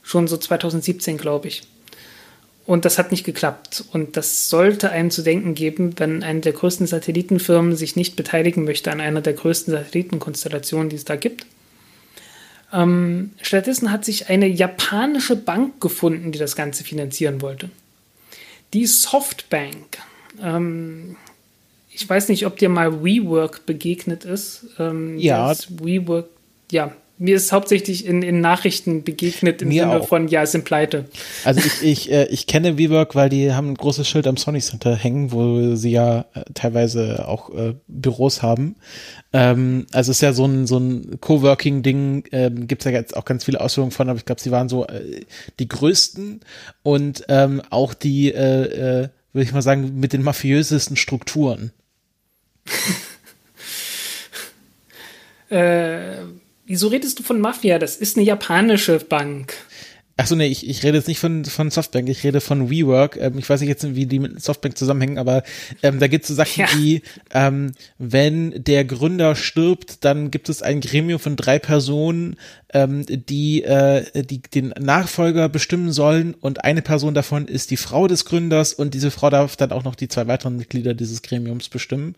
Schon 0.03 0.27
so 0.27 0.37
2017, 0.37 1.17
glaube 1.17 1.47
ich. 1.47 1.63
Und 2.65 2.85
das 2.85 2.97
hat 2.97 3.11
nicht 3.11 3.25
geklappt. 3.25 3.83
Und 3.91 4.15
das 4.15 4.49
sollte 4.49 4.89
einem 4.89 5.11
zu 5.11 5.21
denken 5.21 5.53
geben, 5.53 5.95
wenn 5.97 6.23
eine 6.23 6.39
der 6.39 6.53
größten 6.53 6.87
Satellitenfirmen 6.87 7.75
sich 7.75 7.95
nicht 7.95 8.15
beteiligen 8.15 8.63
möchte 8.63 8.91
an 8.91 9.01
einer 9.01 9.21
der 9.21 9.33
größten 9.33 9.73
Satellitenkonstellationen, 9.73 10.89
die 10.89 10.95
es 10.95 11.05
da 11.05 11.15
gibt. 11.15 11.45
Ähm, 12.71 13.31
stattdessen 13.41 13.91
hat 13.91 14.05
sich 14.05 14.29
eine 14.29 14.47
japanische 14.47 15.35
Bank 15.35 15.81
gefunden, 15.81 16.31
die 16.31 16.39
das 16.39 16.55
Ganze 16.55 16.83
finanzieren 16.83 17.41
wollte. 17.41 17.69
Die 18.73 18.87
Softbank. 18.87 19.99
Ähm, 20.41 21.17
ich 21.91 22.09
weiß 22.09 22.29
nicht, 22.29 22.45
ob 22.47 22.57
dir 22.57 22.69
mal 22.69 23.03
WeWork 23.03 23.65
begegnet 23.65 24.25
ist. 24.25 24.65
Ähm, 24.79 25.19
ja. 25.19 25.53
WeWork, 25.69 26.29
ja, 26.71 26.95
mir 27.23 27.37
ist 27.37 27.53
hauptsächlich 27.53 28.05
in, 28.05 28.21
in 28.21 28.41
Nachrichten 28.41 29.05
begegnet 29.05 29.61
im 29.61 29.69
mir 29.69 29.83
Sinne 29.83 30.01
auch. 30.01 30.07
von, 30.09 30.27
ja, 30.27 30.45
sind 30.45 30.65
pleite. 30.65 31.05
Also 31.45 31.61
ich, 31.65 31.81
ich, 31.81 32.11
äh, 32.11 32.25
ich 32.25 32.47
kenne 32.47 32.77
WeWork, 32.77 33.15
weil 33.15 33.29
die 33.29 33.53
haben 33.53 33.71
ein 33.71 33.75
großes 33.75 34.05
Schild 34.05 34.27
am 34.27 34.35
Sony 34.35 34.59
Center 34.59 34.93
hängen, 34.93 35.31
wo 35.31 35.73
sie 35.75 35.91
ja 35.91 36.25
äh, 36.33 36.43
teilweise 36.53 37.25
auch 37.25 37.49
äh, 37.55 37.75
Büros 37.87 38.41
haben. 38.41 38.75
Ähm, 39.31 39.85
also 39.93 40.11
es 40.11 40.17
ist 40.17 40.21
ja 40.21 40.33
so 40.33 40.45
ein, 40.45 40.67
so 40.67 40.77
ein 40.77 41.21
Coworking-Ding, 41.21 42.25
ähm, 42.33 42.67
gibt 42.67 42.81
es 42.81 42.85
ja 42.85 42.91
jetzt 42.91 43.15
auch 43.15 43.23
ganz 43.23 43.45
viele 43.45 43.61
Ausführungen 43.61 43.93
von, 43.93 44.09
aber 44.09 44.19
ich 44.19 44.25
glaube, 44.25 44.41
sie 44.41 44.51
waren 44.51 44.67
so 44.67 44.85
äh, 44.85 45.21
die 45.59 45.69
größten 45.69 46.41
und 46.83 47.23
ähm, 47.29 47.61
auch 47.69 47.93
die, 47.93 48.33
äh, 48.33 49.03
äh, 49.03 49.07
würde 49.31 49.45
ich 49.45 49.53
mal 49.53 49.61
sagen, 49.61 49.97
mit 49.97 50.11
den 50.11 50.23
mafiösesten 50.23 50.97
Strukturen. 50.97 51.71
äh 55.49 56.17
Wieso 56.65 56.87
redest 56.87 57.19
du 57.19 57.23
von 57.23 57.41
Mafia? 57.41 57.77
Das 57.77 57.97
ist 57.97 58.15
eine 58.15 58.25
japanische 58.25 58.99
Bank. 58.99 59.53
Achso, 60.15 60.35
nee, 60.35 60.45
ich, 60.45 60.69
ich 60.69 60.83
rede 60.83 60.97
jetzt 60.97 61.07
nicht 61.07 61.19
von, 61.19 61.43
von 61.43 61.71
Softbank, 61.71 62.07
ich 62.07 62.23
rede 62.23 62.39
von 62.39 62.69
WeWork. 62.69 63.17
Ähm, 63.19 63.39
ich 63.39 63.49
weiß 63.49 63.61
nicht 63.61 63.69
jetzt, 63.69 63.95
wie 63.95 64.05
die 64.05 64.19
mit 64.19 64.43
Softbank 64.43 64.77
zusammenhängen, 64.77 65.17
aber 65.17 65.41
ähm, 65.81 65.99
da 65.99 66.07
gibt 66.07 66.23
es 66.23 66.27
so 66.27 66.35
Sachen 66.35 66.61
ja. 66.61 66.67
wie, 66.75 67.01
ähm, 67.33 67.71
wenn 67.97 68.63
der 68.63 68.85
Gründer 68.85 69.35
stirbt, 69.35 70.05
dann 70.05 70.29
gibt 70.29 70.49
es 70.49 70.61
ein 70.61 70.81
Gremium 70.81 71.17
von 71.17 71.35
drei 71.35 71.57
Personen, 71.57 72.35
ähm, 72.75 73.05
die, 73.07 73.63
äh, 73.63 74.23
die 74.23 74.41
den 74.43 74.73
Nachfolger 74.79 75.49
bestimmen 75.49 75.91
sollen 75.91 76.35
und 76.35 76.63
eine 76.63 76.83
Person 76.83 77.15
davon 77.15 77.47
ist 77.47 77.71
die 77.71 77.77
Frau 77.77 78.07
des 78.07 78.25
Gründers 78.25 78.73
und 78.73 78.93
diese 78.93 79.09
Frau 79.09 79.31
darf 79.31 79.55
dann 79.55 79.71
auch 79.71 79.83
noch 79.83 79.95
die 79.95 80.09
zwei 80.09 80.27
weiteren 80.27 80.57
Mitglieder 80.57 80.93
dieses 80.93 81.23
Gremiums 81.23 81.69
bestimmen. 81.69 82.15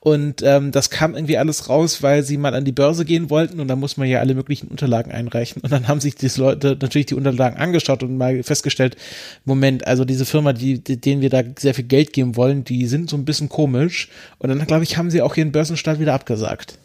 Und 0.00 0.42
ähm, 0.42 0.72
das 0.72 0.90
kam 0.90 1.14
irgendwie 1.14 1.38
alles 1.38 1.68
raus, 1.68 2.02
weil 2.02 2.24
sie 2.24 2.36
mal 2.36 2.54
an 2.54 2.64
die 2.64 2.72
Börse 2.72 3.04
gehen 3.04 3.30
wollten 3.30 3.60
und 3.60 3.68
da 3.68 3.76
muss 3.76 3.96
man 3.96 4.08
ja 4.08 4.18
alle 4.18 4.34
möglichen 4.34 4.68
Unterlagen 4.68 5.12
einreichen. 5.12 5.62
Und 5.62 5.70
dann 5.70 5.86
haben 5.86 6.00
sich 6.00 6.16
diese 6.16 6.40
Leute 6.40 6.76
natürlich 6.80 7.06
die 7.06 7.14
Unterlagen 7.14 7.27
angeschaut 7.28 8.02
und 8.02 8.16
mal 8.16 8.42
festgestellt, 8.42 8.96
Moment, 9.44 9.86
also 9.86 10.04
diese 10.04 10.24
Firma, 10.24 10.52
die, 10.52 10.80
denen 10.80 11.22
wir 11.22 11.30
da 11.30 11.42
sehr 11.58 11.74
viel 11.74 11.84
Geld 11.84 12.12
geben 12.12 12.36
wollen, 12.36 12.64
die 12.64 12.86
sind 12.86 13.10
so 13.10 13.16
ein 13.16 13.24
bisschen 13.24 13.48
komisch. 13.48 14.08
Und 14.38 14.48
dann, 14.48 14.64
glaube 14.66 14.84
ich, 14.84 14.96
haben 14.96 15.10
sie 15.10 15.22
auch 15.22 15.36
ihren 15.36 15.52
Börsenstart 15.52 16.00
wieder 16.00 16.14
abgesagt. 16.14 16.78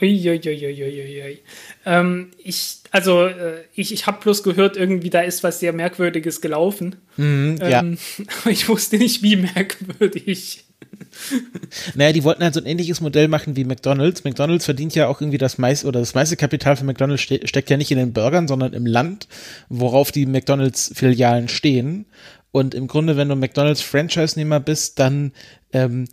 Uiuiuiuiui. 0.00 1.40
Ähm, 1.84 2.30
ich, 2.38 2.76
also, 2.92 3.26
äh, 3.26 3.64
ich, 3.74 3.92
ich 3.92 4.06
habe 4.06 4.20
bloß 4.22 4.44
gehört, 4.44 4.76
irgendwie 4.76 5.10
da 5.10 5.22
ist 5.22 5.42
was 5.42 5.58
sehr 5.58 5.72
Merkwürdiges 5.72 6.40
gelaufen. 6.40 6.96
Mhm, 7.16 7.58
ja. 7.60 7.80
Ähm, 7.80 7.98
aber 8.40 8.50
ich 8.50 8.68
wusste 8.68 8.98
nicht, 8.98 9.22
wie 9.22 9.36
merkwürdig. 9.36 10.64
Naja, 11.94 12.12
die 12.12 12.24
wollten 12.24 12.42
halt 12.42 12.54
so 12.54 12.60
ein 12.60 12.66
ähnliches 12.66 13.00
Modell 13.00 13.28
machen 13.28 13.56
wie 13.56 13.64
McDonalds. 13.64 14.24
McDonalds 14.24 14.64
verdient 14.64 14.94
ja 14.94 15.08
auch 15.08 15.20
irgendwie 15.20 15.38
das 15.38 15.58
meiste 15.58 15.86
oder 15.86 16.00
das 16.00 16.14
meiste 16.14 16.36
Kapital 16.36 16.76
für 16.76 16.84
McDonalds 16.84 17.22
ste 17.22 17.46
steckt 17.46 17.70
ja 17.70 17.76
nicht 17.76 17.90
in 17.90 17.98
den 17.98 18.12
Burgern, 18.12 18.48
sondern 18.48 18.72
im 18.72 18.86
Land, 18.86 19.28
worauf 19.68 20.12
die 20.12 20.26
McDonalds-Filialen 20.26 21.48
stehen. 21.48 22.06
Und 22.50 22.74
im 22.74 22.86
Grunde, 22.86 23.16
wenn 23.16 23.28
du 23.28 23.36
McDonalds 23.36 23.82
Franchise-Nehmer 23.82 24.60
bist, 24.60 24.98
dann 24.98 25.32
ähm, 25.72 26.06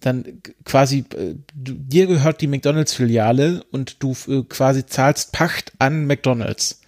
dann 0.00 0.40
quasi, 0.64 1.04
äh, 1.16 1.34
dir 1.54 2.06
gehört 2.06 2.40
die 2.40 2.46
McDonalds-Filiale 2.46 3.64
und 3.72 4.02
du 4.02 4.14
äh, 4.28 4.42
quasi 4.48 4.86
zahlst 4.86 5.32
Pacht 5.32 5.72
an 5.78 6.06
McDonalds. 6.06 6.80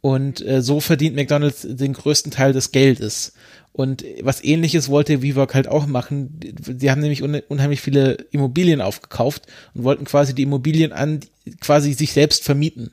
Und 0.00 0.46
äh, 0.46 0.62
so 0.62 0.80
verdient 0.80 1.16
McDonald's 1.16 1.66
den 1.68 1.94
größten 1.94 2.30
Teil 2.30 2.52
des 2.52 2.72
Geldes. 2.72 3.32
Und 3.76 4.04
was 4.22 4.44
ähnliches 4.44 4.88
wollte 4.88 5.20
WeWork 5.20 5.52
halt 5.52 5.66
auch 5.66 5.86
machen. 5.86 6.38
Sie 6.78 6.90
haben 6.92 7.00
nämlich 7.00 7.24
unheimlich 7.24 7.80
viele 7.80 8.12
Immobilien 8.30 8.80
aufgekauft 8.80 9.48
und 9.74 9.82
wollten 9.82 10.04
quasi 10.04 10.32
die 10.32 10.44
Immobilien 10.44 10.92
an 10.92 11.18
quasi 11.60 11.92
sich 11.92 12.12
selbst 12.12 12.44
vermieten. 12.44 12.92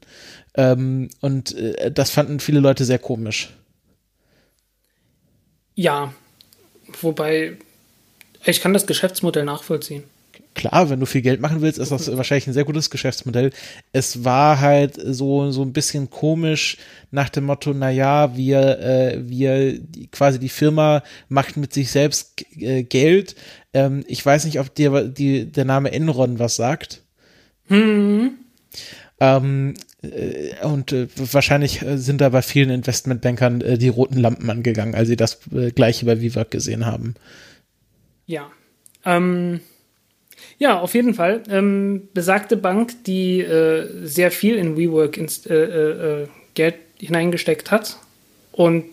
Ähm, 0.56 1.10
und 1.20 1.56
äh, 1.56 1.92
das 1.92 2.10
fanden 2.10 2.40
viele 2.40 2.60
Leute 2.60 2.84
sehr 2.84 2.98
komisch. 2.98 3.56
Ja, 5.76 6.14
wobei 7.00 7.58
ich 8.44 8.60
kann 8.60 8.74
das 8.74 8.88
Geschäftsmodell 8.88 9.46
nachvollziehen 9.46 10.04
klar, 10.54 10.90
wenn 10.90 11.00
du 11.00 11.06
viel 11.06 11.22
Geld 11.22 11.42
machen 11.42 11.62
willst, 11.62 11.80
ist 11.80 11.92
das 11.92 12.16
wahrscheinlich 12.16 12.48
ein 12.48 12.54
sehr 12.54 12.66
gutes 12.66 12.90
Geschäftsmodell. 12.90 13.52
Es 13.92 14.24
war 14.24 14.60
halt 14.60 15.00
so, 15.04 15.52
so 15.52 15.62
ein 15.64 15.74
bisschen 15.74 16.10
komisch 16.10 16.78
nach 17.12 17.30
dem 17.30 17.46
Motto, 17.46 17.74
na 17.74 17.90
ja, 17.90 18.36
wir, 18.36 18.80
äh, 18.80 19.20
wir, 19.28 19.80
die, 19.80 20.08
quasi 20.08 20.40
die 20.40 20.50
Firma 20.50 21.04
macht 21.30 21.58
mit 21.58 21.74
sich 21.74 21.92
selbst 21.92 22.46
äh, 22.58 22.84
Geld. 22.84 23.36
Ähm, 23.74 24.04
ich 24.08 24.26
weiß 24.26 24.46
nicht, 24.46 24.60
ob 24.60 24.74
dir 24.74 25.08
die, 25.08 25.52
der 25.52 25.66
Name 25.66 25.92
Enron 25.92 26.40
was 26.40 26.56
sagt. 26.56 27.04
Hm. 27.68 28.32
Ähm, 29.20 29.76
äh, 30.02 30.66
und 30.66 30.92
äh, 30.92 31.08
wahrscheinlich 31.16 31.82
äh, 31.82 31.98
sind 31.98 32.22
da 32.22 32.30
bei 32.30 32.42
vielen 32.42 32.70
Investmentbankern 32.72 33.62
äh, 33.62 33.78
die 33.78 33.90
roten 33.90 34.18
Lampen 34.18 34.50
angegangen, 34.50 34.96
als 34.96 35.08
sie 35.08 35.16
das 35.16 35.40
äh, 35.54 35.72
gleiche 35.72 36.06
bei 36.06 36.22
Vivac 36.22 36.52
gesehen 36.52 36.86
haben. 36.86 37.16
Ja. 38.26 38.50
Ähm, 39.06 39.62
ja, 40.62 40.80
auf 40.80 40.94
jeden 40.94 41.16
Fall. 41.16 41.42
Ähm, 41.50 42.08
besagte 42.14 42.56
Bank, 42.56 43.04
die 43.06 43.42
äh, 43.42 43.88
sehr 44.04 44.30
viel 44.30 44.58
in 44.58 44.78
WeWork 44.78 45.18
ins, 45.18 45.48
äh, 45.48 45.56
äh, 45.56 46.22
äh, 46.22 46.28
Geld 46.54 46.76
hineingesteckt 47.00 47.72
hat 47.72 47.98
und 48.52 48.86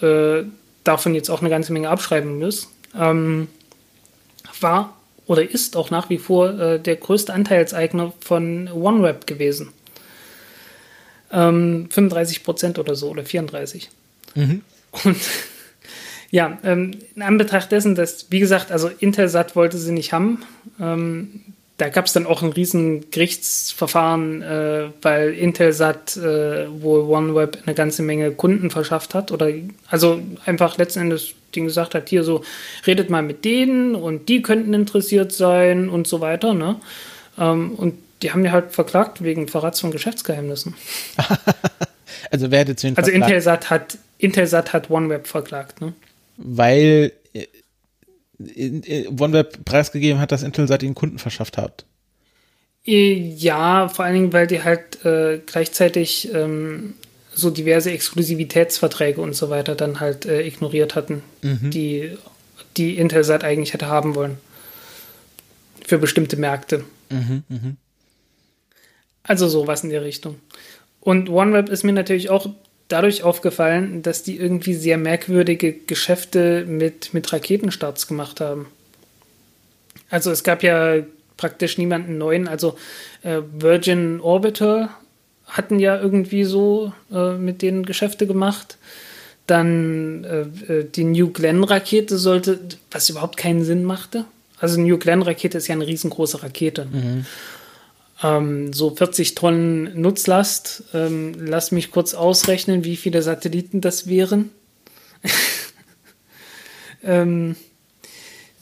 äh, 0.00 0.44
davon 0.84 1.16
jetzt 1.16 1.28
auch 1.28 1.40
eine 1.40 1.50
ganze 1.50 1.72
Menge 1.72 1.88
abschreiben 1.88 2.38
muss, 2.38 2.68
ähm, 2.96 3.48
war 4.60 4.96
oder 5.26 5.42
ist 5.50 5.76
auch 5.76 5.90
nach 5.90 6.08
wie 6.08 6.18
vor 6.18 6.56
äh, 6.56 6.78
der 6.78 6.94
größte 6.94 7.34
Anteilseigner 7.34 8.12
von 8.20 8.70
OneWeb 8.72 9.26
gewesen. 9.26 9.70
Ähm, 11.32 11.88
35 11.90 12.44
Prozent 12.44 12.78
oder 12.78 12.94
so 12.94 13.08
oder 13.08 13.24
34. 13.24 13.90
Mhm. 14.36 14.62
Und 15.02 15.16
ja, 16.30 16.58
ähm, 16.62 16.92
in 17.14 17.22
Anbetracht 17.22 17.72
dessen, 17.72 17.94
dass, 17.94 18.26
wie 18.30 18.40
gesagt, 18.40 18.70
also 18.70 18.88
Intelsat 18.98 19.56
wollte 19.56 19.78
sie 19.78 19.92
nicht 19.92 20.12
haben. 20.12 20.42
Ähm, 20.80 21.40
da 21.78 21.88
gab 21.88 22.06
es 22.06 22.12
dann 22.12 22.26
auch 22.26 22.42
ein 22.42 22.50
riesen 22.50 23.10
Gerichtsverfahren, 23.10 24.42
äh, 24.42 24.88
weil 25.00 25.32
Intelsat 25.32 26.16
äh, 26.16 26.66
wohl 26.82 27.08
OneWeb 27.08 27.58
eine 27.64 27.74
ganze 27.74 28.02
Menge 28.02 28.32
Kunden 28.32 28.70
verschafft 28.70 29.14
hat. 29.14 29.30
Oder 29.30 29.50
also 29.88 30.20
einfach 30.44 30.76
letzten 30.76 31.00
Endes 31.00 31.34
den 31.54 31.64
gesagt 31.64 31.94
hat, 31.94 32.08
hier 32.08 32.24
so, 32.24 32.44
redet 32.86 33.10
mal 33.10 33.22
mit 33.22 33.44
denen 33.44 33.94
und 33.94 34.28
die 34.28 34.42
könnten 34.42 34.74
interessiert 34.74 35.32
sein 35.32 35.88
und 35.88 36.06
so 36.06 36.20
weiter. 36.20 36.52
Ne? 36.52 36.76
Ähm, 37.38 37.72
und 37.72 37.94
die 38.22 38.32
haben 38.32 38.44
ja 38.44 38.52
halt 38.52 38.72
verklagt 38.72 39.22
wegen 39.22 39.48
Verrats 39.48 39.80
von 39.80 39.90
Geschäftsgeheimnissen. 39.90 40.74
also 42.30 42.50
wer 42.50 42.58
hätte 42.60 42.76
zu 42.76 42.92
Also 42.96 43.10
Intelsat 43.10 43.70
hat, 43.70 43.98
Intelsat 44.18 44.72
hat 44.72 44.90
OneWeb 44.90 45.26
verklagt, 45.26 45.80
ne? 45.80 45.94
Weil 46.38 47.12
äh, 47.34 49.08
OneWeb 49.08 49.64
preisgegeben 49.64 50.20
hat, 50.20 50.32
dass 50.32 50.42
Intelsat 50.42 50.82
ihnen 50.82 50.94
Kunden 50.94 51.18
verschafft 51.18 51.58
hat. 51.58 51.84
Äh, 52.86 53.12
ja, 53.36 53.88
vor 53.88 54.04
allen 54.04 54.14
Dingen, 54.14 54.32
weil 54.32 54.46
die 54.46 54.62
halt 54.62 55.04
äh, 55.04 55.40
gleichzeitig 55.44 56.32
ähm, 56.32 56.94
so 57.34 57.50
diverse 57.50 57.90
Exklusivitätsverträge 57.90 59.20
und 59.20 59.34
so 59.34 59.50
weiter 59.50 59.74
dann 59.74 60.00
halt 60.00 60.24
äh, 60.26 60.46
ignoriert 60.46 60.94
hatten, 60.94 61.22
mhm. 61.42 61.70
die, 61.70 62.16
die 62.76 62.96
Intelsat 62.96 63.44
eigentlich 63.44 63.74
hätte 63.74 63.88
haben 63.88 64.14
wollen. 64.14 64.38
Für 65.84 65.98
bestimmte 65.98 66.36
Märkte. 66.36 66.84
Mhm, 67.10 67.42
mh. 67.48 67.58
Also 69.22 69.48
sowas 69.48 69.84
in 69.84 69.90
der 69.90 70.02
Richtung. 70.02 70.36
Und 71.00 71.28
OneWeb 71.28 71.68
ist 71.68 71.84
mir 71.84 71.92
natürlich 71.92 72.30
auch 72.30 72.48
dadurch 72.88 73.22
aufgefallen, 73.22 74.02
dass 74.02 74.22
die 74.22 74.36
irgendwie 74.36 74.74
sehr 74.74 74.98
merkwürdige 74.98 75.72
Geschäfte 75.72 76.64
mit, 76.66 77.14
mit 77.14 77.32
Raketenstarts 77.32 78.06
gemacht 78.06 78.40
haben. 78.40 78.66
Also 80.10 80.30
es 80.30 80.42
gab 80.42 80.62
ja 80.62 81.02
praktisch 81.36 81.78
niemanden 81.78 82.18
neuen. 82.18 82.48
Also 82.48 82.76
äh, 83.22 83.42
Virgin 83.52 84.20
Orbiter 84.20 84.90
hatten 85.46 85.78
ja 85.78 86.00
irgendwie 86.00 86.44
so 86.44 86.92
äh, 87.12 87.34
mit 87.34 87.62
denen 87.62 87.84
Geschäfte 87.84 88.26
gemacht. 88.26 88.78
Dann 89.46 90.24
äh, 90.24 90.72
äh 90.72 90.84
die 90.84 91.04
New 91.04 91.30
Glenn 91.30 91.64
Rakete 91.64 92.18
sollte, 92.18 92.58
was 92.90 93.08
überhaupt 93.10 93.36
keinen 93.36 93.64
Sinn 93.64 93.84
machte. 93.84 94.24
Also 94.58 94.80
New 94.80 94.98
Glenn 94.98 95.22
Rakete 95.22 95.58
ist 95.58 95.68
ja 95.68 95.74
eine 95.74 95.86
riesengroße 95.86 96.42
Rakete. 96.42 96.86
Mhm 96.86 97.26
ähm, 98.22 98.72
so 98.72 98.94
40 98.94 99.34
Tonnen 99.34 100.00
Nutzlast. 100.00 100.84
Ähm, 100.94 101.34
lass 101.38 101.72
mich 101.72 101.90
kurz 101.90 102.14
ausrechnen, 102.14 102.84
wie 102.84 102.96
viele 102.96 103.22
Satelliten 103.22 103.80
das 103.80 104.06
wären. 104.06 104.50
ähm, 107.04 107.56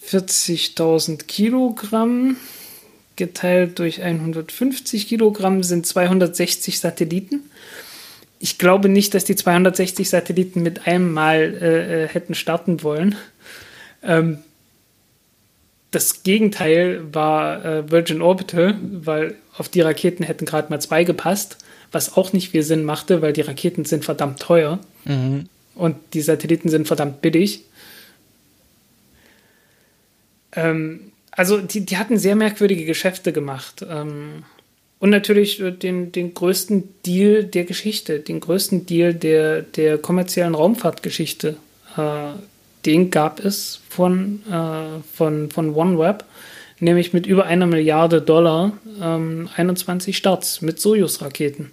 40.000 0.08 1.24
Kilogramm 1.24 2.36
geteilt 3.16 3.78
durch 3.78 4.02
150 4.02 5.08
Kilogramm 5.08 5.62
sind 5.62 5.86
260 5.86 6.78
Satelliten. 6.78 7.50
Ich 8.38 8.58
glaube 8.58 8.88
nicht, 8.88 9.14
dass 9.14 9.24
die 9.24 9.36
260 9.36 10.08
Satelliten 10.08 10.62
mit 10.62 10.86
einem 10.86 11.12
Mal 11.12 11.56
äh, 11.60 12.04
äh, 12.04 12.08
hätten 12.08 12.34
starten 12.34 12.82
wollen. 12.82 13.16
Ähm, 14.02 14.38
das 15.90 16.22
Gegenteil 16.22 17.02
war 17.14 17.64
äh, 17.64 17.90
Virgin 17.90 18.20
Orbital, 18.20 18.78
weil 18.82 19.36
auf 19.58 19.68
die 19.68 19.80
Raketen 19.80 20.24
hätten 20.24 20.46
gerade 20.46 20.70
mal 20.70 20.80
zwei 20.80 21.04
gepasst, 21.04 21.58
was 21.92 22.16
auch 22.16 22.32
nicht 22.32 22.50
viel 22.50 22.62
Sinn 22.62 22.84
machte, 22.84 23.22
weil 23.22 23.32
die 23.32 23.42
Raketen 23.42 23.84
sind 23.84 24.04
verdammt 24.04 24.40
teuer 24.40 24.80
mhm. 25.04 25.48
und 25.74 25.96
die 26.14 26.20
Satelliten 26.20 26.68
sind 26.68 26.86
verdammt 26.86 27.22
billig. 27.22 27.62
Ähm, 30.52 31.12
also 31.30 31.58
die, 31.58 31.84
die 31.84 31.96
hatten 31.96 32.18
sehr 32.18 32.36
merkwürdige 32.36 32.84
Geschäfte 32.84 33.32
gemacht. 33.32 33.84
Ähm, 33.88 34.44
und 34.98 35.10
natürlich 35.10 35.62
den, 35.82 36.10
den 36.10 36.32
größten 36.32 36.88
Deal 37.04 37.44
der 37.44 37.64
Geschichte, 37.64 38.20
den 38.20 38.40
größten 38.40 38.86
Deal 38.86 39.12
der, 39.12 39.62
der 39.62 39.98
kommerziellen 39.98 40.54
Raumfahrtgeschichte. 40.54 41.56
Äh, 41.96 42.32
den 42.86 43.10
gab 43.10 43.44
es 43.44 43.80
von, 43.90 44.42
äh, 44.50 45.02
von, 45.14 45.50
von 45.50 45.74
OneWeb 45.74 46.24
nämlich 46.80 47.12
mit 47.12 47.26
über 47.26 47.46
einer 47.46 47.66
Milliarde 47.66 48.20
Dollar 48.20 48.72
ähm, 49.02 49.48
21 49.54 50.16
Starts 50.16 50.62
mit 50.62 50.80
Sojus-Raketen. 50.80 51.72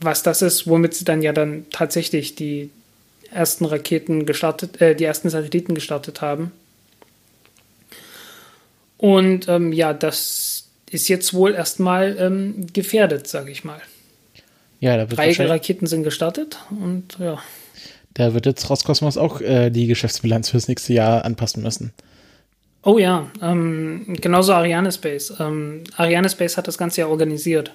Was 0.00 0.22
das 0.22 0.42
ist, 0.42 0.66
womit 0.66 0.94
sie 0.94 1.04
dann 1.04 1.22
ja 1.22 1.32
dann 1.32 1.66
tatsächlich 1.70 2.34
die 2.34 2.70
ersten 3.30 3.64
Raketen 3.64 4.26
gestartet, 4.26 4.80
äh, 4.80 4.94
die 4.94 5.04
ersten 5.04 5.30
Satelliten 5.30 5.74
gestartet 5.74 6.20
haben. 6.20 6.52
Und 8.96 9.48
ähm, 9.48 9.72
ja, 9.72 9.94
das 9.94 10.68
ist 10.90 11.08
jetzt 11.08 11.32
wohl 11.32 11.54
erstmal 11.54 12.16
ähm, 12.18 12.66
gefährdet, 12.72 13.28
sage 13.28 13.50
ich 13.50 13.64
mal. 13.64 13.80
Ja, 14.80 14.96
da 14.96 15.10
wird 15.10 15.18
Drei 15.18 15.32
Raketen 15.32 15.86
sind 15.86 16.02
gestartet 16.02 16.58
und 16.70 17.18
ja. 17.18 17.38
Da 18.14 18.34
wird 18.34 18.46
jetzt 18.46 18.68
Roskosmos 18.68 19.16
auch 19.16 19.40
äh, 19.40 19.70
die 19.70 19.86
Geschäftsbilanz 19.86 20.50
fürs 20.50 20.68
nächste 20.68 20.92
Jahr 20.92 21.24
anpassen 21.24 21.62
müssen. 21.62 21.92
Oh 22.82 22.98
ja, 22.98 23.30
ähm, 23.42 24.06
genauso 24.20 24.52
Ariane 24.54 24.90
Space. 24.90 25.34
Ähm, 25.38 25.84
Ariane 25.96 26.30
Space 26.30 26.56
hat 26.56 26.66
das 26.66 26.78
Ganze 26.78 27.02
ja 27.02 27.08
organisiert. 27.08 27.72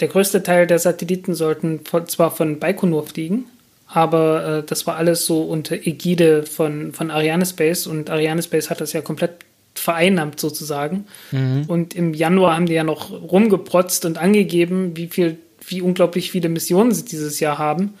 Der 0.00 0.08
größte 0.08 0.42
Teil 0.42 0.66
der 0.66 0.78
Satelliten 0.78 1.34
sollten 1.34 1.84
von, 1.84 2.06
zwar 2.08 2.30
von 2.30 2.58
Baikonur 2.58 3.06
fliegen, 3.06 3.44
aber 3.86 4.58
äh, 4.58 4.62
das 4.66 4.86
war 4.86 4.96
alles 4.96 5.26
so 5.26 5.42
unter 5.42 5.74
Ägide 5.74 6.44
von, 6.44 6.92
von 6.92 7.10
Ariane 7.10 7.44
Space 7.44 7.86
und 7.86 8.08
Ariane 8.08 8.42
Space 8.42 8.70
hat 8.70 8.80
das 8.80 8.94
ja 8.94 9.02
komplett 9.02 9.32
vereinnahmt 9.74 10.40
sozusagen. 10.40 11.06
Mhm. 11.30 11.64
Und 11.68 11.94
im 11.94 12.14
Januar 12.14 12.56
haben 12.56 12.66
die 12.66 12.74
ja 12.74 12.84
noch 12.84 13.10
rumgeprotzt 13.10 14.04
und 14.06 14.16
angegeben, 14.18 14.96
wie 14.96 15.08
viel, 15.08 15.36
wie 15.66 15.82
unglaublich 15.82 16.30
viele 16.30 16.48
Missionen 16.48 16.92
sie 16.92 17.04
dieses 17.04 17.40
Jahr 17.40 17.58
haben. 17.58 17.94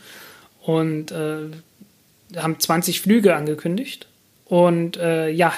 Und 0.62 1.10
äh, 1.12 1.50
haben 2.36 2.58
20 2.58 3.00
Flüge 3.00 3.34
angekündigt. 3.34 4.06
Und 4.46 4.96
äh, 4.96 5.28
ja, 5.28 5.52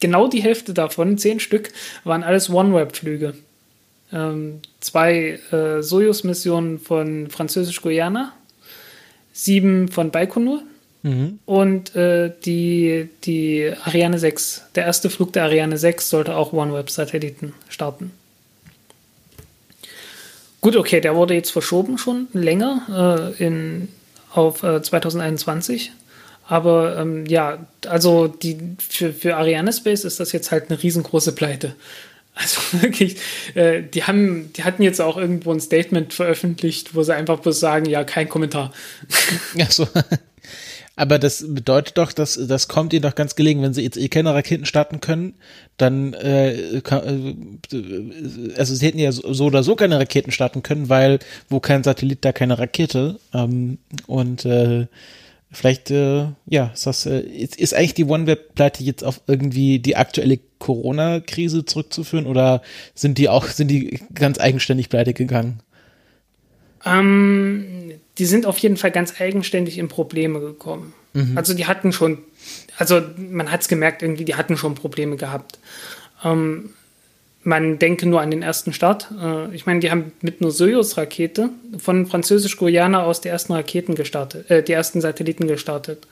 genau 0.00 0.28
die 0.28 0.42
Hälfte 0.42 0.74
davon, 0.74 1.18
zehn 1.18 1.40
Stück, 1.40 1.70
waren 2.04 2.22
alles 2.22 2.50
OneWeb-Flüge. 2.50 3.34
Ähm, 4.12 4.60
zwei 4.80 5.38
äh, 5.52 5.82
Soyuz-Missionen 5.82 6.78
von 6.78 7.28
Französisch-Guyana, 7.30 8.32
sieben 9.32 9.88
von 9.88 10.10
Baikonur 10.10 10.62
mhm. 11.02 11.38
und 11.44 11.94
äh, 11.94 12.32
die, 12.44 13.08
die 13.24 13.72
Ariane 13.84 14.18
6. 14.18 14.62
Der 14.74 14.86
erste 14.86 15.10
Flug 15.10 15.32
der 15.34 15.44
Ariane 15.44 15.76
6 15.76 16.08
sollte 16.08 16.36
auch 16.36 16.52
OneWeb-Satelliten 16.52 17.54
starten. 17.68 18.12
Gut, 20.60 20.74
okay, 20.74 21.00
der 21.00 21.14
wurde 21.14 21.34
jetzt 21.34 21.50
verschoben 21.50 21.98
schon 21.98 22.28
länger 22.32 23.34
äh, 23.38 23.44
in, 23.44 23.88
auf 24.32 24.62
äh, 24.62 24.82
2021. 24.82 25.92
Aber 26.48 26.96
ähm, 26.96 27.26
ja, 27.26 27.58
also 27.86 28.26
die, 28.26 28.58
für, 28.78 29.12
für 29.12 29.36
Ariane 29.36 29.70
Space 29.70 30.04
ist 30.04 30.18
das 30.18 30.32
jetzt 30.32 30.50
halt 30.50 30.70
eine 30.70 30.82
riesengroße 30.82 31.32
Pleite. 31.32 31.74
Also 32.34 32.60
wirklich, 32.80 33.16
äh, 33.54 33.82
die 33.82 34.04
haben, 34.04 34.50
die 34.54 34.64
hatten 34.64 34.82
jetzt 34.82 35.00
auch 35.00 35.18
irgendwo 35.18 35.52
ein 35.52 35.60
Statement 35.60 36.14
veröffentlicht, 36.14 36.94
wo 36.94 37.02
sie 37.02 37.14
einfach 37.14 37.40
bloß 37.40 37.60
sagen, 37.60 37.84
ja, 37.84 38.02
kein 38.02 38.30
Kommentar. 38.30 38.72
Ja, 39.54 39.66
so. 39.70 39.86
Aber 40.96 41.18
das 41.18 41.44
bedeutet 41.46 41.98
doch, 41.98 42.12
dass 42.12 42.40
das 42.48 42.66
kommt 42.66 42.92
ihnen 42.94 43.02
doch 43.02 43.14
ganz 43.14 43.36
gelegen, 43.36 43.62
wenn 43.62 43.74
sie 43.74 43.82
jetzt 43.82 43.98
eh 43.98 44.08
keine 44.08 44.34
Raketen 44.34 44.64
starten 44.64 45.00
können, 45.00 45.34
dann 45.76 46.14
äh, 46.14 46.78
äh, 46.78 47.34
also 48.56 48.74
sie 48.74 48.86
hätten 48.86 48.98
ja 48.98 49.12
so 49.12 49.44
oder 49.44 49.62
so 49.62 49.76
keine 49.76 50.00
Raketen 50.00 50.32
starten 50.32 50.62
können, 50.62 50.88
weil 50.88 51.18
wo 51.50 51.60
kein 51.60 51.84
Satellit, 51.84 52.24
da 52.24 52.32
keine 52.32 52.58
Rakete. 52.58 53.20
Ähm, 53.32 53.78
und 54.06 54.44
äh, 54.44 54.86
vielleicht, 55.50 55.90
äh, 55.90 56.26
ja, 56.46 56.70
ist 56.74 56.86
das 56.86 57.06
äh, 57.06 57.20
ist, 57.20 57.56
ist 57.56 57.74
eigentlich 57.74 57.94
die 57.94 58.04
OneWeb-Pleite 58.04 58.82
jetzt 58.84 59.02
auf 59.02 59.20
irgendwie 59.26 59.78
die 59.78 59.96
aktuelle 59.96 60.38
Corona-Krise 60.58 61.64
zurückzuführen 61.64 62.26
oder 62.26 62.62
sind 62.94 63.18
die 63.18 63.28
auch 63.28 63.46
sind 63.46 63.68
die 63.68 64.00
ganz 64.14 64.38
eigenständig 64.38 64.88
pleite 64.88 65.14
gegangen? 65.14 65.60
Ähm, 66.84 67.92
die 68.18 68.24
sind 68.24 68.46
auf 68.46 68.58
jeden 68.58 68.76
Fall 68.76 68.90
ganz 68.90 69.20
eigenständig 69.20 69.78
in 69.78 69.88
Probleme 69.88 70.40
gekommen. 70.40 70.94
Mhm. 71.12 71.36
Also 71.36 71.54
die 71.54 71.66
hatten 71.66 71.92
schon, 71.92 72.18
also 72.76 73.00
man 73.16 73.50
hat 73.50 73.62
es 73.62 73.68
gemerkt, 73.68 74.02
irgendwie, 74.02 74.24
die 74.24 74.34
hatten 74.34 74.56
schon 74.56 74.74
Probleme 74.74 75.16
gehabt. 75.16 75.58
Ähm, 76.24 76.70
man 77.48 77.78
denke 77.78 78.06
nur 78.06 78.20
an 78.20 78.30
den 78.30 78.42
ersten 78.42 78.74
Start. 78.74 79.08
Äh, 79.20 79.54
ich 79.54 79.64
meine, 79.64 79.80
die 79.80 79.90
haben 79.90 80.12
mit 80.20 80.40
einer 80.40 80.50
Soyuz-Rakete 80.50 81.48
von 81.78 82.06
Französisch-Guyana 82.06 83.02
aus 83.02 83.22
die 83.22 83.28
ersten 83.28 83.54
Raketen 83.54 83.94
gestartet, 83.94 84.50
äh, 84.50 84.62
die 84.62 84.72
ersten 84.72 85.00
Satelliten 85.00 85.48
gestartet. 85.48 86.06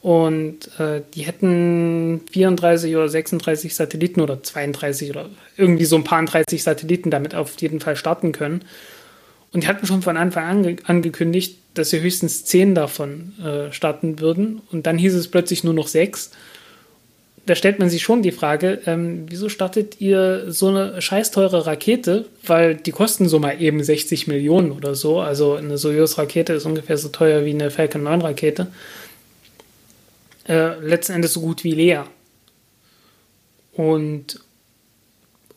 Und 0.00 0.68
äh, 0.80 1.02
die 1.14 1.22
hätten 1.22 2.22
34 2.32 2.96
oder 2.96 3.08
36 3.08 3.76
Satelliten 3.76 4.20
oder 4.20 4.42
32 4.42 5.10
oder 5.10 5.28
irgendwie 5.56 5.84
so 5.84 5.94
ein 5.94 6.02
paar 6.02 6.24
30 6.24 6.60
Satelliten 6.60 7.12
damit 7.12 7.36
auf 7.36 7.60
jeden 7.60 7.78
Fall 7.78 7.94
starten 7.94 8.32
können. 8.32 8.64
Und 9.52 9.62
die 9.62 9.68
hatten 9.68 9.86
schon 9.86 10.02
von 10.02 10.16
Anfang 10.16 10.44
an 10.44 10.76
angekündigt, 10.84 11.58
dass 11.74 11.90
sie 11.90 12.00
höchstens 12.00 12.44
zehn 12.44 12.74
davon 12.74 13.34
äh, 13.38 13.72
starten 13.72 14.18
würden. 14.18 14.62
Und 14.72 14.88
dann 14.88 14.98
hieß 14.98 15.14
es 15.14 15.28
plötzlich 15.28 15.62
nur 15.62 15.74
noch 15.74 15.86
sechs. 15.86 16.32
Da 17.44 17.56
stellt 17.56 17.80
man 17.80 17.90
sich 17.90 18.02
schon 18.02 18.22
die 18.22 18.30
Frage, 18.30 18.80
ähm, 18.86 19.26
wieso 19.28 19.48
startet 19.48 20.00
ihr 20.00 20.52
so 20.52 20.68
eine 20.68 21.02
scheiß 21.02 21.36
Rakete? 21.36 22.26
Weil 22.46 22.76
die 22.76 22.92
kosten 22.92 23.28
so 23.28 23.40
mal 23.40 23.60
eben 23.60 23.82
60 23.82 24.28
Millionen 24.28 24.70
oder 24.70 24.94
so. 24.94 25.18
Also 25.20 25.54
eine 25.54 25.76
Soyuz-Rakete 25.76 26.52
ist 26.52 26.66
ungefähr 26.66 26.96
so 26.98 27.08
teuer 27.08 27.44
wie 27.44 27.50
eine 27.50 27.70
Falcon 27.70 28.02
9-Rakete. 28.02 28.68
Äh, 30.48 30.78
letzten 30.80 31.14
Endes 31.14 31.32
so 31.32 31.40
gut 31.40 31.64
wie 31.64 31.72
leer. 31.72 32.06
Und 33.72 34.40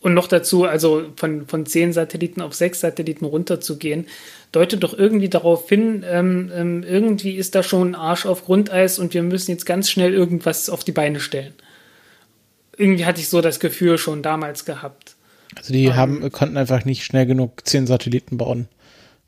und 0.05 0.13
noch 0.13 0.27
dazu, 0.27 0.65
also 0.65 1.05
von, 1.15 1.47
von 1.47 1.65
zehn 1.65 1.91
Satelliten 1.91 2.39
auf 2.39 2.53
sechs 2.53 2.79
Satelliten 2.79 3.25
runterzugehen, 3.25 4.05
deutet 4.51 4.83
doch 4.83 4.95
irgendwie 4.95 5.29
darauf 5.29 5.67
hin, 5.67 6.05
ähm, 6.07 6.51
ähm, 6.53 6.83
irgendwie 6.83 7.31
ist 7.31 7.55
da 7.55 7.63
schon 7.63 7.89
ein 7.89 7.95
Arsch 7.95 8.27
auf 8.27 8.45
Grundeis 8.45 8.99
und 8.99 9.15
wir 9.15 9.23
müssen 9.23 9.49
jetzt 9.49 9.65
ganz 9.65 9.89
schnell 9.89 10.13
irgendwas 10.13 10.69
auf 10.69 10.83
die 10.83 10.91
Beine 10.91 11.19
stellen. 11.19 11.55
Irgendwie 12.77 13.05
hatte 13.05 13.21
ich 13.21 13.29
so 13.29 13.41
das 13.41 13.59
Gefühl 13.59 13.97
schon 13.97 14.21
damals 14.21 14.65
gehabt. 14.65 15.15
Also 15.55 15.73
die 15.73 15.85
ähm, 15.85 15.95
haben, 15.95 16.31
konnten 16.31 16.57
einfach 16.57 16.85
nicht 16.85 17.03
schnell 17.03 17.25
genug 17.25 17.65
zehn 17.65 17.87
Satelliten 17.87 18.37
bauen 18.37 18.67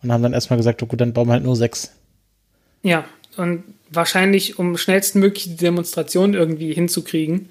und 0.03 0.11
haben 0.11 0.23
dann 0.23 0.33
erstmal 0.33 0.57
gesagt, 0.57 0.81
oh 0.83 0.85
gut, 0.85 1.01
dann 1.01 1.13
bauen 1.13 1.27
wir 1.27 1.33
halt 1.33 1.43
nur 1.43 1.55
sechs. 1.55 1.91
Ja, 2.83 3.05
und 3.37 3.63
wahrscheinlich, 3.89 4.59
um 4.59 4.77
schnellstmöglich 4.77 5.43
die 5.45 5.55
Demonstration 5.57 6.33
irgendwie 6.33 6.73
hinzukriegen 6.73 7.49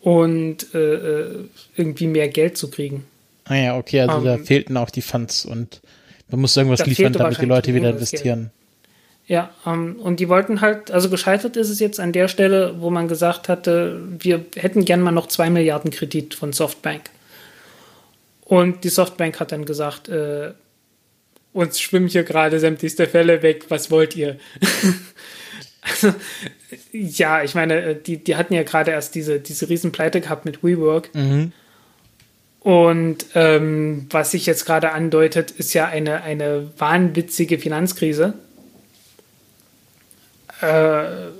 und 0.00 0.74
äh, 0.74 0.94
äh, 0.94 1.44
irgendwie 1.76 2.06
mehr 2.06 2.28
Geld 2.28 2.56
zu 2.56 2.70
kriegen. 2.70 3.04
Ah 3.44 3.56
ja, 3.56 3.76
okay, 3.76 4.00
also 4.00 4.18
um, 4.18 4.24
da 4.24 4.34
ähm, 4.34 4.44
fehlten 4.44 4.76
auch 4.76 4.90
die 4.90 5.02
Funds 5.02 5.44
und 5.44 5.80
man 6.30 6.40
muss 6.40 6.56
irgendwas 6.56 6.86
liefern, 6.86 7.12
damit 7.12 7.40
die 7.40 7.46
Leute 7.46 7.74
wieder 7.74 7.90
investieren. 7.90 8.50
Ja, 9.26 9.50
ähm, 9.66 9.96
und 9.96 10.20
die 10.20 10.28
wollten 10.28 10.60
halt, 10.60 10.90
also 10.90 11.08
gescheitert 11.08 11.56
ist 11.56 11.70
es 11.70 11.80
jetzt 11.80 11.98
an 11.98 12.12
der 12.12 12.28
Stelle, 12.28 12.74
wo 12.80 12.90
man 12.90 13.08
gesagt 13.08 13.48
hatte, 13.48 14.02
wir 14.18 14.44
hätten 14.54 14.84
gern 14.84 15.00
mal 15.00 15.12
noch 15.12 15.28
zwei 15.28 15.48
Milliarden 15.48 15.90
Kredit 15.90 16.34
von 16.34 16.52
Softbank. 16.52 17.02
Und 18.44 18.84
die 18.84 18.90
Softbank 18.90 19.40
hat 19.40 19.52
dann 19.52 19.64
gesagt, 19.64 20.10
äh, 20.10 20.52
uns 21.54 21.80
schwimmen 21.80 22.08
hier 22.08 22.24
gerade 22.24 22.60
sämtlichste 22.60 23.06
Fälle 23.06 23.42
weg, 23.42 23.66
was 23.68 23.90
wollt 23.90 24.16
ihr? 24.16 24.38
Also, 25.86 26.14
ja, 26.92 27.42
ich 27.42 27.54
meine, 27.54 27.82
äh, 27.82 27.94
die, 27.94 28.16
die 28.16 28.36
hatten 28.36 28.54
ja 28.54 28.62
gerade 28.62 28.92
erst 28.92 29.14
diese, 29.14 29.38
diese 29.38 29.68
Riesenpleite 29.68 30.22
gehabt 30.22 30.46
mit 30.46 30.64
WeWork. 30.64 31.14
Mhm. 31.14 31.52
Und 32.60 33.26
ähm, 33.34 34.06
was 34.08 34.30
sich 34.30 34.46
jetzt 34.46 34.64
gerade 34.64 34.92
andeutet, 34.92 35.50
ist 35.50 35.74
ja 35.74 35.86
eine, 35.86 36.22
eine 36.22 36.70
wahnwitzige 36.78 37.58
Finanzkrise 37.58 38.32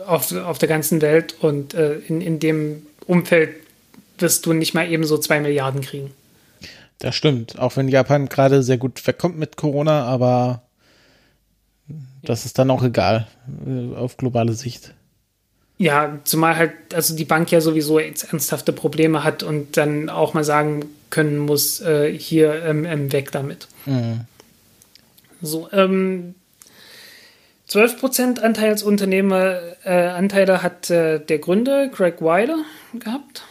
auf, 0.07 0.33
auf 0.33 0.59
der 0.59 0.69
ganzen 0.69 1.01
Welt. 1.01 1.37
Und 1.41 1.75
äh, 1.75 1.99
in, 2.09 2.21
in 2.21 2.39
dem 2.41 2.87
Umfeld 3.07 3.57
wirst 4.19 4.47
du 4.47 4.53
nicht 4.53 4.75
mal 4.75 4.91
eben 4.91 5.05
so 5.05 5.19
zwei 5.19 5.41
Milliarden 5.41 5.81
kriegen. 5.81 6.13
Das 6.99 7.15
stimmt. 7.15 7.59
Auch 7.59 7.77
wenn 7.77 7.89
Japan 7.89 8.29
gerade 8.29 8.63
sehr 8.63 8.79
gut 8.79 9.07
wegkommt 9.07 9.39
mit 9.39 9.57
Corona, 9.57 10.05
aber 10.05 10.63
das 12.23 12.47
ist 12.47 12.59
dann 12.59 12.71
auch 12.71 12.83
egal 12.83 13.27
äh, 13.67 13.95
auf 13.95 14.17
globale 14.17 14.55
Sicht. 14.55 14.95
Ja, 15.77 16.21
zumal 16.25 16.57
halt, 16.57 16.73
also 16.95 17.17
die 17.17 17.25
Bank 17.25 17.51
ja 17.51 17.61
sowieso 17.61 17.99
ernsthafte 17.99 18.73
Probleme 18.73 19.25
hat 19.25 19.43
und 19.43 19.77
dann 19.77 20.09
auch 20.09 20.33
mal 20.33 20.45
sagen 20.45 20.87
können 21.11 21.39
muss, 21.39 21.81
äh, 21.81 22.17
hier 22.17 22.65
ähm, 22.65 22.85
ähm, 22.85 23.13
weg 23.13 23.33
damit. 23.33 23.67
Mhm. 23.85 24.21
So, 25.43 25.69
ähm, 25.73 26.37
12% 27.69 28.41
Anteilsunternehmer, 28.41 29.61
äh, 29.85 30.09
Anteile 30.09 30.63
hat 30.63 30.91
äh, 30.91 31.19
der 31.19 31.39
Gründer 31.39 31.89
Greg 31.89 32.21
Weiler 32.21 32.59
gehabt. 32.93 33.43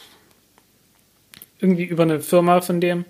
Irgendwie 1.60 1.86
über 1.86 2.04
eine 2.04 2.20
Firma 2.20 2.62
von 2.62 2.80
dem. 2.80 3.06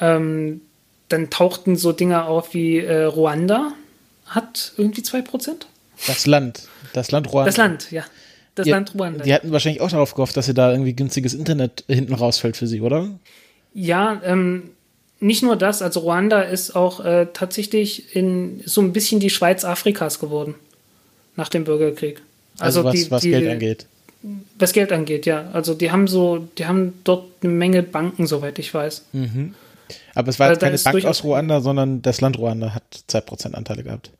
Ähm, 0.00 0.62
dann 1.08 1.28
tauchten 1.28 1.76
so 1.76 1.92
Dinge 1.92 2.24
auf 2.24 2.54
wie 2.54 2.78
äh, 2.78 3.04
Ruanda 3.04 3.72
hat 4.26 4.72
irgendwie 4.76 5.02
2%. 5.02 5.66
Das 6.06 6.26
Land. 6.26 6.68
Das 6.94 7.10
Land 7.10 7.32
Ruanda. 7.32 7.46
Das 7.46 7.56
Land, 7.58 7.90
ja. 7.90 8.04
Das 8.54 8.64
die, 8.64 8.70
Land 8.70 8.94
Ruanda. 8.94 9.24
Die 9.24 9.32
hatten 9.32 9.52
wahrscheinlich 9.52 9.80
auch 9.80 9.90
darauf 9.90 10.14
gehofft, 10.14 10.36
dass 10.36 10.46
sie 10.46 10.54
da 10.54 10.70
irgendwie 10.70 10.94
günstiges 10.94 11.34
Internet 11.34 11.84
hinten 11.86 12.14
rausfällt 12.14 12.56
für 12.56 12.66
sie, 12.66 12.80
oder? 12.80 13.08
Ja, 13.74 14.20
ähm, 14.24 14.70
nicht 15.22 15.42
nur 15.42 15.56
das, 15.56 15.82
also 15.82 16.00
Ruanda 16.00 16.42
ist 16.42 16.74
auch 16.74 17.04
äh, 17.04 17.26
tatsächlich 17.32 18.16
in 18.16 18.60
so 18.66 18.80
ein 18.80 18.92
bisschen 18.92 19.20
die 19.20 19.30
Schweiz 19.30 19.64
Afrikas 19.64 20.18
geworden. 20.18 20.54
Nach 21.36 21.48
dem 21.48 21.64
Bürgerkrieg. 21.64 22.20
Also, 22.58 22.80
also 22.80 22.84
was, 22.84 22.94
die, 22.94 23.10
was 23.10 23.22
die, 23.22 23.30
Geld 23.30 23.50
angeht. 23.50 23.86
Was 24.58 24.72
Geld 24.72 24.92
angeht, 24.92 25.24
ja. 25.24 25.48
Also 25.52 25.74
die 25.74 25.90
haben 25.90 26.06
so, 26.08 26.48
die 26.58 26.66
haben 26.66 26.92
dort 27.04 27.24
eine 27.42 27.52
Menge 27.52 27.82
Banken, 27.82 28.26
soweit 28.26 28.58
ich 28.58 28.74
weiß. 28.74 29.06
Mhm. 29.12 29.54
Aber 30.14 30.28
es 30.28 30.38
war 30.38 30.48
also 30.48 30.60
keine 30.60 30.78
Bank 30.78 31.04
aus 31.04 31.24
Ruanda, 31.24 31.60
sondern 31.60 32.02
das 32.02 32.20
Land 32.20 32.38
Ruanda 32.38 32.74
hat 32.74 32.82
2% 33.08 33.54
Anteile 33.54 33.82
gehabt 33.82 34.10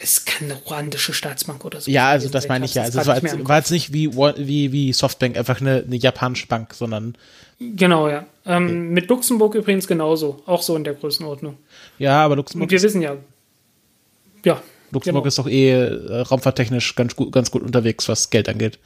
ist 0.00 0.24
keine 0.24 0.54
ruandische 0.54 1.12
Staatsbank 1.12 1.64
oder 1.64 1.80
so. 1.80 1.90
Ja, 1.90 2.08
also 2.08 2.30
das 2.30 2.48
meine 2.48 2.64
ich 2.64 2.74
ja. 2.74 2.84
Also 2.84 3.00
es 3.00 3.06
war, 3.06 3.22
jetzt, 3.22 3.48
war 3.48 3.58
jetzt 3.58 3.70
nicht 3.70 3.92
wie, 3.92 4.10
wie, 4.14 4.72
wie 4.72 4.92
Softbank 4.92 5.36
einfach 5.36 5.60
eine, 5.60 5.84
eine 5.86 5.96
japanische 5.96 6.46
Bank, 6.46 6.74
sondern. 6.74 7.16
Genau, 7.58 8.08
ja. 8.08 8.24
Ähm, 8.50 8.64
okay. 8.64 8.74
Mit 8.74 9.08
Luxemburg 9.08 9.54
übrigens 9.54 9.86
genauso. 9.86 10.42
Auch 10.44 10.62
so 10.62 10.74
in 10.74 10.82
der 10.82 10.94
Größenordnung. 10.94 11.56
Ja, 11.98 12.24
aber 12.24 12.34
Luxemburg. 12.34 12.66
Und 12.66 12.72
wir 12.72 12.82
wissen 12.82 13.00
ja. 13.00 13.16
Ja. 14.44 14.60
Luxemburg 14.90 15.22
genau. 15.22 15.28
ist 15.28 15.38
doch 15.38 15.46
eh 15.46 15.70
äh, 15.70 16.20
raumfahrttechnisch 16.22 16.96
ganz 16.96 17.14
gut, 17.14 17.30
ganz 17.30 17.52
gut 17.52 17.62
unterwegs, 17.62 18.08
was 18.08 18.30
Geld 18.30 18.48
angeht. 18.48 18.80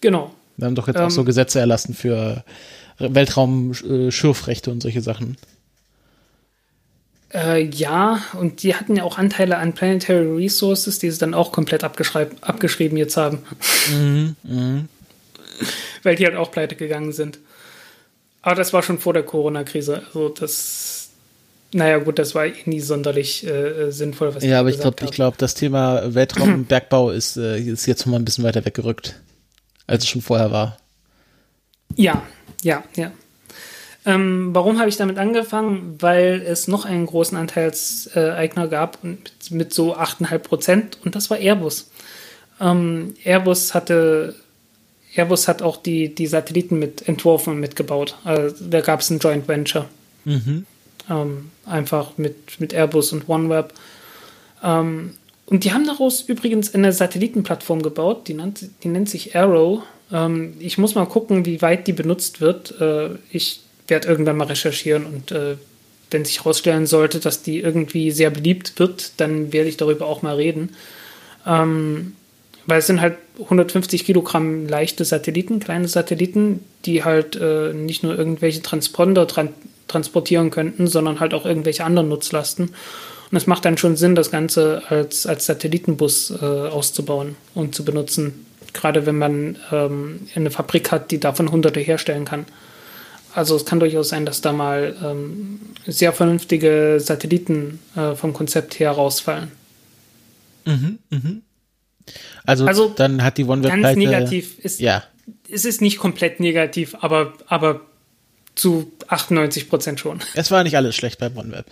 Genau. 0.00 0.32
Wir 0.56 0.66
haben 0.66 0.74
doch 0.74 0.88
jetzt 0.88 0.96
ähm, 0.96 1.04
auch 1.04 1.10
so 1.10 1.24
Gesetze 1.24 1.60
erlassen 1.60 1.94
für 1.94 2.42
Weltraum-Schürfrechte 2.98 4.70
äh, 4.70 4.72
und 4.72 4.82
solche 4.82 5.02
Sachen. 5.02 5.36
Äh, 7.34 7.64
ja, 7.64 8.22
und 8.38 8.62
die 8.62 8.74
hatten 8.74 8.96
ja 8.96 9.02
auch 9.02 9.18
Anteile 9.18 9.58
an 9.58 9.74
Planetary 9.74 10.44
Resources, 10.44 10.98
die 10.98 11.10
sie 11.10 11.18
dann 11.18 11.34
auch 11.34 11.52
komplett 11.52 11.84
abgeschrieben 11.84 12.96
jetzt 12.96 13.18
haben. 13.18 13.40
Mhm, 13.90 14.36
mh. 14.42 14.84
Weil 16.02 16.16
die 16.16 16.24
halt 16.24 16.36
auch 16.36 16.50
pleite 16.50 16.76
gegangen 16.76 17.12
sind. 17.12 17.38
Aber 18.42 18.56
das 18.56 18.72
war 18.72 18.82
schon 18.82 18.98
vor 18.98 19.14
der 19.14 19.22
Corona-Krise. 19.22 20.02
Also 20.06 20.28
das, 20.28 21.10
naja 21.72 21.98
gut, 21.98 22.18
das 22.18 22.34
war 22.34 22.46
eh 22.46 22.54
nie 22.66 22.80
sonderlich 22.80 23.46
äh, 23.46 23.90
sinnvoll, 23.90 24.34
was 24.34 24.42
Ja, 24.42 24.60
aber 24.60 24.68
ich 24.68 24.80
glaube, 24.80 25.04
ich 25.04 25.12
glaube, 25.12 25.36
das 25.38 25.54
Thema 25.54 26.14
Weltraumbergbau 26.14 27.10
ist, 27.10 27.36
äh, 27.36 27.58
ist 27.58 27.86
jetzt 27.86 28.06
mal 28.06 28.16
ein 28.16 28.24
bisschen 28.24 28.44
weiter 28.44 28.64
weggerückt, 28.64 29.20
als 29.86 30.02
es 30.02 30.10
schon 30.10 30.22
vorher 30.22 30.50
war. 30.50 30.76
Ja, 31.94 32.22
ja, 32.62 32.82
ja. 32.96 33.12
Ähm, 34.04 34.50
warum 34.52 34.80
habe 34.80 34.88
ich 34.88 34.96
damit 34.96 35.18
angefangen? 35.18 35.96
Weil 36.00 36.42
es 36.44 36.66
noch 36.66 36.84
einen 36.84 37.06
großen 37.06 37.38
Anteilseigner 37.38 38.66
gab 38.66 39.04
mit, 39.04 39.50
mit 39.50 39.72
so 39.72 39.96
8,5 39.96 40.38
Prozent 40.38 40.98
und 41.04 41.14
das 41.14 41.30
war 41.30 41.38
Airbus. 41.38 41.90
Ähm, 42.60 43.14
Airbus 43.24 43.74
hatte 43.74 44.34
Airbus 45.14 45.48
hat 45.48 45.62
auch 45.62 45.76
die, 45.76 46.14
die 46.14 46.26
Satelliten 46.26 46.78
mit 46.78 47.06
entworfen 47.06 47.54
und 47.54 47.60
mitgebaut. 47.60 48.16
Also 48.24 48.54
da 48.64 48.80
gab 48.80 49.00
es 49.00 49.10
ein 49.10 49.18
Joint 49.18 49.46
Venture. 49.48 49.86
Mhm. 50.24 50.66
Ähm, 51.10 51.50
einfach 51.66 52.16
mit, 52.16 52.60
mit 52.60 52.72
Airbus 52.72 53.12
und 53.12 53.28
OneWeb. 53.28 53.72
Ähm, 54.62 55.14
und 55.46 55.64
die 55.64 55.72
haben 55.72 55.86
daraus 55.86 56.22
übrigens 56.22 56.74
eine 56.74 56.92
Satellitenplattform 56.92 57.82
gebaut, 57.82 58.28
die 58.28 58.34
nennt, 58.34 58.64
die 58.82 58.88
nennt 58.88 59.10
sich 59.10 59.36
Arrow. 59.36 59.82
Ähm, 60.10 60.54
ich 60.60 60.78
muss 60.78 60.94
mal 60.94 61.06
gucken, 61.06 61.44
wie 61.44 61.60
weit 61.60 61.86
die 61.86 61.92
benutzt 61.92 62.40
wird. 62.40 62.80
Äh, 62.80 63.10
ich 63.30 63.60
werde 63.88 64.08
irgendwann 64.08 64.36
mal 64.36 64.46
recherchieren 64.46 65.04
und 65.04 65.32
äh, 65.32 65.56
wenn 66.10 66.24
sich 66.24 66.38
herausstellen 66.38 66.86
sollte, 66.86 67.20
dass 67.20 67.42
die 67.42 67.60
irgendwie 67.60 68.10
sehr 68.10 68.30
beliebt 68.30 68.78
wird, 68.78 69.12
dann 69.18 69.52
werde 69.52 69.68
ich 69.68 69.76
darüber 69.76 70.06
auch 70.06 70.22
mal 70.22 70.36
reden. 70.36 70.76
Ähm, 71.46 72.14
weil 72.66 72.78
es 72.78 72.86
sind 72.86 73.00
halt 73.00 73.16
150 73.40 74.04
Kilogramm 74.04 74.66
leichte 74.66 75.04
Satelliten, 75.04 75.60
kleine 75.60 75.88
Satelliten, 75.88 76.60
die 76.84 77.04
halt 77.04 77.36
äh, 77.36 77.72
nicht 77.72 78.02
nur 78.02 78.16
irgendwelche 78.16 78.62
Transponder 78.62 79.26
tran 79.26 79.50
transportieren 79.88 80.50
könnten, 80.50 80.86
sondern 80.86 81.20
halt 81.20 81.34
auch 81.34 81.44
irgendwelche 81.44 81.84
anderen 81.84 82.08
Nutzlasten. 82.08 82.70
Und 83.30 83.36
es 83.36 83.46
macht 83.46 83.64
dann 83.66 83.76
schon 83.76 83.96
Sinn, 83.96 84.14
das 84.14 84.30
Ganze 84.30 84.82
als, 84.88 85.26
als 85.26 85.44
Satellitenbus 85.44 86.30
äh, 86.30 86.44
auszubauen 86.44 87.36
und 87.54 87.74
zu 87.74 87.84
benutzen. 87.84 88.46
Gerade 88.72 89.04
wenn 89.04 89.18
man 89.18 89.56
ähm, 89.70 90.20
eine 90.34 90.50
Fabrik 90.50 90.92
hat, 90.92 91.10
die 91.10 91.20
davon 91.20 91.50
hunderte 91.50 91.80
herstellen 91.80 92.24
kann. 92.24 92.46
Also 93.34 93.56
es 93.56 93.64
kann 93.64 93.80
durchaus 93.80 94.10
sein, 94.10 94.24
dass 94.24 94.40
da 94.40 94.52
mal 94.52 94.96
ähm, 95.02 95.60
sehr 95.86 96.12
vernünftige 96.12 96.98
Satelliten 97.00 97.80
äh, 97.96 98.14
vom 98.14 98.32
Konzept 98.32 98.78
her 98.78 98.92
rausfallen. 98.92 99.50
Mhm, 100.64 100.98
mhm. 101.10 101.42
Also, 102.44 102.66
also 102.66 102.88
dann 102.88 103.22
hat 103.22 103.38
die 103.38 103.44
OneWeb 103.44 103.70
ganz 103.70 103.80
Pleite, 103.80 103.98
negativ 103.98 104.58
ist 104.58 104.80
ja. 104.80 105.04
Es 105.50 105.64
ist 105.64 105.80
nicht 105.80 105.98
komplett 105.98 106.40
negativ, 106.40 106.96
aber 107.00 107.34
aber 107.46 107.82
zu 108.54 108.92
98 109.08 109.68
Prozent 109.68 110.00
schon. 110.00 110.20
Es 110.34 110.50
war 110.50 110.62
nicht 110.64 110.76
alles 110.76 110.94
schlecht 110.94 111.18
bei 111.18 111.30
OneWeb. 111.34 111.66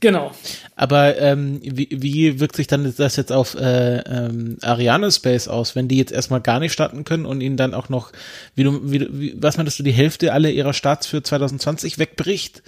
Genau. 0.00 0.32
Aber 0.76 1.18
ähm, 1.18 1.60
wie, 1.62 1.88
wie 1.90 2.40
wirkt 2.40 2.56
sich 2.56 2.66
dann 2.66 2.92
das 2.96 3.16
jetzt 3.16 3.32
auf 3.32 3.54
äh, 3.54 3.98
ähm, 3.98 4.56
Ariane 4.62 5.12
Space 5.12 5.46
aus, 5.46 5.76
wenn 5.76 5.88
die 5.88 5.98
jetzt 5.98 6.10
erstmal 6.10 6.40
gar 6.40 6.58
nicht 6.58 6.72
starten 6.72 7.04
können 7.04 7.26
und 7.26 7.42
ihnen 7.42 7.58
dann 7.58 7.74
auch 7.74 7.90
noch, 7.90 8.10
wie 8.54 8.64
du, 8.64 8.90
wie, 8.90 9.06
wie 9.12 9.34
was 9.36 9.58
meinst 9.58 9.78
du, 9.78 9.82
die 9.82 9.92
Hälfte 9.92 10.32
aller 10.32 10.48
ihrer 10.48 10.72
Starts 10.72 11.06
für 11.06 11.22
2020 11.22 11.98
wegbricht? 11.98 12.62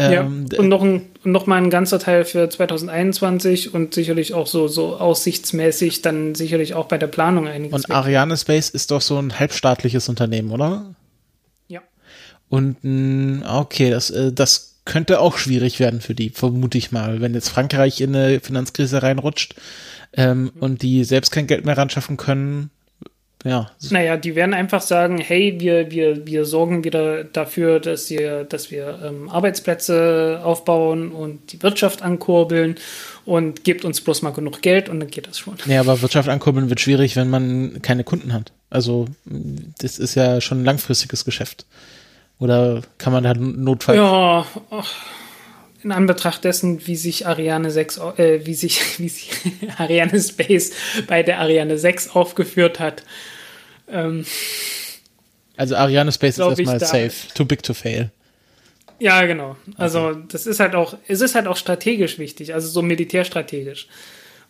Ähm, 0.00 0.46
ja, 0.52 0.58
und 0.58 0.68
noch, 0.68 0.82
ein, 0.82 1.06
noch 1.24 1.46
mal 1.46 1.56
ein 1.56 1.70
ganzer 1.70 1.98
Teil 1.98 2.24
für 2.24 2.48
2021 2.48 3.74
und 3.74 3.94
sicherlich 3.94 4.32
auch 4.32 4.46
so, 4.46 4.68
so 4.68 4.96
aussichtsmäßig 4.96 6.02
dann 6.02 6.36
sicherlich 6.36 6.74
auch 6.74 6.86
bei 6.86 6.98
der 6.98 7.08
Planung 7.08 7.48
einiges. 7.48 7.74
Und 7.74 7.88
weg. 7.88 7.96
Ariane 7.96 8.36
Space 8.36 8.70
ist 8.70 8.92
doch 8.92 9.00
so 9.00 9.18
ein 9.18 9.36
halbstaatliches 9.38 10.08
Unternehmen, 10.08 10.52
oder? 10.52 10.94
Ja. 11.66 11.80
Und 12.48 12.76
okay, 13.44 13.90
das, 13.90 14.10
äh, 14.10 14.32
das 14.32 14.76
könnte 14.84 15.20
auch 15.20 15.36
schwierig 15.36 15.80
werden 15.80 16.00
für 16.00 16.14
die, 16.14 16.30
vermute 16.30 16.78
ich 16.78 16.92
mal. 16.92 17.20
Wenn 17.20 17.34
jetzt 17.34 17.48
Frankreich 17.48 18.00
in 18.00 18.14
eine 18.14 18.40
Finanzkrise 18.40 19.02
reinrutscht 19.02 19.56
ähm, 20.12 20.52
und 20.60 20.82
die 20.82 21.02
selbst 21.02 21.32
kein 21.32 21.48
Geld 21.48 21.64
mehr 21.64 21.76
ran 21.76 21.90
schaffen 21.90 22.16
können, 22.16 22.70
ja. 23.44 23.70
Naja, 23.90 24.16
die 24.16 24.34
werden 24.34 24.52
einfach 24.52 24.80
sagen, 24.82 25.18
hey, 25.18 25.56
wir, 25.58 25.90
wir, 25.90 26.26
wir 26.26 26.44
sorgen 26.44 26.82
wieder 26.82 27.22
dafür, 27.22 27.78
dass 27.78 28.10
wir, 28.10 28.44
dass 28.44 28.70
wir 28.70 28.98
ähm, 29.04 29.28
Arbeitsplätze 29.28 30.40
aufbauen 30.42 31.12
und 31.12 31.52
die 31.52 31.62
Wirtschaft 31.62 32.02
ankurbeln 32.02 32.76
und 33.24 33.62
gebt 33.62 33.84
uns 33.84 34.00
bloß 34.00 34.22
mal 34.22 34.32
genug 34.32 34.60
Geld 34.60 34.88
und 34.88 34.98
dann 35.00 35.10
geht 35.10 35.28
das 35.28 35.38
schon. 35.38 35.56
Ja, 35.66 35.80
aber 35.80 36.02
Wirtschaft 36.02 36.28
ankurbeln 36.28 36.68
wird 36.68 36.80
schwierig, 36.80 37.14
wenn 37.14 37.30
man 37.30 37.80
keine 37.80 38.02
Kunden 38.02 38.32
hat. 38.32 38.52
Also 38.70 39.06
das 39.24 39.98
ist 39.98 40.16
ja 40.16 40.40
schon 40.40 40.62
ein 40.62 40.64
langfristiges 40.64 41.24
Geschäft. 41.24 41.64
Oder 42.40 42.82
kann 42.98 43.12
man 43.12 43.24
da 43.24 43.34
Notfall? 43.34 43.96
Ja, 43.96 44.46
in 45.82 45.92
Anbetracht 45.92 46.44
dessen, 46.44 46.86
wie 46.86 46.96
sich 46.96 47.26
Ariane 47.26 47.70
6, 47.70 47.98
äh, 48.16 48.40
wie 48.44 48.54
sich, 48.54 48.80
wie 48.98 49.08
sich 49.08 49.30
Ariane 49.78 50.20
Space 50.20 50.72
bei 51.06 51.22
der 51.22 51.38
Ariane 51.40 51.78
6 51.78 52.10
aufgeführt 52.10 52.80
hat. 52.80 53.02
Ähm, 53.90 54.24
also 55.56 55.76
Ariane 55.76 56.12
Space 56.12 56.38
ist 56.38 56.46
erstmal 56.46 56.80
safe, 56.80 57.12
too 57.34 57.44
big 57.44 57.62
to 57.62 57.74
fail. 57.74 58.10
Ja, 59.00 59.24
genau. 59.26 59.56
Also 59.76 60.08
okay. 60.08 60.22
das 60.28 60.46
ist 60.46 60.60
halt 60.60 60.74
auch, 60.74 60.96
es 61.06 61.20
ist 61.20 61.34
halt 61.34 61.46
auch 61.46 61.56
strategisch 61.56 62.18
wichtig, 62.18 62.54
also 62.54 62.68
so 62.68 62.82
militärstrategisch 62.82 63.88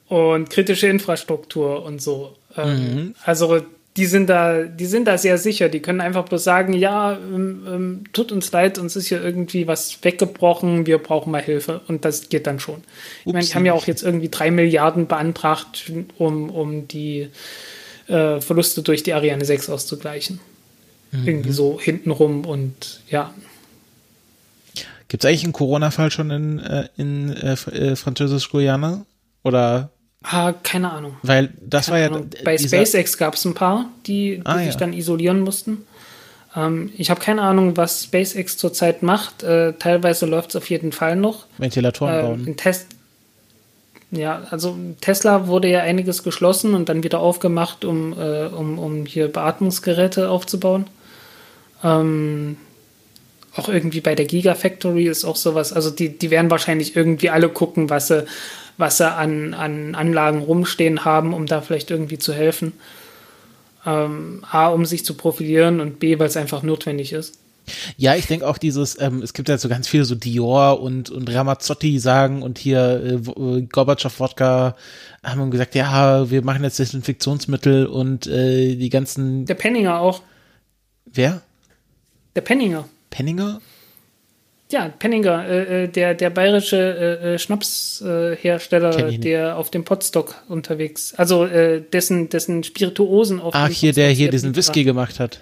und 0.09 0.51
kritische 0.51 0.87
Infrastruktur 0.87 1.85
und 1.85 2.01
so. 2.01 2.37
Ähm, 2.57 2.95
mhm. 2.95 3.15
Also 3.25 3.63
die 3.99 4.07
sind 4.07 4.31
da, 4.31 4.63
die 4.63 4.87
sind 4.87 5.09
da 5.09 5.19
sehr 5.19 5.39
sicher. 5.39 5.69
Die 5.69 5.81
können 5.81 6.01
einfach 6.01 6.25
bloß 6.25 6.45
sagen, 6.45 6.73
ja, 6.73 7.15
ähm, 7.15 7.67
ähm, 7.67 8.05
tut 8.13 8.31
uns 8.31 8.53
leid, 8.53 8.79
uns 8.79 8.95
ist 8.95 9.09
hier 9.09 9.21
irgendwie 9.21 9.67
was 9.67 9.99
weggebrochen, 10.05 10.87
wir 10.87 10.99
brauchen 10.99 11.33
mal 11.33 11.43
Hilfe. 11.43 11.81
Und 11.89 12.05
das 12.05 12.29
geht 12.29 12.47
dann 12.47 12.61
schon. 12.61 12.77
Ups. 12.77 12.87
Ich 13.25 13.33
meine, 13.33 13.45
die 13.45 13.55
haben 13.55 13.67
ja 13.67 13.73
auch 13.73 13.89
jetzt 13.89 14.05
irgendwie 14.05 14.29
drei 14.29 14.53
Milliarden 14.53 15.09
beantragt, 15.09 15.91
um, 16.17 16.49
um 16.49 16.87
die 16.87 17.29
äh, 18.07 18.41
Verluste 18.41 18.83
durch 18.83 19.03
die 19.03 19.15
Ariane 19.15 19.45
6 19.45 19.69
auszugleichen. 19.69 20.39
Mhm. 21.11 21.27
Irgendwie 21.27 21.53
so 21.53 21.81
hintenrum 21.81 22.45
und 22.45 23.01
ja. 23.09 23.35
Gibt 25.09 25.25
es 25.25 25.29
eigentlich 25.29 25.43
einen 25.43 25.53
Corona-Fall 25.53 26.13
schon 26.13 26.31
in, 26.31 26.59
äh, 26.61 26.89
in 26.97 27.33
äh, 27.33 27.55
äh 27.73 27.97
Französisch-Guyana? 27.97 29.05
Oder 29.43 29.91
Ah, 30.23 30.53
keine 30.63 30.91
Ahnung. 30.91 31.17
Weil 31.23 31.53
das 31.61 31.87
keine 31.87 31.95
war 31.95 32.01
ja. 32.01 32.07
Ahnung. 32.09 32.31
Bei 32.45 32.59
SpaceX 32.59 33.17
gab 33.19 33.35
es 33.35 33.45
ein 33.45 33.55
paar, 33.55 33.87
die, 34.07 34.37
die 34.39 34.43
ah, 34.47 34.59
sich 34.59 34.75
ja. 34.75 34.79
dann 34.79 34.93
isolieren 34.93 35.41
mussten. 35.41 35.87
Ähm, 36.57 36.91
ich 36.97 37.11
habe 37.11 37.21
keine 37.21 37.43
Ahnung, 37.43 37.77
was 37.77 38.05
SpaceX 38.05 38.57
zurzeit 38.57 39.03
macht. 39.03 39.43
Äh, 39.43 39.75
teilweise 39.75 40.27
läuft 40.27 40.51
es 40.51 40.57
auf 40.57 40.69
jeden 40.71 40.93
Fall 40.93 41.17
noch. 41.17 41.47
Ventilatoren 41.59 42.15
äh, 42.15 42.23
bauen. 42.23 42.57
Test. 42.57 42.89
Ja, 44.11 44.43
also 44.51 44.77
Tesla 45.03 45.49
wurde 45.49 45.69
ja 45.69 45.83
einiges 45.83 46.23
geschlossen 46.23 46.75
und 46.75 46.89
dann 46.89 47.03
wieder 47.03 47.21
aufgemacht, 47.21 47.85
um, 47.85 48.19
äh, 48.19 48.47
um, 48.47 48.79
um 48.79 49.05
hier 49.05 49.29
Beatmungsgeräte 49.29 50.31
aufzubauen. 50.31 50.87
Ähm, 51.85 52.57
auch 53.55 53.69
irgendwie 53.69 54.01
bei 54.01 54.15
der 54.15 54.25
Gigafactory 54.25 55.09
ist 55.09 55.25
auch 55.25 55.37
sowas. 55.37 55.73
Also 55.73 55.91
die, 55.91 56.17
die 56.17 56.31
werden 56.31 56.51
wahrscheinlich 56.51 56.97
irgendwie 56.97 57.29
alle 57.29 57.51
gucken, 57.51 57.91
was 57.91 58.09
sie 58.09 58.25
was 58.79 58.97
sie 58.97 59.13
an, 59.13 59.53
an 59.53 59.95
Anlagen 59.95 60.41
rumstehen 60.41 61.05
haben, 61.05 61.35
um 61.35 61.47
da 61.47 61.61
vielleicht 61.61 61.91
irgendwie 61.91 62.19
zu 62.19 62.33
helfen. 62.33 62.73
Ähm, 63.85 64.45
A, 64.51 64.69
um 64.69 64.87
sich 64.87 65.05
zu 65.05 65.15
profilieren 65.15 65.81
und 65.81 65.99
B, 65.99 66.19
weil 66.19 66.29
es 66.29 66.37
einfach 66.37 66.63
notwendig 66.63 67.13
ist. 67.13 67.39
Ja, 67.97 68.15
ich 68.15 68.27
denke 68.27 68.47
auch 68.47 68.57
dieses, 68.57 68.99
ähm, 69.01 69.21
es 69.21 69.35
gibt 69.35 69.49
ja 69.49 69.59
so 69.59 69.69
ganz 69.69 69.89
viele 69.89 70.05
so 70.05 70.15
Dior 70.15 70.81
und, 70.81 71.11
und 71.11 71.33
Ramazzotti 71.33 71.99
sagen 71.99 72.43
und 72.43 72.59
hier 72.59 72.81
äh, 73.05 73.15
äh 73.15 73.63
Gorbatschow-Wodka 73.63 74.75
haben 75.23 75.51
gesagt, 75.51 75.75
ja, 75.75 76.31
wir 76.31 76.43
machen 76.43 76.65
jetzt 76.65 76.79
Desinfektionsmittel 76.79 77.87
und 77.87 78.27
äh, 78.27 78.77
die 78.77 78.89
ganzen. 78.89 79.45
Der 79.45 79.55
Penninger 79.55 80.01
auch. 80.01 80.23
Wer? 81.05 81.43
Der 82.35 82.41
Penninger. 82.41 82.89
Penninger? 83.11 83.61
Ja, 84.71 84.91
Penninger, 84.91 85.49
äh, 85.49 85.85
äh, 85.85 85.89
der, 85.89 86.15
der 86.15 86.29
bayerische 86.29 86.77
äh, 86.77 87.35
äh 87.35 87.39
Schnapshersteller, 87.39 88.99
äh, 88.99 89.19
der 89.19 89.57
auf 89.57 89.71
dem 89.71 89.85
Potstock 89.85 90.35
unterwegs, 90.49 91.15
also 91.15 91.47
äh, 91.47 91.81
dessen, 91.81 92.29
dessen 92.29 92.63
Spirituosen 92.63 93.41
auf 93.41 93.55
Ach, 93.55 93.71
hier, 93.71 93.95
der 93.95 94.11
hier 94.11 94.31
diesen 94.31 94.55
Whisky 94.55 94.85
gemacht 94.85 95.21
hat. 95.21 95.41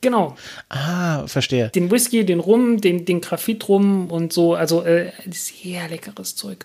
Genau. 0.00 0.34
Ah, 0.68 1.26
verstehe. 1.28 1.68
Den 1.68 1.90
Whisky, 1.90 2.24
den 2.24 2.40
Rum, 2.40 2.80
den, 2.80 3.04
den 3.04 3.20
Graphit-Rum 3.20 4.10
und 4.10 4.32
so, 4.32 4.54
also 4.54 4.82
äh, 4.82 5.12
sehr 5.30 5.88
leckeres 5.88 6.34
Zeug. 6.34 6.64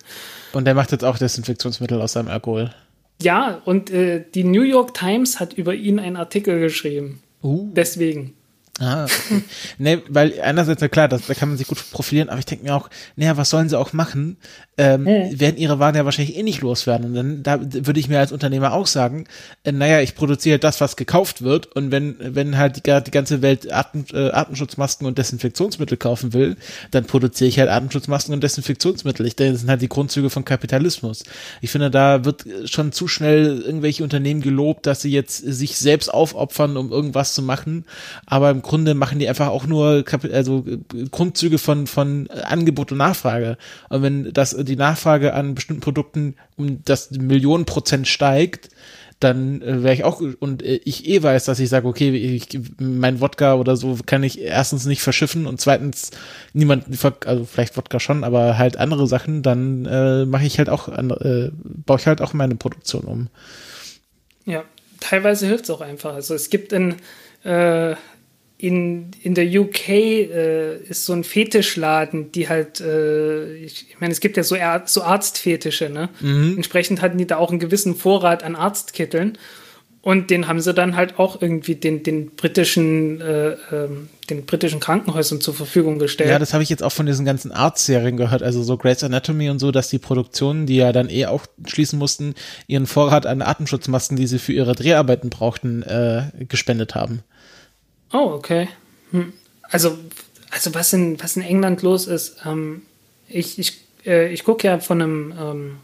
Und 0.54 0.66
der 0.66 0.74
macht 0.74 0.92
jetzt 0.92 1.04
auch 1.04 1.18
Desinfektionsmittel 1.20 2.02
aus 2.02 2.14
seinem 2.14 2.30
Alkohol. 2.30 2.74
Ja, 3.22 3.62
und 3.64 3.90
die 3.90 4.44
New 4.44 4.64
York 4.64 4.94
Times 4.94 5.40
hat 5.40 5.54
über 5.54 5.74
ihn 5.74 6.00
einen 6.00 6.18
Artikel 6.18 6.60
geschrieben. 6.60 7.22
Uh. 7.42 7.70
Deswegen. 7.74 8.35
Ah, 8.80 9.06
okay. 9.06 9.44
nee, 9.78 10.02
weil 10.10 10.40
einerseits, 10.42 10.82
na 10.82 10.90
klar, 10.90 11.08
das, 11.08 11.28
da 11.28 11.34
kann 11.34 11.48
man 11.48 11.58
sich 11.58 11.68
gut 11.68 11.84
profilieren, 11.92 12.30
aber 12.30 12.40
ich 12.40 12.46
denke 12.46 12.66
mir 12.66 12.76
auch, 12.76 12.90
naja, 13.16 13.38
was 13.38 13.50
sollen 13.50 13.70
sie 13.70 13.80
auch 13.80 13.94
machen? 13.94 14.38
Ähm, 14.78 15.06
hm. 15.06 15.40
Werden 15.40 15.58
ihre 15.58 15.80
Waren 15.80 15.96
ja 15.96 16.04
wahrscheinlich 16.04 16.36
eh 16.36 16.44
nicht 16.44 16.62
loswerden. 16.62 17.06
Und 17.06 17.14
dann 17.14 17.44
da 17.44 17.60
würde 17.62 18.00
ich 18.00 18.10
mir 18.10 18.20
als 18.20 18.34
Unternehmer 18.34 18.74
auch 18.74 18.88
sagen, 18.88 19.26
äh, 19.64 19.72
naja, 19.72 20.02
ich 20.02 20.16
produziere 20.16 20.60
das, 20.60 20.82
was 20.82 20.98
gekauft 20.98 21.44
wird. 21.44 21.68
Und 21.76 21.92
wenn, 21.92 22.16
wenn 22.20 22.58
halt 22.58 22.76
die, 22.76 22.82
die 22.82 23.12
ganze 23.12 23.42
Welt 23.42 23.72
Atem, 23.72 24.04
äh, 24.12 24.32
Atemschutzmasken 24.32 25.08
und 25.08 25.18
Desinfektionsmittel 25.18 25.98
kaufen 25.98 26.34
will, 26.34 26.58
dann 26.92 27.06
produziere 27.06 27.48
ich 27.48 27.60
halt 27.60 27.70
Atemschutzmasken 27.70 28.34
und 28.34 28.44
Desinfektionsmittel. 28.44 29.26
Ich 29.26 29.38
denke, 29.38 29.54
das 29.54 29.62
sind 29.62 29.70
halt 29.70 29.82
die 29.82 29.90
Grundzüge 29.90 30.30
von 30.30 30.44
Kapitalismus. 30.44 31.24
Ich 31.62 31.72
finde, 31.72 31.90
da 31.90 32.26
wird 32.26 32.46
schon 32.66 32.92
zu 32.92 33.08
schnell 33.08 33.62
irgendwelche 33.62 34.04
Unternehmen 34.04 34.42
gelobt, 34.42 34.88
dass 34.88 35.02
sie 35.02 35.12
jetzt 35.12 35.38
sich 35.38 35.78
selbst 35.78 36.14
aufopfern, 36.14 36.76
um 36.76 36.92
irgendwas 36.92 37.34
zu 37.34 37.42
machen. 37.42 37.86
Aber 38.26 38.52
im 38.52 38.62
Grunde 38.62 38.94
machen 38.94 39.20
die 39.20 39.30
einfach 39.30 39.48
auch 39.48 39.68
nur 39.68 40.04
also 40.34 40.66
Grundzüge 41.12 41.60
von 41.60 41.88
von 41.88 42.30
Angebot 42.30 42.92
und 42.92 42.98
Nachfrage. 42.98 43.58
Und 43.90 44.02
wenn 44.02 44.34
das 44.34 44.54
die 44.66 44.76
Nachfrage 44.76 45.34
an 45.34 45.56
bestimmten 45.56 45.82
Produkten 45.82 46.36
um 46.58 46.84
das 46.84 47.12
Millionen 47.12 47.66
Prozent 47.66 48.08
steigt, 48.08 48.70
dann 49.20 49.62
äh, 49.62 49.84
wäre 49.84 49.94
ich 49.94 50.04
auch 50.04 50.22
und 50.40 50.62
äh, 50.62 50.80
ich 50.84 51.08
eh 51.08 51.24
weiß, 51.24 51.46
dass 51.46 51.60
ich 51.60 51.70
sage, 51.70 51.88
okay, 51.88 52.10
ich, 52.10 52.60
mein 52.80 53.22
Wodka 53.22 53.56
oder 53.56 53.78
so 53.78 53.98
kann 54.06 54.24
ich 54.24 54.42
erstens 54.42 54.86
nicht 54.86 55.02
verschiffen 55.02 55.48
und 55.48 55.62
zweitens 55.62 56.12
niemand, 56.54 56.86
also 57.26 57.46
vielleicht 57.46 57.78
Wodka 57.78 58.00
schon, 58.00 58.24
aber 58.24 58.58
halt 58.58 58.78
andere 58.78 59.08
Sachen, 59.08 59.42
dann 59.42 59.86
äh, 59.86 60.26
mache 60.26 60.46
ich 60.46 60.58
halt 60.58 60.70
auch, 60.70 60.90
äh, 60.90 61.52
baue 61.54 61.98
ich 61.98 62.08
halt 62.08 62.22
auch 62.22 62.34
meine 62.34 62.56
Produktion 62.56 63.06
um. 63.06 63.28
Ja, 64.46 64.64
teilweise 65.00 65.48
hilft 65.48 65.66
es 65.66 65.70
auch 65.70 65.82
einfach. 65.82 66.14
Also 66.14 66.34
es 66.34 66.50
gibt 66.50 66.74
in 66.74 66.96
äh, 67.44 67.96
in, 68.58 69.12
in 69.22 69.36
der 69.36 69.46
UK 69.46 69.90
äh, 69.90 70.78
ist 70.78 71.06
so 71.06 71.14
ein 71.14 71.24
Fetischladen, 71.24 72.32
die 72.32 72.48
halt, 72.48 72.80
äh, 72.80 73.54
ich, 73.56 73.90
ich 73.90 74.00
meine, 74.00 74.14
es 74.14 74.22
gibt 74.22 74.38
ja 74.38 74.44
so, 74.44 74.56
so 74.86 75.04
Arztfetische, 75.04 75.90
ne? 75.90 76.10
Mhm. 76.22 76.54
Entsprechend 76.56 77.02
hatten 77.02 77.18
die 77.18 77.28
da 77.28 77.38
auch 77.38 77.50
einen 77.50 77.60
gewissen 77.60 77.96
Vorrat 77.96 78.44
an 78.44 78.56
Arztkitteln. 78.56 79.38
Und 80.02 80.30
den 80.30 80.48
haben 80.48 80.62
sie 80.62 80.72
dann 80.72 80.96
halt 80.96 81.18
auch 81.18 81.42
irgendwie 81.42 81.74
den, 81.74 82.04
den 82.04 82.30
britischen, 82.36 83.22
äh, 83.22 83.56
ähm, 83.72 84.10
den 84.30 84.46
britischen 84.46 84.80
Krankenhäusern 84.80 85.42
zur 85.42 85.56
Verfügung 85.56 85.98
gestellt. 85.98 86.30
Ja, 86.30 86.38
das 86.38 86.54
habe 86.54 86.62
ich 86.62 86.70
jetzt 86.70 86.84
auch 86.84 86.92
von 86.92 87.08
diesen 87.08 87.26
ganzen 87.26 87.52
Arztserien 87.52 88.16
gehört, 88.16 88.44
also 88.44 88.62
so 88.62 88.78
Grey's 88.78 89.04
Anatomy 89.04 89.50
und 89.50 89.58
so, 89.58 89.72
dass 89.72 89.90
die 89.90 89.98
Produktionen, 89.98 90.68
die 90.68 90.76
ja 90.76 90.92
dann 90.92 91.10
eh 91.10 91.26
auch 91.26 91.48
schließen 91.66 91.98
mussten, 91.98 92.36
ihren 92.68 92.86
Vorrat 92.86 93.26
an 93.26 93.42
Atemschutzmasken, 93.42 94.16
die 94.16 94.28
sie 94.28 94.38
für 94.38 94.54
ihre 94.54 94.76
Dreharbeiten 94.76 95.32
brauchten, 95.32 95.82
äh, 95.82 96.26
gespendet 96.48 96.94
haben. 96.94 97.24
Oh, 98.12 98.32
okay. 98.34 98.70
Hm. 99.12 99.34
Also, 99.64 99.98
also 100.52 100.74
was 100.74 100.94
in, 100.94 101.22
was 101.22 101.36
in 101.36 101.44
England 101.44 101.82
los 101.82 102.08
ist, 102.08 102.38
ähm, 102.46 102.84
ich, 103.28 103.60
ich, 103.60 103.82
äh, 104.06 104.32
ich 104.32 104.44
gucke 104.44 104.68
ja 104.68 104.80
von 104.80 105.02
einem, 105.02 105.32
ähm, 105.32 105.78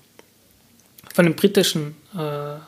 von 1.14 1.26
einem 1.26 1.36
britischen, 1.36 1.96
äh, 2.16 2.60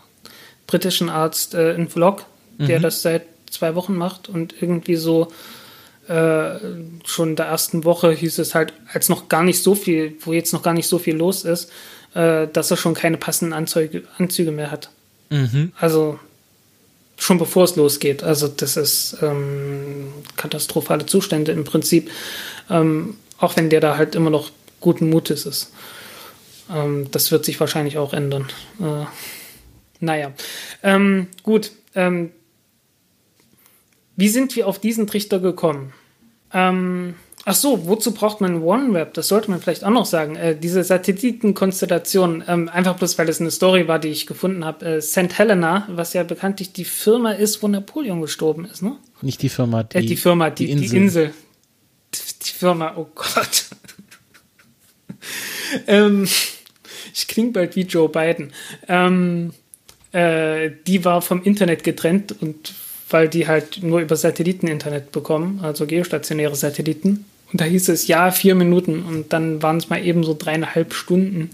britischen 0.68 1.10
Arzt 1.10 1.54
äh, 1.54 1.74
einen 1.74 1.90
Vlog, 1.90 2.26
mhm. 2.58 2.68
der 2.68 2.80
das 2.80 3.02
seit 3.02 3.26
zwei 3.50 3.76
Wochen 3.76 3.96
macht 3.96 4.30
und 4.30 4.62
irgendwie 4.62 4.96
so 4.96 5.32
äh, 6.08 6.60
schon 7.06 7.30
in 7.30 7.36
der 7.36 7.46
ersten 7.46 7.86
Woche 7.86 8.12
hieß 8.12 8.40
es 8.40 8.56
halt, 8.56 8.74
als 8.92 9.08
noch 9.10 9.30
gar 9.30 9.44
nicht 9.44 9.64
so 9.64 9.76
viel, 9.76 10.18
wo 10.22 10.34
jetzt 10.34 10.52
noch 10.52 10.64
gar 10.64 10.74
nicht 10.74 10.88
so 10.88 11.00
viel 11.00 11.16
los 11.16 11.46
ist, 11.46 11.72
äh, 12.14 12.48
dass 12.48 12.72
er 12.72 12.78
schon 12.78 12.94
keine 12.94 13.18
passenden 13.18 13.54
Anzüge, 13.54 14.04
Anzüge 14.18 14.52
mehr 14.52 14.72
hat. 14.72 14.90
Mhm. 15.30 15.72
Also 15.80 16.20
schon 17.24 17.38
bevor 17.38 17.64
es 17.64 17.76
losgeht. 17.78 18.22
Also 18.22 18.50
das 18.50 18.76
ist 18.76 19.18
ähm, 19.22 20.12
katastrophale 20.36 21.06
Zustände 21.06 21.54
im 21.54 21.64
Prinzip, 21.64 22.12
ähm, 22.70 23.16
auch 23.38 23.56
wenn 23.56 23.70
der 23.70 23.80
da 23.80 23.98
halt 23.98 24.16
immer 24.16 24.30
noch 24.30 24.52
guten 24.82 25.10
Mutes 25.10 25.46
ist. 25.46 25.72
Ähm, 26.70 27.10
das 27.12 27.32
wird 27.32 27.46
sich 27.46 27.60
wahrscheinlich 27.62 27.98
auch 27.98 28.14
ändern. 28.14 28.50
Äh, 28.82 29.06
naja, 30.02 30.34
ähm, 30.84 31.28
gut. 31.44 31.72
Ähm, 31.96 32.32
wie 34.18 34.30
sind 34.30 34.56
wir 34.58 34.68
auf 34.68 34.80
diesen 34.80 35.08
Trichter 35.08 35.40
gekommen? 35.40 35.94
Ach 37.46 37.56
so, 37.56 37.88
wozu 37.88 38.14
braucht 38.14 38.40
man 38.40 38.64
OneWeb? 38.64 39.14
Das 39.14 39.28
sollte 39.28 39.52
man 39.52 39.62
vielleicht 39.62 39.84
auch 39.84 39.90
noch 39.90 40.06
sagen. 40.06 40.38
Äh, 40.38 40.58
diese 40.58 40.82
Satellitenkonstellation, 40.82 42.42
ähm, 42.48 42.70
einfach 42.70 42.96
bloß, 42.96 43.18
weil 43.18 43.28
es 43.28 43.42
eine 43.42 43.52
Story 43.52 43.88
war, 43.90 44.00
die 44.00 44.08
ich 44.08 44.26
gefunden 44.28 44.64
habe. 44.64 44.86
Äh, 44.86 45.02
St. 45.02 45.38
Helena, 45.38 45.86
was 45.90 46.14
ja 46.14 46.24
bekanntlich 46.24 46.72
die 46.72 46.86
Firma 46.86 47.34
ist, 47.34 47.62
wo 47.62 47.68
Napoleon 47.68 48.22
gestorben 48.22 48.64
ist, 48.66 48.82
ne? 48.82 48.96
Nicht 49.22 49.42
die 49.42 49.50
Firma, 49.50 49.84
die, 49.84 49.98
äh, 49.98 50.02
die 50.02 50.16
Firma, 50.16 50.50
die, 50.52 50.68
die, 50.68 50.72
Insel. 50.72 50.90
die 50.90 50.98
Insel. 50.98 51.34
Die 52.46 52.52
Firma, 52.52 52.94
oh 52.96 53.08
Gott. 53.14 53.66
ähm, 55.88 56.28
ich 57.14 57.28
klinge 57.28 57.52
bald 57.52 57.76
wie 57.76 57.82
Joe 57.82 58.08
Biden. 58.08 58.54
Ähm, 58.88 59.52
äh, 60.14 60.72
die 60.88 61.04
war 61.04 61.22
vom 61.22 61.44
Internet 61.44 61.84
getrennt 61.84 62.34
und 62.40 62.74
weil 63.10 63.28
die 63.28 63.48
halt 63.48 63.84
nur 63.84 64.00
über 64.00 64.16
Satelliteninternet 64.16 65.12
bekommen, 65.12 65.60
also 65.62 65.86
geostationäre 65.86 66.56
Satelliten. 66.56 67.26
Und 67.54 67.62
da 67.62 67.66
hieß 67.66 67.90
es, 67.90 68.08
ja, 68.08 68.32
vier 68.32 68.56
Minuten 68.56 69.04
und 69.04 69.32
dann 69.32 69.62
waren 69.62 69.78
es 69.78 69.90
mal 69.90 70.04
eben 70.04 70.24
so 70.24 70.36
dreieinhalb 70.38 70.94
Stunden. 70.94 71.52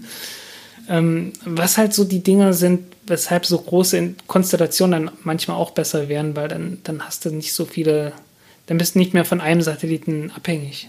Ähm, 0.88 1.34
was 1.44 1.78
halt 1.78 1.92
so 1.92 2.04
die 2.04 2.22
Dinger 2.22 2.54
sind, 2.54 2.80
weshalb 3.06 3.44
so 3.44 3.58
große 3.58 4.14
Konstellationen 4.26 5.06
dann 5.06 5.16
manchmal 5.24 5.58
auch 5.58 5.72
besser 5.72 6.08
wären, 6.08 6.34
weil 6.34 6.48
dann, 6.48 6.78
dann 6.84 7.06
hast 7.06 7.24
du 7.26 7.30
nicht 7.30 7.52
so 7.52 7.66
viele, 7.66 8.12
dann 8.66 8.78
bist 8.78 8.94
du 8.94 8.98
nicht 8.98 9.12
mehr 9.12 9.26
von 9.26 9.42
einem 9.42 9.60
Satelliten 9.60 10.32
abhängig. 10.34 10.88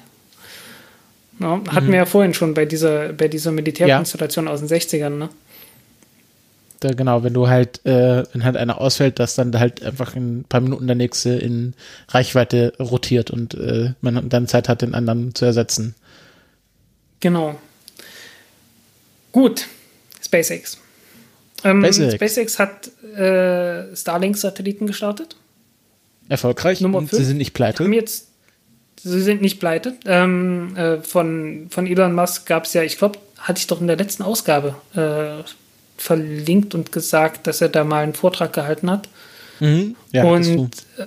Ja, 1.40 1.60
hatten 1.68 1.88
mhm. 1.88 1.92
wir 1.92 1.98
ja 1.98 2.06
vorhin 2.06 2.34
schon 2.34 2.54
bei 2.54 2.66
dieser, 2.66 3.14
bei 3.14 3.28
dieser 3.28 3.52
Militärkonstellation 3.52 4.46
ja. 4.46 4.52
aus 4.52 4.60
den 4.60 4.70
60ern, 4.70 5.10
ne? 5.10 5.30
Da, 6.82 6.94
genau, 6.94 7.24
wenn 7.24 7.34
du 7.34 7.48
halt, 7.48 7.86
äh, 7.86 8.24
wenn 8.34 8.44
halt 8.44 8.58
einer 8.58 8.82
ausfällt, 8.82 9.20
dass 9.20 9.36
dann 9.36 9.58
halt 9.58 9.84
einfach 9.84 10.16
in 10.16 10.40
ein 10.40 10.44
paar 10.46 10.62
Minuten 10.62 10.88
der 10.88 10.96
nächste 10.96 11.30
in 11.30 11.76
Reichweite 12.10 12.74
rotiert 12.80 13.30
und 13.30 13.54
äh, 13.54 13.94
man 14.02 14.30
dann 14.30 14.48
Zeit 14.48 14.68
hat, 14.68 14.82
den 14.82 14.96
anderen 14.96 15.36
zu 15.36 15.46
ersetzen. 15.46 15.94
Genau. 17.20 17.56
Gut, 19.32 19.68
SpaceX. 20.24 20.80
Ähm, 21.64 21.84
SpaceX. 21.84 22.16
SpaceX 22.16 22.60
hat 22.60 22.88
äh, 23.16 23.96
Starlink-Satelliten 23.96 24.88
gestartet. 24.88 25.36
Erfolgreich. 26.30 26.82
Nummer 26.82 26.98
und 26.98 27.12
sie 27.12 27.24
sind 27.24 27.38
nicht 27.38 27.54
pleite. 27.54 27.84
Haben 27.84 27.94
jetzt, 27.94 28.30
sie 29.04 29.22
sind 29.22 29.44
nicht 29.44 29.60
pleite. 29.60 29.98
Ähm, 30.06 30.76
äh, 30.76 30.98
von, 31.02 31.68
von 31.70 31.86
Elon 31.86 32.16
Musk 32.16 32.48
gab 32.48 32.64
es 32.64 32.74
ja, 32.74 32.82
ich 32.82 32.98
glaube, 32.98 33.20
hatte 33.38 33.60
ich 33.60 33.68
doch 33.68 33.82
in 33.82 33.88
der 33.88 33.98
letzten 33.98 34.24
Ausgabe 34.24 34.74
äh, 34.96 35.44
verlinkt 36.02 36.74
und 36.74 36.92
gesagt, 36.92 37.46
dass 37.48 37.62
er 37.62 37.70
da 37.70 37.84
mal 37.84 38.04
einen 38.04 38.14
Vortrag 38.14 38.54
gehalten 38.54 38.90
hat. 38.90 39.08
Mhm. 39.60 39.96
Ja, 40.12 40.24
und 40.24 40.72
äh, 40.98 41.06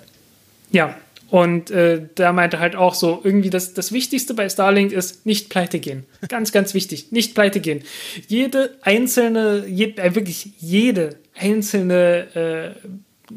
ja, 0.71 0.95
und 1.31 1.73
äh, 1.73 2.03
da 2.15 2.33
meinte 2.33 2.61
halt 2.61 2.77
auch 2.77 2.95
so, 2.95 3.21
irgendwie 3.25 3.51
das, 3.51 3.75
das 3.75 3.91
Wichtigste 3.91 4.35
bei 4.35 4.49
Starlink 4.49 4.93
ist, 4.93 5.27
nicht 5.27 5.51
pleite 5.51 5.81
gehen. 5.81 6.05
Ganz, 6.29 6.53
ganz 6.53 6.75
wichtig, 6.75 7.11
nicht 7.11 7.35
pleite 7.35 7.59
gehen. 7.59 7.83
Jede 8.29 8.77
einzelne, 8.83 9.65
je, 9.67 9.95
äh, 9.97 10.15
wirklich 10.15 10.53
jede 10.61 11.17
einzelne 11.35 12.37
äh, 12.37 12.71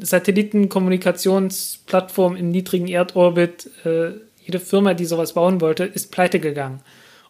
Satellitenkommunikationsplattform 0.00 2.36
im 2.36 2.52
niedrigen 2.52 2.86
Erdorbit, 2.86 3.68
äh, 3.84 4.10
jede 4.44 4.60
Firma, 4.60 4.94
die 4.94 5.06
sowas 5.06 5.32
bauen 5.32 5.60
wollte, 5.60 5.82
ist 5.84 6.12
pleite 6.12 6.38
gegangen. 6.38 6.82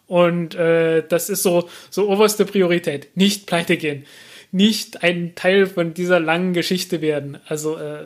Und 0.09 0.55
äh, 0.55 1.03
das 1.07 1.29
ist 1.29 1.43
so, 1.43 1.69
so 1.91 2.09
oberste 2.09 2.43
Priorität. 2.43 3.15
Nicht 3.15 3.45
pleite 3.45 3.77
gehen. 3.77 4.05
Nicht 4.51 5.03
ein 5.03 5.33
Teil 5.35 5.67
von 5.67 5.93
dieser 5.93 6.19
langen 6.19 6.53
Geschichte 6.53 6.99
werden. 6.99 7.37
Also 7.47 7.77
äh, 7.77 8.05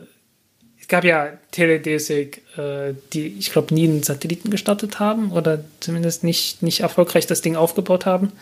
es 0.78 0.86
gab 0.86 1.02
ja 1.04 1.32
Teledesic, 1.50 2.42
äh, 2.58 2.92
die, 3.14 3.38
ich 3.38 3.50
glaube, 3.50 3.72
nie 3.72 3.88
einen 3.88 4.02
Satelliten 4.02 4.50
gestartet 4.50 5.00
haben 5.00 5.32
oder 5.32 5.64
zumindest 5.80 6.24
nicht, 6.24 6.62
nicht 6.62 6.80
erfolgreich 6.80 7.26
das 7.26 7.40
Ding 7.40 7.56
aufgebaut 7.56 8.04
haben. 8.04 8.32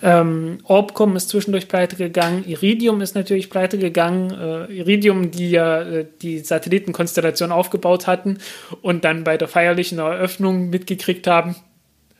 Ähm, 0.00 0.58
Orbcom 0.62 1.16
ist 1.16 1.28
zwischendurch 1.28 1.66
pleite 1.66 1.96
gegangen. 1.96 2.44
Iridium 2.46 3.00
ist 3.00 3.16
natürlich 3.16 3.50
pleite 3.50 3.78
gegangen. 3.78 4.30
Äh, 4.30 4.72
Iridium, 4.72 5.32
die 5.32 5.50
ja 5.50 5.82
äh, 5.82 6.06
die 6.22 6.38
Satellitenkonstellation 6.38 7.50
aufgebaut 7.50 8.06
hatten 8.06 8.38
und 8.80 9.02
dann 9.02 9.24
bei 9.24 9.36
der 9.36 9.48
feierlichen 9.48 9.98
Eröffnung 9.98 10.70
mitgekriegt 10.70 11.26
haben, 11.26 11.56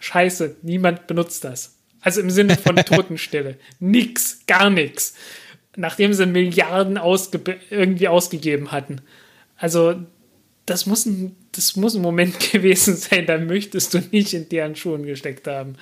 scheiße, 0.02 0.56
niemand 0.62 1.06
benutzt 1.06 1.44
das. 1.44 1.76
Also 2.00 2.20
im 2.20 2.30
Sinne 2.30 2.56
von 2.56 2.76
Totenstille. 2.84 3.56
nix, 3.78 4.40
gar 4.46 4.68
nichts. 4.68 5.14
Nachdem 5.76 6.12
sie 6.12 6.26
Milliarden 6.26 6.98
ausge 6.98 7.40
irgendwie 7.70 8.08
ausgegeben 8.08 8.72
hatten. 8.72 9.00
Also 9.56 9.94
das 10.66 10.86
muss, 10.86 11.06
ein, 11.06 11.36
das 11.52 11.76
muss 11.76 11.94
ein 11.94 12.02
Moment 12.02 12.38
gewesen 12.52 12.96
sein, 12.96 13.26
da 13.26 13.38
möchtest 13.38 13.94
du 13.94 14.02
nicht 14.10 14.34
in 14.34 14.48
deren 14.48 14.76
Schuhen 14.76 15.06
gesteckt 15.06 15.46
haben. 15.46 15.76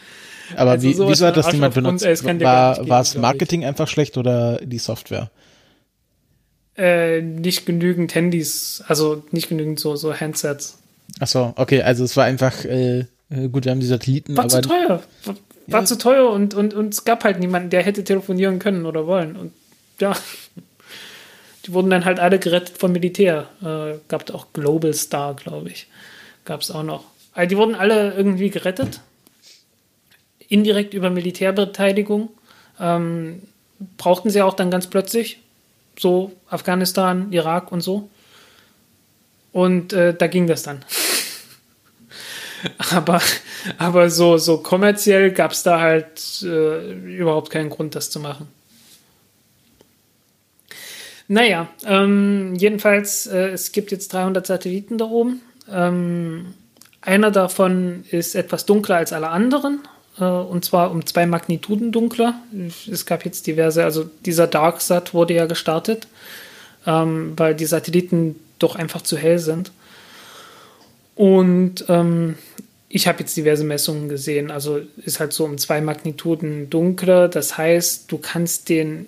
Aber 0.55 0.73
also 0.73 0.87
wie, 0.87 0.99
wieso 0.99 1.27
hat 1.27 1.37
das 1.37 1.53
niemand 1.53 1.75
benutzt? 1.75 2.05
War, 2.05 2.89
war 2.89 3.01
es 3.01 3.15
Marketing 3.15 3.65
einfach 3.65 3.89
schlecht 3.89 4.19
oder 4.19 4.61
die 4.63 4.79
Software? 4.79 5.31
Äh, 6.77 7.23
nicht 7.23 7.67
genügend 7.67 8.15
Handys, 8.15 8.83
also 8.87 9.25
nicht 9.31 9.49
genügend 9.49 9.81
so, 9.81 9.97
so 9.97 10.15
Handsets. 10.15 10.79
Ach 11.21 11.27
so, 11.27 11.53
okay, 11.57 11.83
also 11.83 12.05
es 12.05 12.17
war 12.17 12.25
einfach 12.25 12.65
äh, 12.65 13.07
äh, 13.31 13.48
gut, 13.48 13.65
wir 13.65 13.73
haben 13.73 13.81
die 13.81 13.86
Satelliten. 13.86 14.36
War 14.36 14.48
zu 14.48 14.61
teuer. 14.61 15.02
War, 15.24 15.36
war 15.66 15.85
zu 15.85 15.97
teuer 15.97 16.31
und, 16.31 16.55
und, 16.55 16.74
und 16.74 16.93
es 16.93 17.05
gab 17.05 17.24
halt 17.24 17.39
niemanden, 17.39 17.70
der 17.70 17.82
hätte 17.82 18.02
telefonieren 18.05 18.59
können 18.59 18.86
oder 18.86 19.07
wollen. 19.07 19.36
Und 19.36 19.52
ja, 20.01 20.16
die 21.66 21.73
wurden 21.73 21.90
dann 21.90 22.05
halt 22.05 22.19
alle 22.19 22.39
gerettet 22.39 22.77
vom 22.77 22.93
Militär. 22.93 23.48
Äh, 23.62 23.98
gab 24.09 24.32
auch 24.35 24.48
Global 24.52 24.93
Star, 24.94 25.35
glaube 25.35 25.70
ich. 25.70 25.86
Gab 26.44 26.62
es 26.62 26.70
auch 26.70 26.82
noch. 26.82 27.05
Also 27.32 27.48
die 27.48 27.57
wurden 27.57 27.74
alle 27.74 28.15
irgendwie 28.15 28.51
gerettet. 28.51 29.01
Indirekt 30.48 30.94
über 30.94 31.11
Militärbeteiligung. 31.11 32.31
Ähm, 32.81 33.43
brauchten 33.97 34.31
sie 34.31 34.43
auch 34.43 34.55
dann 34.55 34.70
ganz 34.70 34.89
plötzlich. 34.89 35.40
So 35.98 36.32
Afghanistan, 36.48 37.31
Irak 37.31 37.70
und 37.70 37.82
so. 37.82 38.09
Und 39.52 39.93
äh, 39.93 40.15
da 40.15 40.27
ging 40.27 40.47
das 40.47 40.62
dann. 40.65 40.85
aber, 42.91 43.20
aber 43.78 44.11
so, 44.11 44.37
so 44.39 44.59
kommerziell 44.59 45.31
gab 45.32 45.53
es 45.53 45.62
da 45.62 45.81
halt 45.81 46.43
äh, 46.43 46.93
überhaupt 46.93 47.51
keinen 47.51 47.70
Grund, 47.70 47.95
das 47.95 48.11
zu 48.11 48.20
machen. 48.20 48.49
Naja, 51.28 51.69
ähm, 51.87 52.57
jedenfalls, 52.57 53.27
äh, 53.28 53.51
es 53.51 53.70
gibt 53.70 53.93
jetzt 53.93 54.12
300 54.12 54.45
Satelliten 54.45 54.99
da 54.99 55.05
oben. 55.05 55.41
Ähm, 55.70 56.55
einer 57.03 57.31
davon 57.31 58.05
ist 58.11 58.35
etwas 58.35 58.66
dunkler 58.66 58.97
als 58.97 59.12
alle 59.12 59.28
anderen, 59.28 59.81
äh, 60.19 60.24
und 60.24 60.65
zwar 60.65 60.91
um 60.91 61.07
zwei 61.07 61.27
Magnituden 61.27 61.93
dunkler. 61.93 62.35
Es 62.91 63.07
gab 63.07 63.24
jetzt 63.24 63.47
diverse, 63.47 63.85
also 63.85 64.11
dieser 64.27 64.49
DarkSat 64.49 65.15
wurde 65.15 65.35
ja 65.35 65.47
gestartet, 65.47 66.09
ähm, 66.85 67.35
weil 67.37 67.55
die 67.55 67.66
Satelliten 67.66 68.35
doch 68.59 68.74
einfach 68.74 69.03
zu 69.03 69.16
hell 69.16 69.39
sind. 69.39 69.70
Und 71.21 71.85
ähm, 71.91 72.37
ich 72.89 73.07
habe 73.07 73.19
jetzt 73.19 73.37
diverse 73.37 73.63
Messungen 73.63 74.09
gesehen. 74.09 74.51
Also 74.51 74.81
ist 75.05 75.21
halt 75.21 75.35
so 75.35 75.45
um 75.45 75.59
zwei 75.59 75.83
Magnituden 75.83 76.71
dunkler. 76.71 77.29
Das 77.29 77.59
heißt, 77.59 78.11
du 78.11 78.17
kannst 78.17 78.71
den, 78.71 79.05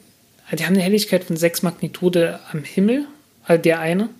die 0.52 0.66
haben 0.66 0.74
eine 0.74 0.82
Helligkeit 0.82 1.24
von 1.24 1.38
sechs 1.38 1.62
Magnitude 1.62 2.38
am 2.52 2.64
Himmel, 2.64 3.06
also 3.44 3.62
der 3.62 3.80
eine 3.80 4.10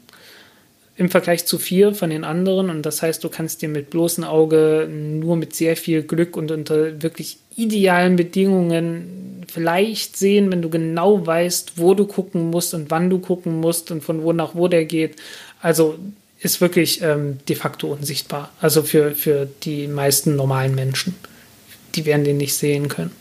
im 0.97 1.10
Vergleich 1.10 1.44
zu 1.44 1.59
vier 1.59 1.94
von 1.94 2.09
den 2.09 2.24
anderen. 2.24 2.70
Und 2.70 2.86
das 2.86 3.02
heißt, 3.02 3.23
du 3.24 3.28
kannst 3.28 3.60
dir 3.60 3.69
mit 3.69 3.90
bloßem 3.90 4.24
Auge 4.24 4.89
nur 4.90 5.36
mit 5.36 5.55
sehr 5.55 5.77
viel 5.77 6.02
Glück 6.02 6.35
und 6.39 6.51
unter 6.51 7.02
wirklich 7.02 7.36
idealen 7.56 8.16
Bedingungen 8.16 9.44
vielleicht 9.52 10.16
sehen, 10.16 10.51
wenn 10.51 10.62
du 10.62 10.70
genau 10.70 11.27
weißt, 11.27 11.73
wo 11.77 11.93
du 11.93 12.06
gucken 12.06 12.48
musst 12.48 12.73
und 12.73 12.90
wann 12.90 13.10
du 13.10 13.19
gucken 13.19 13.60
musst 13.60 13.90
und 13.90 14.02
von 14.02 14.23
wo 14.23 14.32
nach 14.32 14.55
wo 14.55 14.66
der 14.66 14.86
geht. 14.86 15.16
Also 15.60 15.98
ist 16.43 16.60
wirklich 16.60 17.01
ähm, 17.02 17.39
de 17.48 17.56
facto 17.56 17.89
unsichtbar. 17.89 18.51
Also 18.60 18.82
für, 18.82 19.12
für 19.12 19.48
die 19.62 19.86
meisten 19.86 20.36
normalen 20.36 20.74
Menschen. 20.74 21.14
Die 21.94 22.05
werden 22.05 22.24
den 22.24 22.36
nicht 22.39 22.55
sehen 22.55 22.89
können. 22.89 23.12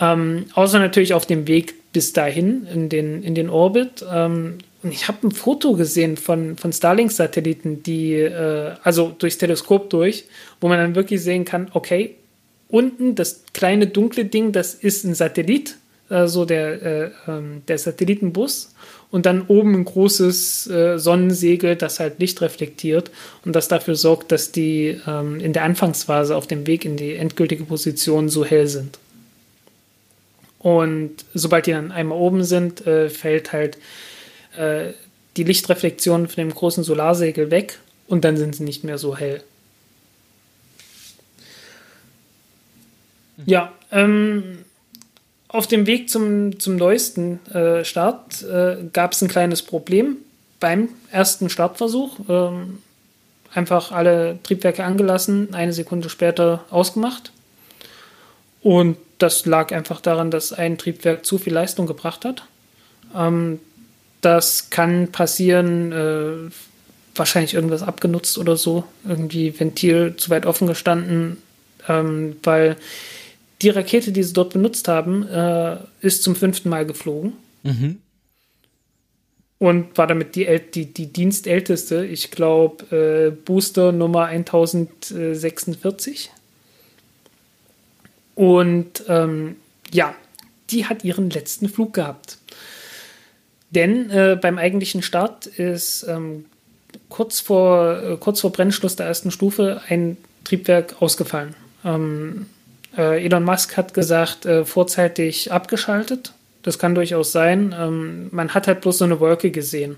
Ähm, 0.00 0.46
außer 0.54 0.78
natürlich 0.78 1.14
auf 1.14 1.26
dem 1.26 1.46
Weg 1.46 1.92
bis 1.92 2.12
dahin 2.12 2.66
in 2.66 2.88
den, 2.88 3.22
in 3.22 3.34
den 3.34 3.48
Orbit. 3.48 4.04
Ähm, 4.10 4.58
und 4.82 4.92
ich 4.92 5.06
habe 5.08 5.26
ein 5.26 5.30
Foto 5.30 5.74
gesehen 5.74 6.16
von, 6.16 6.56
von 6.56 6.72
Starlink-Satelliten, 6.72 7.82
die, 7.82 8.14
äh, 8.14 8.74
also 8.82 9.14
durchs 9.16 9.38
Teleskop 9.38 9.90
durch, 9.90 10.24
wo 10.60 10.68
man 10.68 10.78
dann 10.78 10.94
wirklich 10.94 11.22
sehen 11.22 11.44
kann, 11.44 11.68
okay, 11.72 12.16
unten 12.68 13.14
das 13.14 13.44
kleine 13.52 13.86
dunkle 13.86 14.24
Ding, 14.24 14.52
das 14.52 14.74
ist 14.74 15.04
ein 15.04 15.14
Satellit, 15.14 15.76
also 16.08 16.44
der, 16.44 16.82
äh, 16.82 17.10
ähm, 17.28 17.62
der 17.68 17.78
Satellitenbus. 17.78 18.71
Und 19.12 19.26
dann 19.26 19.42
oben 19.46 19.74
ein 19.74 19.84
großes 19.84 20.68
äh, 20.68 20.98
Sonnensegel, 20.98 21.76
das 21.76 22.00
halt 22.00 22.18
Licht 22.18 22.40
reflektiert 22.40 23.10
und 23.44 23.54
das 23.54 23.68
dafür 23.68 23.94
sorgt, 23.94 24.32
dass 24.32 24.52
die 24.52 25.00
ähm, 25.06 25.38
in 25.38 25.52
der 25.52 25.64
Anfangsphase 25.64 26.34
auf 26.34 26.48
dem 26.48 26.66
Weg 26.66 26.84
in 26.84 26.96
die 26.96 27.14
endgültige 27.14 27.64
Position 27.64 28.28
so 28.28 28.44
hell 28.44 28.66
sind. 28.66 28.98
Und 30.58 31.24
sobald 31.34 31.66
die 31.66 31.72
dann 31.72 31.92
einmal 31.92 32.18
oben 32.18 32.42
sind, 32.42 32.86
äh, 32.86 33.10
fällt 33.10 33.52
halt 33.52 33.76
äh, 34.56 34.92
die 35.36 35.44
Lichtreflexion 35.44 36.28
von 36.28 36.36
dem 36.36 36.54
großen 36.54 36.82
Solarsegel 36.82 37.50
weg 37.50 37.78
und 38.08 38.24
dann 38.24 38.36
sind 38.36 38.56
sie 38.56 38.64
nicht 38.64 38.82
mehr 38.82 38.98
so 38.98 39.16
hell. 39.16 39.42
Ja, 43.44 43.72
ähm, 43.90 44.61
auf 45.52 45.66
dem 45.66 45.86
Weg 45.86 46.08
zum, 46.08 46.58
zum 46.58 46.76
neuesten 46.76 47.44
äh, 47.54 47.84
Start 47.84 48.42
äh, 48.42 48.76
gab 48.92 49.12
es 49.12 49.22
ein 49.22 49.28
kleines 49.28 49.62
Problem 49.62 50.16
beim 50.60 50.88
ersten 51.10 51.50
Startversuch. 51.50 52.18
Ähm, 52.28 52.78
einfach 53.52 53.92
alle 53.92 54.38
Triebwerke 54.42 54.82
angelassen, 54.82 55.52
eine 55.52 55.74
Sekunde 55.74 56.08
später 56.08 56.64
ausgemacht. 56.70 57.32
Und 58.62 58.96
das 59.18 59.44
lag 59.44 59.72
einfach 59.72 60.00
daran, 60.00 60.30
dass 60.30 60.52
ein 60.52 60.78
Triebwerk 60.78 61.26
zu 61.26 61.36
viel 61.36 61.52
Leistung 61.52 61.86
gebracht 61.86 62.24
hat. 62.24 62.44
Ähm, 63.14 63.60
das 64.22 64.70
kann 64.70 65.12
passieren, 65.12 65.92
äh, 65.92 66.50
wahrscheinlich 67.14 67.52
irgendwas 67.52 67.82
abgenutzt 67.82 68.38
oder 68.38 68.56
so, 68.56 68.84
irgendwie 69.06 69.58
Ventil 69.58 70.14
zu 70.16 70.30
weit 70.30 70.46
offen 70.46 70.66
gestanden, 70.66 71.36
ähm, 71.88 72.36
weil 72.42 72.76
die 73.62 73.70
Rakete, 73.70 74.12
die 74.12 74.22
sie 74.22 74.32
dort 74.32 74.52
benutzt 74.52 74.86
haben, 74.88 75.26
äh, 75.26 75.78
ist 76.00 76.22
zum 76.22 76.36
fünften 76.36 76.68
Mal 76.68 76.86
geflogen. 76.86 77.32
Mhm. 77.62 77.98
Und 79.58 79.96
war 79.96 80.06
damit 80.08 80.34
die, 80.34 80.60
die, 80.74 80.92
die 80.92 81.12
dienstälteste, 81.12 82.04
ich 82.04 82.32
glaube, 82.32 82.96
äh, 82.96 83.30
Booster 83.30 83.92
Nummer 83.92 84.26
1046. 84.26 86.32
Und 88.34 89.04
ähm, 89.08 89.56
ja, 89.92 90.14
die 90.70 90.86
hat 90.86 91.04
ihren 91.04 91.30
letzten 91.30 91.68
Flug 91.68 91.94
gehabt. 91.94 92.38
Denn 93.70 94.10
äh, 94.10 94.36
beim 94.40 94.58
eigentlichen 94.58 95.02
Start 95.02 95.46
ist 95.46 96.04
ähm, 96.08 96.46
kurz, 97.08 97.38
vor, 97.40 98.02
äh, 98.02 98.16
kurz 98.16 98.40
vor 98.40 98.50
Brennschluss 98.50 98.96
der 98.96 99.06
ersten 99.06 99.30
Stufe 99.30 99.80
ein 99.88 100.16
Triebwerk 100.44 101.00
ausgefallen. 101.00 101.54
Ähm, 101.84 102.46
äh, 102.96 103.24
Elon 103.24 103.44
Musk 103.44 103.76
hat 103.76 103.94
gesagt, 103.94 104.46
äh, 104.46 104.64
vorzeitig 104.64 105.52
abgeschaltet. 105.52 106.32
Das 106.62 106.78
kann 106.78 106.94
durchaus 106.94 107.32
sein. 107.32 107.74
Ähm, 107.78 108.28
man 108.30 108.54
hat 108.54 108.66
halt 108.66 108.80
bloß 108.80 108.98
so 108.98 109.04
eine 109.04 109.20
Wolke 109.20 109.50
gesehen. 109.50 109.96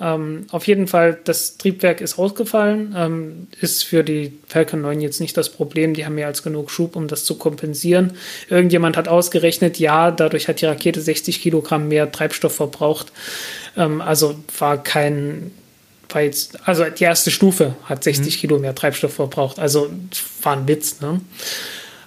Ähm, 0.00 0.46
auf 0.50 0.66
jeden 0.66 0.88
Fall, 0.88 1.18
das 1.24 1.58
Triebwerk 1.58 2.00
ist 2.00 2.18
ausgefallen, 2.18 2.94
ähm, 2.96 3.46
ist 3.60 3.84
für 3.84 4.02
die 4.02 4.32
Falcon 4.48 4.80
9 4.80 5.00
jetzt 5.00 5.20
nicht 5.20 5.36
das 5.36 5.50
Problem. 5.50 5.94
Die 5.94 6.04
haben 6.04 6.14
mehr 6.14 6.26
als 6.26 6.42
genug 6.42 6.70
Schub, 6.70 6.96
um 6.96 7.08
das 7.08 7.24
zu 7.24 7.36
kompensieren. 7.36 8.14
Irgendjemand 8.48 8.96
hat 8.96 9.06
ausgerechnet, 9.06 9.78
ja, 9.78 10.10
dadurch 10.10 10.48
hat 10.48 10.60
die 10.60 10.66
Rakete 10.66 11.00
60 11.00 11.40
Kilogramm 11.42 11.88
mehr 11.88 12.10
Treibstoff 12.10 12.56
verbraucht. 12.56 13.12
Ähm, 13.76 14.00
also 14.00 14.34
war 14.58 14.82
kein, 14.82 15.52
war 16.08 16.22
jetzt, 16.22 16.58
also 16.66 16.84
die 16.84 17.04
erste 17.04 17.30
Stufe 17.30 17.76
hat 17.84 18.02
60 18.02 18.34
mhm. 18.34 18.40
Kilo 18.40 18.58
mehr 18.58 18.74
Treibstoff 18.74 19.14
verbraucht. 19.14 19.58
Also 19.58 19.90
war 20.42 20.56
ein 20.56 20.66
Witz, 20.66 21.00
ne? 21.00 21.20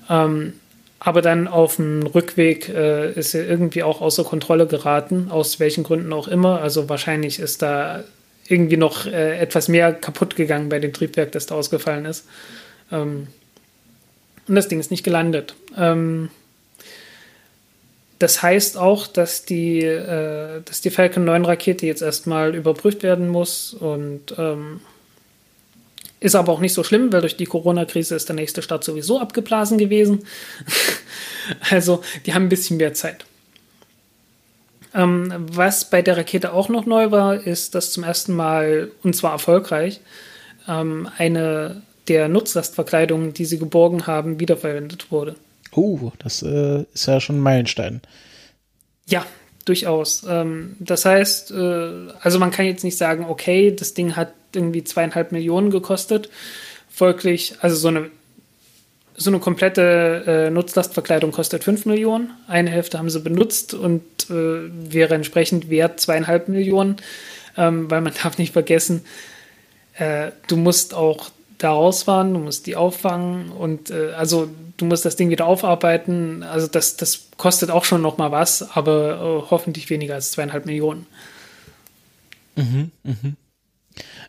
Ähm, 0.09 0.53
aber 0.99 1.21
dann 1.21 1.47
auf 1.47 1.75
dem 1.75 2.03
Rückweg 2.03 2.69
äh, 2.69 3.11
ist 3.13 3.35
er 3.35 3.47
irgendwie 3.47 3.83
auch 3.83 4.01
außer 4.01 4.23
Kontrolle 4.23 4.65
geraten, 4.65 5.27
aus 5.29 5.59
welchen 5.59 5.83
Gründen 5.83 6.11
auch 6.13 6.27
immer. 6.27 6.61
Also 6.61 6.89
wahrscheinlich 6.89 7.39
ist 7.39 7.61
da 7.61 8.03
irgendwie 8.47 8.77
noch 8.77 9.05
äh, 9.05 9.37
etwas 9.37 9.67
mehr 9.67 9.93
kaputt 9.93 10.35
gegangen 10.35 10.69
bei 10.69 10.79
dem 10.79 10.93
Triebwerk, 10.93 11.31
das 11.31 11.45
da 11.45 11.55
ausgefallen 11.55 12.05
ist. 12.05 12.25
Ähm, 12.91 13.27
und 14.47 14.55
das 14.55 14.67
Ding 14.67 14.79
ist 14.79 14.91
nicht 14.91 15.03
gelandet. 15.03 15.55
Ähm, 15.77 16.29
das 18.19 18.41
heißt 18.41 18.77
auch, 18.77 19.07
dass 19.07 19.45
die, 19.45 19.81
äh, 19.81 20.61
dass 20.63 20.81
die 20.81 20.89
Falcon 20.89 21.25
9 21.25 21.45
Rakete 21.45 21.85
jetzt 21.85 22.01
erstmal 22.01 22.55
überprüft 22.55 23.03
werden 23.03 23.27
muss 23.27 23.73
und 23.73 24.33
ähm, 24.37 24.79
ist 26.25 26.35
aber 26.35 26.51
auch 26.51 26.59
nicht 26.59 26.73
so 26.73 26.83
schlimm, 26.83 27.13
weil 27.13 27.21
durch 27.21 27.37
die 27.37 27.45
Corona-Krise 27.45 28.15
ist 28.15 28.27
der 28.27 28.35
nächste 28.35 28.61
Start 28.63 28.83
sowieso 28.83 29.19
abgeblasen 29.19 29.77
gewesen. 29.77 30.25
also, 31.69 32.01
die 32.25 32.33
haben 32.33 32.43
ein 32.43 32.49
bisschen 32.49 32.77
mehr 32.77 32.95
Zeit. 32.95 33.25
Ähm, 34.95 35.31
was 35.37 35.89
bei 35.89 36.01
der 36.01 36.17
Rakete 36.17 36.51
auch 36.51 36.67
noch 36.67 36.87
neu 36.87 37.11
war, 37.11 37.35
ist, 37.35 37.75
dass 37.75 37.91
zum 37.91 38.03
ersten 38.03 38.33
Mal, 38.33 38.91
und 39.03 39.15
zwar 39.15 39.33
erfolgreich, 39.33 40.01
ähm, 40.67 41.07
eine 41.17 41.83
der 42.07 42.27
Nutzlastverkleidungen, 42.27 43.33
die 43.33 43.45
sie 43.45 43.59
geborgen 43.59 44.07
haben, 44.07 44.39
wiederverwendet 44.39 45.11
wurde. 45.11 45.35
Oh, 45.73 46.11
das 46.19 46.41
äh, 46.41 46.85
ist 46.93 47.05
ja 47.05 47.19
schon 47.19 47.37
ein 47.37 47.41
Meilenstein. 47.41 48.01
Ja, 49.07 49.25
durchaus. 49.65 50.23
Ähm, 50.27 50.75
das 50.79 51.05
heißt, 51.05 51.51
äh, 51.51 51.91
also 52.21 52.39
man 52.39 52.51
kann 52.51 52.65
jetzt 52.65 52.83
nicht 52.83 52.97
sagen, 52.97 53.25
okay, 53.25 53.75
das 53.75 53.93
Ding 53.93 54.15
hat 54.15 54.33
irgendwie 54.55 54.83
zweieinhalb 54.83 55.31
Millionen 55.31 55.69
gekostet. 55.69 56.29
Folglich, 56.89 57.55
also 57.61 57.75
so 57.75 57.87
eine, 57.89 58.09
so 59.15 59.29
eine 59.29 59.39
komplette 59.39 60.23
äh, 60.27 60.49
Nutzlastverkleidung 60.49 61.31
kostet 61.31 61.63
fünf 61.63 61.85
Millionen. 61.85 62.31
Eine 62.47 62.69
Hälfte 62.69 62.97
haben 62.97 63.09
sie 63.09 63.19
benutzt 63.19 63.73
und 63.73 64.03
äh, 64.29 64.69
wäre 64.91 65.15
entsprechend 65.15 65.69
wert 65.69 65.99
zweieinhalb 65.99 66.47
Millionen, 66.47 66.97
ähm, 67.57 67.89
weil 67.89 68.01
man 68.01 68.13
darf 68.23 68.37
nicht 68.37 68.53
vergessen, 68.53 69.05
äh, 69.97 70.31
du 70.47 70.57
musst 70.57 70.93
auch 70.93 71.29
da 71.57 71.71
rausfahren, 71.71 72.33
du 72.33 72.39
musst 72.39 72.67
die 72.67 72.75
auffangen 72.75 73.51
und 73.51 73.89
äh, 73.89 74.11
also 74.17 74.49
du 74.77 74.85
musst 74.85 75.05
das 75.05 75.15
Ding 75.15 75.29
wieder 75.29 75.47
aufarbeiten. 75.47 76.43
Also 76.43 76.67
das, 76.67 76.97
das 76.97 77.27
kostet 77.37 77.71
auch 77.71 77.85
schon 77.85 78.01
noch 78.01 78.17
mal 78.17 78.31
was, 78.31 78.75
aber 78.75 79.43
äh, 79.45 79.49
hoffentlich 79.49 79.89
weniger 79.89 80.15
als 80.15 80.31
zweieinhalb 80.31 80.65
Millionen. 80.65 81.05
Mhm, 82.55 82.91
mhm. 83.03 83.35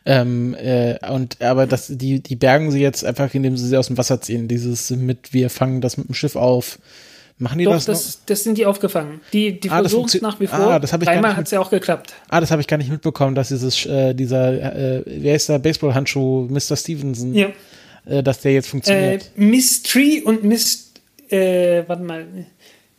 Ähm, 0.05 0.55
äh, 0.55 0.97
und 1.11 1.43
aber 1.43 1.67
das, 1.67 1.89
die, 1.89 2.21
die 2.21 2.37
bergen 2.37 2.71
sie 2.71 2.81
jetzt 2.81 3.05
einfach, 3.05 3.33
indem 3.35 3.57
sie 3.57 3.67
sie 3.67 3.77
aus 3.77 3.89
dem 3.89 3.99
Wasser 3.99 4.21
ziehen. 4.21 4.47
Dieses 4.49 4.91
mit, 4.91 5.33
wir 5.33 5.51
fangen 5.51 5.81
das 5.81 5.97
mit 5.97 6.09
dem 6.09 6.15
Schiff 6.15 6.37
auf, 6.37 6.79
Machen 7.39 7.59
die 7.59 7.65
Doch, 7.67 7.75
das, 7.75 7.85
das, 7.85 8.21
das 8.25 8.45
sind 8.45 8.57
die 8.57 8.65
aufgefangen. 8.65 9.21
Die, 9.35 9.61
die 9.61 9.69
Ah, 9.69 9.83
das 9.83 9.93
versuchen 9.93 10.07
es 10.17 10.23
nach 10.23 10.41
wie 10.41 10.49
Ah, 10.49 10.57
vor. 10.57 10.81
das 10.81 10.95
hab 10.95 11.03
ich 11.03 11.07
Dreimal 11.07 11.37
hat 11.37 11.45
es 11.45 11.51
ja 11.51 11.61
auch 11.61 11.69
geklappt. 11.69 12.15
Ah, 12.31 12.41
das 12.41 12.51
habe 12.51 12.63
ich 12.63 12.67
gar 12.67 12.79
nicht 12.79 12.91
mitbekommen, 12.91 13.35
dass 13.35 13.49
dieses, 13.49 13.85
äh, 13.85 14.15
dieser, 14.15 14.53
äh, 14.75 15.03
wer 15.05 15.35
ist 15.37 15.51
der 15.51 15.59
Baseballhandschuh, 15.59 16.49
Mr. 16.49 16.77
Stevenson, 16.77 17.35
Ja. 17.35 17.49
äh, 18.07 18.23
dass 18.23 18.41
der 18.41 18.55
jetzt 18.55 18.69
Äh, 18.69 18.71
funktioniert. 18.71 19.31
Miss 19.37 19.83
Tree 19.83 20.23
und 20.23 20.45
Miss. 20.45 20.93
Äh, 21.29 21.83
warte 21.87 22.05
mal. 22.05 22.25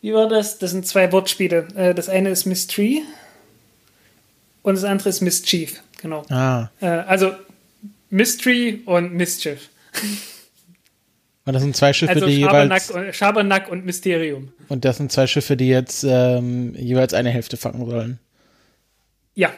Wie 0.04 0.14
war 0.14 0.28
das? 0.30 0.60
Das 0.60 0.70
sind 0.70 0.86
zwei 0.86 1.12
Wortspiele. 1.12 1.68
Äh, 1.76 1.96
das 1.96 2.08
eine 2.08 2.30
ist 2.30 2.46
Miss 2.46 2.68
Tree 2.68 3.00
und 4.62 4.76
das 4.76 4.84
andere 4.84 5.10
ist 5.10 5.22
Mischief. 5.22 5.82
Genau. 5.98 6.24
ah, 6.30 6.70
Äh, 6.80 6.88
also 6.88 7.34
Mystery 8.10 8.82
und 8.86 9.14
Mischief. 9.14 9.70
und 11.46 11.54
das 11.54 11.62
sind 11.64 11.76
zwei 11.76 11.94
Schiffe, 11.94 12.14
Also 12.14 12.26
die 12.26 12.42
Schabernack 12.42 12.82
jeweils, 12.82 12.92
und, 12.92 13.16
Schabernack 13.16 13.70
und 13.72 13.86
Mysterium. 13.86 14.52
und 14.70 14.86
das 14.86 14.98
sind 14.98 15.12
zwei 15.12 15.28
Schiffe, 15.28 15.58
die 15.58 15.68
jetzt 15.70 16.06
ähm, 16.08 16.76
jeweils 16.76 17.14
eine 17.14 17.30
Hälfte 17.30 17.58
fangen 17.58 17.86
sollen. 17.90 18.20
Ja. 19.36 19.52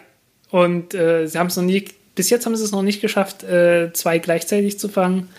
Und 0.51 0.93
äh, 0.95 1.27
sie 1.27 1.37
haben 1.37 1.47
es 1.47 1.55
noch 1.57 1.63
nie, 1.63 1.85
bis 2.15 2.29
jetzt 2.31 2.45
haben 2.47 2.55
sie 2.55 2.63
es 2.63 2.71
noch 2.71 2.81
nicht 2.81 3.01
geschafft, 3.01 3.43
äh, 3.43 3.93
zwei 3.93 4.17
gleichzeitig 4.17 4.79
zu 4.79 4.89
fangen. 4.89 5.29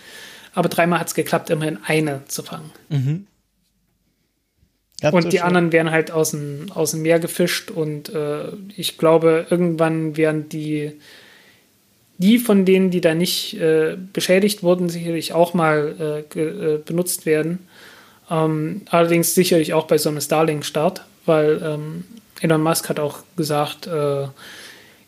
Aber 0.53 0.69
dreimal 0.69 0.99
hat 0.99 1.07
es 1.07 1.15
geklappt, 1.15 1.49
immerhin 1.49 1.79
eine 1.85 2.21
zu 2.27 2.43
fangen. 2.43 2.71
Ja, 2.89 2.97
das 5.01 5.13
Und 5.13 5.33
die 5.33 5.37
schon- 5.39 5.47
anderen 5.47 5.71
werden 5.71 5.91
halt 5.91 6.11
aus 6.11 6.31
dem, 6.31 6.67
aus 6.73 6.91
dem 6.91 7.01
Meer 7.01 7.19
gefischt 7.19 7.71
und 7.71 8.09
äh, 8.13 8.43
ich 8.77 8.97
glaube, 8.97 9.47
irgendwann 9.49 10.15
werden 10.15 10.47
die, 10.47 10.91
die 12.19 12.37
von 12.37 12.65
denen, 12.65 12.91
die 12.91 13.01
da 13.01 13.15
nicht 13.15 13.59
äh, 13.59 13.97
beschädigt 14.13 14.61
wurden, 14.63 14.89
sicherlich 14.89 15.33
auch 15.33 15.53
mal 15.55 16.23
äh, 16.35 16.39
äh, 16.39 16.77
benutzt 16.85 17.25
werden. 17.25 17.67
Ähm, 18.29 18.81
allerdings 18.89 19.33
sicherlich 19.35 19.73
auch 19.73 19.87
bei 19.87 19.97
so 19.97 20.09
einem 20.09 20.21
Starlink-Start, 20.21 21.03
weil 21.25 21.59
ähm, 21.65 22.03
Elon 22.41 22.61
Musk 22.61 22.87
hat 22.87 22.99
auch 22.99 23.19
gesagt, 23.35 23.87
äh, 23.87 24.27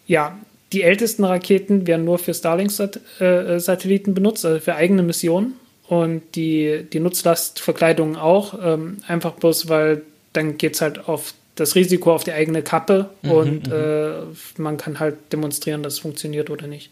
ja, 0.08 0.38
die 0.74 0.82
ältesten 0.82 1.24
Raketen 1.24 1.86
werden 1.86 2.04
nur 2.04 2.18
für 2.18 2.34
Starlink-Satelliten 2.34 4.14
benutzt, 4.16 4.44
also 4.44 4.60
für 4.60 4.76
eigene 4.76 5.04
Missionen. 5.04 5.54
Und 5.88 6.36
die, 6.36 6.86
die 6.92 7.00
Nutzlastverkleidung 7.00 8.16
auch, 8.16 8.58
ähm, 8.64 8.98
einfach 9.08 9.34
bloß, 9.34 9.70
weil 9.70 10.02
dann 10.32 10.58
geht 10.58 10.76
es 10.76 10.82
halt 10.82 11.08
auf 11.08 11.34
das 11.56 11.76
Risiko 11.76 12.14
auf 12.14 12.24
die 12.24 12.32
eigene 12.32 12.64
Kappe 12.64 13.12
und 13.22 13.72
äh, 13.72 14.14
man 14.58 14.78
kann 14.78 15.00
halt 15.00 15.32
demonstrieren, 15.32 15.84
dass 15.84 15.94
es 15.94 16.00
funktioniert 16.00 16.50
oder 16.50 16.66
nicht. 16.66 16.90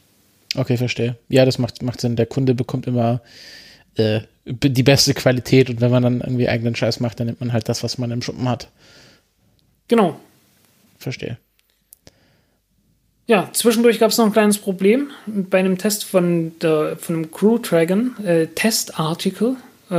Okay, 0.55 0.77
verstehe. 0.77 1.15
Ja, 1.29 1.45
das 1.45 1.57
macht, 1.57 1.81
macht 1.81 2.01
Sinn. 2.01 2.15
Der 2.15 2.27
Kunde 2.27 2.53
bekommt 2.53 2.85
immer 2.85 3.21
äh, 3.95 4.21
die 4.45 4.83
beste 4.83 5.13
Qualität 5.13 5.69
und 5.69 5.81
wenn 5.81 5.91
man 5.91 6.03
dann 6.03 6.21
irgendwie 6.21 6.47
eigenen 6.47 6.75
Scheiß 6.75 6.99
macht, 6.99 7.19
dann 7.19 7.27
nimmt 7.27 7.39
man 7.39 7.53
halt 7.53 7.69
das, 7.69 7.83
was 7.83 7.97
man 7.97 8.11
im 8.11 8.21
Schuppen 8.21 8.47
hat. 8.47 8.69
Genau. 9.87 10.19
Verstehe. 10.99 11.37
Ja, 13.31 13.47
zwischendurch 13.53 13.97
gab 13.97 14.11
es 14.11 14.17
noch 14.17 14.25
ein 14.25 14.33
kleines 14.33 14.57
Problem 14.57 15.11
bei 15.25 15.59
einem 15.59 15.77
Test 15.77 16.03
von, 16.03 16.51
der, 16.59 16.97
von 16.97 17.15
einem 17.15 17.31
Crew 17.31 17.59
Dragon, 17.59 18.13
äh, 18.25 18.47
Test-Article, 18.47 19.55
äh, 19.89 19.95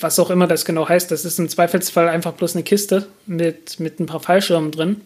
was 0.00 0.18
auch 0.18 0.28
immer 0.30 0.48
das 0.48 0.64
genau 0.64 0.88
heißt. 0.88 1.12
Das 1.12 1.24
ist 1.24 1.38
im 1.38 1.48
Zweifelsfall 1.48 2.08
einfach 2.08 2.32
bloß 2.32 2.56
eine 2.56 2.64
Kiste 2.64 3.06
mit, 3.26 3.78
mit 3.78 4.00
ein 4.00 4.06
paar 4.06 4.18
Fallschirmen 4.18 4.72
drin, 4.72 5.02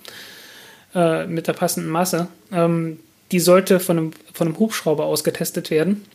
äh, 0.94 1.26
mit 1.26 1.48
der 1.48 1.52
passenden 1.52 1.90
Masse. 1.90 2.28
Ähm, 2.50 2.98
die 3.30 3.40
sollte 3.40 3.78
von 3.78 3.98
einem, 3.98 4.10
von 4.32 4.46
einem 4.46 4.58
Hubschrauber 4.58 5.04
ausgetestet 5.04 5.70
werden. 5.70 6.06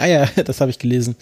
Ah 0.00 0.06
ja, 0.06 0.28
das 0.44 0.60
habe 0.60 0.72
ich 0.72 0.80
gelesen. 0.80 1.14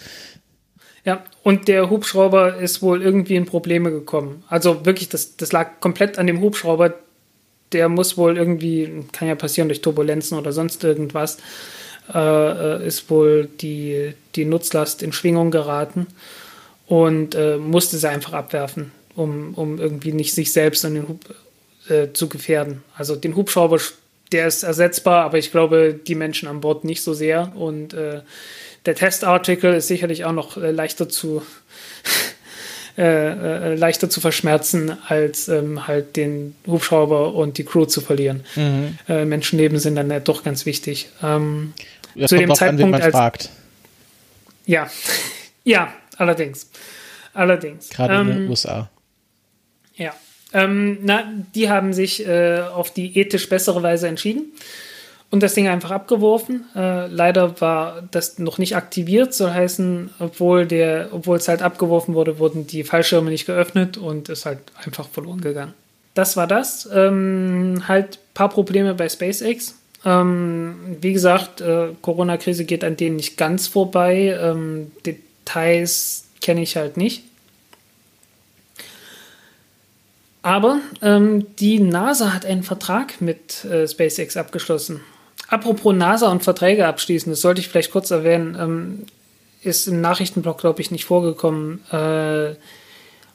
Ja, 1.05 1.22
und 1.42 1.68
der 1.68 1.90
Hubschrauber 1.90 2.56
ist 2.56 2.80
wohl 2.80 3.02
irgendwie 3.02 3.36
in 3.36 3.44
Probleme 3.44 3.90
gekommen. 3.90 4.42
Also 4.48 4.86
wirklich, 4.86 5.10
das, 5.10 5.36
das 5.36 5.52
lag 5.52 5.80
komplett 5.80 6.18
an 6.18 6.26
dem 6.26 6.40
Hubschrauber. 6.40 6.94
Der 7.72 7.88
muss 7.88 8.16
wohl 8.16 8.36
irgendwie, 8.36 9.04
kann 9.12 9.28
ja 9.28 9.34
passieren 9.34 9.68
durch 9.68 9.82
Turbulenzen 9.82 10.38
oder 10.38 10.52
sonst 10.52 10.82
irgendwas, 10.84 11.38
äh, 12.14 12.18
äh, 12.18 12.86
ist 12.86 13.10
wohl 13.10 13.48
die, 13.60 14.14
die 14.34 14.44
Nutzlast 14.44 15.02
in 15.02 15.12
Schwingung 15.12 15.50
geraten 15.50 16.06
und 16.86 17.34
äh, 17.34 17.58
musste 17.58 17.98
sie 17.98 18.08
einfach 18.08 18.32
abwerfen, 18.32 18.92
um, 19.14 19.52
um 19.54 19.78
irgendwie 19.78 20.12
nicht 20.12 20.34
sich 20.34 20.52
selbst 20.52 20.84
und 20.84 20.94
den 20.94 21.08
Hub 21.08 21.20
äh, 21.88 22.12
zu 22.12 22.28
gefährden. 22.28 22.82
Also 22.96 23.14
den 23.14 23.36
Hubschrauber, 23.36 23.78
der 24.32 24.46
ist 24.46 24.62
ersetzbar, 24.62 25.24
aber 25.24 25.38
ich 25.38 25.50
glaube, 25.50 25.98
die 26.06 26.14
Menschen 26.14 26.48
an 26.48 26.60
Bord 26.60 26.84
nicht 26.84 27.02
so 27.02 27.12
sehr. 27.12 27.52
Und 27.54 27.92
äh, 27.92 28.22
der 28.86 28.94
Testartikel 28.94 29.74
ist 29.74 29.88
sicherlich 29.88 30.24
auch 30.24 30.32
noch 30.32 30.56
äh, 30.56 30.70
leichter 30.70 31.08
zu 31.08 31.42
äh, 32.98 33.70
äh, 33.72 33.74
leichter 33.76 34.10
zu 34.10 34.20
verschmerzen, 34.20 34.92
als 35.06 35.48
ähm, 35.48 35.86
halt 35.86 36.16
den 36.16 36.56
Hubschrauber 36.66 37.32
und 37.34 37.56
die 37.56 37.64
Crew 37.64 37.84
zu 37.84 38.00
verlieren. 38.00 38.44
Äh, 39.08 39.24
Menschenleben 39.24 39.78
sind 39.78 39.94
dann 39.94 40.10
ja 40.10 40.18
doch 40.20 40.42
ganz 40.42 40.66
wichtig. 40.66 41.08
Ähm, 41.22 41.74
Zu 42.26 42.36
dem 42.36 42.50
an, 42.50 42.56
Zeitpunkt, 42.56 42.90
man 42.90 43.00
als- 43.02 43.12
fragt. 43.12 43.50
ja, 44.66 44.90
ja, 45.64 45.92
allerdings. 46.16 46.68
Allerdings. 47.34 47.88
Gerade 47.90 48.20
in 48.20 48.26
den 48.26 48.36
Ähm, 48.44 48.50
USA. 48.50 48.90
Ja. 49.94 50.12
Ähm, 50.52 50.98
na, 51.02 51.24
die 51.54 51.68
haben 51.70 51.92
sich 51.92 52.26
äh, 52.26 52.60
auf 52.62 52.92
die 52.92 53.16
ethisch 53.18 53.48
bessere 53.48 53.82
Weise 53.82 54.08
entschieden 54.08 54.46
und 55.30 55.42
das 55.42 55.55
Ding 55.55 55.68
einfach 55.68 55.90
abgeworfen. 55.90 56.64
Äh, 56.74 57.06
leider 57.09 57.60
war 57.60 58.02
das 58.10 58.38
noch 58.38 58.59
nicht 58.59 58.76
aktiviert, 58.76 59.34
soll 59.34 59.50
heißen, 59.50 60.10
obwohl 60.18 60.66
der, 60.66 61.09
obwohl 61.12 61.36
es 61.36 61.48
halt 61.48 61.62
abgeworfen 61.62 62.14
wurde, 62.14 62.38
wurden 62.38 62.66
die 62.66 62.84
Fallschirme 62.84 63.30
nicht 63.30 63.46
geöffnet 63.46 63.98
und 63.98 64.28
ist 64.28 64.46
halt 64.46 64.60
einfach 64.84 65.09
verloren 65.09 65.40
gegangen. 65.40 65.74
Das 66.14 66.36
war 66.36 66.46
das. 66.46 66.88
Ähm, 66.92 67.84
halt 67.86 68.18
paar 68.34 68.48
Probleme 68.48 68.94
bei 68.94 69.09
SpaceX. 69.09 69.74
Ähm, 70.05 70.96
wie 71.00 71.12
gesagt, 71.12 71.60
äh, 71.60 71.88
Corona-Krise 72.00 72.64
geht 72.64 72.82
an 72.82 72.96
denen 72.96 73.16
nicht 73.16 73.36
ganz 73.36 73.66
vorbei. 73.66 74.38
Ähm, 74.40 74.92
Details 75.05 76.24
kenne 76.40 76.62
ich 76.62 76.76
halt 76.76 76.96
nicht. 76.96 77.24
Aber 80.42 80.80
ähm, 81.02 81.46
die 81.56 81.78
NASA 81.80 82.32
hat 82.32 82.46
einen 82.46 82.62
Vertrag 82.62 83.20
mit 83.20 83.64
äh, 83.66 83.86
SpaceX 83.86 84.36
abgeschlossen. 84.36 85.00
Apropos 85.48 85.94
NASA 85.94 86.30
und 86.30 86.42
Verträge 86.42 86.86
abschließen, 86.86 87.32
das 87.32 87.40
sollte 87.40 87.60
ich 87.60 87.68
vielleicht 87.68 87.90
kurz 87.90 88.10
erwähnen, 88.10 88.56
ähm, 88.60 89.06
ist 89.62 89.88
im 89.88 90.00
Nachrichtenblock, 90.00 90.58
glaube 90.58 90.80
ich, 90.80 90.90
nicht 90.90 91.04
vorgekommen. 91.04 91.80
Äh, 91.90 92.54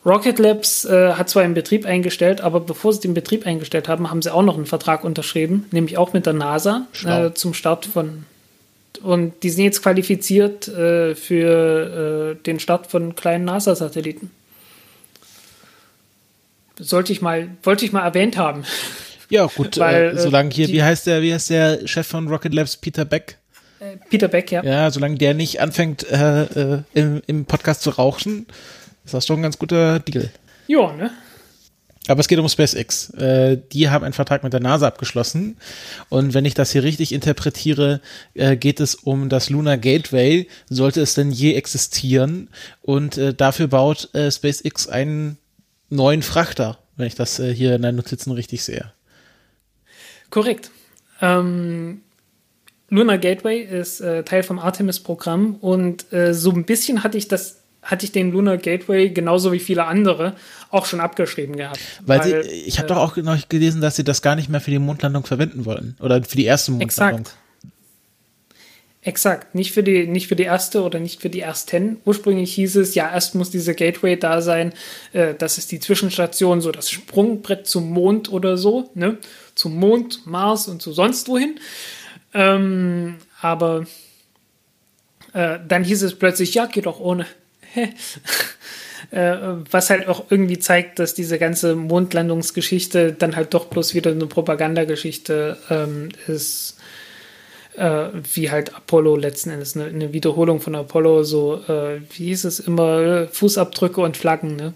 Rocket 0.06 0.38
Labs 0.38 0.86
äh, 0.86 1.14
hat 1.14 1.30
zwar 1.30 1.44
einen 1.44 1.54
Betrieb 1.54 1.86
eingestellt, 1.86 2.42
aber 2.42 2.60
bevor 2.60 2.94
sie 2.94 3.02
den 3.02 3.14
Betrieb 3.14 3.46
eingestellt 3.46 3.88
haben, 3.88 4.10
haben 4.10 4.22
sie 4.22 4.34
auch 4.34 4.44
noch 4.44 4.56
einen 4.56 4.66
Vertrag 4.66 5.04
unterschrieben, 5.04 5.66
nämlich 5.72 5.98
auch 5.98 6.14
mit 6.14 6.26
der 6.26 6.34
NASA 6.34 6.88
äh, 7.06 7.32
zum 7.34 7.54
Start 7.54 7.86
von. 7.86 8.26
Und 9.02 9.44
die 9.44 9.50
sind 9.50 9.64
jetzt 9.64 9.82
qualifiziert 9.82 10.68
äh, 10.68 11.16
für 11.16 12.36
äh, 12.38 12.44
den 12.44 12.60
Start 12.60 12.88
von 12.88 13.16
kleinen 13.16 13.46
NASA-Satelliten. 13.46 14.30
Sollte 16.80 17.14
ich 17.14 17.22
mal, 17.22 17.50
wollte 17.64 17.86
ich 17.86 17.92
mal 17.92 18.04
erwähnt 18.04 18.38
haben. 18.38 18.66
Ja, 19.30 19.46
gut, 19.56 19.78
weil, 19.78 19.96
äh, 19.96 20.08
äh, 20.12 20.18
solange 20.20 20.52
hier, 20.54 20.68
die- 20.68 20.74
wie 20.74 20.84
heißt 20.84 21.08
der, 21.08 21.22
wie 21.22 21.34
heißt 21.34 21.50
der 21.50 21.88
Chef 21.88 22.08
von 22.08 22.28
Rocket 22.28 22.54
Labs, 22.54 22.78
Peter 22.78 23.06
Beck? 23.06 23.38
Peter 24.10 24.30
Beck, 24.30 24.50
ja. 24.52 24.64
Ja, 24.64 24.90
solange 24.92 25.16
der 25.18 25.34
nicht 25.34 25.60
anfängt, 25.60 26.10
äh, 26.10 26.44
äh, 26.44 26.80
im, 26.94 27.22
im 27.28 27.46
Podcast 27.46 27.82
zu 27.82 27.90
rauchen, 27.90 28.48
ist 29.04 29.14
das 29.14 29.26
doch 29.26 29.36
ein 29.36 29.42
ganz 29.44 29.58
guter 29.60 30.00
Deal. 30.00 30.30
Ja, 30.68 30.94
ne? 30.94 31.12
Aber 32.08 32.20
es 32.22 32.28
geht 32.30 32.40
um 32.40 32.48
SpaceX. 32.48 33.10
Äh, 33.12 33.58
die 33.74 33.90
haben 33.90 34.04
einen 34.06 34.14
Vertrag 34.14 34.44
mit 34.44 34.52
der 34.54 34.60
NASA 34.62 34.88
abgeschlossen. 34.88 35.58
Und 36.10 36.34
wenn 36.34 36.44
ich 36.46 36.54
das 36.54 36.72
hier 36.72 36.84
richtig 36.84 37.12
interpretiere, 37.14 38.00
äh, 38.34 38.56
geht 38.58 38.80
es 38.80 38.96
um 38.96 39.28
das 39.30 39.50
Lunar 39.50 39.78
Gateway, 39.78 40.48
sollte 40.70 41.02
es 41.02 41.14
denn 41.14 41.32
je 41.32 41.54
existieren. 41.54 42.50
Und 42.82 43.18
äh, 43.18 43.34
dafür 43.34 43.68
baut 43.68 44.14
äh, 44.14 44.32
SpaceX 44.32 44.88
einen 44.88 45.38
neuen 45.90 46.24
Frachter, 46.24 46.78
wenn 46.98 47.08
ich 47.08 47.16
das 47.16 47.40
äh, 47.40 47.54
hier 47.54 47.76
in 47.76 47.82
den 47.82 47.96
Notizen 47.98 48.32
richtig 48.32 48.64
sehe. 48.64 48.92
Korrekt. 50.34 50.72
Ähm, 51.22 52.02
Lunar 52.90 53.20
Gateway 53.20 53.62
ist 53.62 54.02
äh, 54.02 54.24
Teil 54.24 54.42
vom 54.42 54.58
Artemis-Programm 54.58 55.58
und 55.62 56.12
äh, 56.12 56.34
so 56.34 56.50
ein 56.50 56.64
bisschen 56.64 57.04
hatte 57.04 57.20
ich 57.20 57.28
das, 57.28 57.60
hatte 57.84 58.06
ich 58.06 58.14
den 58.14 58.32
Lunar 58.32 58.58
Gateway 58.58 59.12
genauso 59.12 59.52
wie 59.52 59.60
viele 59.60 59.86
andere 59.86 60.36
auch 60.72 60.88
schon 60.88 61.02
abgeschrieben 61.02 61.56
gehabt. 61.56 61.78
Weil, 62.04 62.24
sie, 62.24 62.50
ich 62.50 62.80
habe 62.80 62.88
äh, 62.88 62.90
doch 62.90 62.98
auch 62.98 63.16
noch 63.18 63.48
gelesen, 63.48 63.80
dass 63.80 63.96
sie 63.96 64.04
das 64.04 64.24
gar 64.24 64.36
nicht 64.36 64.50
mehr 64.50 64.60
für 64.60 64.72
die 64.72 64.80
Mondlandung 64.80 65.24
verwenden 65.24 65.66
wollen. 65.66 65.96
Oder 66.00 66.24
für 66.24 66.36
die 66.36 66.46
erste 66.46 66.72
Mondlandung. 66.72 67.20
Exakt. 67.20 67.38
Exakt. 69.06 69.54
Nicht 69.54 69.74
für, 69.74 69.84
die, 69.84 70.08
nicht 70.08 70.28
für 70.28 70.36
die 70.36 70.44
erste 70.44 70.82
oder 70.82 71.00
nicht 71.00 71.22
für 71.22 71.30
die 71.30 71.42
ersten. 71.42 71.98
Ursprünglich 72.06 72.54
hieß 72.54 72.78
es, 72.78 72.96
ja, 72.96 73.12
erst 73.12 73.36
muss 73.36 73.52
diese 73.52 73.76
Gateway 73.76 74.18
da 74.18 74.42
sein. 74.42 74.74
Äh, 75.12 75.36
das 75.38 75.60
ist 75.60 75.72
die 75.72 75.80
Zwischenstation, 75.80 76.60
so 76.60 76.72
das 76.72 76.90
Sprungbrett 76.90 77.68
zum 77.68 77.92
Mond 77.92 78.32
oder 78.32 78.58
so. 78.58 78.90
Ne? 78.96 79.18
Zum 79.56 79.76
Mond, 79.78 80.26
Mars 80.26 80.68
und 80.68 80.82
zu 80.82 80.94
sonst 80.94 81.28
wohin. 81.28 81.60
Ähm, 82.34 83.18
aber 83.42 83.86
äh, 85.34 85.60
dann 85.68 85.84
hieß 85.84 86.04
es 86.04 86.16
plötzlich, 86.16 86.54
ja, 86.54 86.66
geht 86.66 86.86
doch 86.86 87.00
ohne. 87.00 87.26
Äh, 89.12 89.38
was 89.70 89.92
halt 89.92 90.08
auch 90.08 90.32
irgendwie 90.32 90.58
zeigt, 90.58 90.98
dass 90.98 91.14
diese 91.14 91.38
ganze 91.38 91.76
Mondlandungsgeschichte 91.76 93.14
dann 93.14 93.36
halt 93.36 93.54
doch 93.54 93.66
bloß 93.66 93.94
wieder 93.94 94.10
eine 94.10 94.26
Propagandageschichte 94.26 95.58
ähm, 95.70 96.10
ist, 96.26 96.78
äh, 97.76 98.08
wie 98.34 98.50
halt 98.50 98.74
Apollo 98.74 99.18
letzten 99.18 99.52
Endes, 99.52 99.76
eine, 99.76 99.86
eine 99.86 100.14
Wiederholung 100.14 100.62
von 100.62 100.74
Apollo, 100.74 101.24
so, 101.26 101.62
äh, 101.68 102.02
wie 102.12 102.26
hieß 102.26 102.46
es 102.46 102.60
immer, 102.60 103.28
Fußabdrücke 103.28 104.02
und 104.02 104.18
Flaggen, 104.18 104.56
ne? 104.56 104.74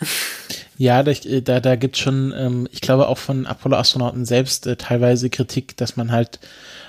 Ja, 0.76 1.02
da, 1.02 1.12
da, 1.12 1.60
da 1.60 1.76
gibt 1.76 1.96
es 1.96 2.02
schon, 2.02 2.32
ähm, 2.36 2.68
ich 2.72 2.80
glaube 2.80 3.08
auch 3.08 3.18
von 3.18 3.46
Apollo-Astronauten 3.46 4.24
selbst 4.24 4.66
äh, 4.66 4.76
teilweise 4.76 5.30
Kritik, 5.30 5.76
dass 5.76 5.96
man 5.96 6.10
halt 6.10 6.40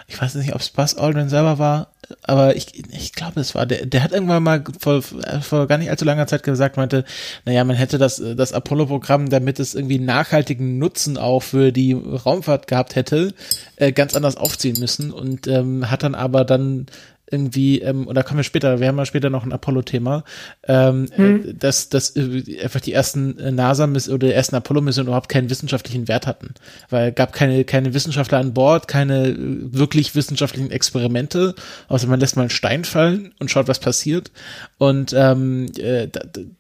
ich 0.08 0.22
weiß 0.22 0.36
nicht, 0.36 0.54
ob 0.54 0.62
es 0.62 0.70
Buzz 0.70 0.96
Aldrin 0.96 1.30
selber 1.30 1.58
war, 1.58 1.88
aber 2.22 2.56
ich, 2.56 2.68
ich 2.94 3.14
glaube, 3.14 3.40
es 3.40 3.56
war, 3.56 3.66
der, 3.66 3.88
der 3.88 4.04
hat 4.04 4.12
irgendwann 4.12 4.44
mal 4.44 4.64
vor, 4.80 5.02
vor 5.02 5.68
gar 5.68 5.80
nicht 5.80 5.90
allzu 5.90 6.06
langer 6.06 6.28
Zeit 6.28 6.44
gesagt, 6.44 6.78
meinte, 6.78 7.06
naja, 7.46 7.64
man 7.64 7.76
hätte 7.76 7.98
das, 7.98 8.22
das 8.36 8.54
Apollo-Programm, 8.54 9.30
damit 9.30 9.60
es 9.60 9.74
irgendwie 9.74 9.98
nachhaltigen 9.98 10.78
Nutzen 10.78 11.18
auch 11.18 11.42
für 11.42 11.72
die 11.72 11.94
Raumfahrt 11.94 12.68
gehabt 12.68 12.96
hätte, 12.96 13.34
äh, 13.78 13.92
ganz 13.92 14.16
anders 14.16 14.38
aufziehen 14.38 14.80
müssen 14.80 15.12
und 15.12 15.48
ähm, 15.48 15.90
hat 15.90 16.04
dann 16.04 16.14
aber 16.14 16.46
dann 16.46 16.86
irgendwie, 17.30 17.82
ähm, 17.82 18.08
oder 18.08 18.24
kommen 18.24 18.38
wir 18.38 18.44
später, 18.44 18.80
wir 18.80 18.88
haben 18.88 18.98
ja 18.98 19.06
später 19.06 19.30
noch 19.30 19.44
ein 19.44 19.52
Apollo-Thema, 19.52 20.24
ähm, 20.68 21.08
hm. 21.14 21.58
dass, 21.58 21.90
dass 21.90 22.16
äh, 22.16 22.62
einfach 22.62 22.82
die 22.82 22.94
ersten 22.94 23.40
äh, 23.40 23.52
NASA- 23.52 23.86
oder 23.86 24.28
die 24.28 24.34
ersten 24.34 24.56
Apollo-Missionen 24.56 25.08
überhaupt 25.08 25.30
keinen 25.30 25.50
wissenschaftlichen 25.50 26.08
Wert 26.08 26.28
hatten. 26.28 26.54
Weil 26.90 27.12
gab 27.12 27.34
keine, 27.34 27.64
keine 27.66 27.94
Wissenschaftler 27.94 28.38
an 28.38 28.54
Bord, 28.54 28.88
keine 28.88 29.30
äh, 29.30 29.36
wirklich 29.38 30.14
wissenschaftlichen 30.16 30.70
Experimente, 30.70 31.56
außer 31.88 32.08
man 32.08 32.20
lässt 32.20 32.36
mal 32.36 32.44
einen 32.44 32.50
Stein 32.52 32.86
fallen 32.86 33.34
und 33.40 33.50
schaut, 33.50 33.68
was 33.68 33.80
passiert. 33.80 34.32
Und 34.78 35.14
ähm, 35.14 35.72
äh, 35.78 36.08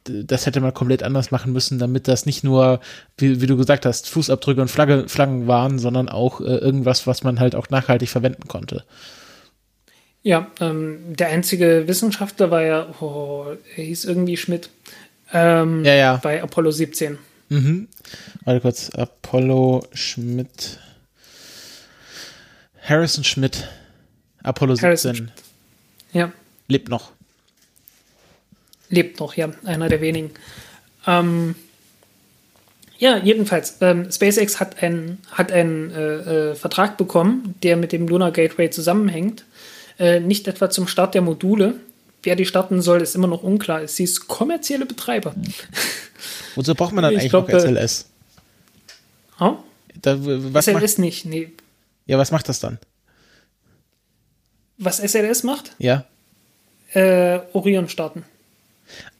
das 0.04 0.48
hätte 0.48 0.62
man 0.62 0.74
komplett 0.74 1.04
anders 1.04 1.30
machen 1.30 1.54
müssen, 1.54 1.78
damit 1.78 2.08
das 2.08 2.26
nicht 2.26 2.44
nur, 2.44 2.80
wie, 3.18 3.40
wie 3.40 3.48
du 3.48 3.56
gesagt 3.56 3.86
hast, 3.86 4.10
Fußabdrücke 4.10 4.62
und 4.62 4.70
Flagge, 4.70 5.06
Flaggen 5.08 5.48
waren, 5.48 5.78
sondern 5.78 6.10
auch 6.10 6.42
äh, 6.42 6.46
irgendwas, 6.46 7.06
was 7.06 7.24
man 7.24 7.40
halt 7.40 7.56
auch 7.56 7.70
nachhaltig 7.70 8.10
verwenden 8.10 8.48
konnte. 8.48 8.84
Ja, 10.26 10.50
ähm, 10.60 11.16
der 11.16 11.28
einzige 11.28 11.88
Wissenschaftler 11.88 12.50
war 12.50 12.64
ja, 12.64 12.88
oh, 13.00 13.46
er 13.76 13.84
hieß 13.84 14.06
irgendwie 14.06 14.38
Schmidt. 14.38 14.72
Ähm, 15.32 15.86
ja, 15.86 15.94
ja. 15.94 16.16
Bei 16.18 16.42
Apollo 16.42 16.72
17. 16.72 17.20
Mhm. 17.50 17.88
Warte 18.44 18.60
kurz, 18.60 18.90
Apollo 18.90 19.86
Schmidt. 19.94 20.80
Harrison 22.82 23.24
Schmidt. 23.24 23.70
Apollo 24.42 24.78
Harrison 24.82 25.14
17. 25.14 25.16
Schmidt. 25.16 25.44
Ja. 26.12 26.32
Lebt 26.70 26.90
noch. 26.90 27.12
Lebt 28.90 29.20
noch, 29.20 29.36
ja, 29.36 29.52
einer 29.64 29.90
der 29.90 30.02
wenigen. 30.02 30.32
Ähm, 31.06 31.54
ja, 32.98 33.18
jedenfalls, 33.18 33.78
ähm, 33.82 34.12
SpaceX 34.12 34.60
hat 34.60 34.82
einen, 34.82 35.20
hat 35.30 35.52
einen 35.52 35.92
äh, 35.92 36.52
äh, 36.52 36.56
Vertrag 36.56 36.98
bekommen, 36.98 37.54
der 37.62 37.78
mit 37.78 37.92
dem 37.92 38.08
Lunar 38.08 38.32
Gateway 38.32 38.72
zusammenhängt 38.72 39.46
äh, 40.00 40.20
nicht 40.20 40.48
etwa 40.48 40.70
zum 40.70 40.88
Start 40.88 41.14
der 41.16 41.22
Module. 41.22 41.76
Wer 42.24 42.36
die 42.36 42.46
starten 42.46 42.82
soll, 42.82 43.02
ist 43.02 43.16
immer 43.16 43.28
noch 43.28 43.44
unklar. 43.44 43.82
Es 43.82 43.98
hieß 43.98 44.28
kommerzielle 44.28 44.86
Betreiber. 44.86 45.36
Wozu 46.56 46.74
braucht 46.74 46.94
man 46.94 47.04
dann 47.04 47.14
ich 47.14 47.20
eigentlich 47.20 47.30
glaub, 47.30 47.50
noch 47.50 47.60
SLS? 47.60 48.10
Oh? 49.40 49.58
Da, 50.02 50.18
SLS 50.18 50.68
macht, 50.68 51.00
nicht, 51.00 51.26
nee. 51.26 51.52
Ja, 52.06 52.18
was 52.18 52.32
macht 52.32 52.50
das 52.50 52.60
dann? 52.60 52.80
Was 54.78 54.98
SLS 54.98 55.44
macht? 55.44 55.72
Ja. 55.78 56.06
Äh, 56.94 57.40
Orion 57.54 57.90
starten. 57.90 58.24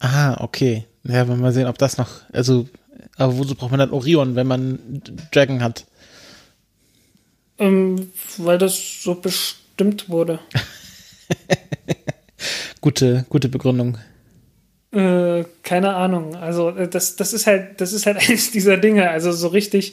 Ah, 0.00 0.42
okay. 0.42 0.86
Ja, 1.04 1.26
wir 1.26 1.52
sehen, 1.52 1.66
ob 1.66 1.78
das 1.78 1.98
noch, 1.98 2.10
also, 2.32 2.68
aber 3.16 3.38
wozu 3.38 3.54
braucht 3.54 3.70
man 3.70 3.80
dann 3.80 3.90
Orion, 3.90 4.34
wenn 4.34 4.46
man 4.46 5.02
Dragon 5.32 5.62
hat? 5.62 5.86
Ähm, 7.58 8.10
weil 8.38 8.58
das 8.58 9.02
so 9.02 9.14
bestimmt 9.14 9.65
bestimmt 9.76 10.08
wurde. 10.08 10.38
gute, 12.80 13.26
gute 13.28 13.50
Begründung. 13.50 13.98
Äh, 14.90 15.44
keine 15.62 15.94
Ahnung. 15.94 16.34
Also 16.34 16.70
äh, 16.70 16.88
das, 16.88 17.16
das 17.16 17.34
ist 17.34 17.46
halt, 17.46 17.80
das 17.80 17.92
ist 17.92 18.06
halt 18.06 18.16
eines 18.28 18.50
dieser 18.50 18.78
Dinge. 18.78 19.10
Also 19.10 19.32
so 19.32 19.48
richtig, 19.48 19.92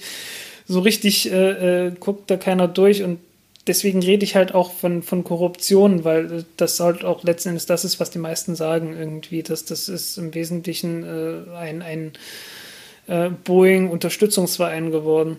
so 0.65 0.79
richtig 0.79 1.29
äh, 1.29 1.87
äh, 1.87 1.91
guckt 1.99 2.31
da 2.31 2.37
keiner 2.37 2.69
durch 2.69 3.03
und 3.03 3.19
deswegen 3.67 4.01
rede 4.01 4.23
ich 4.23 4.37
halt 4.37 4.55
auch 4.55 4.71
von, 4.71 5.03
von 5.03 5.25
Korruption, 5.25 6.05
weil 6.05 6.45
das 6.55 6.79
halt 6.79 7.03
auch 7.03 7.25
letzten 7.25 7.49
Endes 7.49 7.65
das 7.65 7.83
ist, 7.83 7.99
was 7.99 8.09
die 8.09 8.19
meisten 8.19 8.55
sagen 8.55 8.95
irgendwie, 8.97 9.43
dass 9.43 9.65
das 9.65 9.89
ist 9.89 10.17
im 10.17 10.33
Wesentlichen 10.33 11.03
äh, 11.03 11.55
ein, 11.57 11.81
ein 11.81 12.13
äh, 13.07 13.29
Boeing-Unterstützungsverein 13.29 14.91
geworden 14.91 15.37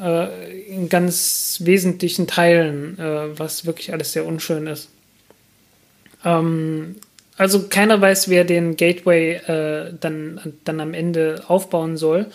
äh, 0.00 0.62
in 0.66 0.88
ganz 0.88 1.58
wesentlichen 1.64 2.26
Teilen, 2.26 2.98
äh, 2.98 3.38
was 3.38 3.66
wirklich 3.66 3.92
alles 3.92 4.12
sehr 4.12 4.26
unschön 4.26 4.66
ist. 4.66 4.88
Ähm, 6.24 6.96
also 7.36 7.68
keiner 7.68 8.00
weiß, 8.00 8.28
wer 8.28 8.44
den 8.44 8.76
Gateway 8.76 9.34
äh, 9.34 9.92
dann, 10.00 10.54
dann 10.64 10.80
am 10.80 10.94
Ende 10.94 11.44
aufbauen 11.48 11.96
soll. 11.96 12.26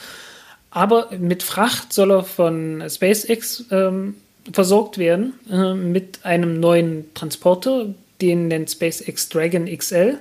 Aber 0.72 1.10
mit 1.18 1.42
Fracht 1.44 1.94
soll 1.94 2.12
er 2.12 2.24
von 2.24 2.84
SpaceX 2.88 3.66
ähm, 3.72 4.16
versorgt 4.52 4.98
werden, 4.98 5.34
äh, 5.50 5.74
mit 5.74 6.26
einem 6.26 6.60
neuen 6.60 7.14
Transporter, 7.14 7.88
den 8.22 8.48
nennt 8.48 8.70
SpaceX 8.70 9.30
Dragon 9.30 9.66
XL. 9.66 10.20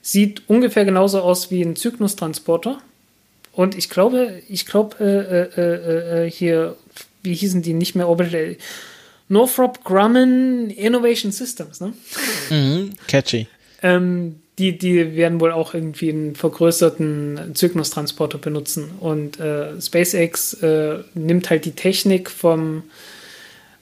Sieht 0.00 0.48
ungefähr 0.48 0.84
genauso 0.84 1.20
aus 1.20 1.50
wie 1.50 1.62
ein 1.62 1.76
Cygnus-Transporter. 1.76 2.78
Und 3.58 3.76
ich 3.76 3.90
glaube, 3.90 4.40
ich 4.48 4.66
glaube, 4.66 4.94
äh, 5.00 5.60
äh, 5.60 6.26
äh, 6.26 6.30
hier, 6.30 6.76
wie 7.24 7.34
hießen 7.34 7.60
die 7.60 7.74
nicht 7.74 7.96
mehr 7.96 8.06
Orbital? 8.06 8.56
Northrop 9.28 9.82
Grumman 9.82 10.70
Innovation 10.70 11.32
Systems, 11.32 11.80
ne? 11.80 11.92
Mhm, 12.50 12.92
catchy. 13.08 13.48
Ähm, 13.82 14.36
die, 14.60 14.78
die 14.78 15.16
werden 15.16 15.40
wohl 15.40 15.50
auch 15.50 15.74
irgendwie 15.74 16.10
einen 16.10 16.36
vergrößerten 16.36 17.52
Cygnus-Transporter 17.56 18.38
benutzen. 18.38 18.92
Und 19.00 19.40
äh, 19.40 19.80
SpaceX 19.80 20.54
äh, 20.62 20.98
nimmt 21.14 21.50
halt 21.50 21.64
die 21.64 21.72
Technik 21.72 22.30
vom, 22.30 22.84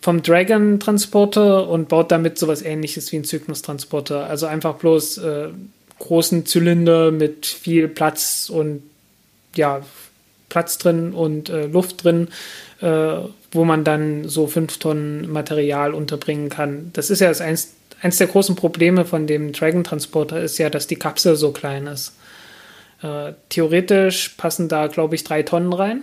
vom 0.01 0.23
Dragon-Transporter 0.23 1.69
und 1.69 1.91
baut 1.91 2.11
damit 2.11 2.39
sowas 2.39 2.63
ähnliches 2.63 3.13
wie 3.13 3.17
ein 3.17 3.25
Cygnus-Transporter. 3.25 4.27
Also 4.27 4.47
einfach 4.47 4.77
bloß 4.77 5.19
äh, 5.19 5.49
großen 5.99 6.47
Zylinder 6.47 7.11
mit 7.11 7.45
viel 7.45 7.89
Platz 7.89 8.49
und 8.51 8.81
ja, 9.59 9.83
Platz 10.49 10.79
drin 10.79 11.13
und 11.13 11.49
äh, 11.49 11.67
Luft 11.67 12.05
drin, 12.05 12.29
äh, 12.81 13.17
wo 13.53 13.65
man 13.65 13.85
dann 13.85 14.29
so 14.29 14.47
fünf 14.47 14.79
Tonnen 14.79 15.31
Material 15.31 15.93
unterbringen 15.95 16.49
kann. 16.49 16.91
Das 16.93 17.11
ist 17.11 17.21
ja 17.21 17.29
das 17.29 17.41
eins, 17.41 17.75
eins 18.01 18.19
der 18.19 18.29
großen 18.29 18.55
Probleme 18.55 19.05
von 19.05 19.27
dem 19.27 19.53
Dragon 19.53 19.85
Transporter 19.85 20.41
ist 20.41 20.59
ja, 20.59 20.71
dass 20.71 20.87
die 20.87 20.97
Kapsel 20.97 21.37
so 21.37 21.53
klein 21.53 21.87
ist. 21.87 22.15
Äh, 23.03 23.33
theoretisch 23.49 24.31
passen 24.37 24.69
da, 24.69 24.87
glaube 24.87 25.15
ich, 25.15 25.25
drei 25.25 25.43
Tonnen 25.43 25.73
rein. 25.73 26.03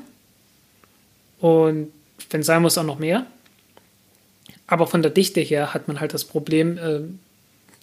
Und 1.39 1.91
wenn 2.30 2.43
sein 2.43 2.61
muss, 2.61 2.77
auch 2.77 2.84
noch 2.84 2.99
mehr. 2.99 3.25
Aber 4.67 4.88
von 4.88 5.01
der 5.01 5.11
Dichte 5.11 5.41
her 5.41 5.73
hat 5.73 5.88
man 5.88 5.99
halt 5.99 6.13
das 6.13 6.25
Problem, 6.25 6.77
äh, 6.77 7.01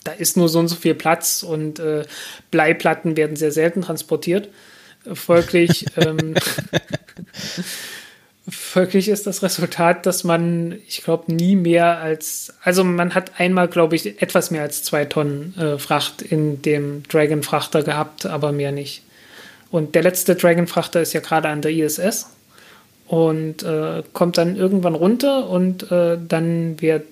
da 0.05 0.13
ist 0.13 0.37
nur 0.37 0.49
so 0.49 0.59
und 0.59 0.69
so 0.69 0.77
viel 0.77 0.95
Platz 0.95 1.43
und 1.43 1.79
äh, 1.79 2.05
Bleiplatten 2.51 3.17
werden 3.17 3.37
sehr 3.37 3.53
selten 3.53 3.83
transportiert. 3.83 4.49
Folglich, 5.13 5.87
ähm, 5.97 6.35
folglich 8.49 9.09
ist 9.09 9.27
das 9.27 9.43
Resultat, 9.43 10.05
dass 10.07 10.25
man, 10.25 10.79
ich 10.87 11.03
glaube, 11.03 11.33
nie 11.33 11.57
mehr 11.57 11.99
als, 11.99 12.53
also 12.63 12.85
man 12.85 13.15
hat 13.15 13.39
einmal, 13.39 13.69
glaube 13.69 13.97
ich, 13.97 14.21
etwas 14.21 14.51
mehr 14.51 14.63
als 14.63 14.83
zwei 14.83 15.05
Tonnen 15.05 15.55
äh, 15.59 15.79
Fracht 15.79 16.23
in 16.23 16.63
dem 16.63 17.03
Dragon-Frachter 17.05 17.83
gehabt, 17.83 18.27
aber 18.27 18.53
mehr 18.53 18.73
nicht. 18.73 19.03
Und 19.71 19.95
der 19.95 20.03
letzte 20.03 20.35
Dragon-Frachter 20.35 21.01
ist 21.01 21.13
ja 21.13 21.21
gerade 21.21 21.49
an 21.49 21.63
der 21.63 21.71
ISS 21.73 22.27
und 23.07 23.63
äh, 23.63 24.03
kommt 24.13 24.37
dann 24.39 24.57
irgendwann 24.57 24.95
runter 24.95 25.49
und 25.49 25.91
äh, 25.91 26.19
dann 26.29 26.81
wird 26.81 27.05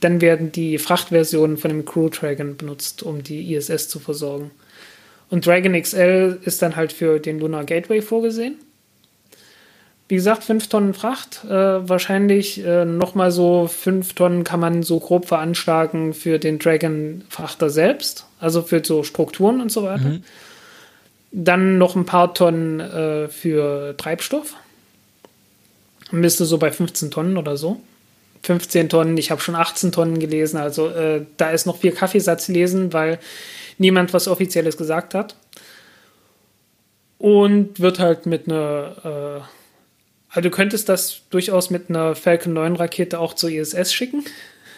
dann 0.00 0.20
werden 0.20 0.52
die 0.52 0.78
Frachtversionen 0.78 1.56
von 1.56 1.70
dem 1.70 1.84
Crew 1.84 2.08
Dragon 2.08 2.56
benutzt, 2.56 3.02
um 3.02 3.22
die 3.22 3.54
ISS 3.54 3.88
zu 3.88 3.98
versorgen. 3.98 4.50
Und 5.30 5.46
Dragon 5.46 5.80
XL 5.80 6.38
ist 6.44 6.62
dann 6.62 6.76
halt 6.76 6.92
für 6.92 7.18
den 7.18 7.38
Lunar 7.38 7.64
Gateway 7.64 8.00
vorgesehen. 8.00 8.56
Wie 10.08 10.14
gesagt, 10.14 10.42
5 10.44 10.68
Tonnen 10.68 10.94
Fracht. 10.94 11.44
Äh, 11.44 11.88
wahrscheinlich 11.88 12.64
äh, 12.64 12.86
nochmal 12.86 13.30
so 13.30 13.66
5 13.66 14.14
Tonnen 14.14 14.42
kann 14.42 14.58
man 14.58 14.82
so 14.82 14.98
grob 15.00 15.28
veranschlagen 15.28 16.14
für 16.14 16.38
den 16.38 16.58
Dragon-Frachter 16.58 17.68
selbst. 17.68 18.26
Also 18.40 18.62
für 18.62 18.82
so 18.82 19.02
Strukturen 19.02 19.60
und 19.60 19.70
so 19.70 19.82
weiter. 19.82 20.08
Mhm. 20.08 20.24
Dann 21.30 21.76
noch 21.76 21.94
ein 21.94 22.06
paar 22.06 22.32
Tonnen 22.32 22.80
äh, 22.80 23.28
für 23.28 23.94
Treibstoff. 23.98 24.54
Müsste 26.10 26.46
so 26.46 26.56
bei 26.56 26.70
15 26.70 27.10
Tonnen 27.10 27.36
oder 27.36 27.58
so. 27.58 27.78
15 28.44 28.88
Tonnen, 28.88 29.18
ich 29.18 29.30
habe 29.30 29.42
schon 29.42 29.56
18 29.56 29.92
Tonnen 29.92 30.20
gelesen. 30.20 30.56
Also 30.56 30.88
äh, 30.88 31.26
da 31.36 31.50
ist 31.50 31.66
noch 31.66 31.78
viel 31.80 31.92
Kaffeesatz 31.92 32.48
lesen, 32.48 32.94
weil 32.94 33.18
niemand 33.78 34.12
was 34.12 34.28
Offizielles 34.28 34.76
gesagt 34.76 35.14
hat. 35.14 35.36
und 37.18 37.80
wird 37.80 37.98
halt 37.98 38.26
mit 38.26 38.46
einer, 38.46 38.94
äh, 39.04 39.40
also 40.30 40.40
du 40.40 40.50
könntest 40.50 40.88
das 40.88 41.22
durchaus 41.30 41.68
mit 41.70 41.90
einer 41.90 42.14
Falcon 42.14 42.52
9 42.52 42.76
Rakete 42.76 43.18
auch 43.18 43.34
zur 43.34 43.50
ISS 43.50 43.92
schicken. 43.92 44.24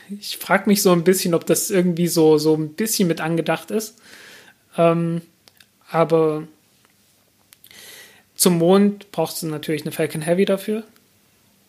Ich 0.09 0.39
frage 0.39 0.68
mich 0.68 0.82
so 0.82 0.90
ein 0.93 1.05
bisschen, 1.05 1.35
ob 1.35 1.47
das 1.47 1.70
irgendwie 1.70 2.09
so, 2.09 2.39
so 2.39 2.55
ein 2.56 2.70
bisschen 2.70 3.09
mit 3.09 3.20
angedacht 3.20 3.70
ist. 3.70 3.98
Ähm, 4.77 5.20
aber 5.90 6.44
zum 8.35 8.59
Mond 8.59 9.12
brauchst 9.12 9.43
du 9.43 9.47
natürlich 9.47 9.82
eine 9.82 9.93
Falcon 9.93 10.22
Heavy 10.22 10.47
dafür. 10.47 10.85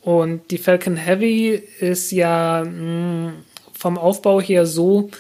Und 0.02 0.50
die 0.52 0.58
Falcon 0.58 0.96
Heavy 0.96 1.50
ist 1.80 2.12
ja 2.12 2.64
mh, 2.64 3.30
mm, 3.30 3.46
vom 3.74 3.98
Aufbau 3.98 4.40
her 4.42 4.66
so, 4.66 5.12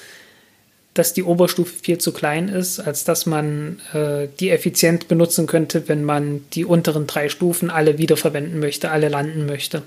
dass 0.94 1.14
die 1.14 1.24
Oberstufe 1.24 1.74
viel 1.74 1.98
zu 2.00 2.12
klein 2.12 2.50
ist, 2.50 2.80
als 2.80 3.04
dass 3.04 3.26
man 3.26 3.80
äh, 3.94 4.28
die 4.40 4.50
effizient 4.50 5.08
benutzen 5.08 5.48
könnte, 5.48 5.88
wenn 5.88 6.04
man 6.04 6.44
die 6.54 6.66
unteren 6.66 7.08
drei 7.08 7.30
Stufen 7.30 7.70
alle 7.70 7.98
wiederverwenden 7.98 8.60
möchte, 8.60 8.92
alle 8.92 9.08
landen 9.08 9.46
möchte. 9.46 9.84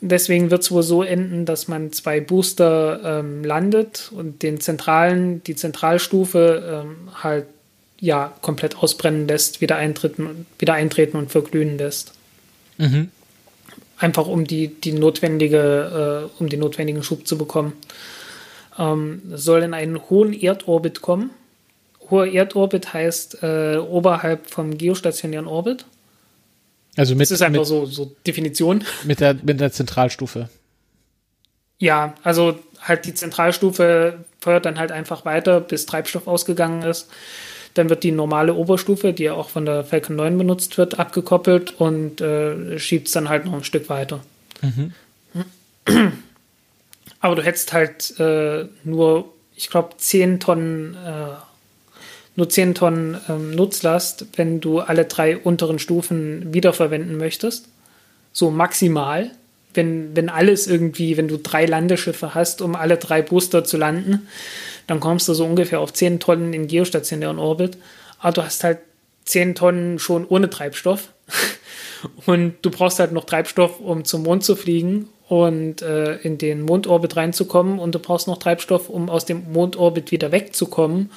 Deswegen 0.00 0.50
wird 0.50 0.62
es 0.62 0.70
wohl 0.70 0.82
so 0.82 1.02
enden, 1.02 1.44
dass 1.44 1.68
man 1.68 1.92
zwei 1.92 2.20
Booster 2.20 3.00
ähm, 3.04 3.44
landet 3.44 4.10
und 4.12 4.42
den 4.42 4.58
zentralen, 4.58 5.44
die 5.44 5.54
Zentralstufe 5.54 6.84
ähm, 6.84 7.10
halt 7.22 7.44
ja 8.00 8.32
komplett 8.40 8.78
ausbrennen 8.78 9.28
lässt, 9.28 9.60
wieder 9.60 9.76
eintreten, 9.76 10.46
wieder 10.58 10.72
eintreten 10.72 11.18
und 11.18 11.30
verglühen 11.30 11.76
lässt. 11.76 12.14
Mhm. 12.78 13.10
Einfach 13.98 14.26
um 14.26 14.46
die, 14.46 14.68
die 14.68 14.92
notwendige, 14.92 16.30
äh, 16.32 16.40
um 16.40 16.48
den 16.48 16.60
notwendigen 16.60 17.02
Schub 17.02 17.26
zu 17.26 17.36
bekommen. 17.36 17.74
Ähm, 18.80 19.22
soll 19.28 19.62
in 19.62 19.74
einen 19.74 20.00
hohen 20.08 20.32
Erdorbit 20.32 21.02
kommen. 21.02 21.30
Hoher 22.08 22.26
Erdorbit 22.26 22.92
heißt 22.92 23.42
äh, 23.42 23.76
oberhalb 23.76 24.48
vom 24.48 24.76
geostationären 24.76 25.46
Orbit. 25.46 25.84
Also 26.96 27.14
mit, 27.14 27.22
das 27.22 27.30
ist 27.30 27.42
einfach 27.42 27.60
mit, 27.60 27.68
so, 27.68 27.84
so 27.86 28.16
Definition. 28.26 28.84
Mit 29.04 29.20
der, 29.20 29.34
mit 29.34 29.60
der 29.60 29.70
Zentralstufe. 29.70 30.48
Ja, 31.78 32.14
also 32.24 32.58
halt 32.80 33.06
die 33.06 33.14
Zentralstufe 33.14 34.24
feuert 34.40 34.66
dann 34.66 34.78
halt 34.78 34.92
einfach 34.92 35.24
weiter, 35.24 35.60
bis 35.60 35.86
Treibstoff 35.86 36.26
ausgegangen 36.26 36.82
ist. 36.82 37.08
Dann 37.74 37.88
wird 37.88 38.02
die 38.02 38.10
normale 38.10 38.54
Oberstufe, 38.54 39.12
die 39.12 39.24
ja 39.24 39.34
auch 39.34 39.50
von 39.50 39.64
der 39.64 39.84
Falcon 39.84 40.16
9 40.16 40.36
benutzt 40.36 40.78
wird, 40.78 40.98
abgekoppelt 40.98 41.78
und 41.78 42.20
äh, 42.20 42.78
schiebt 42.78 43.06
es 43.06 43.12
dann 43.12 43.28
halt 43.28 43.44
noch 43.44 43.54
ein 43.54 43.64
Stück 43.64 43.88
weiter. 43.88 44.20
Mhm. 44.62 44.92
Aber 47.20 47.36
du 47.36 47.42
hättest 47.42 47.72
halt 47.72 48.18
äh, 48.18 48.66
nur, 48.82 49.32
ich 49.54 49.68
glaube, 49.68 49.90
10 49.96 50.40
Tonnen, 50.40 50.94
äh, 50.94 51.36
nur 52.34 52.48
10 52.48 52.74
Tonnen 52.74 53.20
ähm, 53.28 53.54
Nutzlast, 53.54 54.26
wenn 54.36 54.60
du 54.60 54.80
alle 54.80 55.04
drei 55.04 55.36
unteren 55.36 55.78
Stufen 55.78 56.52
wiederverwenden 56.54 57.18
möchtest. 57.18 57.68
So 58.32 58.50
maximal. 58.50 59.30
Wenn, 59.72 60.16
wenn 60.16 60.28
alles 60.28 60.66
irgendwie, 60.66 61.16
wenn 61.16 61.28
du 61.28 61.36
drei 61.36 61.64
Landeschiffe 61.64 62.34
hast, 62.34 62.60
um 62.60 62.74
alle 62.74 62.96
drei 62.96 63.22
Booster 63.22 63.62
zu 63.62 63.76
landen, 63.76 64.26
dann 64.88 64.98
kommst 64.98 65.28
du 65.28 65.34
so 65.34 65.44
ungefähr 65.44 65.78
auf 65.78 65.92
10 65.92 66.18
Tonnen 66.18 66.52
in 66.52 66.66
geostationären 66.66 67.38
Orbit. 67.38 67.76
Aber 68.18 68.32
du 68.32 68.42
hast 68.42 68.64
halt 68.64 68.78
10 69.26 69.54
Tonnen 69.54 69.98
schon 69.98 70.26
ohne 70.26 70.50
Treibstoff. 70.50 71.10
Und 72.26 72.54
du 72.62 72.70
brauchst 72.70 72.98
halt 72.98 73.12
noch 73.12 73.26
Treibstoff, 73.26 73.78
um 73.78 74.04
zum 74.04 74.22
Mond 74.22 74.42
zu 74.42 74.56
fliegen 74.56 75.10
und 75.30 75.80
äh, 75.80 76.16
in 76.16 76.38
den 76.38 76.62
Mondorbit 76.62 77.14
reinzukommen. 77.14 77.78
Und 77.78 77.94
du 77.94 78.00
brauchst 78.00 78.26
noch 78.26 78.38
Treibstoff, 78.38 78.88
um 78.88 79.08
aus 79.08 79.24
dem 79.24 79.52
Mondorbit 79.52 80.10
wieder 80.10 80.32
wegzukommen, 80.32 81.12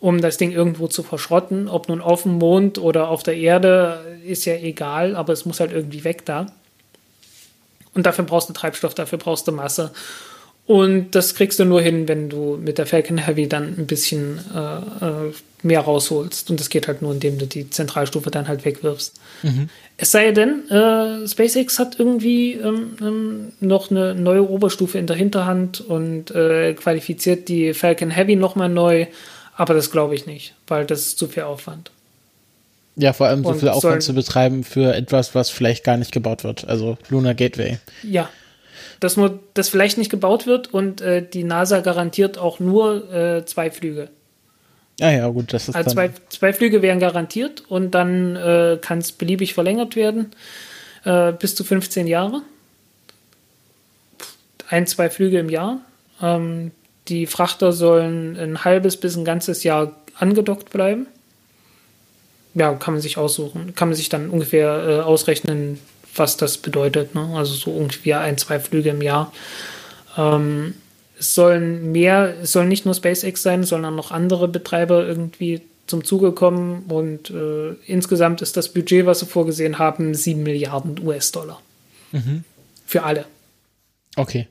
um 0.00 0.22
das 0.22 0.38
Ding 0.38 0.52
irgendwo 0.52 0.88
zu 0.88 1.02
verschrotten. 1.02 1.68
Ob 1.68 1.86
nun 1.90 2.00
auf 2.00 2.22
dem 2.22 2.38
Mond 2.38 2.78
oder 2.78 3.10
auf 3.10 3.22
der 3.22 3.36
Erde, 3.36 4.18
ist 4.24 4.46
ja 4.46 4.54
egal, 4.54 5.14
aber 5.14 5.34
es 5.34 5.44
muss 5.44 5.60
halt 5.60 5.70
irgendwie 5.70 6.02
weg 6.02 6.24
da. 6.24 6.46
Und 7.92 8.06
dafür 8.06 8.24
brauchst 8.24 8.48
du 8.48 8.54
Treibstoff, 8.54 8.94
dafür 8.94 9.18
brauchst 9.18 9.46
du 9.46 9.52
Masse. 9.52 9.92
Und 10.68 11.14
das 11.14 11.34
kriegst 11.34 11.58
du 11.58 11.64
nur 11.64 11.80
hin, 11.80 12.08
wenn 12.08 12.28
du 12.28 12.58
mit 12.62 12.76
der 12.76 12.84
Falcon 12.84 13.16
Heavy 13.16 13.48
dann 13.48 13.74
ein 13.78 13.86
bisschen 13.86 14.38
äh, 14.54 15.06
äh, 15.06 15.32
mehr 15.62 15.80
rausholst. 15.80 16.50
Und 16.50 16.60
das 16.60 16.68
geht 16.68 16.86
halt 16.88 17.00
nur, 17.00 17.10
indem 17.10 17.38
du 17.38 17.46
die 17.46 17.70
Zentralstufe 17.70 18.30
dann 18.30 18.48
halt 18.48 18.66
wegwirfst. 18.66 19.14
Mhm. 19.42 19.70
Es 19.96 20.10
sei 20.10 20.30
denn, 20.30 20.68
äh, 20.68 21.26
SpaceX 21.26 21.78
hat 21.78 21.98
irgendwie 21.98 22.52
ähm, 22.52 22.98
ähm, 23.00 23.52
noch 23.60 23.90
eine 23.90 24.14
neue 24.14 24.46
Oberstufe 24.46 24.98
in 24.98 25.06
der 25.06 25.16
Hinterhand 25.16 25.80
und 25.80 26.32
äh, 26.32 26.74
qualifiziert 26.74 27.48
die 27.48 27.72
Falcon 27.72 28.10
Heavy 28.10 28.36
nochmal 28.36 28.68
neu. 28.68 29.06
Aber 29.56 29.72
das 29.72 29.90
glaube 29.90 30.16
ich 30.16 30.26
nicht, 30.26 30.54
weil 30.66 30.84
das 30.84 31.00
ist 31.00 31.18
zu 31.18 31.28
viel 31.28 31.44
Aufwand. 31.44 31.90
Ja, 32.94 33.14
vor 33.14 33.28
allem 33.28 33.42
so 33.42 33.48
und 33.48 33.60
viel 33.60 33.70
Aufwand 33.70 34.02
zu 34.02 34.12
betreiben 34.12 34.64
für 34.64 34.94
etwas, 34.94 35.34
was 35.34 35.48
vielleicht 35.48 35.82
gar 35.82 35.96
nicht 35.96 36.12
gebaut 36.12 36.44
wird. 36.44 36.68
Also 36.68 36.98
Lunar 37.08 37.32
Gateway. 37.32 37.78
Ja, 38.02 38.28
dass 39.00 39.16
nur 39.16 39.38
das 39.54 39.68
vielleicht 39.68 39.98
nicht 39.98 40.10
gebaut 40.10 40.46
wird 40.46 40.72
und 40.72 41.00
äh, 41.00 41.26
die 41.26 41.44
NASA 41.44 41.80
garantiert 41.80 42.38
auch 42.38 42.60
nur 42.60 43.12
äh, 43.12 43.44
zwei 43.44 43.70
Flüge. 43.70 44.08
Ja, 44.98 45.10
ja, 45.10 45.28
gut, 45.28 45.52
das 45.52 45.68
ist 45.68 45.76
also 45.76 45.90
zwei, 45.90 46.10
zwei 46.28 46.52
Flüge 46.52 46.82
wären 46.82 46.98
garantiert 46.98 47.62
und 47.68 47.92
dann 47.92 48.34
äh, 48.34 48.78
kann 48.80 48.98
es 48.98 49.12
beliebig 49.12 49.54
verlängert 49.54 49.94
werden 49.94 50.32
äh, 51.04 51.32
bis 51.32 51.54
zu 51.54 51.64
15 51.64 52.06
Jahre. 52.06 52.42
Ein, 54.68 54.86
zwei 54.86 55.08
Flüge 55.08 55.38
im 55.38 55.48
Jahr. 55.48 55.80
Ähm, 56.20 56.72
die 57.08 57.26
Frachter 57.26 57.72
sollen 57.72 58.36
ein 58.36 58.64
halbes 58.64 58.96
bis 58.96 59.16
ein 59.16 59.24
ganzes 59.24 59.62
Jahr 59.62 59.96
angedockt 60.18 60.70
bleiben. 60.70 61.06
Ja, 62.54 62.74
kann 62.74 62.94
man 62.94 63.00
sich 63.00 63.18
aussuchen. 63.18 63.74
Kann 63.74 63.88
man 63.88 63.94
sich 63.94 64.08
dann 64.08 64.30
ungefähr 64.30 64.88
äh, 64.88 65.00
ausrechnen, 65.00 65.78
was 66.18 66.36
das 66.36 66.58
bedeutet. 66.58 67.14
Ne? 67.14 67.34
Also 67.34 67.54
so 67.54 67.70
ungefähr 67.70 68.20
ein, 68.20 68.38
zwei 68.38 68.60
Flüge 68.60 68.90
im 68.90 69.02
Jahr. 69.02 69.32
Ähm, 70.16 70.74
es 71.18 71.34
sollen 71.34 71.92
mehr, 71.92 72.34
es 72.42 72.52
sollen 72.52 72.68
nicht 72.68 72.84
nur 72.84 72.94
SpaceX 72.94 73.42
sein, 73.42 73.64
sondern 73.64 73.96
noch 73.96 74.10
andere 74.10 74.48
Betreiber 74.48 75.06
irgendwie 75.06 75.62
zum 75.86 76.04
Zuge 76.04 76.32
kommen. 76.32 76.84
Und 76.88 77.30
äh, 77.30 77.72
insgesamt 77.86 78.42
ist 78.42 78.56
das 78.56 78.72
Budget, 78.72 79.06
was 79.06 79.20
sie 79.20 79.26
vorgesehen 79.26 79.78
haben, 79.78 80.14
7 80.14 80.42
Milliarden 80.42 80.98
US-Dollar. 81.04 81.60
Mhm. 82.12 82.44
Für 82.86 83.02
alle. 83.02 83.24
Okay. 84.16 84.48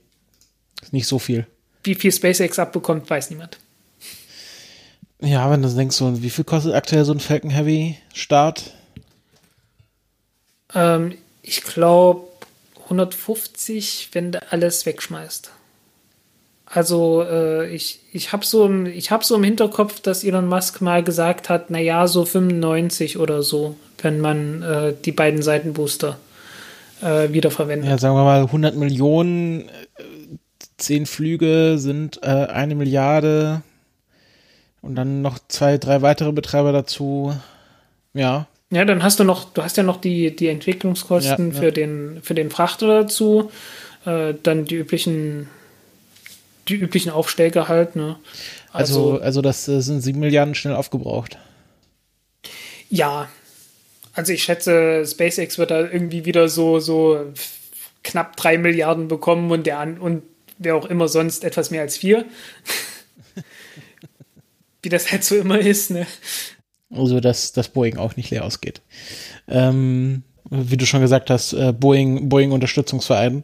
Ist 0.81 0.93
nicht 0.93 1.07
so 1.07 1.19
viel. 1.19 1.47
Wie 1.83 1.95
viel 1.95 2.11
SpaceX 2.11 2.59
abbekommt, 2.59 3.09
weiß 3.09 3.29
niemand. 3.29 3.57
Ja, 5.21 5.49
wenn 5.49 5.63
du 5.63 5.69
denkst, 5.69 5.95
so, 5.95 6.21
wie 6.21 6.29
viel 6.29 6.43
kostet 6.43 6.73
aktuell 6.73 7.03
so 7.05 7.11
ein 7.11 7.19
Falcon 7.19 7.49
Heavy 7.49 7.97
Start? 8.13 8.73
Ähm, 10.75 11.17
ich 11.47 11.63
glaube 11.63 12.27
150, 12.83 14.09
wenn 14.13 14.31
du 14.31 14.51
alles 14.51 14.85
wegschmeißt. 14.85 15.51
Also 16.65 17.23
äh, 17.23 17.73
ich, 17.73 18.01
ich 18.11 18.33
habe 18.33 18.45
so, 18.45 18.65
im, 18.65 18.87
hab 18.87 19.23
so 19.23 19.35
im 19.35 19.43
Hinterkopf, 19.43 20.01
dass 20.01 20.23
Elon 20.23 20.47
Musk 20.47 20.81
mal 20.81 21.01
gesagt 21.01 21.49
hat, 21.49 21.69
naja, 21.69 22.07
so 22.07 22.25
95 22.25 23.17
oder 23.17 23.41
so, 23.41 23.77
wenn 24.01 24.19
man 24.19 24.63
äh, 24.63 24.93
die 25.05 25.13
beiden 25.13 25.41
Seitenbooster 25.41 26.17
äh, 27.01 27.31
wiederverwendet. 27.31 27.89
Ja, 27.89 27.97
sagen 27.97 28.15
wir 28.15 28.25
mal 28.25 28.41
100 28.41 28.75
Millionen, 28.75 29.69
10 30.77 31.05
Flüge 31.05 31.77
sind 31.77 32.21
äh, 32.23 32.27
eine 32.27 32.75
Milliarde 32.75 33.61
und 34.81 34.95
dann 34.95 35.21
noch 35.21 35.39
zwei, 35.47 35.77
drei 35.77 36.01
weitere 36.01 36.33
Betreiber 36.33 36.73
dazu. 36.73 37.33
Ja, 38.13 38.47
ja, 38.69 38.83
dann 38.85 39.03
hast 39.03 39.19
du 39.19 39.23
noch, 39.23 39.45
du 39.53 39.63
hast 39.63 39.77
ja 39.77 39.83
noch 39.83 40.01
die, 40.01 40.35
die 40.35 40.47
Entwicklungskosten 40.47 41.53
ja, 41.53 41.59
für, 41.59 41.71
Den, 41.71 42.19
für 42.21 42.35
den 42.35 42.49
Frachter 42.49 42.87
dazu, 42.87 43.51
äh, 44.05 44.33
dann 44.43 44.65
die 44.65 44.75
üblichen, 44.75 45.49
die 46.67 46.75
üblichen 46.75 47.11
Aufsteiger 47.11 47.67
halt, 47.67 47.95
ne? 47.95 48.17
Also, 48.71 49.13
also, 49.13 49.23
also 49.23 49.41
das 49.41 49.67
äh, 49.67 49.81
sind 49.81 50.01
sieben 50.01 50.19
Milliarden 50.19 50.53
schnell 50.53 50.75
aufgebraucht. 50.75 51.37
Ja, 52.89 53.29
also 54.13 54.33
ich 54.33 54.43
schätze, 54.43 55.05
SpaceX 55.05 55.57
wird 55.57 55.71
da 55.71 55.81
irgendwie 55.81 56.25
wieder 56.25 56.49
so, 56.49 56.79
so 56.79 57.33
knapp 58.03 58.35
drei 58.35 58.57
Milliarden 58.57 59.07
bekommen 59.07 59.51
und 59.51 59.65
der 59.65 59.79
an 59.79 59.97
und 59.97 60.23
wer 60.57 60.75
auch 60.75 60.85
immer 60.85 61.07
sonst 61.07 61.43
etwas 61.43 61.71
mehr 61.71 61.81
als 61.81 61.97
vier. 61.97 62.25
Wie 64.81 64.89
das 64.89 65.11
halt 65.11 65.23
so 65.23 65.35
immer 65.35 65.59
ist, 65.59 65.91
ne? 65.91 66.07
Also, 66.89 67.19
dass 67.19 67.51
das 67.51 67.69
Boeing 67.69 67.97
auch 67.97 68.15
nicht 68.15 68.29
leer 68.29 68.45
ausgeht. 68.45 68.81
Ähm, 69.47 70.23
wie 70.49 70.77
du 70.77 70.85
schon 70.85 71.01
gesagt 71.01 71.29
hast, 71.29 71.53
äh, 71.53 71.73
Boeing, 71.73 72.29
Boeing 72.29 72.51
Unterstützungsverein, 72.51 73.43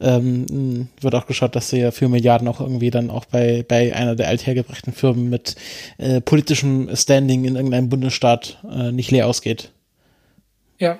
ähm, 0.00 0.88
wird 1.00 1.14
auch 1.14 1.26
geschaut, 1.26 1.54
dass 1.54 1.70
sie 1.70 1.78
ja 1.78 1.90
für 1.90 2.08
Milliarden 2.08 2.48
auch 2.48 2.60
irgendwie 2.60 2.90
dann 2.90 3.10
auch 3.10 3.24
bei, 3.24 3.64
bei 3.66 3.94
einer 3.94 4.16
der 4.16 4.28
althergebrachten 4.28 4.92
Firmen 4.92 5.30
mit 5.30 5.54
äh, 5.98 6.20
politischem 6.20 6.94
Standing 6.94 7.44
in 7.44 7.56
irgendeinem 7.56 7.88
Bundesstaat 7.88 8.58
äh, 8.70 8.90
nicht 8.92 9.10
leer 9.10 9.26
ausgeht. 9.26 9.70
Ja. 10.78 10.98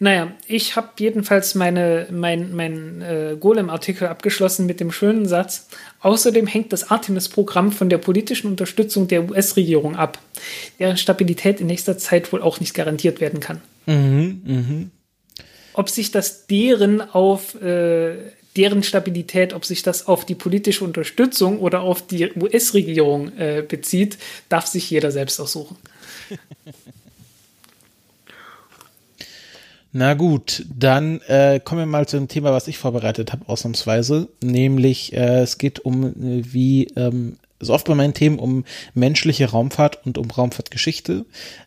Naja, 0.00 0.32
ich 0.46 0.76
habe 0.76 0.88
jedenfalls 0.98 1.54
meine, 1.54 2.08
mein, 2.10 2.52
mein 2.54 3.00
äh, 3.00 3.36
Golem-Artikel 3.38 4.08
abgeschlossen 4.08 4.66
mit 4.66 4.80
dem 4.80 4.90
schönen 4.90 5.26
Satz. 5.26 5.68
Außerdem 6.04 6.46
hängt 6.46 6.70
das 6.70 6.90
Artemis-Programm 6.90 7.72
von 7.72 7.88
der 7.88 7.96
politischen 7.96 8.48
Unterstützung 8.48 9.08
der 9.08 9.26
US-Regierung 9.26 9.96
ab, 9.96 10.18
deren 10.78 10.98
Stabilität 10.98 11.62
in 11.62 11.66
nächster 11.66 11.96
Zeit 11.96 12.30
wohl 12.30 12.42
auch 12.42 12.60
nicht 12.60 12.74
garantiert 12.74 13.22
werden 13.22 13.40
kann. 13.40 13.62
Mhm, 13.86 14.42
mh. 14.44 14.86
Ob 15.72 15.88
sich 15.88 16.10
das 16.10 16.46
deren 16.46 17.00
auf 17.00 17.54
äh, 17.54 18.16
deren 18.54 18.82
Stabilität, 18.82 19.54
ob 19.54 19.64
sich 19.64 19.82
das 19.82 20.06
auf 20.06 20.26
die 20.26 20.34
politische 20.34 20.84
Unterstützung 20.84 21.58
oder 21.58 21.80
auf 21.80 22.06
die 22.06 22.30
US-Regierung 22.36 23.32
äh, 23.38 23.64
bezieht, 23.66 24.18
darf 24.50 24.66
sich 24.66 24.90
jeder 24.90 25.10
selbst 25.10 25.40
aussuchen. 25.40 25.78
Na 29.96 30.14
gut, 30.14 30.66
dann 30.76 31.20
äh, 31.28 31.60
kommen 31.60 31.82
wir 31.82 31.86
mal 31.86 32.08
zu 32.08 32.16
dem 32.16 32.26
Thema, 32.26 32.52
was 32.52 32.66
ich 32.66 32.78
vorbereitet 32.78 33.32
habe, 33.32 33.48
ausnahmsweise. 33.48 34.28
Nämlich, 34.42 35.12
äh, 35.12 35.42
es 35.42 35.56
geht 35.56 35.84
um, 35.84 36.06
äh, 36.06 36.12
wie 36.52 36.88
ähm, 36.96 37.36
so 37.60 37.72
oft 37.72 37.86
bei 37.86 37.94
meinen 37.94 38.12
Themen, 38.12 38.40
um 38.40 38.64
menschliche 38.94 39.48
Raumfahrt 39.48 40.04
und 40.04 40.18
um 40.18 40.28
Raumfahrtgeschichte. 40.32 41.26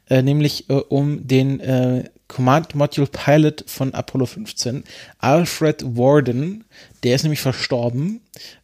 Äh, 0.09 0.23
nämlich 0.23 0.69
äh, 0.69 0.73
um 0.73 1.25
den 1.25 1.61
äh, 1.61 2.09
Command 2.27 2.75
Module 2.75 3.07
Pilot 3.07 3.63
von 3.65 3.93
Apollo 3.93 4.25
15, 4.25 4.83
Alfred 5.19 5.85
Warden. 5.95 6.65
Der 7.03 7.15
ist 7.15 7.23
nämlich 7.23 7.39
verstorben. 7.39 8.19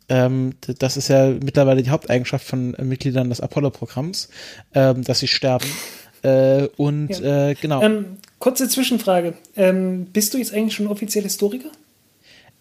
Ähm, 0.09 0.55
das 0.79 0.97
ist 0.97 1.07
ja 1.07 1.29
mittlerweile 1.29 1.83
die 1.83 1.89
Haupteigenschaft 1.89 2.45
von 2.45 2.71
Mitgliedern 2.81 3.29
des 3.29 3.39
Apollo-Programms, 3.39 4.27
ähm, 4.73 5.05
dass 5.05 5.19
sie 5.19 5.29
sterben. 5.29 5.67
Äh, 6.23 6.69
und 6.77 7.09
ja. 7.09 7.49
äh, 7.49 7.55
genau. 7.55 7.81
Ähm, 7.81 8.17
kurze 8.39 8.67
Zwischenfrage. 8.67 9.33
Ähm, 9.55 10.07
bist 10.11 10.33
du 10.33 10.37
jetzt 10.37 10.53
eigentlich 10.53 10.73
schon 10.73 10.87
offiziell 10.87 11.23
Historiker? 11.23 11.69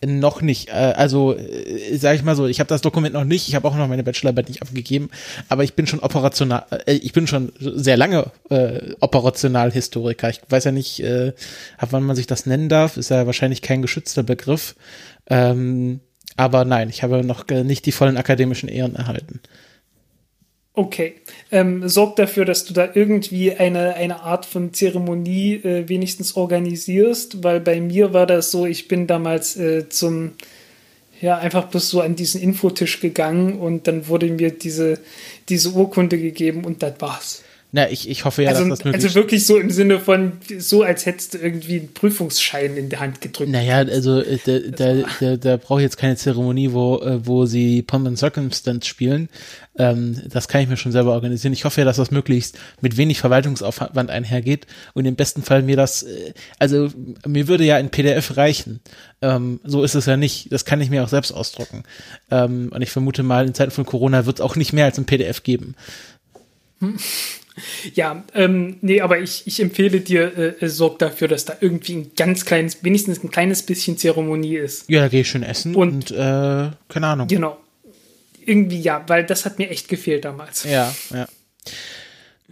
Noch 0.04 0.42
nicht. 0.42 0.68
Äh, 0.68 0.72
also, 0.72 1.36
äh, 1.36 1.96
sage 1.96 2.16
ich 2.16 2.24
mal 2.24 2.34
so, 2.34 2.46
ich 2.46 2.58
habe 2.58 2.66
das 2.66 2.80
Dokument 2.80 3.14
noch 3.14 3.24
nicht, 3.24 3.46
ich 3.46 3.54
habe 3.54 3.68
auch 3.68 3.76
noch 3.76 3.86
meine 3.86 4.02
Bachelorarbeit 4.02 4.48
nicht 4.48 4.60
abgegeben, 4.60 5.10
aber 5.48 5.62
ich 5.62 5.74
bin 5.74 5.86
schon 5.86 6.00
operational, 6.00 6.64
äh, 6.86 6.94
ich 6.94 7.12
bin 7.12 7.28
schon 7.28 7.52
sehr 7.60 7.96
lange 7.96 8.32
äh, 8.50 8.94
operational 8.98 9.70
Historiker. 9.70 10.28
Ich 10.28 10.40
weiß 10.48 10.64
ja 10.64 10.72
nicht, 10.72 11.00
äh, 11.00 11.32
ab 11.78 11.90
wann 11.92 12.02
man 12.02 12.16
sich 12.16 12.26
das 12.26 12.46
nennen 12.46 12.68
darf, 12.68 12.96
ist 12.96 13.10
ja 13.10 13.26
wahrscheinlich 13.26 13.62
kein 13.62 13.80
geschützter 13.80 14.24
Begriff. 14.24 14.74
Ähm, 15.30 16.00
aber 16.36 16.64
nein, 16.64 16.88
ich 16.88 17.04
habe 17.04 17.22
noch 17.22 17.46
nicht 17.48 17.86
die 17.86 17.92
vollen 17.92 18.16
akademischen 18.16 18.68
Ehren 18.68 18.96
erhalten. 18.96 19.40
Okay. 20.74 21.14
Ähm, 21.50 21.86
sorg 21.86 22.16
dafür, 22.16 22.46
dass 22.46 22.64
du 22.64 22.72
da 22.72 22.88
irgendwie 22.94 23.52
eine, 23.52 23.94
eine 23.94 24.22
Art 24.22 24.46
von 24.46 24.72
Zeremonie 24.72 25.56
äh, 25.56 25.88
wenigstens 25.88 26.34
organisierst, 26.34 27.44
weil 27.44 27.60
bei 27.60 27.78
mir 27.78 28.14
war 28.14 28.26
das 28.26 28.50
so, 28.50 28.64
ich 28.64 28.88
bin 28.88 29.06
damals 29.06 29.56
äh, 29.58 29.90
zum, 29.90 30.32
ja, 31.20 31.36
einfach 31.36 31.66
bloß 31.66 31.90
so 31.90 32.00
an 32.00 32.16
diesen 32.16 32.40
Infotisch 32.40 33.00
gegangen 33.00 33.58
und 33.58 33.86
dann 33.86 34.08
wurde 34.08 34.30
mir 34.30 34.50
diese, 34.50 34.98
diese 35.50 35.72
Urkunde 35.72 36.18
gegeben 36.18 36.64
und 36.64 36.82
das 36.82 36.94
war's. 37.00 37.44
Na, 37.74 37.90
ich, 37.90 38.06
ich 38.06 38.26
hoffe 38.26 38.42
ja, 38.42 38.50
also, 38.50 38.60
dass 38.68 38.80
das 38.80 38.84
möglich 38.84 39.02
Also 39.02 39.14
wirklich 39.14 39.46
so 39.46 39.58
im 39.58 39.70
Sinne 39.70 39.98
von, 39.98 40.32
so 40.58 40.82
als 40.82 41.06
hättest 41.06 41.32
du 41.32 41.38
irgendwie 41.38 41.80
einen 41.80 41.94
Prüfungsschein 41.94 42.76
in 42.76 42.90
der 42.90 43.00
Hand 43.00 43.22
gedrückt. 43.22 43.50
Naja, 43.50 43.78
also 43.78 44.20
äh, 44.20 44.38
da, 44.44 44.58
da, 44.58 45.04
da, 45.18 45.36
da 45.38 45.56
brauche 45.56 45.80
ich 45.80 45.84
jetzt 45.84 45.96
keine 45.96 46.16
Zeremonie, 46.16 46.72
wo, 46.72 46.98
äh, 46.98 47.26
wo 47.26 47.46
sie 47.46 47.80
Pomp 47.80 48.06
and 48.06 48.18
Circumstance 48.18 48.86
spielen. 48.86 49.30
Ähm, 49.78 50.20
das 50.28 50.48
kann 50.48 50.60
ich 50.60 50.68
mir 50.68 50.76
schon 50.76 50.92
selber 50.92 51.14
organisieren. 51.14 51.54
Ich 51.54 51.64
hoffe 51.64 51.80
ja, 51.80 51.86
dass 51.86 51.96
das 51.96 52.10
möglichst 52.10 52.58
mit 52.82 52.98
wenig 52.98 53.20
Verwaltungsaufwand 53.20 54.10
einhergeht 54.10 54.66
und 54.92 55.06
im 55.06 55.16
besten 55.16 55.42
Fall 55.42 55.62
mir 55.62 55.76
das, 55.76 56.02
äh, 56.02 56.34
also 56.58 56.90
mir 57.26 57.48
würde 57.48 57.64
ja 57.64 57.76
ein 57.76 57.88
PDF 57.88 58.36
reichen. 58.36 58.80
Ähm, 59.22 59.60
so 59.64 59.82
ist 59.82 59.94
es 59.94 60.04
ja 60.04 60.18
nicht. 60.18 60.52
Das 60.52 60.66
kann 60.66 60.82
ich 60.82 60.90
mir 60.90 61.02
auch 61.02 61.08
selbst 61.08 61.32
ausdrucken. 61.32 61.84
Ähm, 62.30 62.70
und 62.70 62.82
ich 62.82 62.90
vermute 62.90 63.22
mal, 63.22 63.46
in 63.46 63.54
Zeiten 63.54 63.70
von 63.70 63.86
Corona 63.86 64.26
wird 64.26 64.40
es 64.40 64.40
auch 64.42 64.56
nicht 64.56 64.74
mehr 64.74 64.84
als 64.84 64.98
ein 64.98 65.06
PDF 65.06 65.42
geben. 65.42 65.74
Hm. 66.80 66.98
Ja, 67.94 68.24
ähm, 68.34 68.78
nee, 68.80 69.00
aber 69.00 69.20
ich, 69.20 69.46
ich 69.46 69.60
empfehle 69.60 70.00
dir, 70.00 70.36
äh, 70.36 70.64
äh, 70.64 70.68
sorg 70.68 70.98
dafür, 70.98 71.28
dass 71.28 71.44
da 71.44 71.56
irgendwie 71.60 71.96
ein 71.96 72.12
ganz 72.16 72.44
kleines, 72.44 72.82
wenigstens 72.82 73.22
ein 73.22 73.30
kleines 73.30 73.62
bisschen 73.62 73.98
Zeremonie 73.98 74.56
ist. 74.56 74.88
Ja, 74.88 75.00
da 75.00 75.08
gehe 75.08 75.20
ich 75.20 75.28
schön 75.28 75.42
essen 75.42 75.74
und, 75.74 76.10
und 76.10 76.18
äh, 76.18 76.70
keine 76.88 77.06
Ahnung. 77.06 77.28
Genau. 77.28 77.58
Irgendwie 78.44 78.80
ja, 78.80 79.04
weil 79.06 79.24
das 79.24 79.44
hat 79.44 79.58
mir 79.58 79.70
echt 79.70 79.88
gefehlt 79.88 80.24
damals. 80.24 80.64
Ja, 80.64 80.94
ja. 81.10 81.26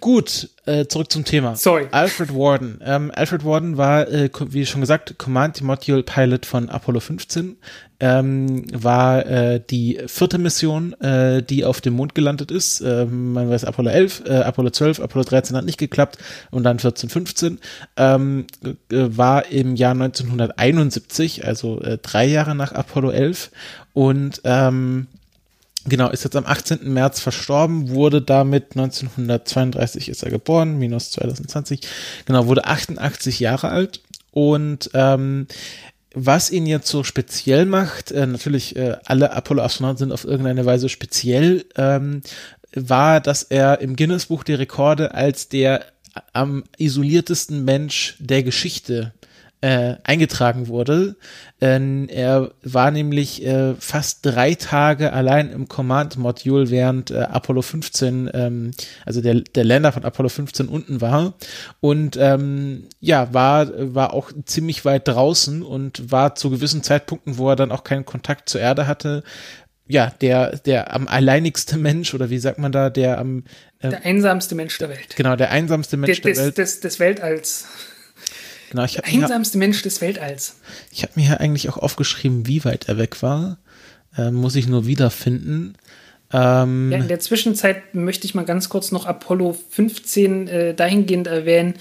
Gut, 0.00 0.48
äh, 0.64 0.86
zurück 0.86 1.12
zum 1.12 1.24
Thema. 1.24 1.56
Sorry. 1.56 1.86
Alfred 1.90 2.34
Warden. 2.34 2.80
Ähm, 2.82 3.12
Alfred 3.14 3.44
Warden 3.44 3.76
war, 3.76 4.08
äh, 4.08 4.30
wie 4.46 4.64
schon 4.64 4.80
gesagt, 4.80 5.18
Command 5.18 5.60
Module 5.60 6.02
Pilot 6.02 6.46
von 6.46 6.70
Apollo 6.70 7.00
15. 7.00 7.58
Ähm, 8.02 8.64
war 8.72 9.26
äh, 9.26 9.60
die 9.68 10.00
vierte 10.06 10.38
Mission, 10.38 10.94
äh, 11.00 11.42
die 11.42 11.66
auf 11.66 11.82
dem 11.82 11.94
Mond 11.94 12.14
gelandet 12.14 12.50
ist. 12.50 12.80
Ähm, 12.80 13.34
man 13.34 13.50
weiß 13.50 13.66
Apollo 13.66 13.90
11, 13.90 14.22
äh, 14.26 14.32
Apollo 14.36 14.70
12, 14.70 15.00
Apollo 15.00 15.24
13 15.24 15.56
hat 15.56 15.66
nicht 15.66 15.78
geklappt 15.78 16.16
und 16.50 16.62
dann 16.62 16.78
14, 16.78 17.10
15. 17.10 17.58
Ähm, 17.98 18.46
äh, 18.64 18.72
war 18.88 19.46
im 19.48 19.76
Jahr 19.76 19.92
1971, 19.92 21.44
also 21.46 21.82
drei 22.02 22.24
Jahre 22.24 22.54
nach 22.54 22.72
Apollo 22.72 23.10
11 23.10 23.50
und 23.92 24.40
ähm, 24.44 25.08
Genau, 25.86 26.10
ist 26.10 26.24
jetzt 26.24 26.36
am 26.36 26.44
18. 26.46 26.92
März 26.92 27.20
verstorben, 27.20 27.90
wurde 27.90 28.20
damit 28.20 28.76
1932 28.76 30.10
ist 30.10 30.22
er 30.22 30.30
geboren, 30.30 30.78
minus 30.78 31.10
2020, 31.12 31.80
genau, 32.26 32.46
wurde 32.46 32.66
88 32.66 33.40
Jahre 33.40 33.70
alt 33.70 34.02
und 34.30 34.90
ähm, 34.92 35.46
was 36.12 36.50
ihn 36.50 36.66
jetzt 36.66 36.88
so 36.88 37.02
speziell 37.02 37.64
macht, 37.64 38.10
äh, 38.10 38.26
natürlich 38.26 38.76
äh, 38.76 38.96
alle 39.06 39.32
Apollo-Astronauten 39.32 39.98
sind 39.98 40.12
auf 40.12 40.24
irgendeine 40.24 40.66
Weise 40.66 40.88
speziell, 40.88 41.64
ähm, 41.76 42.22
war, 42.74 43.20
dass 43.20 43.44
er 43.44 43.80
im 43.80 43.96
Guinness-Buch 43.96 44.44
der 44.44 44.58
Rekorde 44.58 45.14
als 45.14 45.48
der 45.48 45.86
am 46.32 46.64
isoliertesten 46.76 47.64
Mensch 47.64 48.16
der 48.18 48.42
Geschichte 48.42 49.12
äh, 49.14 49.29
eingetragen 49.62 50.68
wurde. 50.68 51.16
Ähm, 51.60 52.08
er 52.08 52.52
war 52.62 52.90
nämlich 52.90 53.44
äh, 53.44 53.74
fast 53.74 54.24
drei 54.24 54.54
Tage 54.54 55.12
allein 55.12 55.50
im 55.50 55.68
Command-Modul, 55.68 56.70
während 56.70 57.10
äh, 57.10 57.18
Apollo 57.18 57.62
15, 57.62 58.30
ähm, 58.32 58.70
also 59.04 59.20
der, 59.20 59.34
der 59.34 59.64
Lander 59.64 59.92
von 59.92 60.04
Apollo 60.04 60.30
15 60.30 60.68
unten 60.68 61.02
war. 61.02 61.34
Und 61.80 62.16
ähm, 62.18 62.84
ja, 63.00 63.34
war, 63.34 63.68
war 63.94 64.14
auch 64.14 64.32
ziemlich 64.46 64.86
weit 64.86 65.06
draußen 65.06 65.62
und 65.62 66.10
war 66.10 66.34
zu 66.34 66.48
gewissen 66.48 66.82
Zeitpunkten, 66.82 67.36
wo 67.36 67.50
er 67.50 67.56
dann 67.56 67.72
auch 67.72 67.84
keinen 67.84 68.06
Kontakt 68.06 68.48
zur 68.48 68.62
Erde 68.62 68.86
hatte, 68.86 69.22
ja, 69.90 70.12
der, 70.20 70.56
der 70.58 70.94
am 70.94 71.08
alleinigste 71.08 71.76
Mensch, 71.76 72.14
oder 72.14 72.30
wie 72.30 72.38
sagt 72.38 72.58
man 72.58 72.70
da, 72.70 72.90
der 72.90 73.18
am 73.18 73.44
äh, 73.80 73.88
Der 73.88 74.04
einsamste 74.04 74.54
Mensch 74.54 74.78
der 74.78 74.88
Welt. 74.88 75.16
Genau, 75.16 75.34
der 75.34 75.50
einsamste 75.50 75.96
Mensch 75.96 76.20
des, 76.20 76.36
der 76.36 76.44
Welt. 76.44 76.58
Des, 76.58 76.80
des 76.80 77.00
Weltalls. 77.00 77.66
Genau, 78.70 78.84
ich 78.84 79.04
Einsamste 79.04 79.58
mir, 79.58 79.66
Mensch 79.66 79.82
des 79.82 80.00
Weltalls. 80.00 80.56
Ich 80.92 81.02
habe 81.02 81.12
mir 81.16 81.26
hier 81.26 81.40
eigentlich 81.40 81.68
auch 81.68 81.76
aufgeschrieben, 81.76 82.46
wie 82.46 82.64
weit 82.64 82.88
er 82.88 82.98
weg 82.98 83.20
war. 83.20 83.58
Äh, 84.16 84.30
muss 84.30 84.54
ich 84.54 84.68
nur 84.68 84.86
wiederfinden. 84.86 85.74
Ähm, 86.32 86.92
ja, 86.92 86.98
in 86.98 87.08
der 87.08 87.18
Zwischenzeit 87.18 87.96
möchte 87.96 88.26
ich 88.26 88.34
mal 88.36 88.44
ganz 88.44 88.68
kurz 88.68 88.92
noch 88.92 89.06
Apollo 89.06 89.56
15 89.70 90.48
äh, 90.48 90.74
dahingehend 90.74 91.26
erwähnen. 91.26 91.74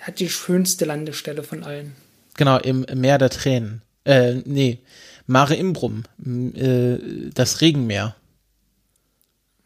Hat 0.00 0.18
die 0.18 0.30
schönste 0.30 0.86
Landestelle 0.86 1.42
von 1.42 1.62
allen. 1.62 1.92
Genau, 2.36 2.58
im 2.58 2.86
Meer 2.94 3.18
der 3.18 3.30
Tränen. 3.30 3.82
Äh, 4.04 4.36
nee, 4.46 4.78
Mare 5.26 5.56
Imbrum, 5.56 6.04
äh, 6.26 6.98
das 7.34 7.60
Regenmeer. 7.60 8.16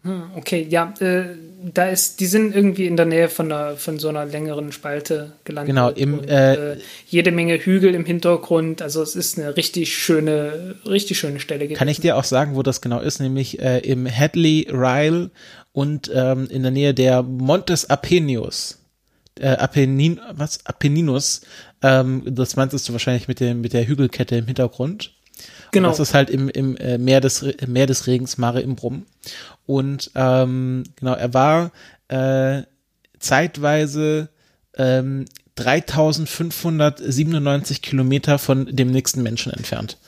Hm, 0.03 0.31
okay, 0.35 0.67
ja, 0.69 0.93
äh, 1.01 1.37
da 1.61 1.89
ist, 1.89 2.21
die 2.21 2.27
sind 2.27 2.55
irgendwie 2.55 2.87
in 2.87 2.97
der 2.97 3.07
Nähe 3.07 3.29
von, 3.29 3.51
einer, 3.51 3.77
von 3.77 3.99
so 3.99 4.09
einer 4.09 4.25
längeren 4.25 4.71
Spalte 4.71 5.33
gelandet. 5.45 5.75
Genau, 5.75 5.91
im 5.91 6.21
und, 6.21 6.29
äh, 6.29 6.75
äh, 6.75 6.79
jede 7.07 7.33
Menge 7.33 7.59
Hügel 7.59 7.95
im 7.95 8.05
Hintergrund. 8.05 8.81
Also 8.81 9.03
es 9.03 9.17
ist 9.17 9.39
eine 9.39 9.57
richtig 9.57 9.97
schöne, 9.97 10.77
richtig 10.87 11.19
schöne 11.19 11.41
Stelle 11.41 11.65
gewesen. 11.65 11.79
Kann 11.79 11.89
ich 11.89 12.01
dir 12.01 12.17
auch 12.17 12.25
sagen, 12.25 12.55
wo 12.55 12.63
das 12.63 12.81
genau 12.81 13.01
ist, 13.01 13.21
nämlich 13.21 13.61
äh, 13.61 13.79
im 13.79 14.07
Hadley 14.07 14.69
Ryle 14.71 15.31
und 15.73 16.11
ähm, 16.15 16.47
in 16.51 16.63
der 16.63 16.71
Nähe 16.71 16.95
der 16.95 17.23
Montes 17.23 17.91
Apenius. 17.91 18.79
Äh, 19.41 19.49
Apennin, 19.49 20.21
was? 20.33 20.65
Apenninus. 20.65 21.43
Ähm, 21.83 22.23
das 22.27 22.57
meintest 22.57 22.89
du 22.89 22.93
wahrscheinlich 22.93 23.29
mit, 23.29 23.41
dem, 23.41 23.61
mit 23.61 23.73
der 23.73 23.87
Hügelkette 23.87 24.37
im 24.37 24.47
Hintergrund. 24.47 25.13
Genau. 25.71 25.89
Und 25.89 25.99
das 25.99 26.09
ist 26.09 26.15
halt 26.15 26.31
im, 26.31 26.49
im 26.49 26.77
äh, 26.77 26.99
Meer, 26.99 27.21
des, 27.21 27.45
Meer 27.67 27.87
des 27.87 28.07
Regens, 28.07 28.39
Mare 28.39 28.61
Imbrum. 28.61 29.07
Und 29.67 30.13
ähm, 30.15 30.85
genau, 30.97 31.15
er 31.15 31.35
war 31.35 31.73
äh, 32.09 32.63
zeitweise 33.19 34.29
ähm, 34.77 35.25
3597 35.57 37.83
Kilometer 37.83 38.39
von 38.39 38.67
dem 38.67 38.91
nächsten 38.91 39.23
Menschen 39.23 39.53
entfernt. 39.53 39.99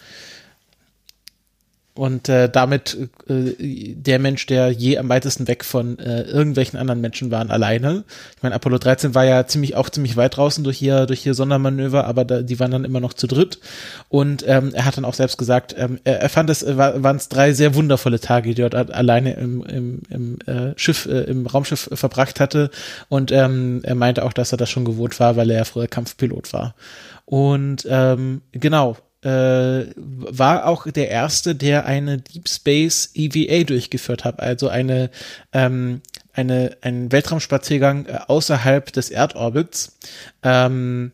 Und 2.01 2.31
äh, 2.31 2.49
damit 2.49 2.97
äh, 3.29 3.95
der 3.95 4.19
Mensch, 4.19 4.47
der 4.47 4.71
je 4.71 4.97
am 4.97 5.11
weitesten 5.11 5.47
weg 5.49 5.67
von 5.67 5.99
äh, 5.99 6.23
irgendwelchen 6.23 6.79
anderen 6.79 7.03
Menschen 7.03 7.31
waren, 7.31 7.51
alleine. 7.51 8.05
Ich 8.35 8.43
meine, 8.43 8.55
Apollo 8.55 8.79
13 8.79 9.15
war 9.15 9.27
ja 9.27 9.47
ziemlich 9.47 9.77
auch 9.77 9.91
ziemlich 9.91 10.17
weit 10.17 10.39
draußen 10.39 10.65
durch 10.65 10.79
hier 10.79 11.05
durch 11.05 11.21
hier 11.21 11.35
Sondermanöver, 11.35 12.07
aber 12.07 12.25
da, 12.25 12.41
die 12.41 12.59
waren 12.59 12.71
dann 12.71 12.87
immer 12.87 13.01
noch 13.01 13.13
zu 13.13 13.27
dritt. 13.27 13.59
Und 14.09 14.43
ähm, 14.49 14.71
er 14.73 14.87
hat 14.87 14.97
dann 14.97 15.05
auch 15.05 15.13
selbst 15.13 15.37
gesagt, 15.37 15.75
ähm, 15.77 16.01
er, 16.05 16.23
er 16.23 16.31
fand 16.31 16.49
es 16.49 16.63
äh, 16.63 16.79
waren 16.79 17.17
es 17.17 17.29
drei 17.29 17.53
sehr 17.53 17.75
wundervolle 17.75 18.19
Tage, 18.19 18.55
die 18.55 18.63
er 18.63 18.71
dort 18.71 18.91
alleine 18.93 19.35
im, 19.35 19.63
im, 19.65 20.01
im 20.09 20.39
äh, 20.47 20.73
Schiff, 20.77 21.05
äh, 21.05 21.25
im 21.25 21.47
Raumschiff 21.47 21.91
verbracht 21.93 22.41
hatte. 22.41 22.71
Und 23.11 23.31
ähm, 23.31 23.81
er 23.83 23.95
meinte 23.95 24.25
auch, 24.25 24.33
dass 24.33 24.53
er 24.53 24.57
das 24.57 24.71
schon 24.71 24.87
gewohnt 24.87 25.21
war, 25.21 25.37
weil 25.37 25.51
er 25.51 25.59
ja 25.59 25.65
früher 25.65 25.87
Kampfpilot 25.87 26.55
war. 26.55 26.75
Und 27.27 27.87
ähm, 27.91 28.41
genau, 28.53 28.97
äh, 29.23 29.87
war 29.97 30.67
auch 30.67 30.87
der 30.87 31.09
erste, 31.09 31.55
der 31.55 31.87
eine 31.87 32.19
Deep 32.19 32.49
Space 32.49 33.11
EVA 33.15 33.65
durchgeführt 33.65 34.25
hat, 34.25 34.41
also 34.41 34.69
eine, 34.69 35.11
ähm, 35.53 36.01
eine, 36.33 36.77
einen 36.81 37.13
Weltraumspaziergang 37.13 38.07
äh, 38.07 38.19
außerhalb 38.27 38.93
des 38.93 39.11
Erdorbits. 39.11 39.99
Ähm, 40.43 41.13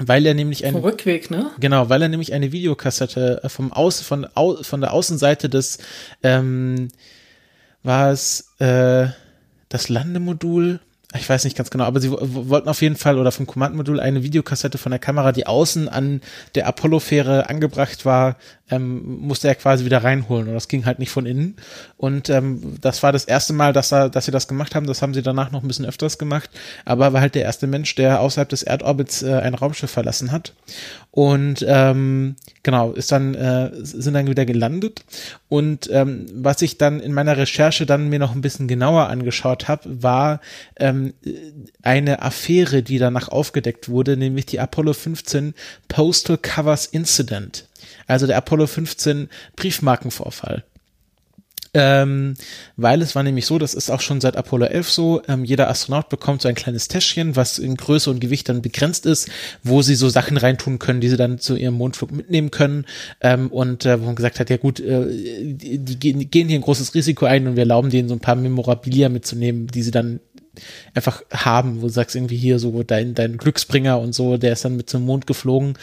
weil 0.00 0.26
er 0.26 0.34
nämlich 0.34 0.64
ein 0.64 0.76
Rückweg, 0.76 1.28
ne? 1.30 1.50
Genau, 1.58 1.88
weil 1.88 2.02
er 2.02 2.08
nämlich 2.08 2.32
eine 2.32 2.52
Videokassette 2.52 3.40
äh, 3.42 3.48
vom 3.48 3.72
Aus 3.72 4.00
von 4.00 4.28
au, 4.34 4.62
von 4.62 4.80
der 4.80 4.92
Außenseite 4.92 5.48
des 5.48 5.78
ähm, 6.22 6.88
war 7.82 8.12
es 8.12 8.52
äh, 8.60 9.08
das 9.68 9.88
Landemodul 9.88 10.80
ich 11.14 11.28
weiß 11.28 11.44
nicht 11.44 11.56
ganz 11.56 11.70
genau, 11.70 11.84
aber 11.84 12.00
sie 12.00 12.10
wollten 12.10 12.68
auf 12.68 12.82
jeden 12.82 12.96
Fall 12.96 13.18
oder 13.18 13.32
vom 13.32 13.46
Kommandmodul 13.46 13.98
eine 13.98 14.22
Videokassette 14.22 14.76
von 14.76 14.90
der 14.90 14.98
Kamera, 14.98 15.32
die 15.32 15.46
außen 15.46 15.88
an 15.88 16.20
der 16.54 16.66
Apollo-Fähre 16.66 17.48
angebracht 17.48 18.04
war, 18.04 18.36
ähm, 18.70 19.20
musste 19.20 19.48
er 19.48 19.54
quasi 19.54 19.84
wieder 19.84 20.04
reinholen 20.04 20.48
und 20.48 20.54
das 20.54 20.68
ging 20.68 20.86
halt 20.86 20.98
nicht 20.98 21.10
von 21.10 21.26
innen. 21.26 21.56
Und 21.96 22.30
ähm, 22.30 22.76
das 22.80 23.02
war 23.02 23.12
das 23.12 23.24
erste 23.24 23.52
Mal, 23.52 23.72
dass, 23.72 23.92
er, 23.92 24.08
dass 24.08 24.26
sie 24.26 24.30
das 24.30 24.48
gemacht 24.48 24.74
haben. 24.74 24.86
Das 24.86 25.02
haben 25.02 25.14
sie 25.14 25.22
danach 25.22 25.50
noch 25.50 25.62
ein 25.62 25.68
bisschen 25.68 25.86
öfters 25.86 26.18
gemacht, 26.18 26.50
aber 26.84 27.06
er 27.06 27.12
war 27.12 27.20
halt 27.20 27.34
der 27.34 27.42
erste 27.42 27.66
Mensch, 27.66 27.94
der 27.94 28.20
außerhalb 28.20 28.48
des 28.48 28.62
Erdorbits 28.62 29.22
äh, 29.22 29.32
ein 29.32 29.54
Raumschiff 29.54 29.90
verlassen 29.90 30.32
hat. 30.32 30.54
Und 31.10 31.64
ähm, 31.66 32.36
genau, 32.62 32.92
ist 32.92 33.10
dann, 33.12 33.34
äh, 33.34 33.70
sind 33.82 34.14
dann 34.14 34.26
wieder 34.26 34.44
gelandet. 34.44 35.04
Und 35.48 35.88
ähm, 35.90 36.26
was 36.34 36.62
ich 36.62 36.78
dann 36.78 37.00
in 37.00 37.14
meiner 37.14 37.36
Recherche 37.36 37.86
dann 37.86 38.08
mir 38.08 38.18
noch 38.18 38.34
ein 38.34 38.40
bisschen 38.40 38.68
genauer 38.68 39.08
angeschaut 39.08 39.68
habe, 39.68 40.02
war 40.02 40.40
ähm, 40.76 41.14
eine 41.82 42.22
Affäre, 42.22 42.82
die 42.82 42.98
danach 42.98 43.28
aufgedeckt 43.28 43.88
wurde, 43.88 44.16
nämlich 44.16 44.46
die 44.46 44.60
Apollo 44.60 44.92
15 44.92 45.54
Postal 45.88 46.38
Covers 46.38 46.86
Incident 46.86 47.67
also 48.08 48.26
der 48.26 48.36
Apollo 48.36 48.66
15 48.66 49.28
Briefmarkenvorfall. 49.56 50.64
Ähm, 51.74 52.34
weil 52.76 53.02
es 53.02 53.14
war 53.14 53.22
nämlich 53.22 53.46
so, 53.46 53.58
das 53.58 53.74
ist 53.74 53.90
auch 53.90 54.00
schon 54.00 54.20
seit 54.20 54.36
Apollo 54.36 54.66
11 54.66 54.90
so, 54.90 55.22
ähm, 55.28 55.44
jeder 55.44 55.68
Astronaut 55.68 56.08
bekommt 56.08 56.40
so 56.40 56.48
ein 56.48 56.54
kleines 56.54 56.88
Täschchen, 56.88 57.36
was 57.36 57.58
in 57.58 57.76
Größe 57.76 58.10
und 58.10 58.20
Gewicht 58.20 58.48
dann 58.48 58.62
begrenzt 58.62 59.04
ist, 59.06 59.28
wo 59.62 59.82
sie 59.82 59.94
so 59.94 60.08
Sachen 60.08 60.38
reintun 60.38 60.78
können, 60.78 61.00
die 61.00 61.10
sie 61.10 61.16
dann 61.16 61.38
zu 61.38 61.56
ihrem 61.56 61.74
Mondflug 61.74 62.10
mitnehmen 62.10 62.50
können 62.50 62.86
ähm, 63.20 63.48
und 63.48 63.84
äh, 63.84 64.00
wo 64.00 64.06
man 64.06 64.16
gesagt 64.16 64.40
hat, 64.40 64.48
ja 64.48 64.56
gut, 64.56 64.80
äh, 64.80 65.06
die, 65.52 65.78
die, 65.78 66.30
gehen 66.30 66.48
hier 66.48 66.58
ein 66.58 66.62
großes 66.62 66.94
Risiko 66.94 67.26
ein 67.26 67.46
und 67.46 67.56
wir 67.56 67.62
erlauben 67.62 67.90
denen 67.90 68.08
so 68.08 68.14
ein 68.14 68.20
paar 68.20 68.36
Memorabilia 68.36 69.10
mitzunehmen, 69.10 69.66
die 69.66 69.82
sie 69.82 69.90
dann 69.90 70.20
einfach 70.94 71.22
haben, 71.32 71.80
wo 71.80 71.86
du 71.86 71.92
sagst 71.92 72.16
irgendwie 72.16 72.36
hier 72.36 72.58
so 72.58 72.82
dein, 72.82 73.14
dein 73.14 73.36
Glücksbringer 73.36 73.98
und 73.98 74.14
so, 74.14 74.36
der 74.36 74.52
ist 74.52 74.64
dann 74.64 74.76
mit 74.76 74.90
zum 74.90 75.04
Mond 75.04 75.26
geflogen. 75.26 75.74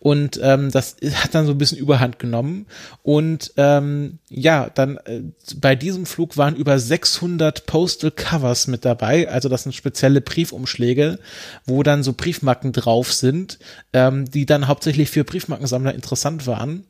Und 0.00 0.38
ähm, 0.42 0.70
das 0.70 0.96
hat 1.22 1.34
dann 1.34 1.46
so 1.46 1.52
ein 1.52 1.58
bisschen 1.58 1.78
Überhand 1.78 2.18
genommen. 2.18 2.66
Und 3.02 3.52
ähm, 3.56 4.18
ja, 4.28 4.70
dann 4.74 4.98
äh, 5.04 5.22
bei 5.56 5.74
diesem 5.74 6.06
Flug 6.06 6.36
waren 6.36 6.56
über 6.56 6.78
600 6.78 7.66
Postal 7.66 8.10
Covers 8.10 8.66
mit 8.66 8.84
dabei, 8.84 9.28
also 9.28 9.48
das 9.48 9.64
sind 9.64 9.74
spezielle 9.74 10.20
Briefumschläge, 10.20 11.18
wo 11.66 11.82
dann 11.82 12.02
so 12.02 12.12
Briefmarken 12.12 12.72
drauf 12.72 13.12
sind, 13.12 13.58
ähm, 13.92 14.30
die 14.30 14.46
dann 14.46 14.68
hauptsächlich 14.68 15.10
für 15.10 15.24
Briefmarkensammler 15.24 15.94
interessant 15.94 16.46
waren 16.46 16.84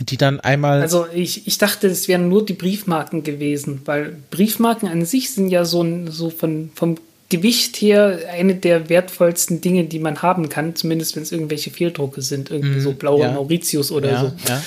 die 0.00 0.16
dann 0.16 0.40
einmal. 0.40 0.80
Also 0.80 1.06
ich, 1.12 1.46
ich 1.46 1.58
dachte, 1.58 1.86
es 1.86 2.08
wären 2.08 2.28
nur 2.28 2.44
die 2.44 2.54
Briefmarken 2.54 3.22
gewesen, 3.22 3.82
weil 3.84 4.16
Briefmarken 4.30 4.88
an 4.88 5.04
sich 5.04 5.30
sind 5.30 5.48
ja 5.48 5.64
so, 5.64 5.86
so 6.10 6.30
von, 6.30 6.70
vom 6.74 6.96
Gewicht 7.28 7.76
her 7.76 8.18
eine 8.30 8.54
der 8.54 8.88
wertvollsten 8.88 9.60
Dinge, 9.60 9.84
die 9.84 9.98
man 9.98 10.22
haben 10.22 10.48
kann, 10.48 10.74
zumindest 10.74 11.16
wenn 11.16 11.22
es 11.22 11.32
irgendwelche 11.32 11.70
Fehldrucke 11.70 12.22
sind, 12.22 12.50
irgendwie 12.50 12.78
mm, 12.78 12.82
so 12.82 12.92
blaue 12.92 13.20
ja. 13.20 13.32
Mauritius 13.32 13.92
oder 13.92 14.10
ja, 14.10 14.20
so. 14.20 14.32
Ja. 14.48 14.62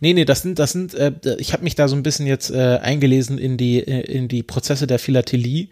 Nee, 0.00 0.14
nee, 0.14 0.24
das 0.24 0.42
sind, 0.42 0.58
das 0.58 0.72
sind, 0.72 0.94
äh, 0.94 1.12
ich 1.38 1.52
habe 1.52 1.64
mich 1.64 1.74
da 1.74 1.88
so 1.88 1.96
ein 1.96 2.02
bisschen 2.02 2.26
jetzt 2.26 2.50
äh, 2.50 2.78
eingelesen 2.80 3.36
in 3.36 3.56
die, 3.56 3.78
äh, 3.78 4.00
in 4.00 4.28
die 4.28 4.42
Prozesse 4.42 4.86
der 4.86 4.98
Philatelie. 4.98 5.70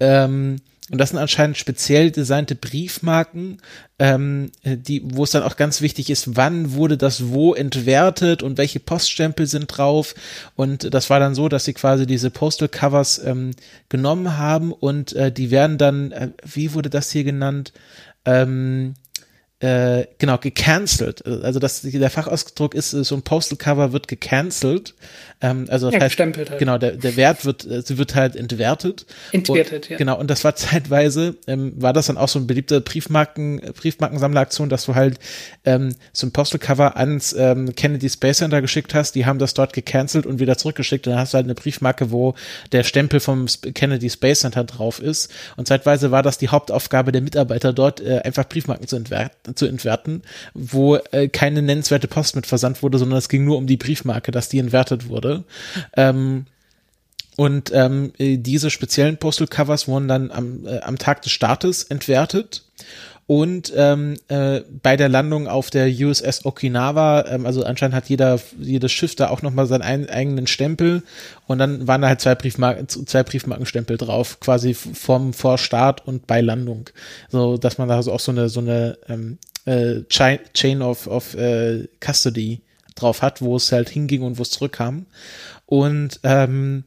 Ähm, 0.00 0.56
und 0.90 0.98
das 0.98 1.10
sind 1.10 1.18
anscheinend 1.18 1.56
speziell 1.56 2.12
designte 2.12 2.54
Briefmarken, 2.54 3.58
ähm, 3.98 4.52
die, 4.64 5.02
wo 5.04 5.24
es 5.24 5.32
dann 5.32 5.42
auch 5.42 5.56
ganz 5.56 5.80
wichtig 5.80 6.10
ist, 6.10 6.36
wann 6.36 6.74
wurde 6.74 6.96
das 6.96 7.28
wo 7.28 7.54
entwertet 7.54 8.44
und 8.44 8.56
welche 8.56 8.78
Poststempel 8.78 9.46
sind 9.46 9.66
drauf. 9.66 10.14
Und 10.54 10.94
das 10.94 11.10
war 11.10 11.18
dann 11.18 11.34
so, 11.34 11.48
dass 11.48 11.64
sie 11.64 11.72
quasi 11.72 12.06
diese 12.06 12.30
Postal 12.30 12.68
Covers 12.68 13.18
ähm, 13.24 13.50
genommen 13.88 14.38
haben 14.38 14.72
und 14.72 15.12
äh, 15.14 15.32
die 15.32 15.50
werden 15.50 15.76
dann, 15.76 16.12
äh, 16.12 16.30
wie 16.44 16.72
wurde 16.72 16.90
das 16.90 17.10
hier 17.10 17.24
genannt? 17.24 17.72
Ähm, 18.24 18.94
äh, 19.60 20.06
genau, 20.18 20.36
gecancelt. 20.36 21.26
Also 21.26 21.58
das, 21.58 21.80
der 21.80 22.10
Fachausdruck 22.10 22.74
ist, 22.74 22.90
so 22.90 23.14
ein 23.14 23.22
Postal 23.22 23.56
Cover 23.56 23.92
wird 23.92 24.06
gecancelt. 24.06 24.94
Ähm, 25.40 25.66
also 25.70 25.86
das 25.86 25.94
ja, 25.94 26.00
heißt, 26.02 26.18
halt. 26.18 26.58
genau, 26.58 26.76
der, 26.76 26.92
der 26.92 27.16
Wert 27.16 27.44
wird, 27.46 27.64
äh, 27.64 27.80
sie 27.80 27.96
wird 27.96 28.14
halt 28.14 28.36
entwertet. 28.36 29.06
Entwertet, 29.32 29.84
und, 29.84 29.90
ja. 29.90 29.96
Genau, 29.96 30.18
und 30.18 30.28
das 30.28 30.44
war 30.44 30.56
zeitweise, 30.56 31.36
ähm, 31.46 31.72
war 31.76 31.92
das 31.92 32.06
dann 32.06 32.18
auch 32.18 32.28
so 32.28 32.38
eine 32.38 32.46
beliebte 32.46 32.80
Briefmarken, 32.80 33.60
Briefmarkensammleraktion, 33.78 34.68
dass 34.68 34.84
du 34.84 34.94
halt 34.94 35.18
ähm, 35.64 35.94
so 36.12 36.26
ein 36.26 36.32
Postal 36.32 36.58
Cover 36.58 36.96
ans 36.96 37.34
ähm, 37.38 37.74
Kennedy 37.74 38.10
Space 38.10 38.38
Center 38.38 38.60
geschickt 38.60 38.94
hast, 38.94 39.14
die 39.14 39.24
haben 39.24 39.38
das 39.38 39.54
dort 39.54 39.72
gecancelt 39.72 40.26
und 40.26 40.38
wieder 40.38 40.58
zurückgeschickt 40.58 41.06
und 41.06 41.12
dann 41.12 41.20
hast 41.20 41.32
du 41.32 41.36
halt 41.36 41.46
eine 41.46 41.54
Briefmarke, 41.54 42.10
wo 42.10 42.34
der 42.72 42.82
Stempel 42.82 43.20
vom 43.20 43.46
Kennedy 43.46 44.10
Space 44.10 44.40
Center 44.40 44.64
drauf 44.64 45.00
ist. 45.00 45.30
Und 45.56 45.68
zeitweise 45.68 46.10
war 46.10 46.22
das 46.22 46.38
die 46.38 46.48
Hauptaufgabe 46.48 47.12
der 47.12 47.22
Mitarbeiter 47.22 47.72
dort, 47.72 48.00
äh, 48.00 48.20
einfach 48.20 48.48
Briefmarken 48.48 48.86
zu 48.86 48.96
entwerten, 48.96 49.45
zu 49.54 49.66
entwerten 49.66 50.22
wo 50.54 50.96
äh, 50.96 51.28
keine 51.28 51.62
nennenswerte 51.62 52.08
Post 52.08 52.36
mit 52.36 52.46
versandt 52.46 52.82
wurde, 52.82 52.98
sondern 52.98 53.18
es 53.18 53.28
ging 53.28 53.44
nur 53.44 53.58
um 53.58 53.66
die 53.66 53.76
Briefmarke, 53.76 54.32
dass 54.32 54.48
die 54.48 54.58
entwertet 54.58 55.08
wurde. 55.08 55.44
Ähm, 55.96 56.46
und 57.36 57.70
ähm, 57.74 58.12
diese 58.18 58.70
speziellen 58.70 59.18
Postal 59.18 59.46
Covers 59.46 59.88
wurden 59.88 60.08
dann 60.08 60.30
am, 60.30 60.66
äh, 60.66 60.80
am 60.80 60.96
Tag 60.98 61.22
des 61.22 61.32
Startes 61.32 61.84
entwertet. 61.84 62.64
Und 63.26 63.72
ähm, 63.74 64.14
äh, 64.28 64.60
bei 64.82 64.96
der 64.96 65.08
Landung 65.08 65.48
auf 65.48 65.70
der 65.70 65.88
USS 65.88 66.44
Okinawa, 66.44 67.24
ähm, 67.28 67.44
also 67.44 67.64
anscheinend 67.64 67.96
hat 67.96 68.08
jeder, 68.08 68.38
jedes 68.60 68.92
Schiff 68.92 69.16
da 69.16 69.30
auch 69.30 69.42
nochmal 69.42 69.66
seinen 69.66 69.82
ein, 69.82 70.08
eigenen 70.08 70.46
Stempel 70.46 71.02
und 71.48 71.58
dann 71.58 71.88
waren 71.88 72.02
da 72.02 72.08
halt 72.08 72.20
zwei, 72.20 72.36
Briefmarken, 72.36 72.88
zwei 72.88 73.24
Briefmarkenstempel 73.24 73.96
drauf, 73.96 74.38
quasi 74.38 74.74
vom 74.74 75.32
vor 75.32 75.58
Start 75.58 76.06
und 76.06 76.28
bei 76.28 76.40
Landung. 76.40 76.88
So 77.28 77.56
dass 77.56 77.78
man 77.78 77.88
da 77.88 78.00
so 78.02 78.12
auch 78.12 78.20
so 78.20 78.30
eine, 78.30 78.48
so 78.48 78.60
eine 78.60 78.96
ähm, 79.08 79.38
äh, 79.64 80.02
Chain 80.08 80.82
of, 80.82 81.08
of 81.08 81.34
äh, 81.34 81.88
Custody 81.98 82.60
drauf 82.94 83.22
hat, 83.22 83.42
wo 83.42 83.56
es 83.56 83.72
halt 83.72 83.88
hinging 83.88 84.22
und 84.22 84.38
wo 84.38 84.42
es 84.42 84.50
zurückkam. 84.50 85.06
Und 85.66 86.20
ähm, 86.22 86.84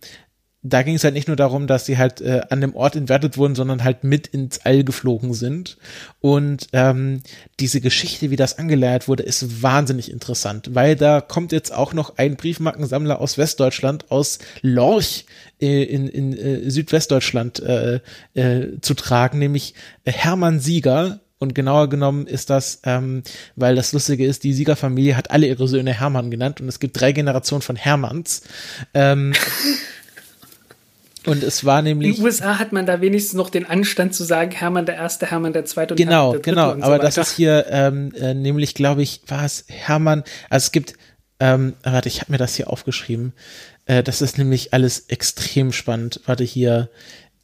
da 0.61 0.84
ging 0.84 0.95
es 0.95 1.06
halt 1.06 1.14
nicht 1.14 1.27
nur 1.27 1.38
darum, 1.38 1.68
dass 1.68 1.86
sie 1.86 1.98
halt 1.98 2.19
äh, 2.19 2.41
an 2.49 2.60
dem 2.60 2.76
Ort 2.76 2.98
entwertet 2.98 3.38
wurden, 3.38 3.56
sondern 3.56 3.84
halt 3.84 4.03
mit 4.03 4.27
ins 4.27 4.65
All 4.65 4.84
geflogen 4.84 5.34
sind. 5.34 5.77
Und 6.19 6.68
ähm, 6.73 7.22
diese 7.61 7.80
Geschichte, 7.80 8.30
wie 8.30 8.36
das 8.36 8.57
angeleiert 8.57 9.07
wurde, 9.07 9.23
ist 9.23 9.64
wahnsinnig 9.64 10.11
interessant, 10.11 10.76
weil 10.76 10.98
da 10.98 11.22
kommt 11.22 11.53
jetzt 11.53 11.73
auch 11.73 11.94
noch 11.94 12.18
ein 12.18 12.36
Briefmarkensammler 12.36 13.22
aus 13.22 13.38
Westdeutschland, 13.38 14.11
aus 14.11 14.40
Lorch 14.61 15.26
äh, 15.61 15.84
in, 15.84 16.10
in 16.10 16.38
äh, 16.38 16.69
Südwestdeutschland 16.69 17.60
äh, 17.61 18.02
äh, 18.34 18.81
zu 18.81 18.95
tragen, 18.95 19.40
nämlich 19.40 19.76
Hermann 20.06 20.60
Sieger, 20.60 21.22
und 21.41 21.56
genauer 21.56 21.88
genommen 21.88 22.27
ist 22.27 22.49
das, 22.49 22.81
ähm, 22.84 23.23
weil 23.56 23.73
das 23.73 23.94
Lustige 23.94 24.26
ist, 24.26 24.44
die 24.44 24.52
Siegerfamilie 24.52 25.15
hat 25.15 25.31
alle 25.31 25.48
ihre 25.48 25.69
Söhne 25.69 25.94
Hermann 25.94 26.31
genannt 26.31 26.60
und 26.60 26.68
es 26.68 26.81
gibt 26.81 26.99
drei 26.99 27.14
Generationen 27.14 27.61
von 27.61 27.77
Hermanns. 27.77 28.41
Ähm, 28.94 29.31
und 31.26 31.44
es 31.44 31.66
war 31.66 31.82
nämlich. 31.82 32.10
In 32.10 32.16
den 32.16 32.24
USA 32.24 32.60
hat 32.60 32.72
man 32.72 32.86
da 32.86 33.02
wenigstens 33.02 33.34
noch 33.34 33.50
den 33.50 33.66
Anstand 33.66 34.14
zu 34.14 34.24
sagen, 34.24 34.52
Hermann 34.52 34.86
der 34.86 34.96
Erste, 34.96 35.26
Hermann 35.30 35.54
der 35.54 35.66
Zweite 35.66 35.94
und 35.94 35.98
genau, 35.98 36.12
Hermann 36.12 36.32
der 36.32 36.40
Dritte. 36.40 36.50
Genau, 36.50 36.74
genau. 36.74 36.86
Aber 36.86 36.98
so 36.98 37.02
das 37.04 37.18
ist 37.18 37.36
hier 37.36 37.66
ähm, 37.70 38.14
äh, 38.16 38.34
nämlich, 38.34 38.74
glaube 38.74 39.02
ich, 39.02 39.22
war 39.28 39.46
es 39.46 39.66
Hermann. 39.68 40.24
Also 40.50 40.66
es 40.66 40.72
gibt, 40.72 40.94
ähm, 41.40 41.74
warte, 41.84 42.08
ich 42.08 42.22
habe 42.22 42.32
mir 42.32 42.38
das 42.38 42.56
hier 42.56 42.70
aufgeschrieben. 42.70 43.34
Äh, 43.86 44.04
das 44.04 44.22
ist 44.22 44.38
nämlich 44.38 44.74
alles 44.74 45.06
extrem 45.08 45.72
spannend. 45.72 46.22
Warte 46.26 46.44
hier. 46.44 46.90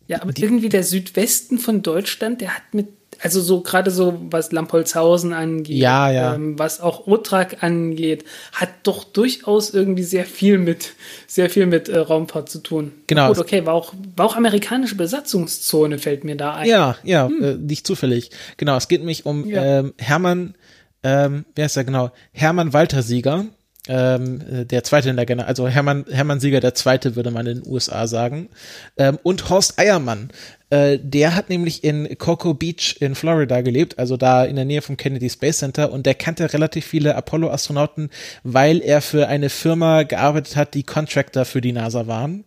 Ja, 0.07 0.21
aber 0.21 0.31
irgendwie 0.37 0.69
der 0.69 0.83
Südwesten 0.83 1.57
von 1.57 1.81
Deutschland, 1.81 2.41
der 2.41 2.55
hat 2.55 2.73
mit 2.73 2.87
also 3.21 3.41
so 3.41 3.61
gerade 3.61 3.91
so, 3.91 4.21
was 4.29 4.51
Lampolzhausen 4.51 5.33
angeht, 5.33 5.77
ja, 5.77 6.11
ja. 6.11 6.35
Ähm, 6.35 6.57
was 6.59 6.81
auch 6.81 7.07
Otrak 7.07 7.63
angeht, 7.63 8.25
hat 8.51 8.69
doch 8.83 9.03
durchaus 9.03 9.69
irgendwie 9.69 10.03
sehr 10.03 10.25
viel 10.25 10.57
mit, 10.57 10.93
sehr 11.27 11.49
viel 11.49 11.65
mit 11.65 11.89
äh, 11.89 11.97
Raumfahrt 11.97 12.49
zu 12.49 12.59
tun. 12.59 12.91
Genau. 13.07 13.29
Gut, 13.29 13.39
okay, 13.39 13.65
war 13.65 13.73
auch, 13.73 13.93
war 14.15 14.25
auch 14.25 14.35
amerikanische 14.35 14.95
Besatzungszone, 14.95 15.97
fällt 15.97 16.23
mir 16.23 16.35
da 16.35 16.55
ein. 16.55 16.69
Ja, 16.69 16.97
ja, 17.03 17.27
hm. 17.27 17.43
äh, 17.43 17.55
nicht 17.55 17.87
zufällig. 17.87 18.31
Genau, 18.57 18.75
es 18.77 18.87
geht 18.87 19.01
nämlich 19.01 19.25
um 19.25 19.47
ja. 19.49 19.79
ähm, 19.79 19.93
Hermann, 19.97 20.55
ähm, 21.03 21.45
wer 21.55 21.65
ist 21.67 21.77
er 21.77 21.83
genau? 21.83 22.11
Hermann 22.31 22.73
Walter 22.73 23.01
Sieger 23.01 23.45
ähm, 23.87 24.41
äh, 24.41 24.65
der 24.65 24.83
zweite 24.83 25.09
in 25.09 25.15
der 25.15 25.25
Generation, 25.25 25.67
also 25.67 25.67
Hermann, 25.67 26.05
Hermann 26.09 26.39
Sieger 26.39 26.59
der 26.59 26.73
zweite, 26.73 27.15
würde 27.15 27.31
man 27.31 27.45
in 27.45 27.61
den 27.61 27.71
USA 27.71 28.07
sagen. 28.07 28.49
Ähm, 28.97 29.19
und 29.23 29.49
Horst 29.49 29.79
Eiermann, 29.79 30.29
äh, 30.75 30.99
der 31.01 31.35
hat 31.35 31.49
nämlich 31.49 31.83
in 31.85 32.17
Cocoa 32.17 32.51
Beach 32.51 32.97
in 32.99 33.15
Florida 33.15 33.61
gelebt, 33.61 33.97
also 33.97 34.17
da 34.17 34.43
in 34.43 34.57
der 34.57 34.65
Nähe 34.65 34.81
vom 34.81 34.97
Kennedy 34.97 35.29
Space 35.29 35.59
Center 35.59 35.91
und 35.91 36.05
der 36.05 36.15
kannte 36.15 36.51
relativ 36.51 36.85
viele 36.85 37.15
Apollo-Astronauten, 37.15 38.09
weil 38.43 38.81
er 38.81 39.01
für 39.01 39.27
eine 39.27 39.49
Firma 39.49 40.03
gearbeitet 40.03 40.57
hat, 40.57 40.73
die 40.73 40.83
Contractor 40.83 41.45
für 41.45 41.61
die 41.61 41.71
NASA 41.71 42.07
waren. 42.07 42.43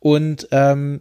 Und 0.00 0.48
ähm, 0.50 1.00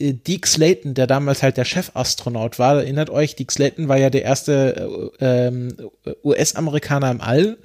Deke 0.00 0.48
Slayton, 0.48 0.94
der 0.94 1.06
damals 1.06 1.44
halt 1.44 1.56
der 1.56 1.64
Chefastronaut 1.64 2.58
war, 2.58 2.78
erinnert 2.78 3.08
euch, 3.08 3.36
Deke 3.36 3.52
Slayton 3.52 3.86
war 3.86 3.98
ja 3.98 4.10
der 4.10 4.22
erste 4.22 5.12
äh, 5.20 5.48
ähm, 5.48 5.76
US-Amerikaner 6.24 7.10
im 7.10 7.20
All. 7.20 7.56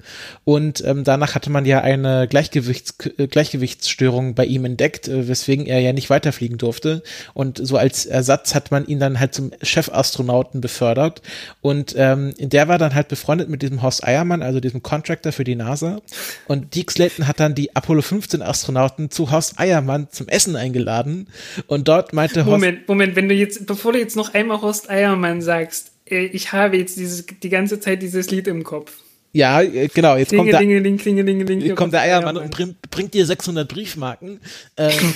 Und 0.44 0.84
ähm, 0.84 1.02
danach 1.02 1.34
hatte 1.34 1.50
man 1.50 1.64
ja 1.64 1.80
eine 1.80 2.28
Gleichgewichts 2.28 2.94
äh, 3.18 3.26
Gleichgewichtsstörung 3.26 4.34
bei 4.34 4.44
ihm 4.44 4.64
entdeckt, 4.64 5.08
äh, 5.08 5.26
weswegen 5.26 5.66
er 5.66 5.80
ja 5.80 5.92
nicht 5.92 6.08
weiterfliegen 6.08 6.58
durfte. 6.58 7.02
Und 7.34 7.58
so 7.66 7.76
als 7.76 8.06
Ersatz 8.06 8.54
hat 8.54 8.70
man 8.70 8.86
ihn 8.86 9.00
dann 9.00 9.18
halt 9.18 9.34
zum 9.34 9.50
Chefastronauten 9.60 10.60
befördert. 10.60 11.22
Und 11.60 11.94
ähm, 11.96 12.34
der 12.38 12.68
war 12.68 12.78
dann 12.78 12.94
halt 12.94 13.08
befreundet 13.08 13.48
mit 13.48 13.62
diesem 13.62 13.82
Horst 13.82 14.06
Eiermann, 14.06 14.42
also 14.42 14.60
diesem 14.60 14.82
Contractor 14.82 15.32
für 15.32 15.44
die 15.44 15.56
NASA. 15.56 16.00
Und 16.46 16.76
Deke 16.76 16.92
Slayton 16.92 17.26
hat 17.26 17.40
dann 17.40 17.56
die 17.56 17.74
Apollo 17.74 18.02
15 18.02 18.42
Astronauten 18.42 19.10
zu 19.10 19.32
Horst 19.32 19.58
Eiermann 19.58 20.08
zum 20.10 20.25
Essen 20.28 20.56
eingeladen 20.56 21.28
und 21.66 21.88
dort 21.88 22.12
meinte 22.12 22.44
Horst. 22.44 22.60
Moment, 22.60 22.88
Moment, 22.88 23.16
wenn 23.16 23.28
du 23.28 23.34
jetzt, 23.34 23.66
bevor 23.66 23.92
du 23.92 23.98
jetzt 23.98 24.16
noch 24.16 24.34
einmal 24.34 24.60
Horst 24.62 24.90
Eiermann 24.90 25.42
sagst, 25.42 25.92
äh, 26.08 26.26
ich 26.26 26.52
habe 26.52 26.76
jetzt 26.76 26.96
dieses, 26.96 27.26
die 27.26 27.48
ganze 27.48 27.80
Zeit 27.80 28.02
dieses 28.02 28.30
Lied 28.30 28.48
im 28.48 28.64
Kopf. 28.64 28.92
Ja, 29.32 29.60
äh, 29.60 29.88
genau, 29.88 30.16
jetzt 30.16 30.34
kommt 30.34 30.50
der, 30.50 30.58
Klingeling, 30.58 30.96
Klingeling, 30.96 31.74
kommt 31.74 31.92
der 31.92 32.00
Eiermann, 32.00 32.38
und 32.38 32.50
bringt, 32.50 32.80
bringt 32.90 33.12
dir 33.12 33.26
600 33.26 33.68
Briefmarken. 33.68 34.40
Ähm, 34.78 35.14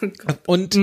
und, 0.46 0.74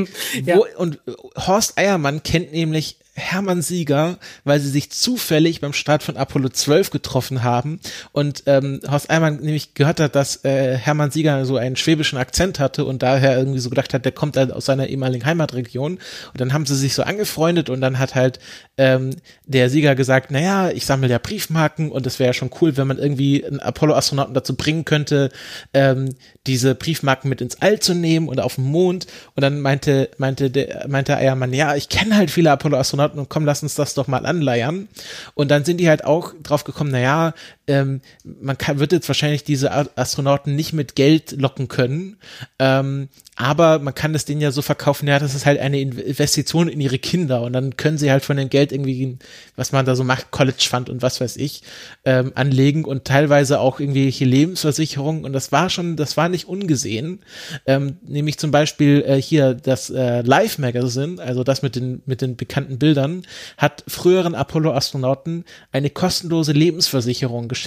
ja. 0.44 0.58
wo, 0.58 0.66
und 0.78 1.00
Horst 1.38 1.78
Eiermann 1.78 2.24
kennt 2.24 2.52
nämlich 2.54 2.98
Hermann 3.14 3.62
Sieger, 3.62 4.20
weil 4.46 4.62
sie 4.62 4.70
sich 4.70 4.90
zufällig 4.90 5.60
beim 5.60 5.74
Start 5.74 6.02
von 6.02 6.16
Apollo 6.16 6.50
12 6.50 6.92
getroffen 6.92 7.44
haben 7.44 7.82
und 8.14 8.44
ähm, 8.46 8.80
Horst 8.90 9.10
Eiermann 9.10 9.42
nämlich 9.42 9.74
gehört 9.74 10.00
hat, 10.00 10.16
dass 10.16 10.46
äh, 10.46 10.78
Hermann 10.78 11.12
Sieger 11.12 11.46
so 11.46 11.58
einen 11.58 11.76
schwäbischen 11.76 12.18
Akzent 12.18 12.60
hatte 12.60 12.86
und 12.86 13.04
daher 13.04 13.38
irgendwie 13.38 13.60
so 13.60 13.70
gedacht 13.70 13.94
hat, 13.94 14.06
der 14.06 14.14
kommt 14.14 14.38
halt 14.38 14.54
aus 14.54 14.66
seiner 14.66 14.88
ehemaligen 14.88 15.26
Heimatregion. 15.26 15.94
Und 15.94 16.42
dann 16.42 16.54
haben 16.54 16.66
sie 16.66 16.76
sich 16.76 16.94
so 16.94 17.04
angefreundet 17.04 17.70
und 17.70 17.82
dann 17.82 18.00
hat 18.00 18.16
halt 18.16 18.40
ähm, 18.78 19.18
der 19.46 19.70
Sieger 19.70 19.96
gesagt, 19.96 20.32
naja, 20.32 20.70
ich 20.70 20.86
sammle 20.86 21.10
ja 21.10 21.18
Briefmarken 21.18 21.92
und 21.92 22.08
es 22.08 22.18
wäre 22.18 22.30
ja 22.30 22.34
schon 22.34 22.52
cool, 22.62 22.78
wenn 22.78 22.88
man 22.88 22.98
irgendwie 22.98 23.46
einen 23.46 23.60
Apollo-Astronauten 23.60 24.34
dazu 24.34 24.56
bringen 24.56 24.86
könnte, 24.86 25.32
ähm, 25.74 26.16
diese 26.48 26.76
Briefmarken 26.76 27.30
mit 27.30 27.42
ins 27.42 27.62
All 27.62 27.80
zu 27.80 27.94
nehmen 27.94 28.30
oder 28.30 28.46
auf 28.46 28.56
den 28.56 28.66
Mond. 28.66 29.08
Und 29.36 29.42
dann 29.42 29.60
meinte, 29.60 30.10
meinte 30.18 30.50
der, 30.50 30.88
meinte 30.88 31.18
Eiermann, 31.18 31.54
ja, 31.54 31.76
ich 31.76 31.90
kenne 31.90 32.16
halt 32.16 32.32
viele 32.32 32.52
Apollo-Astronauten 32.52 33.01
Und 33.06 33.30
komm, 33.30 33.46
lass 33.46 33.64
uns 33.64 33.76
das 33.76 33.94
doch 33.94 34.08
mal 34.08 34.26
anleiern. 34.26 34.88
Und 35.34 35.50
dann 35.52 35.66
sind 35.66 35.78
die 35.78 35.90
halt 35.90 36.06
auch 36.06 36.34
drauf 36.42 36.64
gekommen, 36.64 36.92
naja, 36.92 37.34
ähm, 37.72 38.02
man 38.24 38.58
kann, 38.58 38.80
wird 38.80 38.92
jetzt 38.92 39.08
wahrscheinlich 39.08 39.44
diese 39.44 39.72
Astronauten 39.98 40.56
nicht 40.56 40.74
mit 40.74 40.96
Geld 40.96 41.32
locken 41.40 41.68
können, 41.68 42.18
ähm, 42.60 43.10
aber 43.36 43.80
man 43.80 43.96
kann 43.96 44.14
es 44.14 44.26
denen 44.26 44.42
ja 44.42 44.52
so 44.52 44.62
verkaufen, 44.62 45.08
ja, 45.08 45.18
das 45.18 45.34
ist 45.34 45.46
halt 45.46 45.60
eine 45.60 45.80
Investition 45.80 46.68
in 46.68 46.80
ihre 46.80 47.00
Kinder. 47.00 47.42
Und 47.42 47.54
dann 47.54 47.76
können 47.76 47.98
sie 47.98 48.12
halt 48.12 48.24
von 48.24 48.38
dem 48.38 48.50
Geld 48.50 48.72
irgendwie, 48.72 49.18
was 49.56 49.72
man 49.72 49.86
da 49.86 49.96
so 49.96 50.04
macht, 50.04 50.30
College 50.30 50.68
Fund 50.70 50.90
und 50.90 51.02
was 51.02 51.22
weiß 51.22 51.38
ich, 51.38 51.64
ähm, 52.06 52.34
anlegen 52.36 52.86
und 52.86 53.06
teilweise 53.06 53.60
auch 53.60 53.80
irgendwelche 53.80 54.26
Lebensversicherungen 54.26 55.26
und 55.26 55.34
das 55.34 55.52
war 55.52 55.70
schon, 55.70 55.96
das 55.96 56.18
war 56.18 56.30
nicht 56.30 56.48
ungesehen, 56.48 57.22
ähm, 57.66 57.98
nämlich 58.06 58.38
zum 58.38 58.52
Beispiel 58.52 59.04
äh, 59.08 59.22
hier 59.22 59.56
das 59.56 59.90
äh, 59.90 60.22
Life 60.22 60.62
Magazine, 60.62 61.22
also 61.22 61.44
das 61.44 61.62
mit 61.62 61.76
den, 61.76 62.04
mit 62.06 62.22
den 62.22 62.36
bekannten 62.36 62.78
Bildern, 62.78 63.24
hat 63.58 63.84
früheren 63.88 64.36
Apollo-Astronauten 64.36 65.46
eine 65.72 65.90
kostenlose 65.90 66.52
Lebensversicherung 66.52 67.48
geschenkt, 67.48 67.61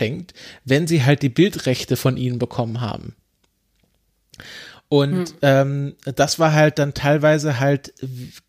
wenn 0.64 0.86
sie 0.86 1.04
halt 1.04 1.22
die 1.22 1.28
Bildrechte 1.28 1.96
von 1.96 2.16
ihnen 2.16 2.38
bekommen 2.38 2.80
haben. 2.80 3.14
Und 4.90 5.30
hm. 5.30 5.34
ähm, 5.42 5.94
das 6.14 6.38
war 6.38 6.52
halt 6.52 6.78
dann 6.78 6.94
teilweise 6.94 7.58
halt 7.58 7.94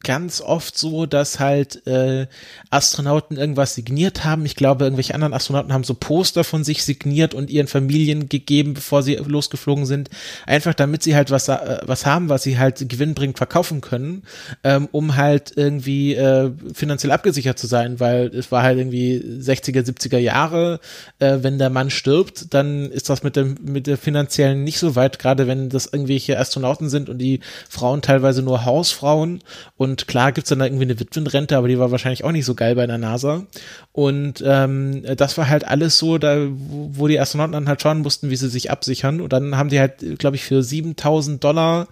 ganz 0.04 0.42
oft 0.42 0.78
so, 0.78 1.06
dass 1.06 1.40
halt 1.40 1.88
äh, 1.88 2.28
Astronauten 2.70 3.38
irgendwas 3.38 3.74
signiert 3.74 4.26
haben. 4.26 4.46
Ich 4.46 4.56
glaube, 4.56 4.84
irgendwelche 4.84 5.16
anderen 5.16 5.34
Astronauten 5.34 5.72
haben 5.74 5.86
so 5.86 5.94
Poster 5.94 6.44
von 6.44 6.64
sich 6.64 6.84
signiert 6.84 7.34
und 7.34 7.50
ihren 7.50 7.68
Familien 7.68 8.28
gegeben, 8.28 8.74
bevor 8.74 9.02
sie 9.02 9.16
losgeflogen 9.16 9.86
sind. 9.86 10.10
Einfach 10.46 10.74
damit 10.74 11.04
sie 11.04 11.16
halt 11.16 11.32
was, 11.32 11.48
äh, 11.48 11.80
was 11.84 12.06
haben, 12.06 12.30
was 12.30 12.44
sie 12.44 12.60
halt 12.60 12.90
gewinnbringend 12.90 13.38
verkaufen 13.38 13.80
können, 13.80 14.24
ähm, 14.64 14.90
um 14.92 15.16
halt 15.16 15.54
irgendwie 15.56 16.16
äh, 16.16 16.52
finanziell 16.74 17.12
abgesichert 17.12 17.58
zu 17.58 17.68
sein, 17.68 18.00
weil 18.00 18.28
es 18.28 18.52
war 18.52 18.62
halt 18.62 18.78
irgendwie 18.78 19.18
60er, 19.18 19.84
70er 19.86 20.20
Jahre. 20.20 20.82
Äh, 21.20 21.38
wenn 21.42 21.58
der 21.58 21.70
Mann 21.70 21.90
stirbt, 21.90 22.54
dann 22.54 22.92
ist 22.92 23.10
das 23.10 23.24
mit 23.24 23.38
dem, 23.38 23.56
mit 23.64 23.88
der 23.88 23.98
finanziellen 23.98 24.64
nicht 24.64 24.80
so 24.80 24.96
weit, 24.96 25.18
gerade 25.18 25.48
wenn 25.48 25.70
das 25.70 25.88
irgendwie 25.92 26.25
irgendwelche 26.26 26.40
Astronauten 26.40 26.90
sind 26.90 27.10
und 27.10 27.18
die 27.18 27.40
Frauen 27.70 28.02
teilweise 28.02 28.42
nur 28.42 28.66
Hausfrauen. 28.66 29.42
Und 29.78 30.08
klar 30.08 30.32
gibt's 30.32 30.50
dann 30.50 30.60
da 30.60 30.66
irgendwie 30.66 30.84
eine 30.84 31.00
Witwenrente, 31.00 31.58
aber 31.58 31.68
die 31.68 31.80
war 31.80 31.92
wahrscheinlich 31.92 32.24
auch 32.24 32.32
nicht 32.32 32.46
so 32.46 32.56
geil 32.56 32.76
bei 32.76 32.88
der 32.88 32.98
NASA. 32.98 33.44
Und 33.92 34.44
ähm, 34.46 35.04
das 35.16 35.38
war 35.38 35.48
halt 35.48 35.66
alles 35.66 35.98
so, 35.98 36.18
da 36.18 36.48
wo 36.50 37.08
die 37.08 37.20
Astronauten 37.20 37.54
dann 37.54 37.68
halt 37.68 37.82
schauen 37.82 38.02
mussten, 38.02 38.30
wie 38.30 38.36
sie 38.36 38.50
sich 38.50 38.72
absichern. 38.72 39.22
Und 39.22 39.34
dann 39.34 39.58
haben 39.58 39.70
die 39.70 39.80
halt, 39.80 40.20
glaube 40.20 40.36
ich, 40.36 40.44
für 40.44 40.62
7000 40.62 41.44
Dollar 41.44 41.88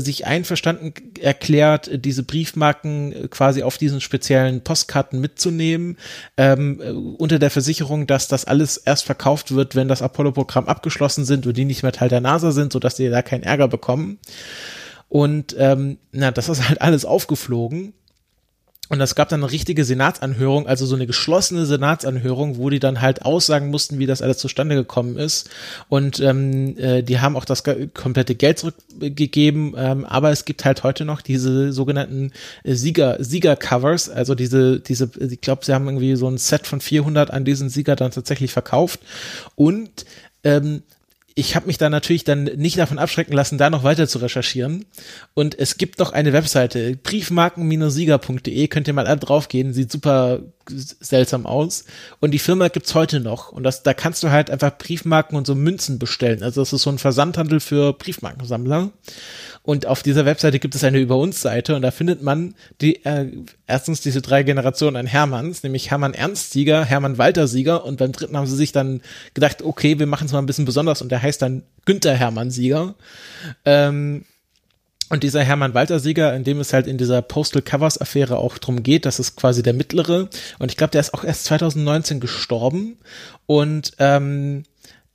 sich 0.00 0.26
einverstanden 0.26 0.92
erklärt, 1.20 1.90
diese 2.04 2.24
Briefmarken 2.24 3.12
äh, 3.12 3.28
quasi 3.28 3.62
auf 3.62 3.78
diesen 3.78 4.00
speziellen 4.00 4.62
Postkarten 4.62 5.20
mitzunehmen, 5.20 5.96
ähm, 6.36 6.80
äh, 6.80 6.90
unter 6.90 7.38
der 7.38 7.50
Versicherung, 7.50 8.06
dass 8.06 8.26
das 8.26 8.44
alles 8.44 8.76
erst 8.76 9.04
verkauft 9.04 9.54
wird, 9.54 9.76
wenn 9.76 9.86
das 9.86 10.02
Apollo-Programm 10.02 10.66
abgeschlossen 10.66 11.24
sind 11.24 11.46
und 11.46 11.56
die 11.56 11.64
nicht 11.64 11.84
mehr 11.84 11.92
Teil 11.92 12.08
der 12.08 12.20
NASA 12.20 12.50
sind, 12.50 12.72
sodass 12.72 12.96
die 12.96 13.08
da 13.08 13.22
keinen 13.22 13.44
Ärger 13.44 13.68
bekommen. 13.68 14.18
Und 15.08 15.54
ähm, 15.58 15.98
na, 16.12 16.32
das 16.32 16.48
ist 16.48 16.68
halt 16.68 16.82
alles 16.82 17.04
aufgeflogen. 17.04 17.94
Und 18.88 19.00
es 19.00 19.14
gab 19.14 19.28
dann 19.28 19.42
eine 19.42 19.52
richtige 19.52 19.84
Senatsanhörung, 19.84 20.66
also 20.66 20.86
so 20.86 20.94
eine 20.94 21.06
geschlossene 21.06 21.66
Senatsanhörung, 21.66 22.56
wo 22.56 22.70
die 22.70 22.80
dann 22.80 23.00
halt 23.00 23.22
aussagen 23.22 23.68
mussten, 23.68 23.98
wie 23.98 24.06
das 24.06 24.22
alles 24.22 24.38
zustande 24.38 24.74
gekommen 24.74 25.16
ist. 25.16 25.50
Und 25.88 26.20
ähm, 26.20 26.76
äh, 26.78 27.02
die 27.02 27.20
haben 27.20 27.36
auch 27.36 27.44
das 27.44 27.62
komplette 27.94 28.34
Geld 28.34 28.58
zurückgegeben, 28.58 29.74
ähm, 29.76 30.04
aber 30.04 30.30
es 30.30 30.44
gibt 30.44 30.64
halt 30.64 30.82
heute 30.84 31.04
noch 31.04 31.20
diese 31.20 31.72
sogenannten 31.72 32.32
äh, 32.64 32.74
Sieger, 32.74 33.22
Sieger-Covers, 33.22 34.08
also 34.08 34.34
diese, 34.34 34.80
diese, 34.80 35.10
ich 35.18 35.40
glaube, 35.40 35.64
sie 35.64 35.74
haben 35.74 35.86
irgendwie 35.86 36.16
so 36.16 36.28
ein 36.28 36.38
Set 36.38 36.66
von 36.66 36.80
400 36.80 37.30
an 37.30 37.44
diesen 37.44 37.68
Sieger 37.68 37.96
dann 37.96 38.10
tatsächlich 38.10 38.52
verkauft. 38.52 39.00
Und 39.54 40.06
ähm, 40.44 40.82
ich 41.38 41.54
habe 41.54 41.68
mich 41.68 41.78
da 41.78 41.88
natürlich 41.88 42.24
dann 42.24 42.44
nicht 42.56 42.78
davon 42.78 42.98
abschrecken 42.98 43.32
lassen, 43.32 43.58
da 43.58 43.70
noch 43.70 43.84
weiter 43.84 44.08
zu 44.08 44.18
recherchieren. 44.18 44.86
Und 45.34 45.56
es 45.56 45.78
gibt 45.78 46.00
noch 46.00 46.12
eine 46.12 46.32
Webseite, 46.32 46.96
briefmarken-sieger.de, 46.96 48.66
könnt 48.66 48.88
ihr 48.88 48.94
mal 48.94 49.04
draufgehen, 49.16 49.72
sieht 49.72 49.92
super 49.92 50.40
seltsam 50.68 51.46
aus. 51.46 51.84
Und 52.20 52.32
die 52.32 52.38
Firma 52.38 52.68
gibt's 52.68 52.94
heute 52.94 53.20
noch. 53.20 53.52
Und 53.52 53.62
das, 53.62 53.82
da 53.82 53.94
kannst 53.94 54.22
du 54.22 54.30
halt 54.30 54.50
einfach 54.50 54.76
Briefmarken 54.76 55.36
und 55.36 55.46
so 55.46 55.54
Münzen 55.54 55.98
bestellen. 55.98 56.42
Also 56.42 56.60
das 56.60 56.72
ist 56.72 56.82
so 56.82 56.90
ein 56.90 56.98
Versandhandel 56.98 57.60
für 57.60 57.92
Briefmarkensammler. 57.92 58.90
Und 59.62 59.84
auf 59.84 60.02
dieser 60.02 60.24
Webseite 60.24 60.58
gibt 60.58 60.74
es 60.74 60.84
eine 60.84 60.98
Über 60.98 61.18
uns 61.18 61.42
Seite 61.42 61.76
und 61.76 61.82
da 61.82 61.90
findet 61.90 62.22
man 62.22 62.54
die 62.80 63.04
äh, 63.04 63.30
erstens 63.66 64.00
diese 64.00 64.22
drei 64.22 64.42
Generationen 64.42 64.96
an 64.96 65.06
Hermanns, 65.06 65.62
nämlich 65.62 65.90
Hermann 65.90 66.14
Ernst 66.14 66.52
Sieger, 66.52 66.86
Hermann 66.86 67.18
Walter 67.18 67.46
Sieger 67.46 67.84
und 67.84 67.98
beim 67.98 68.12
dritten 68.12 68.36
haben 68.36 68.46
sie 68.46 68.56
sich 68.56 68.72
dann 68.72 69.02
gedacht, 69.34 69.60
okay, 69.60 69.98
wir 69.98 70.06
machen 70.06 70.24
es 70.24 70.32
mal 70.32 70.38
ein 70.38 70.46
bisschen 70.46 70.64
besonders 70.64 71.02
und 71.02 71.10
der 71.10 71.20
heißt 71.20 71.42
dann 71.42 71.64
Günther 71.84 72.14
Hermann 72.14 72.50
Sieger. 72.50 72.94
Ähm, 73.66 74.24
und 75.10 75.22
dieser 75.22 75.42
Hermann 75.42 75.74
Walter 75.74 76.00
Sieger, 76.00 76.34
in 76.34 76.44
dem 76.44 76.60
es 76.60 76.72
halt 76.72 76.86
in 76.86 76.98
dieser 76.98 77.22
Postal 77.22 77.62
Covers 77.62 78.00
Affäre 78.00 78.38
auch 78.38 78.58
drum 78.58 78.82
geht, 78.82 79.06
das 79.06 79.18
ist 79.18 79.36
quasi 79.36 79.62
der 79.62 79.72
mittlere. 79.72 80.28
Und 80.58 80.70
ich 80.70 80.76
glaube, 80.76 80.90
der 80.90 81.00
ist 81.00 81.14
auch 81.14 81.24
erst 81.24 81.44
2019 81.44 82.20
gestorben. 82.20 82.98
Und 83.46 83.92
ähm, 83.98 84.64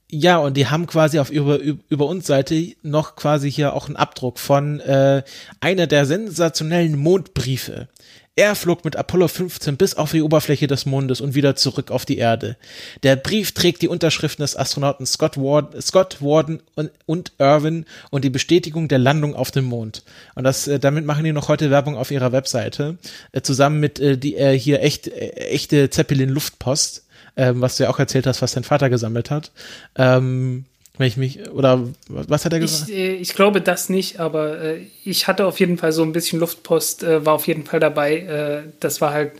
ja, 0.09 0.37
und 0.37 0.57
die 0.57 0.67
haben 0.67 0.85
quasi 0.87 1.19
auf 1.19 1.29
über, 1.29 1.59
über 1.59 2.05
uns 2.05 2.27
Seite 2.27 2.75
noch 2.83 3.15
quasi 3.15 3.51
hier 3.51 3.73
auch 3.73 3.87
einen 3.87 3.95
Abdruck 3.95 4.39
von 4.39 4.79
äh, 4.79 5.23
einer 5.59 5.87
der 5.87 6.05
sensationellen 6.05 6.97
Mondbriefe. 6.97 7.87
Er 8.35 8.55
flog 8.55 8.83
mit 8.83 8.95
Apollo 8.95 9.27
15 9.27 9.77
bis 9.77 9.93
auf 9.93 10.09
die 10.09 10.23
Oberfläche 10.23 10.65
des 10.65 10.87
Mondes 10.87 11.21
und 11.21 11.35
wieder 11.35 11.55
zurück 11.55 11.91
auf 11.91 12.03
die 12.03 12.17
Erde. 12.17 12.57
Der 13.03 13.15
Brief 13.15 13.51
trägt 13.51 13.83
die 13.83 13.87
Unterschriften 13.87 14.41
des 14.41 14.57
Astronauten 14.57 15.05
Scott 15.05 15.37
Warden, 15.37 15.79
Scott 15.79 16.19
Warden 16.19 16.59
und, 16.73 16.89
und 17.05 17.33
Irwin 17.37 17.85
und 18.09 18.23
die 18.23 18.31
Bestätigung 18.31 18.87
der 18.87 18.97
Landung 18.97 19.35
auf 19.35 19.51
dem 19.51 19.65
Mond. 19.65 20.03
Und 20.33 20.45
das, 20.45 20.67
äh, 20.67 20.79
damit 20.79 21.05
machen 21.05 21.25
die 21.25 21.31
noch 21.31 21.47
heute 21.47 21.69
Werbung 21.69 21.95
auf 21.95 22.09
ihrer 22.09 22.31
Webseite, 22.31 22.97
äh, 23.33 23.41
zusammen 23.41 23.79
mit 23.79 23.99
äh, 23.99 24.17
die 24.17 24.35
hier 24.57 24.81
echt, 24.81 25.09
echte 25.09 25.91
Zeppelin-Luftpost, 25.91 27.05
äh, 27.35 27.53
was 27.55 27.77
du 27.77 27.83
ja 27.83 27.91
auch 27.91 27.99
erzählt 27.99 28.25
hast, 28.25 28.41
was 28.41 28.53
dein 28.53 28.63
Vater 28.63 28.89
gesammelt 28.89 29.29
hat. 29.29 29.51
Ähm, 29.95 30.65
wenn 30.97 31.07
ich 31.07 31.17
mich, 31.17 31.49
oder 31.49 31.87
was 32.07 32.45
hat 32.45 32.53
er 32.53 32.59
gesagt? 32.59 32.89
Ich, 32.89 32.95
äh, 32.95 33.15
ich 33.15 33.33
glaube 33.33 33.61
das 33.61 33.89
nicht, 33.89 34.19
aber 34.19 34.61
äh, 34.61 34.81
ich 35.03 35.27
hatte 35.27 35.47
auf 35.47 35.59
jeden 35.59 35.77
Fall 35.77 35.91
so 35.91 36.03
ein 36.03 36.13
bisschen 36.13 36.39
Luftpost, 36.39 37.03
äh, 37.03 37.25
war 37.25 37.33
auf 37.33 37.47
jeden 37.47 37.65
Fall 37.65 37.79
dabei. 37.79 38.17
Äh, 38.17 38.69
das 38.79 39.01
war 39.01 39.11
halt, 39.11 39.31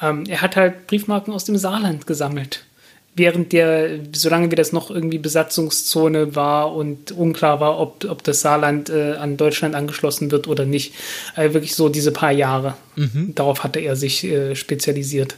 ähm, 0.00 0.24
er 0.26 0.40
hat 0.40 0.56
halt 0.56 0.86
Briefmarken 0.86 1.34
aus 1.34 1.44
dem 1.44 1.58
Saarland 1.58 2.06
gesammelt. 2.06 2.64
Während 3.16 3.52
der, 3.52 4.00
solange 4.12 4.50
wie 4.50 4.56
das 4.56 4.72
noch 4.72 4.90
irgendwie 4.90 5.18
Besatzungszone 5.18 6.34
war 6.34 6.74
und 6.74 7.12
unklar 7.12 7.60
war, 7.60 7.78
ob, 7.78 8.04
ob 8.08 8.24
das 8.24 8.40
Saarland 8.40 8.88
äh, 8.88 9.12
an 9.12 9.36
Deutschland 9.36 9.74
angeschlossen 9.74 10.30
wird 10.30 10.48
oder 10.48 10.64
nicht. 10.64 10.94
Äh, 11.36 11.52
wirklich 11.52 11.74
so 11.74 11.90
diese 11.90 12.12
paar 12.12 12.32
Jahre. 12.32 12.74
Mhm. 12.96 13.32
Darauf 13.34 13.62
hatte 13.62 13.78
er 13.78 13.94
sich 13.94 14.26
spezialisiert. 14.54 15.36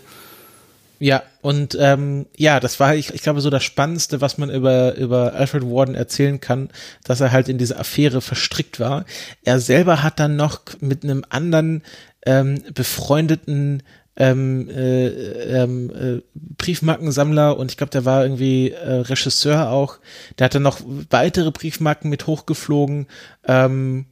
Ja, 0.98 1.22
und 1.42 1.76
ähm, 1.78 2.26
ja, 2.36 2.58
das 2.58 2.80
war, 2.80 2.94
ich, 2.94 3.12
ich 3.12 3.22
glaube, 3.22 3.40
so 3.40 3.50
das 3.50 3.62
Spannendste, 3.64 4.20
was 4.20 4.38
man 4.38 4.50
über, 4.50 4.94
über 4.96 5.34
Alfred 5.34 5.62
Warden 5.64 5.94
erzählen 5.94 6.40
kann, 6.40 6.70
dass 7.04 7.20
er 7.20 7.32
halt 7.32 7.48
in 7.48 7.58
diese 7.58 7.78
Affäre 7.78 8.20
verstrickt 8.20 8.80
war. 8.80 9.04
Er 9.44 9.60
selber 9.60 10.02
hat 10.02 10.18
dann 10.18 10.36
noch 10.36 10.60
mit 10.80 11.04
einem 11.04 11.24
anderen 11.28 11.82
ähm, 12.24 12.62
befreundeten 12.74 13.82
ähm, 14.16 14.70
äh, 14.70 15.08
ähm, 15.08 15.90
äh, 15.90 16.22
Briefmarkensammler 16.34 17.58
und 17.58 17.70
ich 17.70 17.76
glaube, 17.76 17.90
der 17.90 18.06
war 18.06 18.22
irgendwie 18.22 18.70
äh, 18.70 19.00
Regisseur 19.00 19.70
auch. 19.70 19.98
Der 20.38 20.46
hat 20.46 20.54
dann 20.54 20.62
noch 20.62 20.80
weitere 21.10 21.50
Briefmarken 21.50 22.08
mit 22.08 22.26
hochgeflogen. 22.26 23.06
Ähm, 23.46 24.06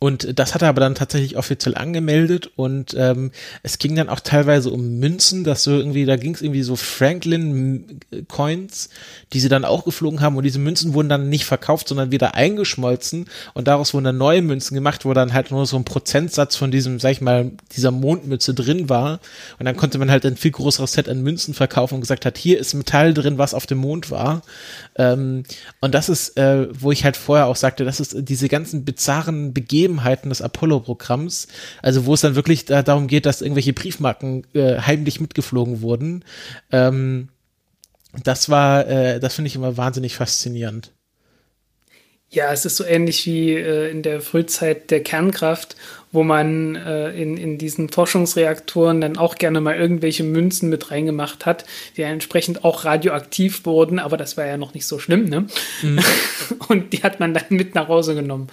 und 0.00 0.38
das 0.38 0.54
hat 0.54 0.62
er 0.62 0.68
aber 0.68 0.80
dann 0.80 0.94
tatsächlich 0.94 1.36
offiziell 1.36 1.74
angemeldet 1.74 2.52
und 2.54 2.94
ähm, 2.96 3.32
es 3.64 3.78
ging 3.78 3.96
dann 3.96 4.08
auch 4.08 4.20
teilweise 4.20 4.70
um 4.70 5.00
Münzen, 5.00 5.42
dass 5.42 5.64
so 5.64 5.72
irgendwie, 5.72 6.04
da 6.04 6.14
ging 6.16 6.34
es 6.34 6.42
irgendwie 6.42 6.62
so 6.62 6.76
Franklin-Coins, 6.76 8.90
die 9.32 9.40
sie 9.40 9.48
dann 9.48 9.64
auch 9.64 9.84
geflogen 9.84 10.20
haben 10.20 10.36
und 10.36 10.44
diese 10.44 10.60
Münzen 10.60 10.94
wurden 10.94 11.08
dann 11.08 11.28
nicht 11.28 11.46
verkauft, 11.46 11.88
sondern 11.88 12.12
wieder 12.12 12.36
eingeschmolzen 12.36 13.26
und 13.54 13.66
daraus 13.66 13.92
wurden 13.92 14.04
dann 14.04 14.18
neue 14.18 14.40
Münzen 14.40 14.76
gemacht, 14.76 15.04
wo 15.04 15.14
dann 15.14 15.32
halt 15.32 15.50
nur 15.50 15.66
so 15.66 15.76
ein 15.76 15.84
Prozentsatz 15.84 16.54
von 16.54 16.70
diesem, 16.70 17.00
sag 17.00 17.10
ich 17.10 17.20
mal, 17.20 17.50
dieser 17.72 17.90
Mondmütze 17.90 18.54
drin 18.54 18.88
war 18.88 19.18
und 19.58 19.66
dann 19.66 19.76
konnte 19.76 19.98
man 19.98 20.12
halt 20.12 20.24
ein 20.24 20.36
viel 20.36 20.52
größeres 20.52 20.92
Set 20.92 21.08
an 21.08 21.22
Münzen 21.22 21.54
verkaufen 21.54 21.94
und 21.94 22.02
gesagt 22.02 22.24
hat, 22.24 22.38
hier 22.38 22.60
ist 22.60 22.74
Metall 22.74 23.14
drin, 23.14 23.36
was 23.36 23.52
auf 23.52 23.66
dem 23.66 23.78
Mond 23.78 24.12
war. 24.12 24.42
Ähm, 24.94 25.42
und 25.80 25.92
das 25.92 26.08
ist, 26.08 26.36
äh, 26.36 26.68
wo 26.72 26.92
ich 26.92 27.04
halt 27.04 27.16
vorher 27.16 27.46
auch 27.46 27.56
sagte, 27.56 27.84
das 27.84 27.98
ist 27.98 28.14
diese 28.16 28.48
ganzen 28.48 28.84
bizarren 28.84 29.52
Begebenheiten 29.52 29.87
Gegebenheiten 29.88 30.28
des 30.28 30.42
Apollo-Programms, 30.42 31.48
also 31.82 32.04
wo 32.06 32.14
es 32.14 32.20
dann 32.20 32.34
wirklich 32.34 32.66
da, 32.66 32.82
darum 32.82 33.06
geht, 33.06 33.26
dass 33.26 33.40
irgendwelche 33.40 33.72
Briefmarken 33.72 34.46
äh, 34.52 34.78
heimlich 34.80 35.20
mitgeflogen 35.20 35.80
wurden. 35.80 36.24
Ähm, 36.70 37.28
das 38.24 38.48
war, 38.48 38.86
äh, 38.86 39.20
das 39.20 39.34
finde 39.34 39.48
ich 39.48 39.56
immer 39.56 39.76
wahnsinnig 39.76 40.16
faszinierend. 40.16 40.92
Ja, 42.30 42.52
es 42.52 42.66
ist 42.66 42.76
so 42.76 42.84
ähnlich 42.84 43.24
wie 43.24 43.54
äh, 43.54 43.90
in 43.90 44.02
der 44.02 44.20
Frühzeit 44.20 44.90
der 44.90 45.02
Kernkraft, 45.02 45.76
wo 46.12 46.22
man 46.24 46.74
äh, 46.74 47.10
in, 47.12 47.38
in 47.38 47.56
diesen 47.56 47.88
Forschungsreaktoren 47.88 49.00
dann 49.00 49.16
auch 49.16 49.36
gerne 49.36 49.62
mal 49.62 49.76
irgendwelche 49.76 50.24
Münzen 50.24 50.68
mit 50.68 50.90
reingemacht 50.90 51.46
hat, 51.46 51.64
die 51.96 52.02
ja 52.02 52.08
entsprechend 52.08 52.64
auch 52.64 52.84
radioaktiv 52.84 53.64
wurden, 53.64 53.98
aber 53.98 54.18
das 54.18 54.36
war 54.36 54.44
ja 54.44 54.58
noch 54.58 54.74
nicht 54.74 54.86
so 54.86 54.98
schlimm, 54.98 55.24
ne? 55.24 55.46
Mhm. 55.80 56.00
Und 56.68 56.92
die 56.92 57.02
hat 57.02 57.18
man 57.18 57.32
dann 57.32 57.44
mit 57.48 57.74
nach 57.74 57.88
Hause 57.88 58.14
genommen. 58.14 58.48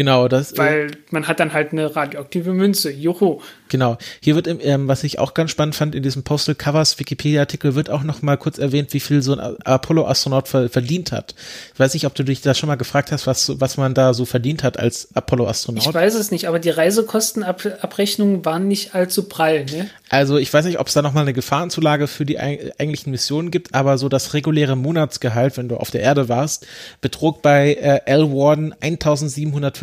Genau, 0.00 0.28
das. 0.28 0.52
Äh, 0.52 0.56
Weil 0.56 0.90
man 1.10 1.28
hat 1.28 1.40
dann 1.40 1.52
halt 1.52 1.72
eine 1.72 1.94
radioaktive 1.94 2.54
Münze. 2.54 2.90
Juhu. 2.90 3.42
Genau. 3.68 3.98
Hier 4.22 4.34
wird, 4.34 4.48
ähm, 4.48 4.88
was 4.88 5.04
ich 5.04 5.18
auch 5.18 5.34
ganz 5.34 5.50
spannend 5.50 5.74
fand, 5.74 5.94
in 5.94 6.02
diesem 6.02 6.22
Postal 6.22 6.54
Covers 6.54 6.98
Wikipedia-Artikel 6.98 7.74
wird 7.74 7.90
auch 7.90 8.02
noch 8.02 8.22
mal 8.22 8.38
kurz 8.38 8.56
erwähnt, 8.56 8.94
wie 8.94 9.00
viel 9.00 9.20
so 9.20 9.34
ein 9.36 9.56
Apollo-Astronaut 9.62 10.48
verdient 10.48 11.12
hat. 11.12 11.34
Ich 11.74 11.78
weiß 11.78 11.92
nicht, 11.92 12.06
ob 12.06 12.14
du 12.14 12.24
dich 12.24 12.40
da 12.40 12.54
schon 12.54 12.68
mal 12.68 12.76
gefragt 12.76 13.12
hast, 13.12 13.26
was, 13.26 13.60
was 13.60 13.76
man 13.76 13.92
da 13.92 14.14
so 14.14 14.24
verdient 14.24 14.62
hat 14.62 14.78
als 14.78 15.08
Apollo-Astronaut. 15.12 15.86
Ich 15.86 15.92
weiß 15.92 16.14
es 16.14 16.30
nicht, 16.30 16.48
aber 16.48 16.60
die 16.60 16.70
Reisekostenabrechnungen 16.70 18.42
waren 18.46 18.68
nicht 18.68 18.94
allzu 18.94 19.28
prall, 19.28 19.66
ne? 19.66 19.90
Also 20.08 20.38
ich 20.38 20.52
weiß 20.52 20.64
nicht, 20.64 20.80
ob 20.80 20.88
es 20.88 20.94
da 20.94 21.02
noch 21.02 21.12
mal 21.12 21.20
eine 21.20 21.32
Gefahrenzulage 21.32 22.08
für 22.08 22.24
die 22.24 22.40
eigentlichen 22.40 23.12
Missionen 23.12 23.52
gibt, 23.52 23.74
aber 23.76 23.96
so 23.96 24.08
das 24.08 24.34
reguläre 24.34 24.76
Monatsgehalt, 24.76 25.56
wenn 25.56 25.68
du 25.68 25.76
auf 25.76 25.92
der 25.92 26.00
Erde 26.00 26.28
warst, 26.28 26.66
betrug 27.00 27.42
bei 27.42 27.74
äh, 27.74 28.00
L. 28.06 28.32
Warden 28.32 28.74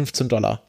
1715 0.08 0.30
Dollar. 0.30 0.62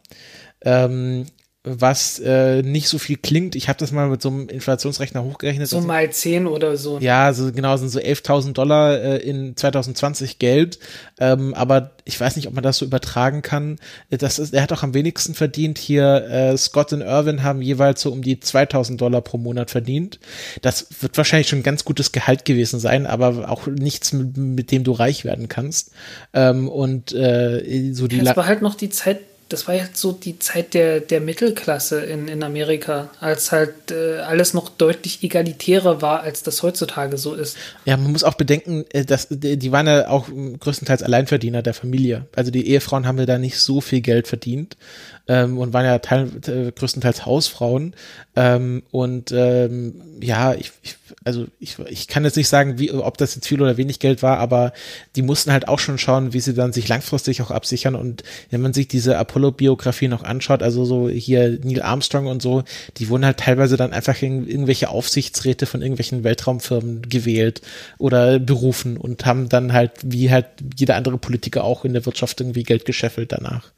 Ähm, 0.63 1.27
was 1.71 2.19
äh, 2.21 2.63
nicht 2.63 2.89
so 2.89 2.99
viel 2.99 3.17
klingt. 3.17 3.55
Ich 3.57 3.69
habe 3.69 3.79
das 3.79 3.93
mal 3.93 4.09
mit 4.09 4.23
so 4.23 4.29
einem 4.29 4.49
Inflationsrechner 4.49 5.23
hochgerechnet. 5.23 5.69
So 5.69 5.81
mal 5.81 6.11
10 6.11 6.47
oder 6.47 6.77
so. 6.77 6.99
Ja, 6.99 7.33
so 7.33 7.53
genau, 7.53 7.77
sind 7.77 7.91
so 7.91 7.99
11.000 7.99 8.53
Dollar 8.53 8.99
äh, 8.99 9.17
in 9.19 9.57
2020 9.57 10.39
Geld. 10.39 10.79
Ähm, 11.21 11.55
aber 11.55 11.93
ich 12.05 12.19
weiß 12.19 12.37
nicht, 12.37 12.49
ob 12.49 12.55
man 12.55 12.63
das 12.63 12.79
so 12.79 12.85
übertragen 12.85 13.43
kann. 13.43 13.79
Das 14.11 14.39
ist, 14.39 14.55
er 14.55 14.63
hat 14.63 14.73
auch 14.73 14.83
am 14.83 14.95
wenigsten 14.95 15.35
verdient. 15.35 15.79
Hier 15.79 16.25
äh, 16.29 16.57
Scott 16.57 16.93
und 16.93 17.03
Irwin 17.03 17.43
haben 17.43 17.61
jeweils 17.61 18.01
so 18.01 18.11
um 18.11 18.23
die 18.23 18.37
2.000 18.37 18.97
Dollar 18.97 19.21
pro 19.21 19.37
Monat 19.39 19.71
verdient. 19.71 20.19
Das 20.63 20.87
wird 21.01 21.17
wahrscheinlich 21.17 21.49
schon 21.49 21.61
ein 21.61 21.65
ganz 21.65 21.85
gutes 21.85 22.13
Gehalt 22.13 22.45
gewesen 22.45 22.81
sein, 22.81 23.07
aber 23.07 23.51
auch 23.51 23.67
nichts, 23.67 24.13
mit, 24.13 24.37
mit 24.37 24.71
dem 24.71 24.85
du 24.85 24.93
reich 24.93 25.25
werden 25.25 25.49
kannst. 25.49 25.91
Ähm, 26.33 26.69
und 26.69 27.13
äh, 27.13 27.93
so 27.93 28.09
die. 28.09 28.19
Das 28.19 28.37
war 28.37 28.47
halt 28.47 28.63
noch 28.63 28.75
die 28.75 28.91
Zeit 28.91 29.21
das 29.49 29.67
war 29.67 29.75
jetzt 29.75 29.97
so 29.97 30.13
die 30.13 30.39
Zeit 30.39 30.75
der, 30.75 31.01
der 31.01 31.21
Mittelklasse 31.21 32.01
in, 32.01 32.29
in 32.29 32.43
Amerika, 32.43 33.11
als 33.19 33.51
halt 33.51 33.91
äh, 33.91 34.19
alles 34.19 34.53
noch 34.53 34.69
deutlich 34.69 35.23
egalitärer 35.23 36.03
war, 36.03 36.21
als 36.21 36.43
das 36.43 36.63
heutzutage 36.63 37.17
so 37.17 37.35
ist. 37.35 37.57
Ja, 37.87 37.97
man 37.97 38.13
muss 38.13 38.25
auch 38.25 38.35
bedenken, 38.35 38.85
äh, 38.91 39.05
dass 39.05 39.29
die 39.31 39.73
waren 39.73 39.87
ja 39.87 40.09
auch 40.09 40.29
größtenteils 40.29 41.03
Alleinverdiener 41.03 41.63
der 41.63 41.75
Familie. 41.75 42.27
Also 42.37 42.51
die 42.51 42.69
Ehefrauen 42.69 43.07
haben 43.07 43.19
ja 43.19 43.27
da 43.27 43.39
nicht 43.39 43.59
so 43.59 43.81
viel 43.81 44.03
Geld 44.03 44.29
verdient 44.29 44.77
ähm, 45.29 45.59
und 45.59 45.73
waren 45.75 45.85
ja 45.85 45.99
teil, 45.99 46.31
äh, 46.47 46.73
größtenteils 46.73 47.27
Hausfrauen. 47.27 47.95
Ähm, 48.35 48.83
und 48.91 49.31
ähm, 49.33 49.95
ja, 50.21 50.55
ich, 50.55 50.73
ich, 50.83 50.97
also 51.25 51.47
ich, 51.61 51.79
ich 51.89 52.09
kann 52.09 52.25
jetzt 52.25 52.37
nicht 52.37 52.49
sagen, 52.49 52.79
wie, 52.79 52.91
ob 52.91 53.19
das 53.19 53.35
jetzt 53.35 53.47
viel 53.47 53.61
oder 53.61 53.77
wenig 53.77 53.99
Geld 53.99 54.23
war, 54.23 54.39
aber 54.39 54.73
die 55.17 55.23
mussten 55.23 55.53
halt 55.53 55.69
auch 55.69 55.79
schon 55.79 55.99
schauen, 55.99 56.33
wie 56.33 56.41
sie 56.41 56.55
dann 56.55 56.73
sich 56.73 56.89
langfristig 56.89 57.43
auch 57.43 57.51
absichern. 57.51 57.95
Und 57.95 58.25
wenn 58.51 58.63
man 58.63 58.73
sich 58.73 58.89
diese 58.89 59.19
Apollo-Biografie 59.19 60.09
noch 60.09 60.25
anschaut, 60.25 60.63
also 60.63 60.85
so 60.87 61.09
hier 61.11 61.59
Neil 61.63 61.83
Armstrong 61.83 62.27
und 62.27 62.41
so, 62.41 62.65
die 62.97 63.11
wurden 63.11 63.27
halt 63.27 63.39
teilweise 63.39 63.77
dann 63.77 63.93
einfach 63.93 64.21
in 64.23 64.49
irgendwelche 64.49 64.89
Aufsichtsräte 64.89 65.67
von 65.67 65.83
irgendwelchen 65.83 66.25
Weltraumfirmen 66.25 67.03
gewählt 67.03 67.61
oder 67.99 68.39
berufen 68.39 68.97
und 68.97 69.27
haben 69.27 69.49
dann 69.51 69.75
halt, 69.75 69.93
wie 70.03 70.31
halt 70.31 70.47
jeder 70.77 70.97
andere 70.97 71.19
Politiker 71.19 71.65
auch 71.65 71.85
in 71.85 71.93
der 71.93 72.07
Wirtschaft 72.07 72.41
irgendwie 72.41 72.63
Geld 72.63 72.87
gescheffelt 72.87 73.33
danach. 73.33 73.73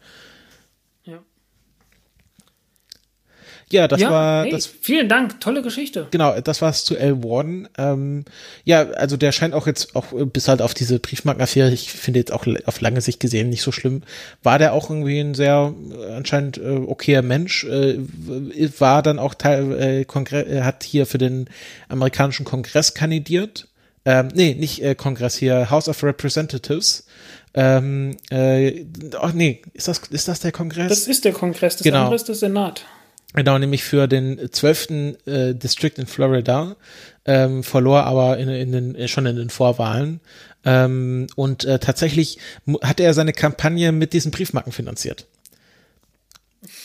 Ja, 3.73 3.87
das 3.87 4.01
ja, 4.01 4.11
war 4.11 4.43
hey, 4.43 4.51
das. 4.51 4.67
Vielen 4.67 5.09
Dank, 5.09 5.41
tolle 5.41 5.63
Geschichte. 5.63 6.09
Genau, 6.11 6.41
das 6.41 6.61
war 6.61 6.71
es 6.71 6.85
zu 6.85 6.97
L. 6.97 7.23
Warden. 7.23 7.69
Ähm, 7.79 8.25
ja, 8.65 8.91
also 8.91 9.17
der 9.17 9.31
scheint 9.31 9.55
auch 9.55 9.69
jetzt 9.69 9.95
auch 9.95 10.07
bis 10.13 10.49
halt 10.49 10.61
auf 10.61 10.75
diese 10.75 10.99
Briefmarkenaffäre, 10.99 11.71
ich 11.71 11.93
finde 11.93 12.19
jetzt 12.19 12.33
auch 12.33 12.47
auf 12.67 12.81
lange 12.81 13.01
Sicht 13.01 13.21
gesehen 13.21 13.49
nicht 13.49 13.63
so 13.63 13.71
schlimm, 13.71 14.03
war 14.43 14.59
der 14.59 14.73
auch 14.73 14.91
irgendwie 14.91 15.21
ein 15.21 15.35
sehr 15.35 15.73
äh, 15.93 16.13
anscheinend 16.13 16.59
äh, 16.59 16.81
okayer 16.87 17.23
Mensch, 17.23 17.65
äh, 17.65 17.99
war 18.79 19.03
dann 19.03 19.21
auch 19.21 19.35
Teil, 19.35 19.81
äh, 19.81 20.05
Kongress, 20.05 20.49
äh, 20.49 20.63
hat 20.63 20.83
hier 20.83 21.07
für 21.07 21.19
den 21.19 21.49
amerikanischen 21.89 22.45
Kongress 22.45 22.95
kandidiert. 22.95 23.69
Ähm, 24.05 24.29
nee, 24.35 24.55
nicht 24.55 24.83
äh, 24.83 24.95
Kongress 24.95 25.37
hier, 25.37 25.71
House 25.71 25.89
of 25.89 26.03
Representatives. 26.03 27.07
Ähm, 27.53 28.17
äh, 28.31 28.85
ach 29.21 29.33
nee, 29.33 29.63
ist 29.75 29.89
das, 29.89 29.99
ist 30.11 30.27
das 30.27 30.41
der 30.41 30.53
Kongress? 30.53 30.89
Das 30.89 31.07
ist 31.07 31.25
der 31.25 31.33
Kongress, 31.33 31.77
das 31.77 31.85
genau. 31.85 31.99
andere 31.99 32.17
ist 32.17 32.27
der 32.27 32.35
Senat. 32.35 32.85
Genau, 33.35 33.59
nämlich 33.59 33.85
für 33.85 34.09
den 34.09 34.51
zwölften 34.51 35.17
äh, 35.27 35.55
District 35.55 35.93
in 35.97 36.07
Florida, 36.07 36.75
ähm, 37.25 37.63
verlor 37.63 38.05
aber 38.05 38.39
in, 38.39 38.49
in 38.49 38.73
den, 38.73 38.95
äh, 38.97 39.07
schon 39.07 39.27
in 39.27 39.37
den 39.37 39.51
Vorwahlen. 39.51 40.21
Ähm, 40.65 41.29
und 41.37 41.65
äh, 41.65 41.79
tatsächlich 41.79 42.39
hat 42.83 42.99
er 42.99 43.15
seine 43.15 43.33
Kampagne 43.33 43.93
mit 43.93 44.13
diesen 44.13 44.33
Briefmarken 44.33 44.73
finanziert. 44.73 45.27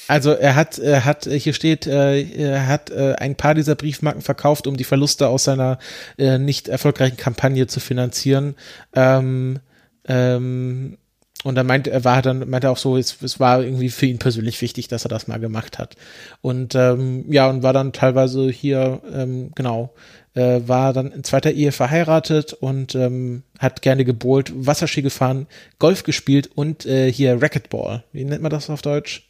Also 0.07 0.31
er 0.31 0.55
hat, 0.55 0.77
er 0.77 1.03
hat, 1.03 1.25
hier 1.25 1.53
steht, 1.53 1.87
äh, 1.87 2.21
er 2.21 2.67
hat 2.67 2.91
äh, 2.91 3.15
ein 3.17 3.35
paar 3.35 3.55
dieser 3.55 3.75
Briefmarken 3.75 4.21
verkauft, 4.21 4.67
um 4.67 4.77
die 4.77 4.83
Verluste 4.83 5.27
aus 5.27 5.45
seiner 5.45 5.79
äh, 6.17 6.37
nicht 6.37 6.67
erfolgreichen 6.67 7.17
Kampagne 7.17 7.65
zu 7.65 7.79
finanzieren. 7.79 8.55
Ähm, 8.93 9.59
ähm, 10.07 10.97
und 11.45 11.53
dann 11.53 11.67
meinte 11.67 11.91
er 11.91 12.03
war 12.03 12.23
dann 12.23 12.49
meinte 12.49 12.67
er 12.67 12.71
auch 12.71 12.77
so, 12.77 12.97
es, 12.97 13.21
es 13.21 13.39
war 13.39 13.61
irgendwie 13.61 13.89
für 13.89 14.07
ihn 14.07 14.17
persönlich 14.17 14.59
wichtig, 14.61 14.87
dass 14.87 15.05
er 15.05 15.09
das 15.09 15.27
mal 15.27 15.39
gemacht 15.39 15.77
hat. 15.77 15.95
Und 16.41 16.73
ähm, 16.73 17.31
ja 17.31 17.47
und 17.47 17.61
war 17.61 17.71
dann 17.71 17.93
teilweise 17.93 18.49
hier 18.49 19.01
ähm, 19.13 19.51
genau 19.53 19.93
äh, 20.33 20.61
war 20.65 20.91
dann 20.91 21.11
in 21.11 21.23
zweiter 21.23 21.51
Ehe 21.51 21.71
verheiratet 21.71 22.53
und 22.53 22.95
ähm, 22.95 23.43
hat 23.59 23.83
gerne 23.83 24.05
gebohlt, 24.05 24.51
Wasserski 24.55 25.03
gefahren, 25.03 25.45
Golf 25.77 26.01
gespielt 26.01 26.49
und 26.55 26.87
äh, 26.87 27.11
hier 27.11 27.39
Racquetball. 27.39 28.03
Wie 28.11 28.25
nennt 28.25 28.41
man 28.41 28.49
das 28.49 28.71
auf 28.71 28.81
Deutsch? 28.81 29.29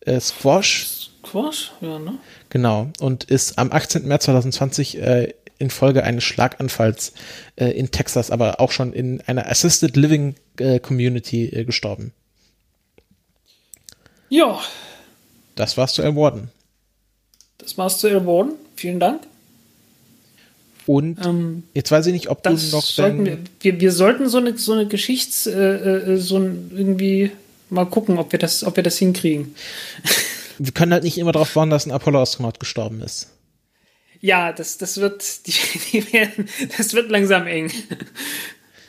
Äh, 0.00 0.18
Squash? 0.18 1.10
Squash, 1.24 1.70
ja, 1.80 2.00
ne? 2.00 2.18
Genau. 2.50 2.90
Und 2.98 3.22
ist 3.22 3.58
am 3.58 3.70
18. 3.70 4.08
März 4.08 4.24
2020 4.24 5.00
äh, 5.00 5.34
infolge 5.62 6.04
eines 6.04 6.24
Schlaganfalls 6.24 7.14
äh, 7.56 7.66
in 7.66 7.90
Texas, 7.90 8.30
aber 8.30 8.60
auch 8.60 8.72
schon 8.72 8.92
in 8.92 9.20
einer 9.22 9.48
Assisted 9.48 9.96
Living 9.96 10.34
äh, 10.58 10.78
Community 10.80 11.46
äh, 11.46 11.64
gestorben. 11.64 12.12
Ja. 14.28 14.60
Das 15.54 15.76
war's 15.76 15.94
zu 15.94 16.02
Warden. 16.02 16.50
Das 17.58 17.78
war's 17.78 17.98
zu 17.98 18.08
Warden. 18.26 18.54
Vielen 18.76 19.00
Dank. 19.00 19.22
Und 20.86 21.24
ähm, 21.24 21.62
jetzt 21.74 21.90
weiß 21.90 22.06
ich 22.06 22.12
nicht, 22.12 22.28
ob 22.28 22.42
du 22.42 22.50
noch. 22.50 22.82
Sollten 22.82 23.24
wir, 23.24 23.38
wir, 23.60 23.80
wir, 23.80 23.92
sollten 23.92 24.28
so 24.28 24.38
eine, 24.38 24.58
so 24.58 24.72
eine 24.72 24.86
Geschichts-, 24.86 25.46
äh, 25.46 25.52
äh, 25.52 26.16
so 26.16 26.38
ein, 26.38 26.72
irgendwie 26.74 27.30
mal 27.70 27.84
gucken, 27.84 28.18
ob 28.18 28.32
wir 28.32 28.38
das, 28.38 28.64
ob 28.64 28.76
wir 28.76 28.82
das 28.82 28.98
hinkriegen. 28.98 29.54
Wir 30.58 30.72
können 30.72 30.92
halt 30.92 31.04
nicht 31.04 31.18
immer 31.18 31.32
darauf 31.32 31.54
bauen, 31.54 31.70
dass 31.70 31.86
ein 31.86 31.92
Apollo-Astronaut 31.92 32.60
gestorben 32.60 33.00
ist. 33.00 33.31
Ja, 34.22 34.52
das, 34.52 34.78
das 34.78 34.98
wird, 34.98 35.46
die, 35.46 35.52
die 35.92 36.12
werden, 36.12 36.48
das 36.78 36.94
wird 36.94 37.10
langsam 37.10 37.46
eng. 37.46 37.70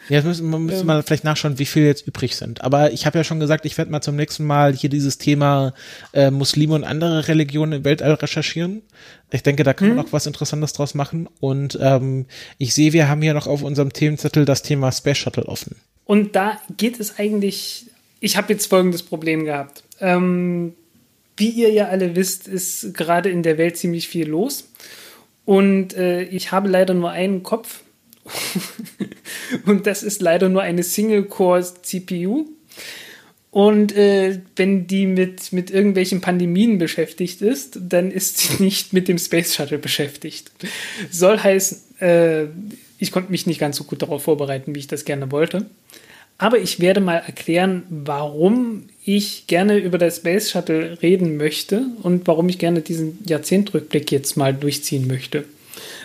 Ja, 0.10 0.18
jetzt 0.18 0.26
müssen, 0.26 0.50
man 0.50 0.64
müsste 0.64 0.82
ähm, 0.82 0.88
mal 0.88 1.02
vielleicht 1.02 1.24
nachschauen, 1.24 1.60
wie 1.60 1.66
viel 1.66 1.86
jetzt 1.86 2.06
übrig 2.06 2.36
sind. 2.36 2.62
Aber 2.62 2.92
ich 2.92 3.06
habe 3.06 3.18
ja 3.18 3.24
schon 3.24 3.40
gesagt, 3.40 3.66
ich 3.66 3.78
werde 3.78 3.90
mal 3.90 4.02
zum 4.02 4.16
nächsten 4.16 4.46
Mal 4.46 4.74
hier 4.74 4.90
dieses 4.90 5.18
Thema 5.18 5.74
äh, 6.14 6.30
Muslime 6.30 6.76
und 6.76 6.84
andere 6.84 7.28
Religionen 7.28 7.74
im 7.74 7.84
Weltall 7.84 8.14
recherchieren. 8.14 8.84
Ich 9.32 9.44
denke, 9.44 9.64
da 9.64 9.74
kann 9.74 9.90
man 9.90 9.98
hm? 9.98 10.06
auch 10.06 10.14
was 10.14 10.28
Interessantes 10.28 10.74
draus 10.74 10.94
machen. 10.94 11.28
Und 11.40 11.80
ähm, 11.82 12.28
ich 12.60 12.76
sehe, 12.76 12.94
wir 12.94 13.08
haben 13.08 13.22
hier 13.22 13.34
noch 13.34 13.48
auf 13.48 13.64
unserem 13.64 13.92
Themenzettel 13.92 14.46
das 14.46 14.62
Thema 14.62 14.92
Space 14.92 15.18
Shuttle 15.18 15.48
offen. 15.48 15.78
Und 16.06 16.36
da 16.36 16.60
geht 16.78 17.00
es 17.00 17.18
eigentlich, 17.18 17.86
ich 18.20 18.38
habe 18.38 18.54
jetzt 18.54 18.68
folgendes 18.68 19.02
Problem 19.02 19.46
gehabt. 19.46 19.84
Ähm, 20.00 20.74
wie 21.38 21.50
ihr 21.50 21.72
ja 21.72 21.88
alle 21.88 22.16
wisst, 22.16 22.48
ist 22.48 22.94
gerade 22.94 23.30
in 23.30 23.42
der 23.42 23.58
Welt 23.58 23.78
ziemlich 23.78 24.10
viel 24.10 24.28
los. 24.28 24.66
Und 25.46 25.96
äh, 25.96 26.24
ich 26.24 26.52
habe 26.52 26.70
leider 26.70 26.94
nur 26.94 27.12
einen 27.12 27.44
Kopf 27.44 27.82
und 29.66 29.86
das 29.86 30.04
ist 30.04 30.22
leider 30.22 30.50
nur 30.50 30.62
eine 30.62 30.84
Single-Core-CPU. 30.84 32.46
Und 33.52 33.96
äh, 33.96 34.42
wenn 34.56 34.88
die 34.88 35.06
mit, 35.06 35.54
mit 35.54 35.70
irgendwelchen 35.70 36.22
Pandemien 36.22 36.80
beschäftigt 36.80 37.42
ist, 37.44 37.78
dann 37.80 38.10
ist 38.10 38.40
sie 38.40 38.64
nicht 38.64 38.94
mit 38.94 39.08
dem 39.08 39.20
Space 39.20 39.54
Shuttle 39.54 39.78
beschäftigt. 39.78 40.52
Soll 41.12 41.38
heißen, 41.38 42.00
äh, 42.00 42.46
ich 42.98 43.12
konnte 43.12 43.32
mich 43.32 43.46
nicht 43.46 43.60
ganz 43.60 43.78
so 43.78 43.84
gut 43.84 44.02
darauf 44.02 44.24
vorbereiten, 44.24 44.74
wie 44.74 44.80
ich 44.80 44.88
das 44.88 45.06
gerne 45.06 45.32
wollte. 45.32 45.68
Aber 46.44 46.60
ich 46.60 46.82
werde 46.82 47.00
mal 47.00 47.24
erklären, 47.26 47.84
warum 47.90 48.90
ich 49.06 49.48
gerne 49.48 49.78
über 49.78 49.98
das 49.98 50.18
Space 50.18 50.52
Shuttle 50.52 51.02
reden 51.02 51.38
möchte 51.38 51.86
und 52.02 52.28
warum 52.28 52.50
ich 52.50 52.60
gerne 52.60 52.82
diesen 52.82 53.20
Jahrzehntrückblick 53.26 54.12
jetzt 54.12 54.36
mal 54.36 54.54
durchziehen 54.54 55.08
möchte. 55.08 55.46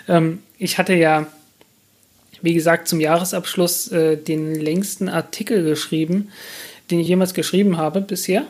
Ähm, 0.07 0.39
ich 0.57 0.77
hatte 0.77 0.93
ja 0.93 1.27
wie 2.41 2.53
gesagt, 2.53 2.87
zum 2.87 3.01
Jahresabschluss 3.01 3.91
äh, 3.91 4.15
den 4.15 4.55
längsten 4.55 5.09
Artikel 5.09 5.61
geschrieben, 5.61 6.29
den 6.89 7.01
ich 7.01 7.09
jemals 7.09 7.33
geschrieben 7.33 7.75
habe 7.75 7.99
bisher, 7.99 8.45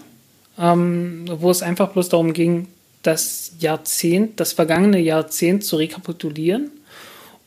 ähm, 0.60 1.26
wo 1.28 1.50
es 1.50 1.64
einfach 1.64 1.90
bloß 1.94 2.10
darum 2.10 2.34
ging, 2.34 2.68
das 3.02 3.54
Jahrzehnt, 3.62 4.40
das 4.40 4.54
vergangene 4.54 5.00
Jahrzehnt 5.00 5.64
zu 5.64 5.78
rekapitulieren 5.78 6.70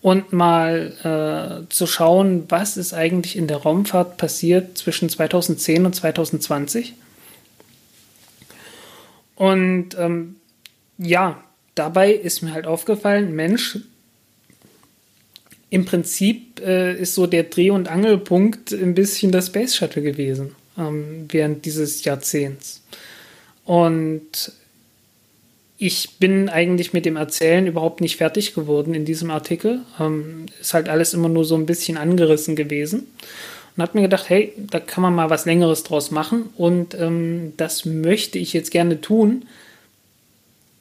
und 0.03 0.33
mal 0.33 1.65
äh, 1.69 1.73
zu 1.73 1.87
schauen, 1.87 2.45
was 2.49 2.77
ist 2.77 2.93
eigentlich 2.93 3.37
in 3.37 3.47
der 3.47 3.59
Raumfahrt 3.59 4.17
passiert 4.17 4.77
zwischen 4.77 5.09
2010 5.09 5.87
und 5.87 5.95
2020. 5.95 6.95
Und 9.37 9.97
ähm, 9.97 10.37
ja, 10.99 11.43
dabei 11.77 12.13
ist 12.13 12.43
mir 12.43 12.53
halt 12.53 12.67
aufgefallen, 12.67 13.35
Mensch, 13.35 13.79
im 15.71 15.85
Prinzip 15.85 16.61
äh, 16.61 17.01
ist 17.01 17.15
so 17.15 17.27
der 17.27 17.45
Dreh- 17.45 17.71
und 17.71 17.89
Angelpunkt 17.89 18.73
ein 18.73 18.95
bisschen 18.95 19.33
das 19.33 19.47
Space 19.47 19.75
Shuttle 19.75 20.03
gewesen 20.03 20.55
ähm, 20.77 21.27
während 21.31 21.65
dieses 21.65 22.05
Jahrzehnts. 22.05 22.83
Und 23.65 24.53
ich 25.83 26.11
bin 26.21 26.49
eigentlich 26.49 26.93
mit 26.93 27.05
dem 27.05 27.17
Erzählen 27.17 27.67
überhaupt 27.67 28.01
nicht 28.01 28.17
fertig 28.17 28.55
geworden 28.55 28.95
in 28.95 29.05
diesem 29.05 29.33
Artikel. 29.33 29.81
Ähm, 29.99 30.47
ist 30.61 30.75
halt 30.75 30.89
alles 30.89 31.13
immer 31.13 31.29
nur 31.29 31.45
so 31.45 31.57
ein 31.57 31.67
bisschen 31.67 31.97
angerissen 31.97 32.55
gewesen. 32.55 33.09
Und 33.77 33.83
hat 33.83 33.97
mir 33.97 34.03
gedacht, 34.03 34.29
hey, 34.29 34.53
da 34.57 34.79
kann 34.79 35.03
man 35.03 35.13
mal 35.13 35.29
was 35.29 35.45
Längeres 35.45 35.83
draus 35.83 36.13
machen. 36.13 36.51
Und 36.57 36.95
ähm, 36.95 37.55
das 37.57 37.85
möchte 37.85 38.39
ich 38.39 38.53
jetzt 38.53 38.71
gerne 38.71 39.01
tun. 39.01 39.47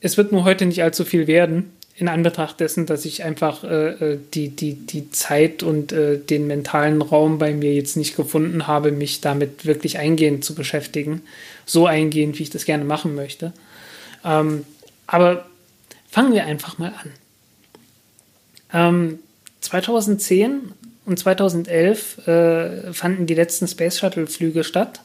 Es 0.01 0.17
wird 0.17 0.31
nur 0.31 0.43
heute 0.43 0.67
nicht 0.67 0.83
allzu 0.83 1.03
viel 1.03 1.25
werden 1.25 1.71
in 1.95 2.07
Anbetracht 2.07 2.59
dessen, 2.59 2.85
dass 2.85 3.03
ich 3.03 3.23
einfach 3.23 3.63
äh, 3.63 4.13
äh, 4.13 4.19
die, 4.35 4.49
die, 4.49 4.73
die 4.73 5.09
Zeit 5.09 5.63
und 5.63 5.93
äh, 5.93 6.19
den 6.19 6.45
mentalen 6.45 7.01
Raum 7.01 7.39
bei 7.39 7.55
mir 7.55 7.73
jetzt 7.73 7.97
nicht 7.97 8.15
gefunden 8.15 8.67
habe, 8.67 8.91
mich 8.91 9.19
damit 9.19 9.65
wirklich 9.65 9.97
eingehend 9.97 10.45
zu 10.45 10.53
beschäftigen. 10.53 11.23
So 11.65 11.87
eingehend, 11.87 12.37
wie 12.37 12.43
ich 12.43 12.49
das 12.51 12.65
gerne 12.65 12.85
machen 12.85 13.15
möchte. 13.15 13.51
Ähm, 14.23 14.63
aber 15.11 15.45
fangen 16.09 16.31
wir 16.31 16.45
einfach 16.45 16.77
mal 16.77 16.93
an. 17.03 17.11
Ähm, 18.73 19.19
2010 19.59 20.71
und 21.05 21.19
2011 21.19 22.27
äh, 22.27 22.93
fanden 22.93 23.27
die 23.27 23.33
letzten 23.33 23.67
Space 23.67 23.99
Shuttle-Flüge 23.99 24.63
statt. 24.63 25.01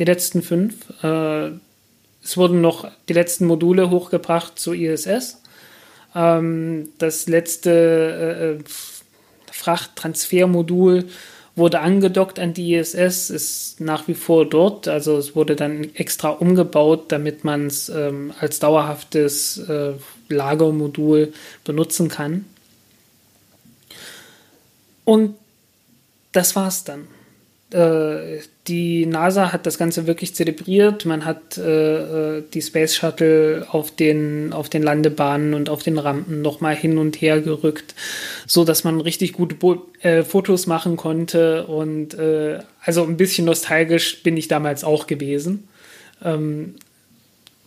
Die 0.00 0.04
letzten 0.04 0.42
fünf. 0.42 0.74
Äh, 1.04 1.52
es 2.22 2.36
wurden 2.36 2.60
noch 2.60 2.90
die 3.08 3.12
letzten 3.12 3.46
Module 3.46 3.90
hochgebracht 3.90 4.58
zur 4.58 4.74
ISS. 4.74 5.40
Ähm, 6.16 6.88
das 6.98 7.28
letzte 7.28 7.70
äh, 7.70 8.50
äh, 8.58 8.64
Frachttransfermodul 9.52 11.08
wurde 11.60 11.78
angedockt 11.78 12.40
an 12.40 12.54
die 12.54 12.74
ISS, 12.74 13.30
ist 13.30 13.80
nach 13.80 14.08
wie 14.08 14.14
vor 14.14 14.44
dort. 14.44 14.88
Also 14.88 15.16
es 15.16 15.36
wurde 15.36 15.54
dann 15.54 15.94
extra 15.94 16.30
umgebaut, 16.30 17.12
damit 17.12 17.44
man 17.44 17.68
es 17.68 17.88
ähm, 17.88 18.32
als 18.40 18.58
dauerhaftes 18.58 19.58
äh, 19.58 19.92
Lagermodul 20.28 21.32
benutzen 21.62 22.08
kann. 22.08 22.46
Und 25.04 25.36
das 26.32 26.56
war's 26.56 26.82
dann. 26.82 27.06
Die 27.72 29.06
NASA 29.06 29.52
hat 29.52 29.64
das 29.64 29.78
Ganze 29.78 30.06
wirklich 30.06 30.34
zelebriert. 30.34 31.04
Man 31.04 31.24
hat 31.24 31.56
äh, 31.56 32.38
äh, 32.38 32.44
die 32.52 32.62
Space 32.62 32.96
Shuttle 32.96 33.66
auf 33.70 33.90
den, 33.90 34.52
auf 34.52 34.68
den 34.68 34.82
Landebahnen 34.82 35.54
und 35.54 35.68
auf 35.68 35.82
den 35.82 35.98
Rampen 35.98 36.42
nochmal 36.42 36.74
hin 36.74 36.98
und 36.98 37.20
her 37.20 37.40
gerückt, 37.40 37.94
so 38.46 38.64
dass 38.64 38.82
man 38.82 39.00
richtig 39.00 39.32
gute 39.32 39.54
Bo 39.54 39.86
äh, 40.02 40.22
Fotos 40.22 40.66
machen 40.66 40.96
konnte. 40.96 41.66
Und 41.66 42.14
äh, 42.14 42.58
also 42.80 43.04
ein 43.04 43.16
bisschen 43.16 43.44
nostalgisch 43.44 44.22
bin 44.22 44.36
ich 44.36 44.48
damals 44.48 44.84
auch 44.84 45.06
gewesen. 45.06 45.68
Ähm, 46.24 46.74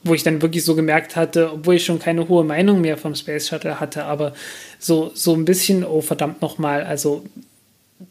wo 0.04 0.14
ich 0.14 0.24
dann 0.24 0.42
wirklich 0.42 0.66
so 0.66 0.76
gemerkt 0.76 1.16
hatte, 1.16 1.52
obwohl 1.54 1.76
ich 1.76 1.86
schon 1.86 2.00
keine 2.00 2.28
hohe 2.28 2.44
Meinung 2.44 2.82
mehr 2.82 2.98
vom 2.98 3.16
Space 3.16 3.48
Shuttle 3.48 3.80
hatte, 3.80 4.04
aber 4.04 4.34
so, 4.78 5.12
so 5.14 5.34
ein 5.34 5.46
bisschen, 5.46 5.86
oh 5.86 6.02
verdammt 6.02 6.42
nochmal, 6.42 6.84
also 6.84 7.24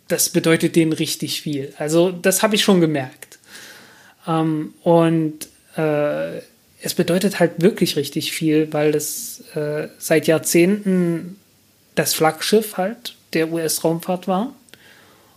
das 0.08 0.30
bedeutet 0.30 0.76
denen 0.76 0.92
richtig 0.92 1.42
viel. 1.42 1.72
Also 1.78 2.10
das 2.10 2.42
habe 2.42 2.54
ich 2.54 2.62
schon 2.62 2.80
gemerkt. 2.80 3.38
Ähm, 4.26 4.74
und 4.82 5.48
äh, 5.76 6.38
es 6.82 6.94
bedeutet 6.94 7.38
halt 7.38 7.62
wirklich 7.62 7.96
richtig 7.96 8.32
viel, 8.32 8.72
weil 8.72 8.92
das 8.92 9.42
äh, 9.54 9.88
seit 9.98 10.26
Jahrzehnten 10.26 11.38
das 11.94 12.14
Flaggschiff 12.14 12.76
halt 12.76 13.14
der 13.32 13.52
US-Raumfahrt 13.52 14.28
war 14.28 14.54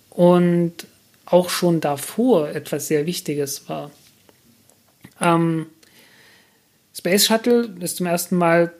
und 0.09 0.73
auch 1.25 1.49
schon 1.49 1.81
davor 1.81 2.49
etwas 2.49 2.87
sehr 2.87 3.05
Wichtiges 3.05 3.67
war. 3.69 3.91
Ähm, 5.21 5.67
Space 6.97 7.25
Shuttle 7.25 7.69
ist 7.79 7.97
zum 7.97 8.05
ersten 8.05 8.35
Mal 8.37 8.73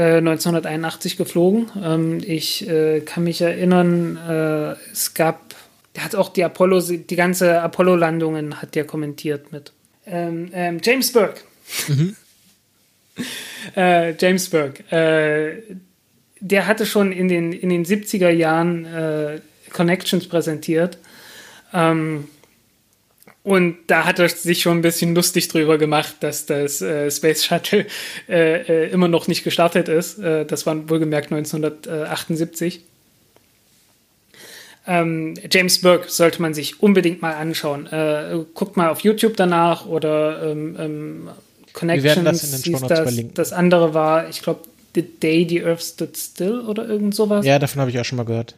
1981 0.00 1.12
äh, 1.12 1.16
geflogen. 1.16 1.70
Ähm, 1.82 2.20
ich 2.24 2.68
äh, 2.68 3.00
kann 3.00 3.24
mich 3.24 3.40
erinnern, 3.40 4.16
äh, 4.16 4.92
es 4.92 5.14
gab, 5.14 5.54
der 5.96 6.04
hat 6.04 6.14
auch 6.14 6.28
die 6.28 6.44
Apollo, 6.44 6.80
die 6.80 7.16
ganze 7.16 7.60
Apollo-Landungen 7.60 8.60
hat 8.62 8.74
der 8.74 8.84
kommentiert 8.84 9.52
mit. 9.52 9.72
Ähm, 10.06 10.50
ähm, 10.52 10.80
James 10.82 11.12
Burke. 11.12 11.40
Mhm. 11.88 12.16
äh, 13.76 14.14
James 14.16 14.48
Burke. 14.48 14.84
Äh, 14.90 15.74
der 16.40 16.66
hatte 16.68 16.86
schon 16.86 17.10
in 17.10 17.28
den, 17.28 17.52
in 17.52 17.68
den 17.68 17.84
70er 17.84 18.30
Jahren 18.30 19.42
Connections 19.72 20.28
präsentiert. 20.28 20.96
Ähm, 21.74 22.28
Und 23.42 23.78
da 23.86 24.04
hat 24.04 24.18
er 24.18 24.28
sich 24.28 24.62
schon 24.62 24.78
ein 24.78 24.82
bisschen 24.82 25.14
lustig 25.14 25.48
drüber 25.48 25.78
gemacht, 25.78 26.16
dass 26.20 26.46
das 26.46 26.82
äh, 26.82 27.10
Space 27.10 27.44
Shuttle 27.44 27.86
äh, 28.28 28.86
äh, 28.86 28.90
immer 28.90 29.08
noch 29.08 29.26
nicht 29.26 29.44
gestartet 29.44 29.88
ist. 29.88 30.18
Äh, 30.18 30.44
das 30.44 30.66
war 30.66 30.88
wohlgemerkt 30.90 31.32
1978. 31.32 32.82
Ähm, 34.86 35.34
James 35.50 35.80
Burke 35.80 36.10
sollte 36.10 36.40
man 36.42 36.54
sich 36.54 36.82
unbedingt 36.82 37.22
mal 37.22 37.34
anschauen. 37.34 37.86
Äh, 37.86 38.38
guckt 38.54 38.76
mal 38.76 38.88
auf 38.88 39.00
YouTube 39.00 39.36
danach 39.36 39.86
oder 39.86 40.50
ähm, 40.50 40.76
ähm, 40.78 41.28
Connections. 41.74 42.24
das, 42.24 42.66
in 42.66 42.72
den 42.72 42.88
das, 42.88 43.14
das 43.34 43.52
andere 43.52 43.94
war, 43.94 44.28
ich 44.28 44.42
glaube, 44.42 44.62
The 44.94 45.02
Day 45.02 45.46
the 45.48 45.64
Earth 45.64 45.82
Stood 45.82 46.16
Still 46.16 46.60
oder 46.60 46.88
irgend 46.88 47.14
sowas. 47.14 47.44
Ja, 47.44 47.58
davon 47.58 47.80
habe 47.80 47.90
ich 47.90 48.00
auch 48.00 48.04
schon 48.04 48.16
mal 48.16 48.24
gehört. 48.24 48.56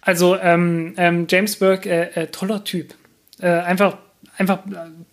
Also 0.00 0.36
ähm, 0.36 0.94
ähm, 0.96 1.26
James 1.28 1.56
Burke, 1.56 1.88
äh, 1.88 2.22
äh, 2.22 2.26
toller 2.28 2.64
Typ. 2.64 2.94
Äh, 3.42 3.48
einfach, 3.48 3.98
einfach 4.38 4.60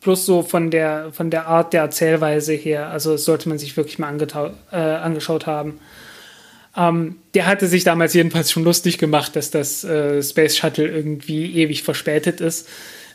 bloß 0.01 0.26
so 0.26 0.43
von 0.43 0.69
der, 0.69 1.11
von 1.11 1.31
der 1.31 1.47
Art 1.47 1.73
der 1.73 1.81
Erzählweise 1.81 2.53
her. 2.53 2.89
Also 2.89 3.14
das 3.14 3.26
sollte 3.26 3.49
man 3.49 3.57
sich 3.57 3.76
wirklich 3.76 3.99
mal 3.99 4.15
äh, 4.72 4.76
angeschaut 4.76 5.47
haben. 5.47 5.80
Ähm, 6.77 7.15
der 7.34 7.47
hatte 7.47 7.68
sich 7.68 7.84
damals 7.84 8.14
jedenfalls 8.14 8.51
schon 8.51 8.64
lustig 8.64 8.99
gemacht, 8.99 9.35
dass 9.35 9.49
das 9.49 9.84
äh, 9.84 10.22
Space 10.22 10.56
Shuttle 10.57 10.88
irgendwie 10.88 11.56
ewig 11.56 11.81
verspätet 11.81 12.39
ist. 12.39 12.68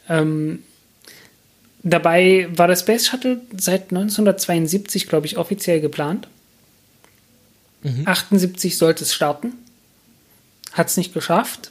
Ähm, 0.09 0.65
dabei 1.85 2.49
war 2.51 2.67
das 2.67 2.81
Space 2.81 3.07
Shuttle 3.07 3.41
seit 3.57 3.93
1972, 3.93 5.09
glaube 5.09 5.27
ich, 5.27 5.39
offiziell 5.39 5.81
geplant. 5.81 6.27
Mhm. 7.85 8.03
78 8.07 8.77
sollte 8.77 9.05
es 9.05 9.15
starten. 9.15 9.53
Hat 10.73 10.89
es 10.89 10.97
nicht 10.97 11.15
geschafft. 11.15 11.71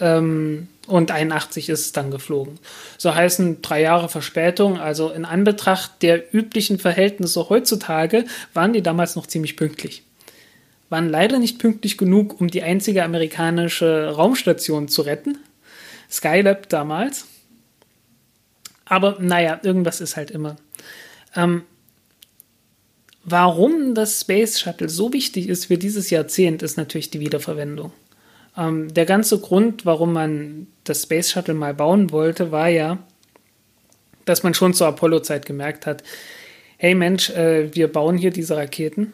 Ähm, 0.00 0.68
und 0.86 1.10
81 1.10 1.68
ist 1.68 1.80
es 1.80 1.92
dann 1.92 2.10
geflogen. 2.10 2.58
So 2.96 3.14
heißen 3.14 3.60
drei 3.60 3.82
Jahre 3.82 4.08
Verspätung. 4.08 4.78
Also 4.78 5.10
in 5.10 5.24
Anbetracht 5.24 6.02
der 6.02 6.34
üblichen 6.34 6.78
Verhältnisse 6.78 7.48
heutzutage 7.50 8.24
waren 8.54 8.72
die 8.72 8.82
damals 8.82 9.16
noch 9.16 9.26
ziemlich 9.26 9.56
pünktlich 9.56 10.02
waren 10.90 11.08
leider 11.08 11.38
nicht 11.38 11.58
pünktlich 11.58 11.98
genug, 11.98 12.40
um 12.40 12.48
die 12.48 12.62
einzige 12.62 13.04
amerikanische 13.04 14.12
Raumstation 14.14 14.88
zu 14.88 15.02
retten. 15.02 15.38
Skylab 16.10 16.68
damals. 16.68 17.26
Aber 18.86 19.18
naja, 19.20 19.60
irgendwas 19.62 20.00
ist 20.00 20.16
halt 20.16 20.30
immer. 20.30 20.56
Ähm, 21.36 21.62
warum 23.22 23.94
das 23.94 24.22
Space 24.22 24.58
Shuttle 24.58 24.88
so 24.88 25.12
wichtig 25.12 25.48
ist 25.48 25.66
für 25.66 25.76
dieses 25.76 26.08
Jahrzehnt, 26.08 26.62
ist 26.62 26.78
natürlich 26.78 27.10
die 27.10 27.20
Wiederverwendung. 27.20 27.92
Ähm, 28.58 28.92
der 28.92 29.06
ganze 29.06 29.38
Grund, 29.38 29.86
warum 29.86 30.12
man 30.12 30.66
das 30.84 31.04
Space 31.04 31.30
Shuttle 31.30 31.54
mal 31.54 31.74
bauen 31.74 32.10
wollte, 32.10 32.50
war 32.50 32.68
ja, 32.68 32.98
dass 34.24 34.42
man 34.42 34.52
schon 34.52 34.74
zur 34.74 34.88
Apollo-Zeit 34.88 35.46
gemerkt 35.46 35.86
hat, 35.86 36.02
hey 36.76 36.94
Mensch, 36.94 37.30
äh, 37.30 37.74
wir 37.74 37.90
bauen 37.90 38.18
hier 38.18 38.30
diese 38.30 38.56
Raketen 38.56 39.12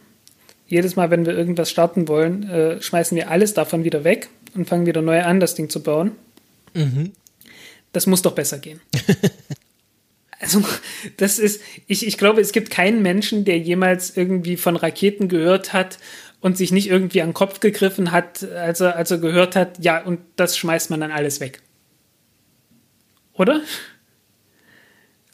jedes 0.67 0.97
Mal, 0.97 1.11
wenn 1.11 1.27
wir 1.27 1.37
irgendwas 1.37 1.71
starten 1.71 2.09
wollen, 2.09 2.49
äh, 2.49 2.81
schmeißen 2.81 3.17
wir 3.17 3.31
alles 3.31 3.55
davon 3.55 3.85
wieder 3.85 4.05
weg 4.05 4.29
und 4.55 4.69
fangen 4.69 4.87
wieder 4.87 5.03
neu 5.03 5.23
an, 5.23 5.41
das 5.41 5.55
Ding 5.55 5.69
zu 5.69 5.83
bauen. 5.83 6.13
Mhm. 6.73 7.13
Das 7.93 8.07
muss 8.07 8.23
doch 8.23 8.35
besser 8.35 8.59
gehen. 8.59 8.81
also, 10.41 10.65
das 11.17 11.39
ist, 11.39 11.61
ich, 11.87 12.07
ich 12.07 12.19
glaube, 12.19 12.41
es 12.41 12.53
gibt 12.53 12.71
keinen 12.71 13.03
Menschen, 13.03 13.45
der 13.45 13.59
jemals 13.59 14.17
irgendwie 14.17 14.57
von 14.57 14.77
Raketen 14.77 15.29
gehört 15.29 15.73
hat 15.73 15.99
und 16.45 16.59
sich 16.59 16.73
nicht 16.73 16.91
irgendwie 16.91 17.23
an 17.23 17.29
den 17.29 17.35
Kopf 17.35 17.61
gegriffen 17.61 18.13
hat, 18.13 18.43
als 18.43 18.81
er, 18.81 18.97
als 18.97 19.11
er 19.11 19.17
gehört 19.17 19.57
hat, 19.57 19.83
ja, 19.83 20.03
und 20.03 20.21
das 20.37 20.59
schmeißt 20.59 20.91
man 20.91 21.01
dann 21.01 21.11
alles 21.11 21.41
weg. 21.41 21.63
Oder? 23.33 23.63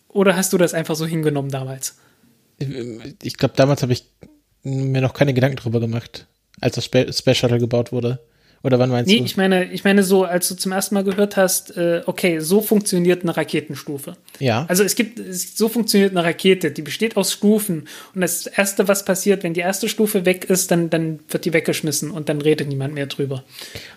Oder 0.06 0.36
hast 0.36 0.52
du 0.52 0.56
das 0.56 0.72
einfach 0.72 0.94
so 0.94 1.06
hingenommen 1.06 1.50
damals? 1.50 1.98
Ich 3.22 3.36
glaube, 3.38 3.54
damals 3.56 3.82
habe 3.82 3.92
ich 3.92 4.04
mir 4.62 5.00
noch 5.00 5.12
keine 5.12 5.34
Gedanken 5.34 5.56
drüber 5.56 5.80
gemacht, 5.80 6.28
als 6.60 6.76
das 6.76 6.84
Space 6.84 7.36
Shuttle 7.36 7.58
gebaut 7.58 7.90
wurde. 7.90 8.20
Oder 8.62 8.78
wann 8.78 8.90
meinst 8.90 9.08
nee, 9.08 9.16
du? 9.16 9.22
Nee, 9.22 9.26
ich 9.26 9.36
meine, 9.38 9.72
ich 9.72 9.84
meine 9.84 10.02
so, 10.02 10.24
als 10.24 10.48
du 10.48 10.54
zum 10.54 10.72
ersten 10.72 10.94
Mal 10.94 11.04
gehört 11.04 11.36
hast, 11.38 11.76
äh, 11.78 12.02
okay, 12.04 12.40
so 12.40 12.60
funktioniert 12.60 13.22
eine 13.22 13.34
Raketenstufe. 13.34 14.16
Ja. 14.38 14.66
Also 14.68 14.84
es 14.84 14.96
gibt, 14.96 15.18
so 15.32 15.70
funktioniert 15.70 16.10
eine 16.10 16.24
Rakete, 16.24 16.70
die 16.70 16.82
besteht 16.82 17.16
aus 17.16 17.32
Stufen. 17.32 17.88
Und 18.14 18.20
das 18.20 18.46
Erste, 18.46 18.86
was 18.86 19.06
passiert, 19.06 19.44
wenn 19.44 19.54
die 19.54 19.60
erste 19.60 19.88
Stufe 19.88 20.26
weg 20.26 20.44
ist, 20.44 20.70
dann, 20.70 20.90
dann 20.90 21.20
wird 21.30 21.46
die 21.46 21.54
weggeschmissen 21.54 22.10
und 22.10 22.28
dann 22.28 22.42
redet 22.42 22.68
niemand 22.68 22.92
mehr 22.92 23.06
drüber. 23.06 23.44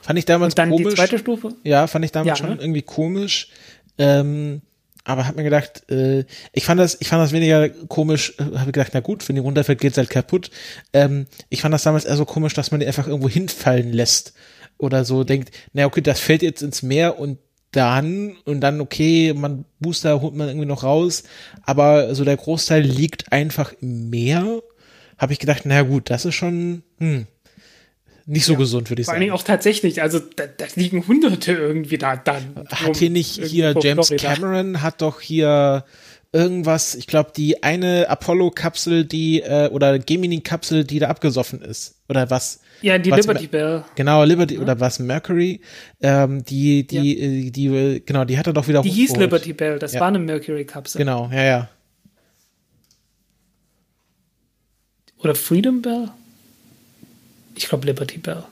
Fand 0.02 0.18
ich 0.18 0.26
damals 0.26 0.53
und 0.53 0.60
dann 0.60 0.69
komisch. 0.69 0.94
die 0.94 0.95
zweite 0.95 1.19
Stufe? 1.19 1.53
Ja, 1.64 1.88
fand 1.88 2.06
ich 2.06 2.14
damals 2.14 2.40
ja, 2.40 2.45
schon 2.45 2.56
ne? 2.56 2.61
irgendwie 2.61 2.84
komisch. 2.84 3.49
Ähm, 3.98 4.61
aber 5.03 5.27
hab 5.27 5.35
mir 5.35 5.43
gedacht, 5.43 5.89
äh, 5.89 6.25
ich 6.53 6.65
fand 6.65 6.80
das, 6.80 6.97
ich 6.99 7.07
fand 7.07 7.21
das 7.21 7.34
weniger 7.34 7.69
komisch, 7.69 8.34
äh, 8.39 8.57
habe 8.57 8.71
gedacht, 8.71 8.91
na 8.93 9.01
gut, 9.01 9.27
wenn 9.27 9.35
die 9.35 9.41
runterfällt, 9.41 9.81
geht's 9.81 9.97
halt 9.97 10.09
kaputt. 10.09 10.49
Ähm, 10.93 11.27
ich 11.49 11.61
fand 11.61 11.73
das 11.73 11.84
damals 11.84 12.05
eher 12.05 12.15
so 12.15 12.25
komisch, 12.25 12.53
dass 12.53 12.71
man 12.71 12.80
die 12.80 12.88
einfach 12.88 13.07
irgendwo 13.07 13.30
hinfallen 13.30 13.91
lässt 13.91 14.34
oder 14.77 15.03
so 15.05 15.23
denkt, 15.23 15.51
na 15.73 15.85
okay, 15.85 16.01
das 16.01 16.19
fällt 16.19 16.41
jetzt 16.41 16.61
ins 16.61 16.84
Meer 16.84 17.19
und 17.19 17.39
dann 17.71 18.35
und 18.45 18.61
dann 18.61 18.81
okay, 18.81 19.34
man 19.34 19.65
Booster 19.80 20.21
holt 20.21 20.35
man 20.35 20.47
irgendwie 20.47 20.67
noch 20.67 20.84
raus, 20.84 21.23
aber 21.63 22.15
so 22.15 22.23
der 22.23 22.38
Großteil 22.38 22.84
liegt 22.84 23.31
einfach 23.31 23.73
im 23.81 24.09
Meer. 24.09 24.61
Habe 25.17 25.34
ich 25.34 25.39
gedacht, 25.39 25.63
na 25.65 25.84
gut, 25.84 26.09
das 26.09 26.25
ist 26.25 26.35
schon, 26.35 26.84
hm, 26.99 27.27
nicht 28.25 28.45
so 28.45 28.53
ja. 28.53 28.59
gesund, 28.59 28.89
würde 28.89 29.01
ich 29.01 29.05
Vor 29.05 29.13
sagen. 29.13 29.25
Vor 29.25 29.33
allem 29.33 29.39
auch 29.39 29.43
tatsächlich, 29.43 30.01
also 30.01 30.19
da, 30.19 30.45
da, 30.45 30.65
liegen 30.75 31.07
Hunderte 31.07 31.53
irgendwie 31.53 31.97
da 31.97 32.15
dann. 32.15 32.55
Hat 32.69 32.97
hier 32.97 33.09
nicht 33.09 33.43
hier 33.43 33.75
James 33.79 34.07
Florida. 34.07 34.33
Cameron 34.33 34.81
hat 34.81 35.01
doch 35.01 35.19
hier 35.19 35.83
irgendwas, 36.33 36.95
ich 36.95 37.07
glaube, 37.07 37.31
die 37.35 37.61
eine 37.61 38.09
Apollo-Kapsel, 38.09 39.05
die, 39.05 39.41
äh, 39.41 39.69
oder 39.69 39.99
Gemini-Kapsel, 39.99 40.83
die 40.83 40.99
da 40.99 41.07
abgesoffen 41.07 41.61
ist. 41.61 42.01
Oder 42.09 42.29
was? 42.29 42.59
Ja, 42.81 42.97
die 42.97 43.11
was 43.11 43.21
Liberty 43.21 43.47
Bell. 43.47 43.85
Genau, 43.95 44.23
Liberty, 44.23 44.55
ja. 44.55 44.61
oder 44.61 44.79
was, 44.79 44.99
Mercury, 44.99 45.61
ähm, 46.01 46.43
die, 46.43 46.87
die, 46.87 46.95
ja. 46.95 47.01
die, 47.01 47.51
die, 47.51 48.03
genau, 48.05 48.25
die 48.25 48.37
hat 48.37 48.47
er 48.47 48.53
doch 48.53 48.67
wieder 48.67 48.81
Die 48.81 48.89
hieß 48.89 49.15
Liberty 49.17 49.53
Bell, 49.53 49.77
das 49.79 49.93
ja. 49.93 49.99
war 49.99 50.07
eine 50.07 50.19
Mercury-Kapsel. 50.19 50.97
Genau, 50.97 51.29
ja, 51.31 51.43
ja. 51.43 51.69
Oder 55.19 55.35
Freedom 55.35 55.81
Bell? 55.81 56.09
Ich 57.55 57.69
glaube 57.69 57.85
Liberty 57.85 58.17
Bell. 58.17 58.43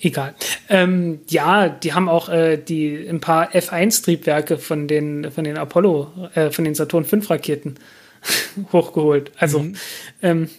Egal. 0.00 0.34
Ähm, 0.68 1.20
ja, 1.28 1.68
die 1.68 1.94
haben 1.94 2.08
auch 2.08 2.28
äh, 2.28 2.58
die 2.58 3.06
ein 3.08 3.20
paar 3.20 3.52
F1-Triebwerke 3.52 4.58
von 4.58 4.88
den 4.88 5.30
von 5.30 5.44
den 5.44 5.56
Apollo, 5.56 6.30
äh, 6.34 6.50
von 6.50 6.64
den 6.64 6.74
Saturn 6.74 7.04
V 7.04 7.16
Raketen 7.28 7.76
hochgeholt. 8.72 9.32
Also 9.38 9.60
mhm. 9.60 9.76
ähm, 10.22 10.50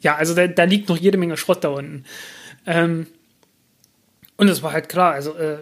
ja, 0.00 0.16
also 0.16 0.34
da, 0.34 0.48
da, 0.48 0.64
liegt 0.64 0.88
noch 0.88 0.96
jede 0.96 1.16
Menge 1.16 1.36
Schrott 1.36 1.62
da 1.62 1.68
unten. 1.68 2.04
Ähm, 2.66 3.06
und 4.36 4.48
es 4.48 4.62
war 4.64 4.72
halt 4.72 4.88
klar, 4.88 5.12
also 5.12 5.36
äh, 5.36 5.58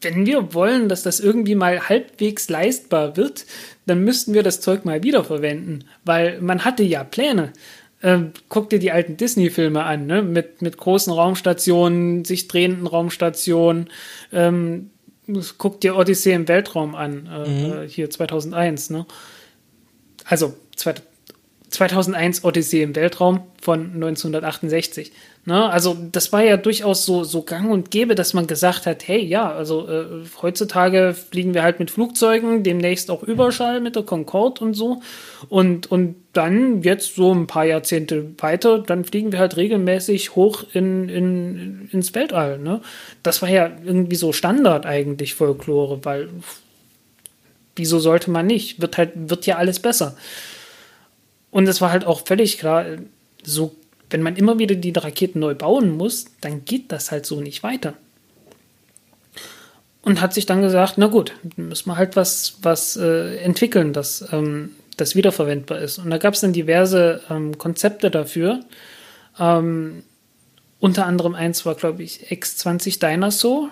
wenn 0.00 0.26
wir 0.26 0.54
wollen, 0.54 0.88
dass 0.88 1.02
das 1.02 1.18
irgendwie 1.18 1.56
mal 1.56 1.88
halbwegs 1.88 2.48
leistbar 2.48 3.16
wird, 3.16 3.46
dann 3.86 4.04
müssten 4.04 4.32
wir 4.32 4.44
das 4.44 4.60
Zeug 4.60 4.84
mal 4.84 5.02
wiederverwenden, 5.02 5.84
weil 6.04 6.40
man 6.40 6.64
hatte 6.64 6.84
ja 6.84 7.02
Pläne. 7.02 7.52
Ähm, 8.02 8.32
guck 8.48 8.70
dir 8.70 8.78
die 8.78 8.92
alten 8.92 9.16
Disney-Filme 9.16 9.82
an, 9.82 10.06
ne? 10.06 10.22
mit, 10.22 10.62
mit 10.62 10.76
großen 10.76 11.12
Raumstationen, 11.12 12.24
sich 12.24 12.46
drehenden 12.46 12.86
Raumstationen. 12.86 13.90
Ähm, 14.32 14.90
guck 15.58 15.80
dir 15.80 15.96
Odyssee 15.96 16.32
im 16.32 16.46
Weltraum 16.48 16.94
an, 16.94 17.26
äh, 17.26 17.48
mhm. 17.48 17.72
Äh, 17.82 17.88
hier 17.88 18.08
2001. 18.08 18.90
Ne? 18.90 19.06
Also 20.24 20.54
2001 21.70 22.44
Odyssee 22.44 22.82
im 22.82 22.96
Weltraum 22.96 23.42
von 23.60 23.92
1968. 23.94 25.12
Ne? 25.44 25.68
Also 25.68 25.96
das 26.12 26.32
war 26.32 26.42
ja 26.42 26.56
durchaus 26.56 27.04
so, 27.04 27.24
so 27.24 27.42
gang 27.42 27.70
und 27.70 27.90
gäbe, 27.90 28.14
dass 28.14 28.34
man 28.34 28.46
gesagt 28.46 28.86
hat, 28.86 29.06
hey, 29.06 29.22
ja, 29.22 29.52
also 29.52 29.88
äh, 29.88 30.04
heutzutage 30.40 31.14
fliegen 31.14 31.54
wir 31.54 31.62
halt 31.62 31.78
mit 31.78 31.90
Flugzeugen, 31.90 32.62
demnächst 32.62 33.10
auch 33.10 33.22
Überschall 33.22 33.80
mit 33.80 33.96
der 33.96 34.02
Concorde 34.02 34.64
und 34.64 34.74
so. 34.74 35.02
Und, 35.48 35.90
und 35.90 36.16
dann 36.32 36.82
jetzt 36.82 37.16
so 37.16 37.34
ein 37.34 37.46
paar 37.46 37.64
Jahrzehnte 37.64 38.30
weiter, 38.38 38.78
dann 38.78 39.04
fliegen 39.04 39.32
wir 39.32 39.38
halt 39.38 39.56
regelmäßig 39.56 40.36
hoch 40.36 40.64
in, 40.72 41.08
in, 41.08 41.88
ins 41.92 42.14
Weltall. 42.14 42.58
Ne? 42.58 42.80
Das 43.22 43.42
war 43.42 43.48
ja 43.48 43.70
irgendwie 43.84 44.16
so 44.16 44.32
Standard 44.32 44.86
eigentlich 44.86 45.34
Folklore, 45.34 46.04
weil 46.04 46.28
wieso 47.76 47.98
sollte 47.98 48.30
man 48.30 48.46
nicht? 48.46 48.80
Wird 48.80 48.98
halt, 48.98 49.12
wird 49.14 49.46
ja 49.46 49.56
alles 49.56 49.80
besser. 49.80 50.16
Und 51.50 51.68
es 51.68 51.80
war 51.80 51.90
halt 51.90 52.04
auch 52.04 52.26
völlig 52.26 52.58
klar, 52.58 52.84
so 53.42 53.74
wenn 54.10 54.22
man 54.22 54.36
immer 54.36 54.58
wieder 54.58 54.74
die 54.74 54.92
Raketen 54.92 55.40
neu 55.40 55.54
bauen 55.54 55.96
muss, 55.96 56.26
dann 56.40 56.64
geht 56.64 56.92
das 56.92 57.10
halt 57.10 57.26
so 57.26 57.40
nicht 57.40 57.62
weiter. 57.62 57.94
Und 60.02 60.20
hat 60.20 60.32
sich 60.32 60.46
dann 60.46 60.62
gesagt, 60.62 60.94
na 60.96 61.08
gut, 61.08 61.34
müssen 61.56 61.90
wir 61.90 61.96
halt 61.96 62.16
was, 62.16 62.58
was 62.62 62.96
äh, 62.96 63.36
entwickeln, 63.38 63.92
das, 63.92 64.24
ähm, 64.32 64.70
das 64.96 65.14
wiederverwendbar 65.14 65.78
ist. 65.78 65.98
Und 65.98 66.10
da 66.10 66.18
gab 66.18 66.34
es 66.34 66.40
dann 66.40 66.52
diverse 66.52 67.20
ähm, 67.28 67.58
Konzepte 67.58 68.10
dafür. 68.10 68.60
Ähm, 69.38 70.02
unter 70.80 71.04
anderem 71.04 71.34
eins 71.34 71.66
war, 71.66 71.74
glaube 71.74 72.02
ich, 72.02 72.28
X20 72.30 73.00
Dinosaur. 73.00 73.70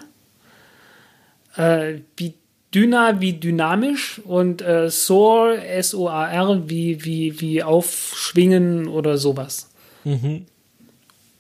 Äh, 1.57 2.01
wie 2.17 2.35
Dyna 2.77 3.23
wie 3.23 3.33
dynamisch 3.33 4.21
und 4.23 4.61
äh, 4.61 4.91
Soar, 4.91 5.65
S-O-A-R, 5.65 6.69
wie, 6.69 7.03
wie, 7.07 7.41
wie 7.41 7.63
aufschwingen 7.63 8.87
oder 8.87 9.17
sowas. 9.17 9.71
Mhm. 10.05 10.45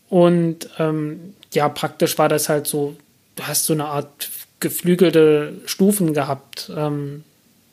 Und 0.09 0.71
ähm, 0.79 1.35
ja, 1.53 1.69
praktisch 1.69 2.17
war 2.17 2.31
das 2.31 2.49
halt 2.49 2.67
so, 2.67 2.97
du 3.35 3.43
hast 3.43 3.67
so 3.67 3.75
eine 3.75 3.85
Art 3.85 4.31
geflügelte 4.61 5.53
Stufen 5.67 6.15
gehabt. 6.15 6.73
Ähm, 6.75 7.23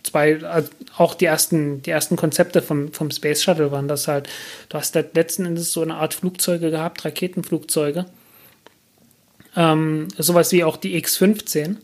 zwei, 0.03 0.31
äh, 0.31 0.63
auch 0.97 1.15
die 1.15 1.25
ersten, 1.25 1.81
die 1.83 1.91
ersten 1.91 2.17
Konzepte 2.17 2.61
vom, 2.61 2.91
vom 2.91 3.11
Space 3.11 3.43
Shuttle 3.43 3.71
waren 3.71 3.87
das 3.87 4.09
halt. 4.09 4.27
Du 4.67 4.77
hast 4.77 4.93
halt 4.93 5.15
letzten 5.15 5.45
Endes 5.45 5.71
so 5.71 5.81
eine 5.81 5.95
Art 5.95 6.13
Flugzeuge 6.13 6.69
gehabt, 6.69 7.05
Raketenflugzeuge. 7.05 8.07
Ähm, 9.55 10.09
sowas 10.17 10.51
wie 10.51 10.65
auch 10.65 10.75
die 10.75 10.97
X-15, 10.97 11.77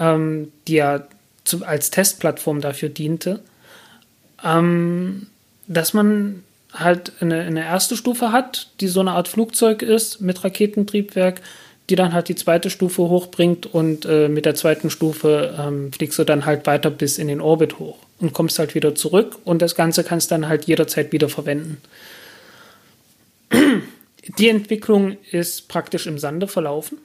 ähm, 0.00 0.50
die 0.66 0.74
ja 0.74 1.04
zu, 1.44 1.64
als 1.64 1.90
Testplattform 1.90 2.60
dafür 2.60 2.88
diente. 2.88 3.40
Ähm, 4.42 5.26
dass 5.68 5.94
man 5.94 6.42
halt 6.72 7.12
eine, 7.20 7.40
eine 7.42 7.64
erste 7.64 7.96
Stufe 7.96 8.32
hat, 8.32 8.68
die 8.80 8.88
so 8.88 9.00
eine 9.00 9.12
Art 9.12 9.28
Flugzeug 9.28 9.82
ist 9.82 10.20
mit 10.20 10.42
Raketentriebwerk, 10.42 11.40
die 11.88 11.96
dann 11.96 12.12
halt 12.12 12.28
die 12.28 12.36
zweite 12.36 12.70
Stufe 12.70 13.02
hochbringt 13.02 13.66
und 13.66 14.04
äh, 14.06 14.28
mit 14.28 14.46
der 14.46 14.54
zweiten 14.54 14.90
Stufe 14.90 15.54
ähm, 15.58 15.92
fliegst 15.92 16.18
du 16.18 16.24
dann 16.24 16.46
halt 16.46 16.66
weiter 16.66 16.90
bis 16.90 17.18
in 17.18 17.28
den 17.28 17.40
Orbit 17.40 17.78
hoch 17.78 17.98
und 18.20 18.32
kommst 18.32 18.58
halt 18.58 18.74
wieder 18.74 18.94
zurück 18.94 19.38
und 19.44 19.60
das 19.60 19.74
Ganze 19.74 20.04
kannst 20.04 20.30
dann 20.30 20.48
halt 20.48 20.66
jederzeit 20.66 21.12
wieder 21.12 21.28
verwenden. 21.28 21.78
Die 24.38 24.48
Entwicklung 24.48 25.16
ist 25.32 25.68
praktisch 25.68 26.06
im 26.06 26.18
Sande 26.18 26.46
verlaufen. 26.46 26.98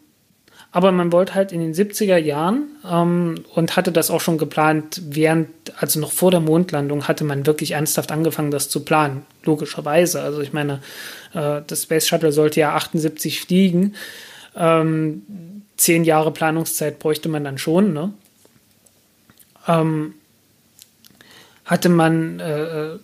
Aber 0.76 0.92
man 0.92 1.14
wollte 1.14 1.36
halt 1.36 1.54
in 1.54 1.62
den 1.62 1.74
70er 1.74 2.18
Jahren 2.18 2.66
ähm, 2.86 3.46
und 3.54 3.78
hatte 3.78 3.94
das 3.94 4.12
auch 4.12 4.20
schon 4.20 4.38
geplant, 4.38 5.02
während, 5.06 5.48
also 5.78 6.02
noch 6.02 6.12
vor 6.12 6.32
der 6.32 6.42
Mondlandung, 6.42 7.08
hatte 7.08 7.24
man 7.24 7.46
wirklich 7.46 7.72
ernsthaft 7.72 8.12
angefangen, 8.12 8.52
das 8.52 8.68
zu 8.68 8.84
planen. 8.84 9.26
Logischerweise. 9.46 10.22
Also 10.22 10.42
ich 10.42 10.52
meine, 10.52 10.82
äh, 11.34 11.62
das 11.66 11.84
Space 11.84 12.10
Shuttle 12.10 12.34
sollte 12.34 12.60
ja 12.60 12.76
78 12.76 13.40
fliegen. 13.40 13.96
Ähm, 14.54 15.64
zehn 15.78 16.04
Jahre 16.04 16.32
Planungszeit 16.32 17.00
bräuchte 17.00 17.30
man 17.30 17.46
dann 17.46 17.58
schon, 17.58 17.94
ne? 17.94 18.12
Ähm, 19.70 20.16
hatte 21.64 21.88
man 21.88 22.42
äh, 22.42 22.64
äh 22.64 23.00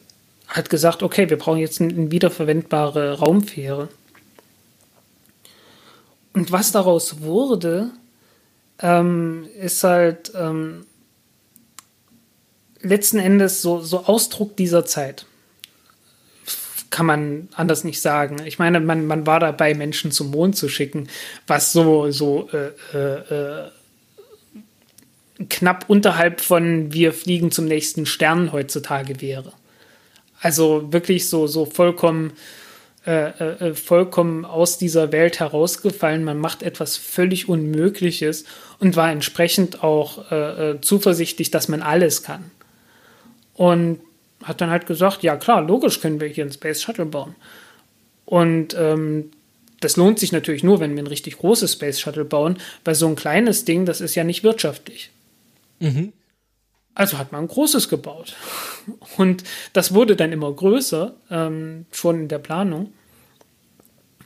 hat 0.50 0.70
gesagt, 0.70 1.04
okay, 1.04 1.30
wir 1.30 1.38
brauchen 1.38 1.60
jetzt 1.60 1.80
eine, 1.80 1.94
eine 1.94 2.12
wiederverwendbare 2.12 3.20
Raumfähre. 3.20 3.88
Und 6.34 6.52
was 6.52 6.72
daraus 6.72 7.22
wurde, 7.22 7.92
ähm, 8.80 9.48
ist 9.60 9.84
halt 9.84 10.32
ähm, 10.36 10.86
letzten 12.82 13.20
Endes 13.20 13.62
so, 13.62 13.82
so 13.82 14.06
Ausdruck 14.06 14.56
dieser 14.56 14.86
Zeit. 14.86 15.26
Kann 16.90 17.06
man 17.06 17.50
anders 17.54 17.84
nicht 17.84 18.02
sagen. 18.02 18.38
Ich 18.46 18.60
meine, 18.60 18.80
man, 18.80 19.06
man 19.06 19.26
war 19.26 19.40
dabei, 19.40 19.74
Menschen 19.74 20.12
zum 20.12 20.32
Mond 20.32 20.58
zu 20.58 20.68
schicken, 20.68 21.08
was 21.48 21.72
so, 21.72 22.12
so 22.12 22.50
äh, 22.52 22.72
äh, 22.94 23.66
äh, 23.66 23.72
knapp 25.50 25.86
unterhalb 25.90 26.42
von 26.42 26.92
wir 26.92 27.14
fliegen 27.14 27.52
zum 27.52 27.66
nächsten 27.66 28.06
Stern 28.06 28.52
heutzutage 28.52 29.22
wäre. 29.22 29.54
Also 30.42 30.92
wirklich 30.92 31.30
so, 31.30 31.48
so 31.48 31.66
vollkommen 31.66 32.34
äh, 33.06 33.30
äh, 33.30 33.70
äh, 33.70 33.74
vollkommen 33.74 34.46
aus 34.46 34.78
dieser 34.78 35.12
Welt 35.12 35.40
herausgefallen. 35.40 36.24
Man 36.24 36.38
macht 36.38 36.62
etwas 36.62 36.98
völlig 36.98 37.50
Unmögliches 37.50 38.46
und 38.80 38.96
war 38.96 39.12
entsprechend 39.12 39.84
auch 39.84 40.32
äh, 40.32 40.80
zuversichtlich, 40.82 41.50
dass 41.50 41.68
man 41.68 41.82
alles 41.82 42.22
kann. 42.22 42.52
Und 43.56 44.02
hat 44.44 44.62
dann 44.62 44.70
halt 44.70 44.86
gesagt, 44.86 45.24
ja 45.24 45.36
klar, 45.36 45.64
logisch 45.64 46.00
können 46.00 46.20
wir 46.20 46.28
hier 46.28 46.44
einen 46.44 46.54
Space 46.54 46.84
Shuttle 46.84 47.06
bauen. 47.06 47.36
Und 48.26 48.76
ähm, 48.78 49.32
das 49.80 49.98
lohnt 49.98 50.20
sich 50.20 50.32
natürlich 50.32 50.64
nur, 50.64 50.80
wenn 50.80 50.96
wir 50.96 51.02
ein 51.02 51.08
richtig 51.08 51.40
großes 51.40 51.74
Space 51.74 52.00
Shuttle 52.00 52.26
bauen, 52.26 52.60
weil 52.86 52.94
so 52.94 53.08
ein 53.08 53.16
kleines 53.16 53.66
Ding, 53.66 53.88
das 53.88 54.00
ist 54.00 54.14
ja 54.14 54.24
nicht 54.24 54.44
wirtschaftlich. 54.44 55.10
Mhm. 55.80 56.14
Also 56.94 57.18
hat 57.18 57.32
man 57.32 57.44
ein 57.44 57.48
großes 57.48 57.90
gebaut. 57.90 58.36
Und 59.18 59.44
das 59.74 59.94
wurde 59.94 60.16
dann 60.16 60.32
immer 60.32 60.52
größer, 60.52 61.14
ähm, 61.30 61.86
schon 61.92 62.22
in 62.22 62.28
der 62.28 62.40
Planung, 62.40 62.92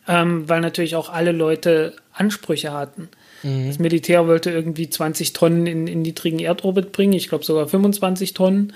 ähm, 0.08 0.50
weil 0.50 0.62
natürlich 0.62 0.96
auch 0.96 1.10
alle 1.10 1.32
Leute 1.32 1.96
Ansprüche 2.12 2.74
hatten. 2.74 3.10
Mhm. 3.44 3.68
Das 3.68 3.80
Militär 3.80 4.28
wollte 4.28 4.52
irgendwie 4.52 4.90
20 4.90 5.34
Tonnen 5.34 5.68
in, 5.68 5.88
in 5.88 6.02
niedrigen 6.02 6.40
Erdorbit 6.40 6.92
bringen, 6.92 7.14
ich 7.14 7.30
glaube 7.30 7.44
sogar 7.44 7.68
25 7.68 8.34
Tonnen. 8.34 8.74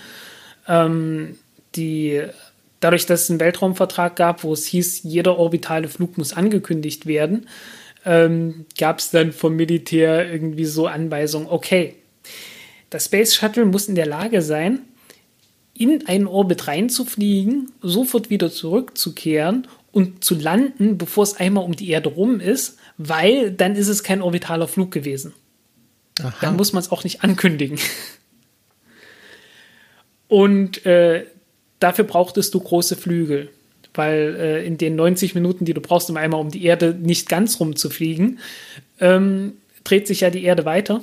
Ähm, 0.68 1.38
die, 1.76 2.22
dadurch, 2.80 3.06
dass 3.06 3.24
es 3.24 3.30
einen 3.30 3.40
Weltraumvertrag 3.40 4.16
gab, 4.16 4.44
wo 4.44 4.54
es 4.54 4.66
hieß, 4.68 5.02
jeder 5.04 5.38
orbitale 5.38 5.88
Flug 5.88 6.18
muss 6.18 6.34
angekündigt 6.34 7.06
werden, 7.06 7.48
ähm, 8.06 8.66
gab 8.78 9.00
es 9.00 9.12
dann 9.12 9.32
vom 9.32 9.56
Militär 9.56 10.32
irgendwie 10.32 10.66
so 10.66 10.88
Anweisungen, 10.88 11.48
okay, 11.50 11.96
das 12.90 13.06
Space 13.06 13.36
Shuttle 13.36 13.66
muss 13.66 13.88
in 13.88 13.96
der 13.96 14.06
Lage 14.06 14.42
sein, 14.42 14.82
in 15.74 16.08
einen 16.08 16.28
Orbit 16.28 16.68
reinzufliegen, 16.68 17.72
sofort 17.82 18.30
wieder 18.30 18.52
zurückzukehren 18.52 19.68
und 19.92 20.24
zu 20.24 20.36
landen, 20.36 20.98
bevor 20.98 21.24
es 21.24 21.38
einmal 21.38 21.64
um 21.64 21.76
die 21.76 21.90
Erde 21.90 22.10
rum 22.10 22.40
ist, 22.40 22.78
weil 22.98 23.52
dann 23.52 23.76
ist 23.76 23.88
es 23.88 24.04
kein 24.04 24.22
orbitaler 24.22 24.68
Flug 24.68 24.92
gewesen. 24.92 25.34
Aha. 26.20 26.34
Dann 26.42 26.58
muss 26.58 26.74
man 26.74 26.84
es 26.84 26.92
auch 26.92 27.04
nicht 27.04 27.24
ankündigen. 27.24 27.80
Und 30.28 30.86
äh, 30.86 31.26
dafür 31.80 32.06
brauchtest 32.06 32.54
du 32.54 32.60
große 32.60 32.96
Flügel, 32.96 33.50
weil 33.94 34.36
äh, 34.36 34.66
in 34.66 34.78
den 34.78 34.96
90 34.96 35.34
Minuten, 35.34 35.66
die 35.66 35.74
du 35.74 35.82
brauchst, 35.82 36.10
um 36.10 36.18
einmal 36.18 36.42
um 36.42 36.52
die 36.52 36.66
Erde 36.66 36.94
nicht 36.94 37.30
ganz 37.30 37.60
rumzufliegen, 37.60 38.40
ähm, 39.00 39.54
dreht 39.84 40.08
sich 40.08 40.20
ja 40.20 40.30
die 40.30 40.44
Erde 40.44 40.66
weiter 40.66 41.02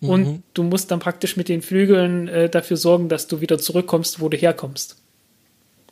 und 0.00 0.26
mhm. 0.26 0.42
du 0.54 0.62
musst 0.62 0.90
dann 0.90 1.00
praktisch 1.00 1.36
mit 1.36 1.48
den 1.48 1.62
Flügeln 1.62 2.28
äh, 2.28 2.48
dafür 2.48 2.76
sorgen, 2.76 3.08
dass 3.08 3.26
du 3.26 3.40
wieder 3.40 3.58
zurückkommst, 3.58 4.20
wo 4.20 4.28
du 4.28 4.36
herkommst. 4.36 4.96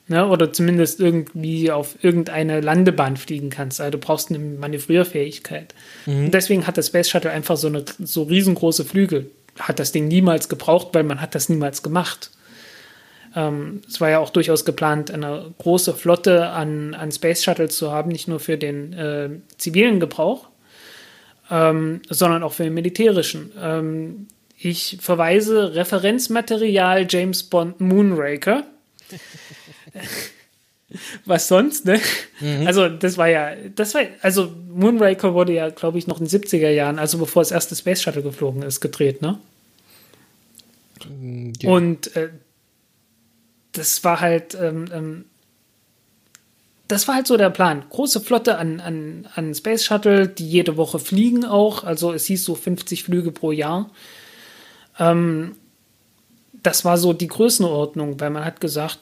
Ja, 0.09 0.25
ne? 0.25 0.29
oder 0.29 0.53
zumindest 0.53 1.01
irgendwie 1.01 1.73
auf 1.73 1.97
irgendeine 2.03 2.61
Landebahn 2.61 3.17
fliegen 3.17 3.51
kannst. 3.51 3.81
Also 3.81 3.93
du 3.93 3.99
brauchst 3.99 4.31
eine 4.31 4.39
Manövrierfähigkeit. 4.39 5.75
Mhm. 6.07 6.27
Und 6.27 6.35
deswegen 6.35 6.67
hat 6.67 6.79
das 6.79 6.89
Space 6.89 7.11
Shuttle 7.11 7.31
einfach 7.31 7.57
so 7.57 7.67
eine 7.67 7.85
so 7.99 8.23
riesengroße 8.23 8.85
Flügel. 8.85 9.31
Hat 9.59 9.81
das 9.81 9.91
Ding 9.91 10.07
niemals 10.07 10.49
gebraucht, 10.49 10.89
weil 10.93 11.03
man 11.03 11.21
hat 11.21 11.35
das 11.35 11.49
niemals 11.49 11.83
gemacht. 11.83 12.31
Ähm, 13.35 13.83
es 13.89 14.01
war 14.01 14.11
ja 14.11 14.21
auch 14.21 14.31
durchaus 14.31 14.65
geplant, 14.65 15.11
eine 15.11 15.53
große 15.59 15.95
Flotte 15.95 16.51
an, 16.51 16.95
an 16.95 17.11
Space 17.11 17.43
Shuttles 17.43 17.77
zu 17.77 17.91
haben, 17.91 18.13
nicht 18.13 18.29
nur 18.29 18.39
für 18.39 18.57
den 18.57 18.93
äh, 18.93 19.31
zivilen 19.59 19.99
Gebrauch, 19.99 20.49
ähm, 21.51 22.03
sondern 22.09 22.43
auch 22.43 22.53
für 22.53 22.65
den 22.65 22.75
militärischen. 22.75 23.53
Ähm, 23.61 24.29
ich 24.59 24.99
verweise 25.01 25.75
Referenzmaterial 25.75 27.07
James 27.09 27.43
Bond 27.43 27.81
Moonraker. 27.81 28.65
Was 31.25 31.49
sonst, 31.49 31.85
ne? 31.85 32.01
Mhm. 32.41 32.67
Also, 32.67 32.89
das 32.89 33.19
war 33.19 33.29
ja, 33.29 33.55
das 33.75 33.95
war, 33.95 34.03
also 34.23 34.53
Moonraker 34.69 35.35
wurde 35.35 35.53
ja, 35.53 35.69
glaube 35.71 35.99
ich, 35.99 36.07
noch 36.07 36.21
in 36.21 36.27
den 36.27 36.43
70er 36.43 36.71
Jahren, 36.71 36.99
also 36.99 37.19
bevor 37.19 37.43
das 37.43 37.51
erste 37.51 37.75
Space 37.75 38.03
Shuttle 38.03 38.23
geflogen 38.23 38.63
ist, 38.63 38.81
gedreht, 38.81 39.21
ne? 39.21 39.39
Mm, 41.09 41.53
ja. 41.61 41.71
Und 41.71 42.17
äh, 42.17 42.31
das 43.73 44.05
war 44.05 44.21
halt 44.21 44.57
ähm, 44.61 44.87
ähm, 44.93 45.25
das 46.89 47.09
war 47.09 47.17
halt 47.17 47.27
so 47.27 47.37
der 47.37 47.51
Plan. 47.51 47.85
Große 47.91 48.21
Flotte 48.21 48.59
an, 48.59 48.81
an, 48.81 49.27
an 49.35 49.55
Space 49.55 49.85
Shuttle, 49.85 50.29
die 50.29 50.49
jede 50.49 50.77
Woche 50.77 50.99
fliegen 50.99 51.45
auch. 51.45 51.85
Also 51.85 52.13
es 52.13 52.27
hieß 52.27 52.45
so 52.45 52.55
50 52.55 53.03
Flüge 53.03 53.33
pro 53.33 53.51
Jahr. 53.53 53.91
Ähm, 54.99 55.57
das 56.63 56.85
war 56.85 56.99
so 56.99 57.13
die 57.13 57.29
Größenordnung, 57.29 58.21
weil 58.21 58.31
man 58.31 58.45
hat 58.45 58.61
gesagt, 58.61 58.99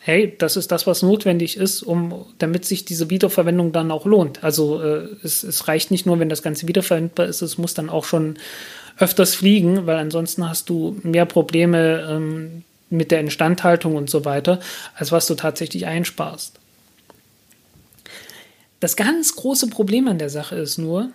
hey, 0.00 0.34
das 0.36 0.56
ist 0.56 0.72
das, 0.72 0.86
was 0.86 1.02
notwendig 1.02 1.56
ist, 1.56 1.82
um, 1.82 2.26
damit 2.38 2.64
sich 2.64 2.84
diese 2.84 3.08
Wiederverwendung 3.08 3.72
dann 3.72 3.90
auch 3.90 4.04
lohnt. 4.04 4.42
Also 4.42 4.82
äh, 4.82 5.06
es, 5.22 5.42
es 5.44 5.68
reicht 5.68 5.90
nicht 5.90 6.06
nur, 6.06 6.18
wenn 6.18 6.28
das 6.28 6.42
Ganze 6.42 6.66
wiederverwendbar 6.66 7.26
ist, 7.26 7.40
es 7.40 7.56
muss 7.56 7.74
dann 7.74 7.88
auch 7.88 8.04
schon 8.04 8.36
öfters 8.98 9.34
fliegen, 9.34 9.86
weil 9.86 9.96
ansonsten 9.96 10.48
hast 10.48 10.68
du 10.68 10.98
mehr 11.02 11.24
Probleme 11.24 12.06
ähm, 12.10 12.64
mit 12.90 13.10
der 13.10 13.20
Instandhaltung 13.20 13.96
und 13.96 14.10
so 14.10 14.24
weiter, 14.24 14.60
als 14.94 15.12
was 15.12 15.26
du 15.26 15.34
tatsächlich 15.34 15.86
einsparst. 15.86 16.58
Das 18.82 18.96
ganz 18.96 19.36
große 19.36 19.68
Problem 19.68 20.08
an 20.08 20.18
der 20.18 20.28
Sache 20.28 20.56
ist 20.56 20.76
nur, 20.76 21.12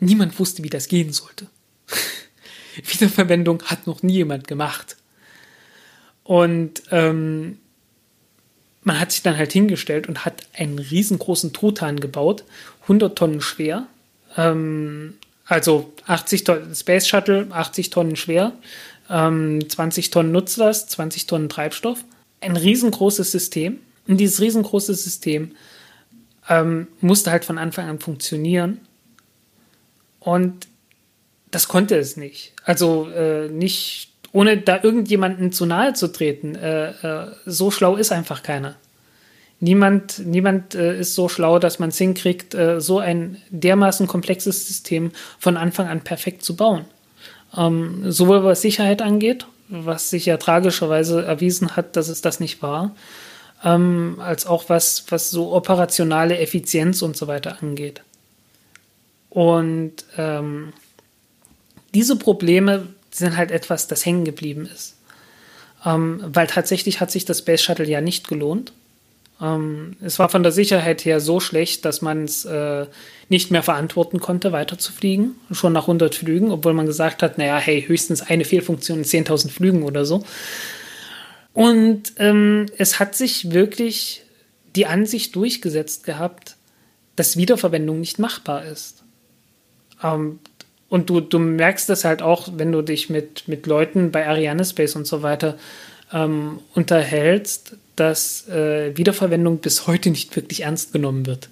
niemand 0.00 0.38
wusste, 0.38 0.62
wie 0.62 0.70
das 0.70 0.88
gehen 0.88 1.12
sollte. 1.12 1.46
Wiederverwendung 2.86 3.62
hat 3.64 3.86
noch 3.86 4.02
nie 4.02 4.14
jemand 4.14 4.48
gemacht. 4.48 4.96
Und 6.24 6.84
ähm, 6.90 7.58
man 8.82 8.98
hat 8.98 9.12
sich 9.12 9.20
dann 9.20 9.36
halt 9.36 9.52
hingestellt 9.52 10.08
und 10.08 10.24
hat 10.24 10.44
einen 10.54 10.78
riesengroßen 10.78 11.52
Truthahn 11.52 12.00
gebaut, 12.00 12.44
100 12.84 13.14
Tonnen 13.14 13.42
schwer, 13.42 13.88
ähm, 14.38 15.18
Also 15.44 15.92
80 16.06 16.44
Tonnen 16.44 16.74
Space 16.74 17.06
Shuttle, 17.06 17.48
80 17.50 17.90
Tonnen 17.90 18.16
schwer, 18.16 18.52
ähm, 19.10 19.68
20 19.68 20.08
Tonnen 20.08 20.32
Nutzlast, 20.32 20.92
20 20.92 21.26
Tonnen 21.26 21.50
Treibstoff. 21.50 22.02
Ein 22.40 22.56
riesengroßes 22.56 23.30
System. 23.30 23.80
Und 24.08 24.16
dieses 24.16 24.40
riesengroße 24.40 24.94
System 24.94 25.50
ähm, 26.48 26.88
musste 27.00 27.30
halt 27.30 27.44
von 27.44 27.58
Anfang 27.58 27.88
an 27.88 27.98
funktionieren. 27.98 28.80
Und 30.20 30.66
das 31.50 31.68
konnte 31.68 31.96
es 31.96 32.16
nicht. 32.16 32.52
Also 32.64 33.08
äh, 33.10 33.48
nicht, 33.48 34.12
ohne 34.32 34.58
da 34.58 34.80
irgendjemanden 34.82 35.52
zu 35.52 35.66
nahe 35.66 35.94
zu 35.94 36.08
treten. 36.08 36.54
Äh, 36.54 36.90
äh, 36.90 37.26
so 37.46 37.70
schlau 37.70 37.96
ist 37.96 38.12
einfach 38.12 38.42
keiner. 38.42 38.76
Niemand, 39.58 40.18
niemand 40.18 40.74
äh, 40.74 40.98
ist 41.00 41.14
so 41.14 41.28
schlau, 41.28 41.58
dass 41.58 41.78
man 41.78 41.88
es 41.88 41.98
hinkriegt, 41.98 42.54
äh, 42.54 42.80
so 42.80 42.98
ein 42.98 43.40
dermaßen 43.48 44.06
komplexes 44.06 44.66
System 44.66 45.12
von 45.38 45.56
Anfang 45.56 45.88
an 45.88 46.02
perfekt 46.02 46.44
zu 46.44 46.56
bauen. 46.56 46.84
Ähm, 47.56 48.10
sowohl 48.10 48.44
was 48.44 48.60
Sicherheit 48.60 49.00
angeht, 49.00 49.46
was 49.68 50.10
sich 50.10 50.26
ja 50.26 50.36
tragischerweise 50.36 51.24
erwiesen 51.24 51.74
hat, 51.74 51.96
dass 51.96 52.08
es 52.08 52.20
das 52.20 52.38
nicht 52.38 52.60
war, 52.62 52.94
ähm, 53.64 54.16
als 54.20 54.46
auch 54.46 54.68
was, 54.68 55.04
was 55.10 55.30
so 55.30 55.52
operationale 55.52 56.38
Effizienz 56.38 57.02
und 57.02 57.16
so 57.16 57.26
weiter 57.26 57.62
angeht. 57.62 58.02
Und 59.30 60.04
ähm, 60.16 60.72
diese 61.94 62.16
Probleme 62.16 62.88
sind 63.10 63.36
halt 63.36 63.50
etwas, 63.50 63.86
das 63.86 64.04
hängen 64.04 64.24
geblieben 64.24 64.68
ist. 64.72 64.96
Ähm, 65.84 66.22
weil 66.26 66.46
tatsächlich 66.46 67.00
hat 67.00 67.10
sich 67.10 67.24
das 67.24 67.38
Space 67.38 67.62
Shuttle 67.62 67.86
ja 67.86 68.00
nicht 68.00 68.28
gelohnt. 68.28 68.72
Ähm, 69.40 69.96
es 70.02 70.18
war 70.18 70.28
von 70.28 70.42
der 70.42 70.52
Sicherheit 70.52 71.04
her 71.04 71.20
so 71.20 71.40
schlecht, 71.40 71.84
dass 71.84 72.00
man 72.02 72.24
es 72.24 72.44
äh, 72.44 72.86
nicht 73.28 73.50
mehr 73.50 73.62
verantworten 73.62 74.20
konnte, 74.20 74.52
weiterzufliegen, 74.52 75.36
schon 75.50 75.72
nach 75.72 75.82
100 75.82 76.14
Flügen, 76.14 76.50
obwohl 76.50 76.72
man 76.72 76.86
gesagt 76.86 77.22
hat, 77.22 77.36
naja, 77.38 77.58
hey, 77.58 77.82
höchstens 77.82 78.22
eine 78.22 78.44
Fehlfunktion 78.44 78.98
in 78.98 79.04
10.000 79.04 79.50
Flügen 79.50 79.82
oder 79.82 80.04
so. 80.06 80.24
Und 81.56 82.12
ähm, 82.18 82.66
es 82.76 83.00
hat 83.00 83.14
sich 83.14 83.50
wirklich 83.50 84.24
die 84.74 84.84
Ansicht 84.84 85.34
durchgesetzt 85.34 86.04
gehabt, 86.04 86.54
dass 87.16 87.38
Wiederverwendung 87.38 87.98
nicht 87.98 88.18
machbar 88.18 88.66
ist. 88.66 89.02
Ähm, 90.02 90.38
und 90.90 91.08
du, 91.08 91.20
du 91.20 91.38
merkst 91.38 91.88
das 91.88 92.04
halt 92.04 92.20
auch, 92.20 92.50
wenn 92.56 92.72
du 92.72 92.82
dich 92.82 93.08
mit, 93.08 93.48
mit 93.48 93.66
Leuten 93.66 94.10
bei 94.10 94.28
Ariane 94.28 94.66
Space 94.66 94.96
und 94.96 95.06
so 95.06 95.22
weiter 95.22 95.56
ähm, 96.12 96.58
unterhältst, 96.74 97.76
dass 97.96 98.46
äh, 98.48 98.94
Wiederverwendung 98.94 99.60
bis 99.60 99.86
heute 99.86 100.10
nicht 100.10 100.36
wirklich 100.36 100.60
ernst 100.60 100.92
genommen 100.92 101.24
wird. 101.24 101.48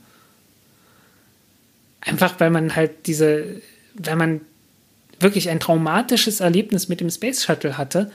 Einfach 2.03 2.39
weil 2.41 2.51
man 2.51 2.77
halt 2.77 3.07
diese, 3.07 3.63
weil 3.95 4.17
man 4.17 4.43
wirklich 5.19 5.49
ein 5.49 5.61
traumatisches 5.61 6.41
Erlebnis 6.41 6.89
mit 6.89 7.01
dem 7.01 7.09
Space 7.09 7.43
Shuttle 7.43 7.79
hatte, 7.79 8.11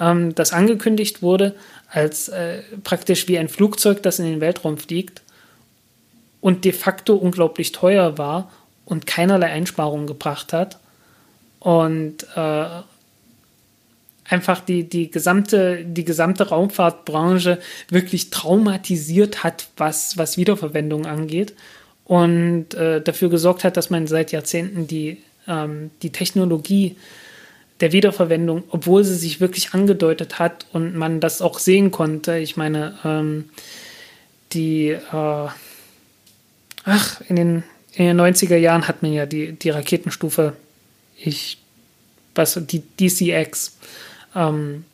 ähm, 0.00 0.34
das 0.34 0.52
angekündigt 0.52 1.22
wurde 1.22 1.54
als 1.88 2.28
äh, 2.28 2.62
praktisch 2.82 3.28
wie 3.28 3.38
ein 3.38 3.48
Flugzeug, 3.48 4.02
das 4.02 4.18
in 4.18 4.26
den 4.26 4.40
Weltraum 4.40 4.78
fliegt 4.78 5.22
und 6.40 6.64
de 6.64 6.72
facto 6.72 7.14
unglaublich 7.14 7.72
teuer 7.72 8.18
war 8.18 8.50
und 8.84 9.06
keinerlei 9.06 9.46
Einsparungen 9.46 10.06
gebracht 10.06 10.52
hat. 10.52 10.78
Und 11.58 12.26
äh, 12.36 12.66
einfach 14.28 14.60
die, 14.60 14.84
die, 14.84 15.10
gesamte, 15.10 15.84
die 15.84 16.04
gesamte 16.04 16.48
Raumfahrtbranche 16.48 17.58
wirklich 17.88 18.30
traumatisiert 18.30 19.44
hat, 19.44 19.68
was, 19.76 20.18
was 20.18 20.36
Wiederverwendung 20.36 21.06
angeht. 21.06 21.54
Und 22.04 22.74
äh, 22.74 23.00
dafür 23.00 23.30
gesorgt 23.30 23.64
hat, 23.64 23.78
dass 23.78 23.88
man 23.88 24.06
seit 24.06 24.32
Jahrzehnten 24.32 24.86
die, 24.86 25.22
ähm, 25.48 25.90
die 26.02 26.12
Technologie 26.12 26.96
der 27.80 27.92
Wiederverwendung, 27.92 28.64
obwohl 28.70 29.04
sie 29.04 29.16
sich 29.16 29.40
wirklich 29.40 29.74
angedeutet 29.74 30.38
hat 30.38 30.66
und 30.72 30.94
man 30.94 31.20
das 31.20 31.42
auch 31.42 31.58
sehen 31.58 31.90
konnte. 31.90 32.38
Ich 32.38 32.56
meine, 32.56 32.98
ähm, 33.04 33.50
die, 34.52 34.90
äh, 34.90 35.48
ach, 36.84 37.20
in 37.28 37.36
den, 37.36 37.62
in 37.92 38.06
den 38.06 38.20
90er 38.20 38.56
Jahren 38.56 38.86
hat 38.86 39.02
man 39.02 39.12
ja 39.12 39.26
die, 39.26 39.52
die 39.52 39.70
Raketenstufe, 39.70 40.54
ich, 41.16 41.58
was, 42.34 42.58
die 42.64 42.82
DCX, 43.00 43.76
ähm, 44.36 44.84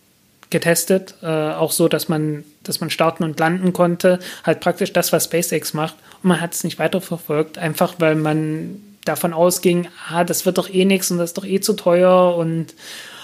getestet, 0.51 1.15
äh, 1.23 1.27
auch 1.27 1.73
so, 1.73 1.89
dass 1.89 2.09
man, 2.09 2.45
dass 2.65 2.81
man 2.81 2.91
starten 2.91 3.25
und 3.25 3.39
landen 3.39 3.73
konnte, 3.73 4.19
halt 4.45 4.61
praktisch 4.61 4.93
das, 4.93 5.13
was 5.13 5.25
SpaceX 5.25 5.75
macht. 5.75 5.95
Und 6.23 6.31
man 6.31 6.41
hat 6.41 6.55
es 6.55 6.65
nicht 6.65 6.79
weiterverfolgt, 6.79 7.57
einfach 7.57 7.95
weil 7.99 8.17
man 8.17 8.83
davon 9.11 9.33
ausging, 9.33 9.89
ah, 10.09 10.25
das 10.25 10.47
wird 10.47 10.59
doch 10.59 10.73
eh 10.73 10.85
nichts 10.85 11.11
und 11.11 11.19
das 11.19 11.31
ist 11.31 11.39
doch 11.39 11.45
eh 11.45 11.61
zu 11.61 11.75
teuer 11.75 12.37
und 12.37 12.75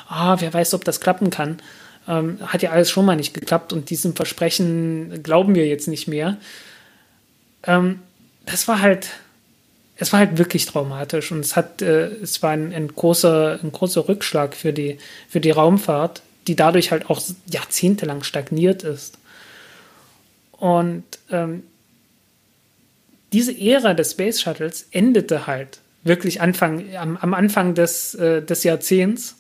ah, 0.09 0.37
wer 0.41 0.53
weiß, 0.53 0.75
ob 0.75 0.85
das 0.85 1.01
klappen 1.01 1.31
kann. 1.31 1.59
Ähm, 2.09 2.39
hat 2.47 2.63
ja 2.63 2.71
alles 2.71 2.91
schon 2.91 3.05
mal 3.05 3.17
nicht 3.17 3.35
geklappt 3.35 3.73
und 3.73 3.91
diesem 3.91 4.15
Versprechen 4.15 5.23
glauben 5.23 5.55
wir 5.55 5.67
jetzt 5.67 5.89
nicht 5.89 6.07
mehr. 6.09 6.37
Ähm, 7.65 8.01
das 8.45 8.69
war 8.69 8.81
halt, 8.81 9.09
es 9.97 10.13
war 10.13 10.21
halt 10.21 10.39
wirklich 10.39 10.67
traumatisch 10.67 11.33
und 11.33 11.41
es 11.41 11.57
hat, 11.57 11.83
äh, 11.83 12.07
es 12.07 12.43
war 12.43 12.51
ein, 12.51 12.73
ein, 12.73 12.89
großer, 12.89 13.59
ein 13.63 13.73
großer 13.73 14.09
Rückschlag 14.09 14.55
für 14.55 14.73
die, 14.73 14.99
für 15.29 15.41
die 15.41 15.51
Raumfahrt, 15.51 16.23
die 16.47 16.55
dadurch 16.55 16.93
halt 16.93 17.11
auch 17.11 17.21
jahrzehntelang 17.51 18.23
stagniert 18.23 18.85
ist. 18.85 19.19
Und 20.53 21.05
ähm, 21.31 21.65
diese 23.33 23.59
Ära 23.59 23.95
des 23.95 24.13
Space 24.13 24.41
Shuttles 24.41 24.89
endete 24.91 25.47
halt 25.47 25.81
wirklich 26.05 26.41
Anfang, 26.41 26.95
am, 26.97 27.17
am 27.17 27.35
Anfang 27.35 27.75
des, 27.75 28.15
äh, 28.15 28.43
des 28.43 28.65
Jahrzehnts, 28.65 29.37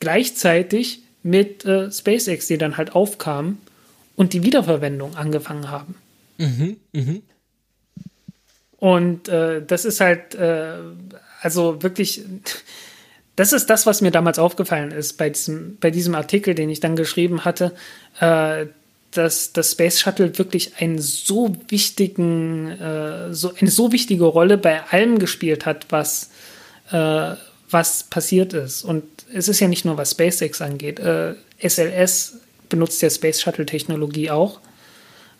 gleichzeitig 0.00 1.02
mit 1.22 1.64
äh, 1.64 1.90
SpaceX, 1.90 2.46
die 2.46 2.58
dann 2.58 2.76
halt 2.76 2.94
aufkamen 2.94 3.58
und 4.16 4.32
die 4.32 4.42
Wiederverwendung 4.42 5.16
angefangen 5.16 5.70
haben. 5.70 5.94
Mhm, 6.38 6.76
mh. 6.92 7.20
Und 8.78 9.28
äh, 9.28 9.60
das 9.64 9.84
ist 9.84 10.00
halt, 10.00 10.36
äh, 10.36 10.74
also 11.40 11.82
wirklich, 11.82 12.22
das 13.34 13.52
ist 13.52 13.66
das, 13.66 13.86
was 13.86 14.00
mir 14.00 14.12
damals 14.12 14.38
aufgefallen 14.38 14.92
ist 14.92 15.14
bei 15.18 15.30
diesem, 15.30 15.76
bei 15.80 15.90
diesem 15.90 16.14
Artikel, 16.14 16.54
den 16.54 16.70
ich 16.70 16.80
dann 16.80 16.94
geschrieben 16.94 17.44
hatte, 17.44 17.74
äh, 18.20 18.66
dass 19.12 19.52
das 19.52 19.72
Space 19.72 20.00
Shuttle 20.00 20.38
wirklich 20.38 20.72
einen 20.80 20.98
so 20.98 21.56
wichtigen, 21.68 22.70
äh, 22.72 23.32
so, 23.32 23.52
eine 23.58 23.70
so 23.70 23.92
wichtige 23.92 24.24
Rolle 24.24 24.58
bei 24.58 24.82
allem 24.84 25.18
gespielt 25.18 25.66
hat, 25.66 25.86
was, 25.90 26.30
äh, 26.90 27.34
was 27.70 28.04
passiert 28.04 28.52
ist. 28.52 28.84
Und 28.84 29.04
es 29.32 29.48
ist 29.48 29.60
ja 29.60 29.68
nicht 29.68 29.84
nur, 29.84 29.96
was 29.96 30.12
SpaceX 30.12 30.60
angeht. 30.60 31.00
Äh, 31.00 31.34
SLS 31.62 32.40
benutzt 32.68 33.00
ja 33.02 33.10
Space 33.10 33.40
Shuttle-Technologie 33.40 34.30
auch. 34.30 34.60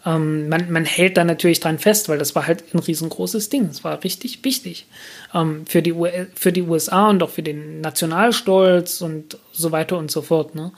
Ähm, 0.06 0.48
man, 0.48 0.70
man 0.70 0.84
hält 0.84 1.16
da 1.16 1.24
natürlich 1.24 1.60
dran 1.60 1.78
fest, 1.78 2.08
weil 2.08 2.18
das 2.18 2.34
war 2.34 2.46
halt 2.46 2.72
ein 2.72 2.78
riesengroßes 2.78 3.50
Ding. 3.50 3.66
Es 3.66 3.84
war 3.84 4.02
richtig 4.04 4.44
wichtig 4.44 4.86
ähm, 5.34 5.66
für, 5.66 5.82
die 5.82 5.94
für 6.34 6.52
die 6.52 6.62
USA 6.62 7.10
und 7.10 7.22
auch 7.22 7.30
für 7.30 7.42
den 7.42 7.80
Nationalstolz 7.80 9.02
und 9.02 9.38
so 9.52 9.72
weiter 9.72 9.98
und 9.98 10.10
so 10.10 10.22
fort. 10.22 10.54
Ne? 10.54 10.72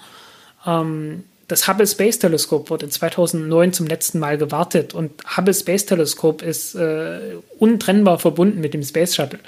Ähm, 0.66 1.24
das 1.50 1.68
Hubble 1.68 1.86
Space 1.86 2.18
Teleskop 2.18 2.70
wurde 2.70 2.88
2009 2.88 3.72
zum 3.72 3.86
letzten 3.86 4.18
Mal 4.18 4.38
gewartet 4.38 4.94
und 4.94 5.10
Hubble 5.36 5.54
Space 5.54 5.86
Teleskop 5.86 6.42
ist 6.42 6.74
äh, 6.74 7.36
untrennbar 7.58 8.18
verbunden 8.18 8.60
mit 8.60 8.74
dem 8.74 8.82
Space 8.82 9.14
Shuttle. 9.14 9.40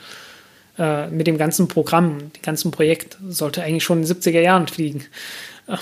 Äh, 0.78 1.08
mit 1.08 1.26
dem 1.26 1.38
ganzen 1.38 1.68
Programm, 1.68 2.18
dem 2.18 2.42
ganzen 2.42 2.70
Projekt. 2.70 3.18
Sollte 3.28 3.62
eigentlich 3.62 3.84
schon 3.84 4.02
in 4.02 4.08
den 4.08 4.16
70er 4.16 4.40
Jahren 4.40 4.68
fliegen. 4.68 5.04
Äh, 5.66 5.76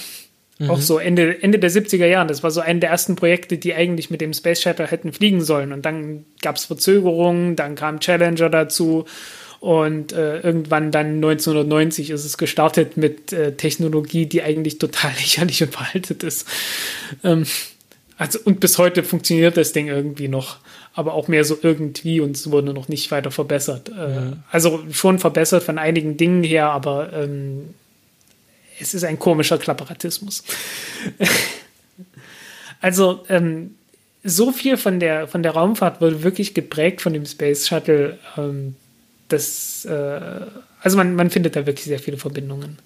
Mhm. 0.60 0.70
Auch 0.70 0.80
so 0.80 0.98
Ende, 0.98 1.42
Ende 1.42 1.58
der 1.58 1.70
70er 1.70 2.06
Jahre. 2.06 2.26
Das 2.26 2.42
war 2.42 2.50
so 2.50 2.60
ein 2.60 2.80
der 2.80 2.90
ersten 2.90 3.16
Projekte, 3.16 3.56
die 3.56 3.74
eigentlich 3.74 4.10
mit 4.10 4.20
dem 4.20 4.34
Space 4.34 4.60
Shuttle 4.60 4.86
hätten 4.86 5.12
fliegen 5.12 5.40
sollen. 5.40 5.72
Und 5.72 5.86
dann 5.86 6.26
gab 6.42 6.56
es 6.56 6.66
Verzögerungen, 6.66 7.56
dann 7.56 7.74
kam 7.74 7.98
Challenger 7.98 8.50
dazu. 8.50 9.06
Und 9.60 10.12
äh, 10.12 10.40
irgendwann 10.40 10.90
dann 10.90 11.16
1990 11.16 12.08
ist 12.10 12.24
es 12.24 12.38
gestartet 12.38 12.96
mit 12.96 13.32
äh, 13.34 13.52
Technologie, 13.52 14.24
die 14.24 14.42
eigentlich 14.42 14.78
total 14.78 15.12
lächerlich 15.18 15.62
und 15.62 15.72
veraltet 15.72 16.22
ist. 16.22 16.48
Ähm, 17.22 17.44
also, 18.16 18.38
und 18.44 18.60
bis 18.60 18.78
heute 18.78 19.02
funktioniert 19.02 19.58
das 19.58 19.72
Ding 19.72 19.88
irgendwie 19.88 20.28
noch, 20.28 20.58
aber 20.94 21.12
auch 21.12 21.28
mehr 21.28 21.44
so 21.44 21.58
irgendwie 21.60 22.20
und 22.20 22.36
es 22.36 22.50
wurde 22.50 22.72
noch 22.72 22.88
nicht 22.88 23.10
weiter 23.10 23.30
verbessert. 23.30 23.90
Äh, 23.90 24.14
ja. 24.14 24.32
Also 24.50 24.82
schon 24.92 25.18
verbessert 25.18 25.62
von 25.62 25.78
einigen 25.78 26.16
Dingen 26.16 26.42
her, 26.42 26.70
aber 26.70 27.12
ähm, 27.12 27.74
es 28.78 28.94
ist 28.94 29.04
ein 29.04 29.18
komischer 29.18 29.58
Klapperatismus. 29.58 30.42
also, 32.80 33.24
ähm, 33.28 33.74
so 34.22 34.52
viel 34.52 34.76
von 34.76 35.00
der, 35.00 35.28
von 35.28 35.42
der 35.42 35.52
Raumfahrt 35.52 36.00
wurde 36.00 36.22
wirklich 36.22 36.54
geprägt 36.54 37.00
von 37.02 37.12
dem 37.12 37.26
Space 37.26 37.68
Shuttle. 37.68 38.18
Ähm, 38.36 38.76
das, 39.32 39.84
äh, 39.84 40.20
also 40.80 40.96
man, 40.96 41.14
man 41.14 41.30
findet 41.30 41.56
da 41.56 41.66
wirklich 41.66 41.86
sehr 41.86 41.98
viele 41.98 42.16
Verbindungen. 42.16 42.78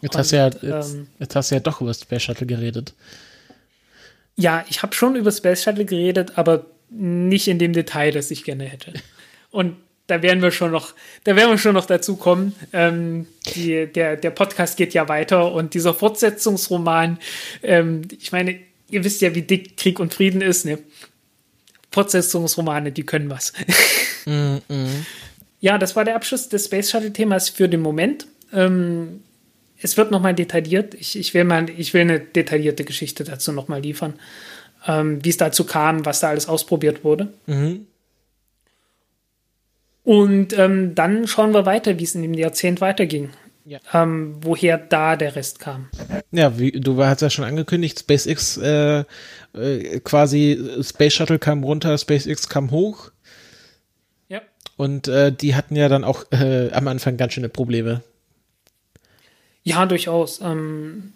Jetzt, 0.00 0.14
Und, 0.14 0.18
hast, 0.18 0.32
du 0.32 0.36
ja, 0.36 0.46
jetzt, 0.46 0.94
ähm, 0.94 1.08
jetzt 1.18 1.36
hast 1.36 1.50
du 1.50 1.56
ja 1.56 1.60
doch 1.60 1.80
über 1.80 1.92
Space 1.92 2.22
Shuttle 2.22 2.46
geredet. 2.46 2.94
Ja, 4.36 4.64
ich 4.68 4.82
habe 4.82 4.94
schon 4.94 5.16
über 5.16 5.32
Space 5.32 5.64
Shuttle 5.64 5.84
geredet, 5.84 6.32
aber 6.36 6.66
nicht 6.90 7.48
in 7.48 7.58
dem 7.58 7.72
Detail, 7.72 8.12
das 8.12 8.30
ich 8.30 8.44
gerne 8.44 8.64
hätte. 8.64 8.92
Und 9.50 9.76
da 10.06 10.22
werden 10.22 10.42
wir 10.42 10.50
schon 10.52 10.70
noch, 10.70 10.94
da 11.24 11.36
werden 11.36 11.50
wir 11.50 11.58
schon 11.58 11.74
noch 11.74 11.84
dazu 11.84 12.16
kommen. 12.16 12.54
Ähm, 12.72 13.26
die, 13.54 13.86
der, 13.86 14.16
der 14.16 14.30
Podcast 14.30 14.76
geht 14.76 14.94
ja 14.94 15.06
weiter 15.08 15.52
und 15.52 15.74
dieser 15.74 15.92
Fortsetzungsroman, 15.92 17.18
ähm, 17.62 18.02
ich 18.18 18.32
meine, 18.32 18.58
ihr 18.88 19.04
wisst 19.04 19.20
ja, 19.20 19.34
wie 19.34 19.42
dick 19.42 19.76
Krieg 19.76 20.00
und 20.00 20.14
Frieden 20.14 20.40
ist, 20.40 20.64
ne? 20.64 20.78
Fortsetzungsromane, 21.90 22.90
die 22.90 23.04
können 23.04 23.28
was. 23.28 23.52
Mm 24.24 24.58
-mm. 24.68 25.04
Ja, 25.60 25.78
das 25.78 25.96
war 25.96 26.04
der 26.04 26.16
Abschluss 26.16 26.48
des 26.48 26.66
Space 26.66 26.90
Shuttle-Themas 26.90 27.48
für 27.48 27.68
den 27.68 27.80
Moment. 27.80 28.26
Ähm, 28.52 29.22
es 29.80 29.96
wird 29.96 30.10
nochmal 30.10 30.34
detailliert. 30.34 30.94
Ich, 30.94 31.18
ich, 31.18 31.34
will 31.34 31.44
mal, 31.44 31.68
ich 31.70 31.94
will 31.94 32.02
eine 32.02 32.20
detaillierte 32.20 32.84
Geschichte 32.84 33.24
dazu 33.24 33.52
nochmal 33.52 33.80
liefern. 33.80 34.14
Ähm, 34.86 35.24
wie 35.24 35.30
es 35.30 35.36
dazu 35.36 35.64
kam, 35.64 36.06
was 36.06 36.20
da 36.20 36.28
alles 36.28 36.48
ausprobiert 36.48 37.04
wurde. 37.04 37.32
Mhm. 37.46 37.86
Und 40.04 40.56
ähm, 40.56 40.94
dann 40.94 41.26
schauen 41.26 41.52
wir 41.52 41.66
weiter, 41.66 41.98
wie 41.98 42.04
es 42.04 42.14
in 42.14 42.22
dem 42.22 42.34
Jahrzehnt 42.34 42.80
weiterging. 42.80 43.30
Ja. 43.66 43.80
Ähm, 43.92 44.36
woher 44.40 44.78
da 44.78 45.16
der 45.16 45.36
Rest 45.36 45.60
kam. 45.60 45.90
Ja, 46.30 46.58
wie, 46.58 46.70
du 46.70 47.04
hast 47.04 47.20
ja 47.20 47.28
schon 47.28 47.44
angekündigt, 47.44 47.98
SpaceX 47.98 48.56
äh, 48.56 49.04
äh, 49.52 50.00
quasi 50.00 50.58
Space 50.80 51.12
Shuttle 51.12 51.38
kam 51.38 51.62
runter, 51.62 51.98
SpaceX 51.98 52.48
kam 52.48 52.70
hoch. 52.70 53.10
Und 54.78 55.08
äh, 55.08 55.30
die 55.32 55.54
hatten 55.54 55.76
ja 55.76 55.90
dann 55.90 56.04
auch 56.04 56.24
äh, 56.30 56.70
am 56.72 56.88
Anfang 56.88 57.18
ganz 57.18 57.34
schöne 57.34 57.50
Probleme. 57.50 58.02
Ja, 59.64 59.84
durchaus. 59.84 60.40
Ähm, 60.40 61.12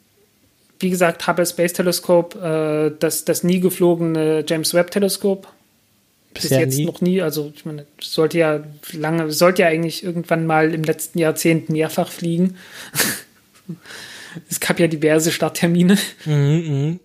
wie 0.81 0.91
gesagt, 0.91 1.27
Hubble 1.27 1.47
Space 1.47 1.73
Telescope, 1.73 2.39
äh, 2.39 2.95
das, 2.99 3.25
das 3.25 3.45
nie 3.45 3.61
geflogene 3.61 4.45
James 4.47 4.75
Webb 4.75 4.91
Teleskop 4.91 5.49
bis 6.35 6.51
jetzt 6.51 6.77
nie. 6.77 6.87
noch 6.87 7.01
nie. 7.01 7.23
Also 7.23 7.53
ich 7.55 7.65
meine, 7.65 7.87
sollte 8.01 8.39
ja 8.39 8.65
lange, 8.93 9.31
sollte 9.31 9.63
ja 9.63 9.69
eigentlich 9.69 10.03
irgendwann 10.03 10.45
mal 10.47 10.75
im 10.75 10.83
letzten 10.83 11.19
Jahrzehnt 11.19 11.71
mehrfach 11.71 12.11
fliegen. 12.11 12.57
es 14.51 14.61
gab 14.61 14.81
ja 14.81 14.89
diverse 14.89 15.31
Starttermine. 15.31 15.97
Mhm, 16.25 16.99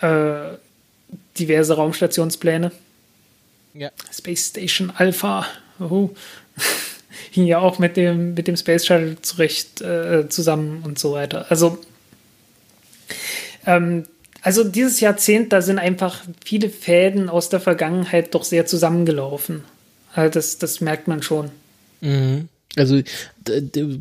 mh. 0.00 0.08
äh, 0.08 0.56
diverse 1.38 1.74
Raumstationspläne. 1.74 2.72
Ja. 3.74 3.90
Space 4.12 4.48
Station 4.48 4.90
Alpha. 4.94 5.46
Oh. 5.80 6.10
Hing 7.30 7.46
ja 7.46 7.58
auch 7.58 7.78
mit 7.78 7.96
dem, 7.96 8.34
mit 8.34 8.48
dem 8.48 8.56
Space 8.56 8.86
Shuttle 8.86 9.20
zurecht 9.22 9.80
äh, 9.80 10.28
zusammen 10.28 10.82
und 10.84 10.98
so 10.98 11.12
weiter. 11.12 11.46
Also 11.50 11.78
ähm, 13.66 14.04
also 14.42 14.64
dieses 14.64 15.00
Jahrzehnt, 15.00 15.52
da 15.52 15.62
sind 15.62 15.78
einfach 15.78 16.22
viele 16.44 16.68
Fäden 16.68 17.28
aus 17.28 17.48
der 17.48 17.60
Vergangenheit 17.60 18.34
doch 18.34 18.42
sehr 18.42 18.66
zusammengelaufen. 18.66 19.62
Also 20.14 20.34
das, 20.34 20.58
das 20.58 20.80
merkt 20.80 21.06
man 21.06 21.22
schon. 21.22 21.50
Mhm. 22.00 22.48
Also 22.76 23.00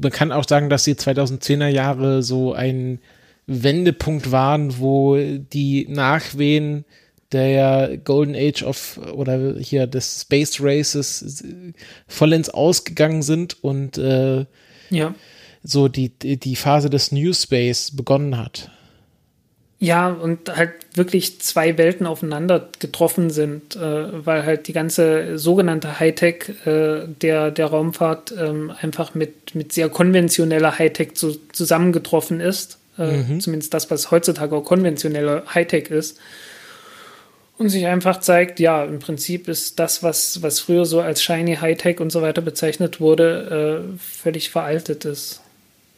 man 0.01 0.11
kann 0.11 0.31
auch 0.31 0.47
sagen, 0.47 0.69
dass 0.69 0.83
die 0.83 0.95
2010er 0.95 1.67
Jahre 1.67 2.23
so 2.23 2.53
ein 2.53 2.99
Wendepunkt 3.45 4.31
waren, 4.31 4.79
wo 4.79 5.17
die 5.17 5.87
Nachwehen 5.89 6.85
der 7.31 7.97
Golden 8.03 8.35
Age 8.35 8.63
of 8.63 8.99
oder 9.13 9.55
hier 9.59 9.87
des 9.87 10.21
Space 10.21 10.57
Races 10.59 11.43
vollends 12.07 12.49
ausgegangen 12.49 13.23
sind 13.23 13.63
und 13.63 13.97
äh, 13.97 14.45
ja. 14.89 15.15
so 15.63 15.87
die, 15.87 16.09
die 16.09 16.55
Phase 16.55 16.89
des 16.89 17.11
New 17.11 17.33
Space 17.33 17.91
begonnen 17.91 18.37
hat. 18.37 18.69
Ja, 19.83 20.09
und 20.09 20.55
halt 20.55 20.73
wirklich 20.93 21.41
zwei 21.41 21.75
Welten 21.79 22.05
aufeinander 22.05 22.69
getroffen 22.77 23.31
sind, 23.31 23.75
äh, 23.75 24.25
weil 24.25 24.45
halt 24.45 24.67
die 24.67 24.73
ganze 24.73 25.39
sogenannte 25.39 25.99
Hightech 25.99 26.49
äh, 26.67 27.07
der, 27.07 27.49
der 27.49 27.65
Raumfahrt 27.65 28.31
ähm, 28.39 28.71
einfach 28.79 29.15
mit, 29.15 29.55
mit 29.55 29.73
sehr 29.73 29.89
konventioneller 29.89 30.77
Hightech 30.77 31.15
zu, 31.15 31.35
zusammengetroffen 31.51 32.41
ist. 32.41 32.77
Äh, 32.99 33.23
mhm. 33.23 33.39
Zumindest 33.39 33.73
das, 33.73 33.89
was 33.89 34.11
heutzutage 34.11 34.55
auch 34.55 34.63
konventionelle 34.63 35.43
Hightech 35.51 35.89
ist. 35.89 36.19
Und 37.61 37.69
sich 37.69 37.85
einfach 37.85 38.19
zeigt, 38.19 38.59
ja, 38.59 38.83
im 38.83 38.97
Prinzip 38.97 39.47
ist 39.47 39.77
das, 39.77 40.01
was, 40.01 40.41
was 40.41 40.59
früher 40.59 40.83
so 40.83 40.99
als 40.99 41.21
Shiny 41.21 41.57
Hightech 41.57 41.99
und 41.99 42.11
so 42.11 42.23
weiter 42.23 42.41
bezeichnet 42.41 42.99
wurde, 42.99 43.85
äh, 43.93 43.99
völlig 43.99 44.49
veraltet 44.49 45.05
ist. 45.05 45.41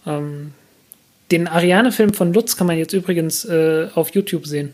Ähm, 0.05 0.53
den 1.31 1.47
Ariane-Film 1.47 2.13
von 2.13 2.33
Lutz 2.33 2.57
kann 2.57 2.67
man 2.67 2.77
jetzt 2.77 2.91
übrigens 2.91 3.45
äh, 3.45 3.87
auf 3.95 4.09
YouTube 4.09 4.45
sehen. 4.45 4.73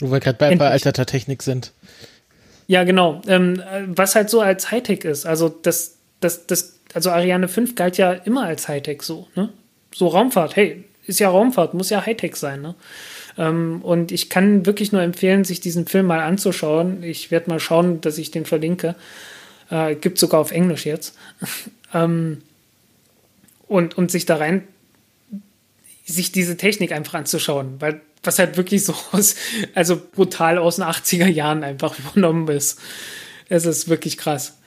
Wo 0.00 0.10
wir 0.10 0.18
gerade 0.18 0.36
bei 0.36 0.56
veralteter 0.56 1.06
Technik 1.06 1.44
sind. 1.44 1.70
Ja, 2.66 2.82
genau. 2.82 3.22
Ähm, 3.28 3.62
was 3.86 4.16
halt 4.16 4.30
so 4.30 4.40
als 4.40 4.72
Hightech 4.72 5.04
ist. 5.04 5.26
Also 5.26 5.48
das, 5.48 5.94
das, 6.18 6.44
das, 6.44 6.74
also 6.92 7.10
Ariane 7.10 7.46
5 7.46 7.76
galt 7.76 7.98
ja 7.98 8.14
immer 8.14 8.46
als 8.46 8.66
Hightech 8.66 9.02
so, 9.02 9.28
ne? 9.36 9.50
So 9.94 10.08
Raumfahrt, 10.08 10.56
hey, 10.56 10.86
ist 11.06 11.20
ja 11.20 11.28
Raumfahrt, 11.28 11.72
muss 11.72 11.90
ja 11.90 12.04
Hightech 12.04 12.34
sein, 12.34 12.62
ne? 12.62 12.74
Ähm, 13.38 13.80
und 13.82 14.12
ich 14.12 14.30
kann 14.30 14.66
wirklich 14.66 14.92
nur 14.92 15.02
empfehlen, 15.02 15.44
sich 15.44 15.60
diesen 15.60 15.86
Film 15.86 16.06
mal 16.06 16.20
anzuschauen. 16.20 17.02
Ich 17.02 17.30
werde 17.30 17.50
mal 17.50 17.60
schauen, 17.60 18.00
dass 18.00 18.18
ich 18.18 18.30
den 18.30 18.46
verlinke. 18.46 18.94
Äh, 19.70 19.94
gibt 19.94 20.18
sogar 20.18 20.40
auf 20.40 20.50
Englisch 20.50 20.86
jetzt. 20.86 21.16
ähm, 21.94 22.42
und, 23.68 23.96
und 23.96 24.10
sich 24.10 24.26
da 24.26 24.36
rein 24.36 24.64
sich 26.04 26.32
diese 26.32 26.56
Technik 26.56 26.92
einfach 26.92 27.14
anzuschauen, 27.14 27.76
weil 27.80 28.00
was 28.22 28.38
halt 28.38 28.56
wirklich 28.56 28.84
so 28.84 28.94
aus, 29.12 29.36
also 29.74 30.00
brutal 30.12 30.58
aus 30.58 30.76
den 30.76 30.84
80er 30.84 31.26
Jahren 31.26 31.64
einfach 31.64 31.98
übernommen 31.98 32.48
ist. 32.48 32.78
Es 33.48 33.66
ist 33.66 33.88
wirklich 33.88 34.18
krass. 34.18 34.58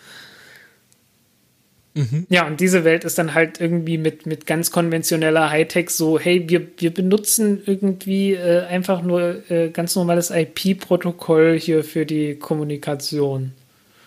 Mhm. 1.95 2.25
Ja, 2.29 2.47
und 2.47 2.59
diese 2.59 2.83
Welt 2.83 3.03
ist 3.03 3.17
dann 3.17 3.33
halt 3.35 3.61
irgendwie 3.61 3.97
mit, 3.97 4.25
mit 4.25 4.47
ganz 4.47 4.71
konventioneller 4.71 5.51
Hightech 5.51 5.91
so, 5.91 6.19
hey, 6.19 6.49
wir, 6.49 6.67
wir 6.77 6.91
benutzen 6.91 7.61
irgendwie 7.65 8.33
äh, 8.33 8.65
einfach 8.65 9.03
nur 9.03 9.49
äh, 9.51 9.69
ganz 9.69 9.95
normales 9.95 10.31
IP-Protokoll 10.31 11.59
hier 11.59 11.83
für 11.83 12.05
die 12.05 12.35
Kommunikation. 12.35 13.53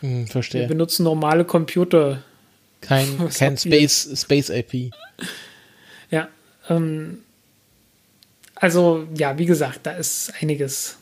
Hm, 0.00 0.26
verstehe. 0.26 0.62
Wir 0.62 0.68
benutzen 0.68 1.04
normale 1.04 1.44
Computer. 1.44 2.22
Kein, 2.80 3.06
kein 3.34 3.56
Space, 3.56 4.10
Space 4.14 4.50
IP. 4.50 4.92
Ja. 6.10 6.28
Ähm, 6.68 7.18
also, 8.56 9.06
ja, 9.16 9.38
wie 9.38 9.46
gesagt, 9.46 9.80
da 9.84 9.92
ist 9.92 10.32
einiges. 10.40 10.96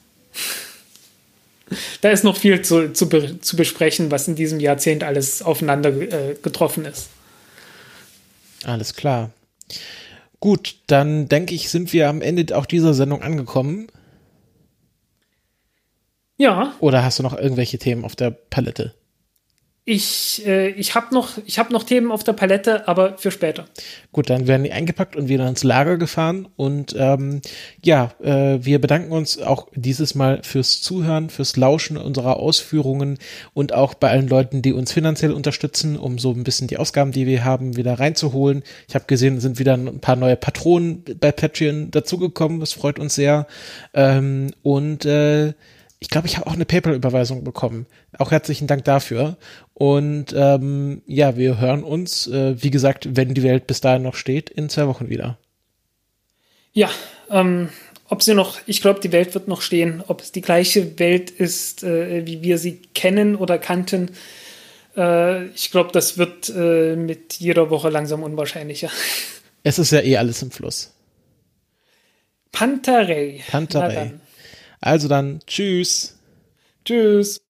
Da 2.01 2.11
ist 2.11 2.25
noch 2.25 2.37
viel 2.37 2.63
zu, 2.63 2.93
zu, 2.93 3.09
zu 3.41 3.57
besprechen, 3.57 4.11
was 4.11 4.29
in 4.29 4.35
diesem 4.35 4.61
Jahrzehnt 4.61 5.03
alles 5.03 5.43
aufeinander 5.43 5.91
äh, 5.91 6.37
getroffen 6.43 6.85
ist. 6.85 7.09
Alles 8.65 8.95
klar. 8.95 9.31
Gut, 10.41 10.77
dann 10.87 11.29
denke 11.29 11.55
ich, 11.55 11.71
sind 11.71 11.93
wir 11.93 12.09
am 12.09 12.21
Ende 12.21 12.57
auch 12.57 12.67
dieser 12.67 12.95
Sendung 12.95 13.23
angekommen. 13.23 13.89
Ja. 16.37 16.75
Oder 16.81 17.05
hast 17.05 17.19
du 17.19 17.23
noch 17.23 17.37
irgendwelche 17.37 17.79
Themen 17.79 18.05
auf 18.05 18.17
der 18.17 18.31
Palette? 18.31 18.95
Ich, 19.87 20.47
äh, 20.47 20.71
ich 20.71 20.95
habe 20.95 21.13
noch, 21.13 21.37
hab 21.37 21.71
noch 21.71 21.83
Themen 21.83 22.11
auf 22.11 22.25
der 22.25 22.33
Palette, 22.33 22.89
aber 22.89 23.19
für 23.19 23.31
später. 23.31 23.67
Gut, 24.13 24.31
dann 24.31 24.47
werden 24.47 24.65
die 24.65 24.73
eingepackt 24.73 25.15
und 25.15 25.29
wieder 25.29 25.47
ins 25.47 25.63
Lager 25.63 25.99
gefahren. 25.99 26.49
Und 26.57 26.97
ähm, 26.99 27.43
ja, 27.85 28.13
äh, 28.23 28.65
wir 28.65 28.81
bedanken 28.81 29.13
uns 29.13 29.39
auch 29.43 29.69
dieses 29.75 30.15
Mal 30.15 30.41
fürs 30.43 30.81
Zuhören, 30.81 31.29
fürs 31.29 31.59
Lauschen 31.59 31.99
unserer 31.99 32.39
Ausführungen 32.39 33.19
und 33.53 33.75
auch 33.75 33.93
bei 33.93 34.09
allen 34.09 34.29
Leuten, 34.29 34.63
die 34.63 34.73
uns 34.73 34.91
finanziell 34.91 35.33
unterstützen, 35.33 35.99
um 35.99 36.19
so 36.19 36.31
ein 36.31 36.45
bisschen 36.45 36.67
die 36.67 36.79
Ausgaben, 36.79 37.13
die 37.13 37.27
wir 37.27 37.45
haben, 37.45 37.77
wieder 37.77 38.01
reinzuholen. 38.01 38.63
Ich 38.89 38.95
habe 38.95 39.05
gesehen, 39.05 39.39
sind 39.39 39.59
wieder 39.59 39.75
ein 39.75 40.01
paar 40.01 40.17
neue 40.17 40.37
Patronen 40.37 41.05
bei 41.21 41.31
Patreon 41.31 41.91
dazugekommen. 41.91 42.59
Das 42.59 42.73
freut 42.73 42.99
uns 42.99 43.17
sehr. 43.17 43.47
Ähm, 43.93 44.53
und 44.63 45.05
äh, 45.05 45.53
ich 46.05 46.11
glaube, 46.11 46.27
ich 46.27 46.37
habe 46.37 46.47
auch 46.47 46.53
eine 46.53 46.67
PayPal-Überweisung 46.67 47.45
bekommen. 47.45 47.87
Auch 48.19 48.31
herzlichen 48.31 48.67
Dank 48.67 48.85
dafür. 48.85 49.39
Und 49.75 50.33
ähm, 50.37 51.03
ja, 51.07 51.37
wir 51.37 51.61
hören 51.61 51.83
uns, 51.83 52.29
äh, 52.29 52.63
wie 52.63 52.71
gesagt, 52.71 53.17
wenn 53.17 53.35
die 53.35 53.43
Welt 53.43 53.67
bis 53.67 53.81
dahin 53.81 54.03
noch 54.03 54.15
steht, 54.15 54.49
in 54.49 54.69
zwei 54.69 54.87
Wochen 54.87 55.09
wieder. 55.09 55.37
Ja, 56.73 56.91
ähm, 57.29 57.71
ob 58.09 58.23
sie 58.23 58.35
noch, 58.35 58.59
ich 58.67 58.81
glaube, 58.81 59.01
die 59.01 59.11
Welt 59.11 59.35
wird 59.35 59.49
noch 59.49 59.63
stehen. 59.63 60.03
Ob 60.07 60.21
es 60.21 60.31
die 60.31 60.43
gleiche 60.43 60.99
Welt 61.01 61.31
ist, 61.31 61.83
äh, 61.83 62.25
wie 62.27 62.43
wir 62.43 62.59
sie 62.59 62.83
kennen 62.95 63.35
oder 63.35 63.59
kannten, 63.59 64.11
äh, 64.97 65.47
ich 65.47 65.71
glaube, 65.71 65.91
das 65.93 66.19
wird 66.19 66.49
äh, 66.55 66.95
mit 66.97 67.35
jeder 67.35 67.71
Woche 67.71 67.89
langsam 67.91 68.23
unwahrscheinlicher. 68.23 68.91
Es 69.67 69.79
ist 69.79 69.93
ja 69.93 70.03
eh 70.03 70.19
alles 70.19 70.43
im 70.43 70.51
Fluss. 70.51 70.93
Pantarei. 72.53 73.41
Pantarei. 73.51 74.13
Also 74.79 75.09
dann, 75.09 75.41
tschüss. 75.47 76.19
Tschüss. 76.85 77.41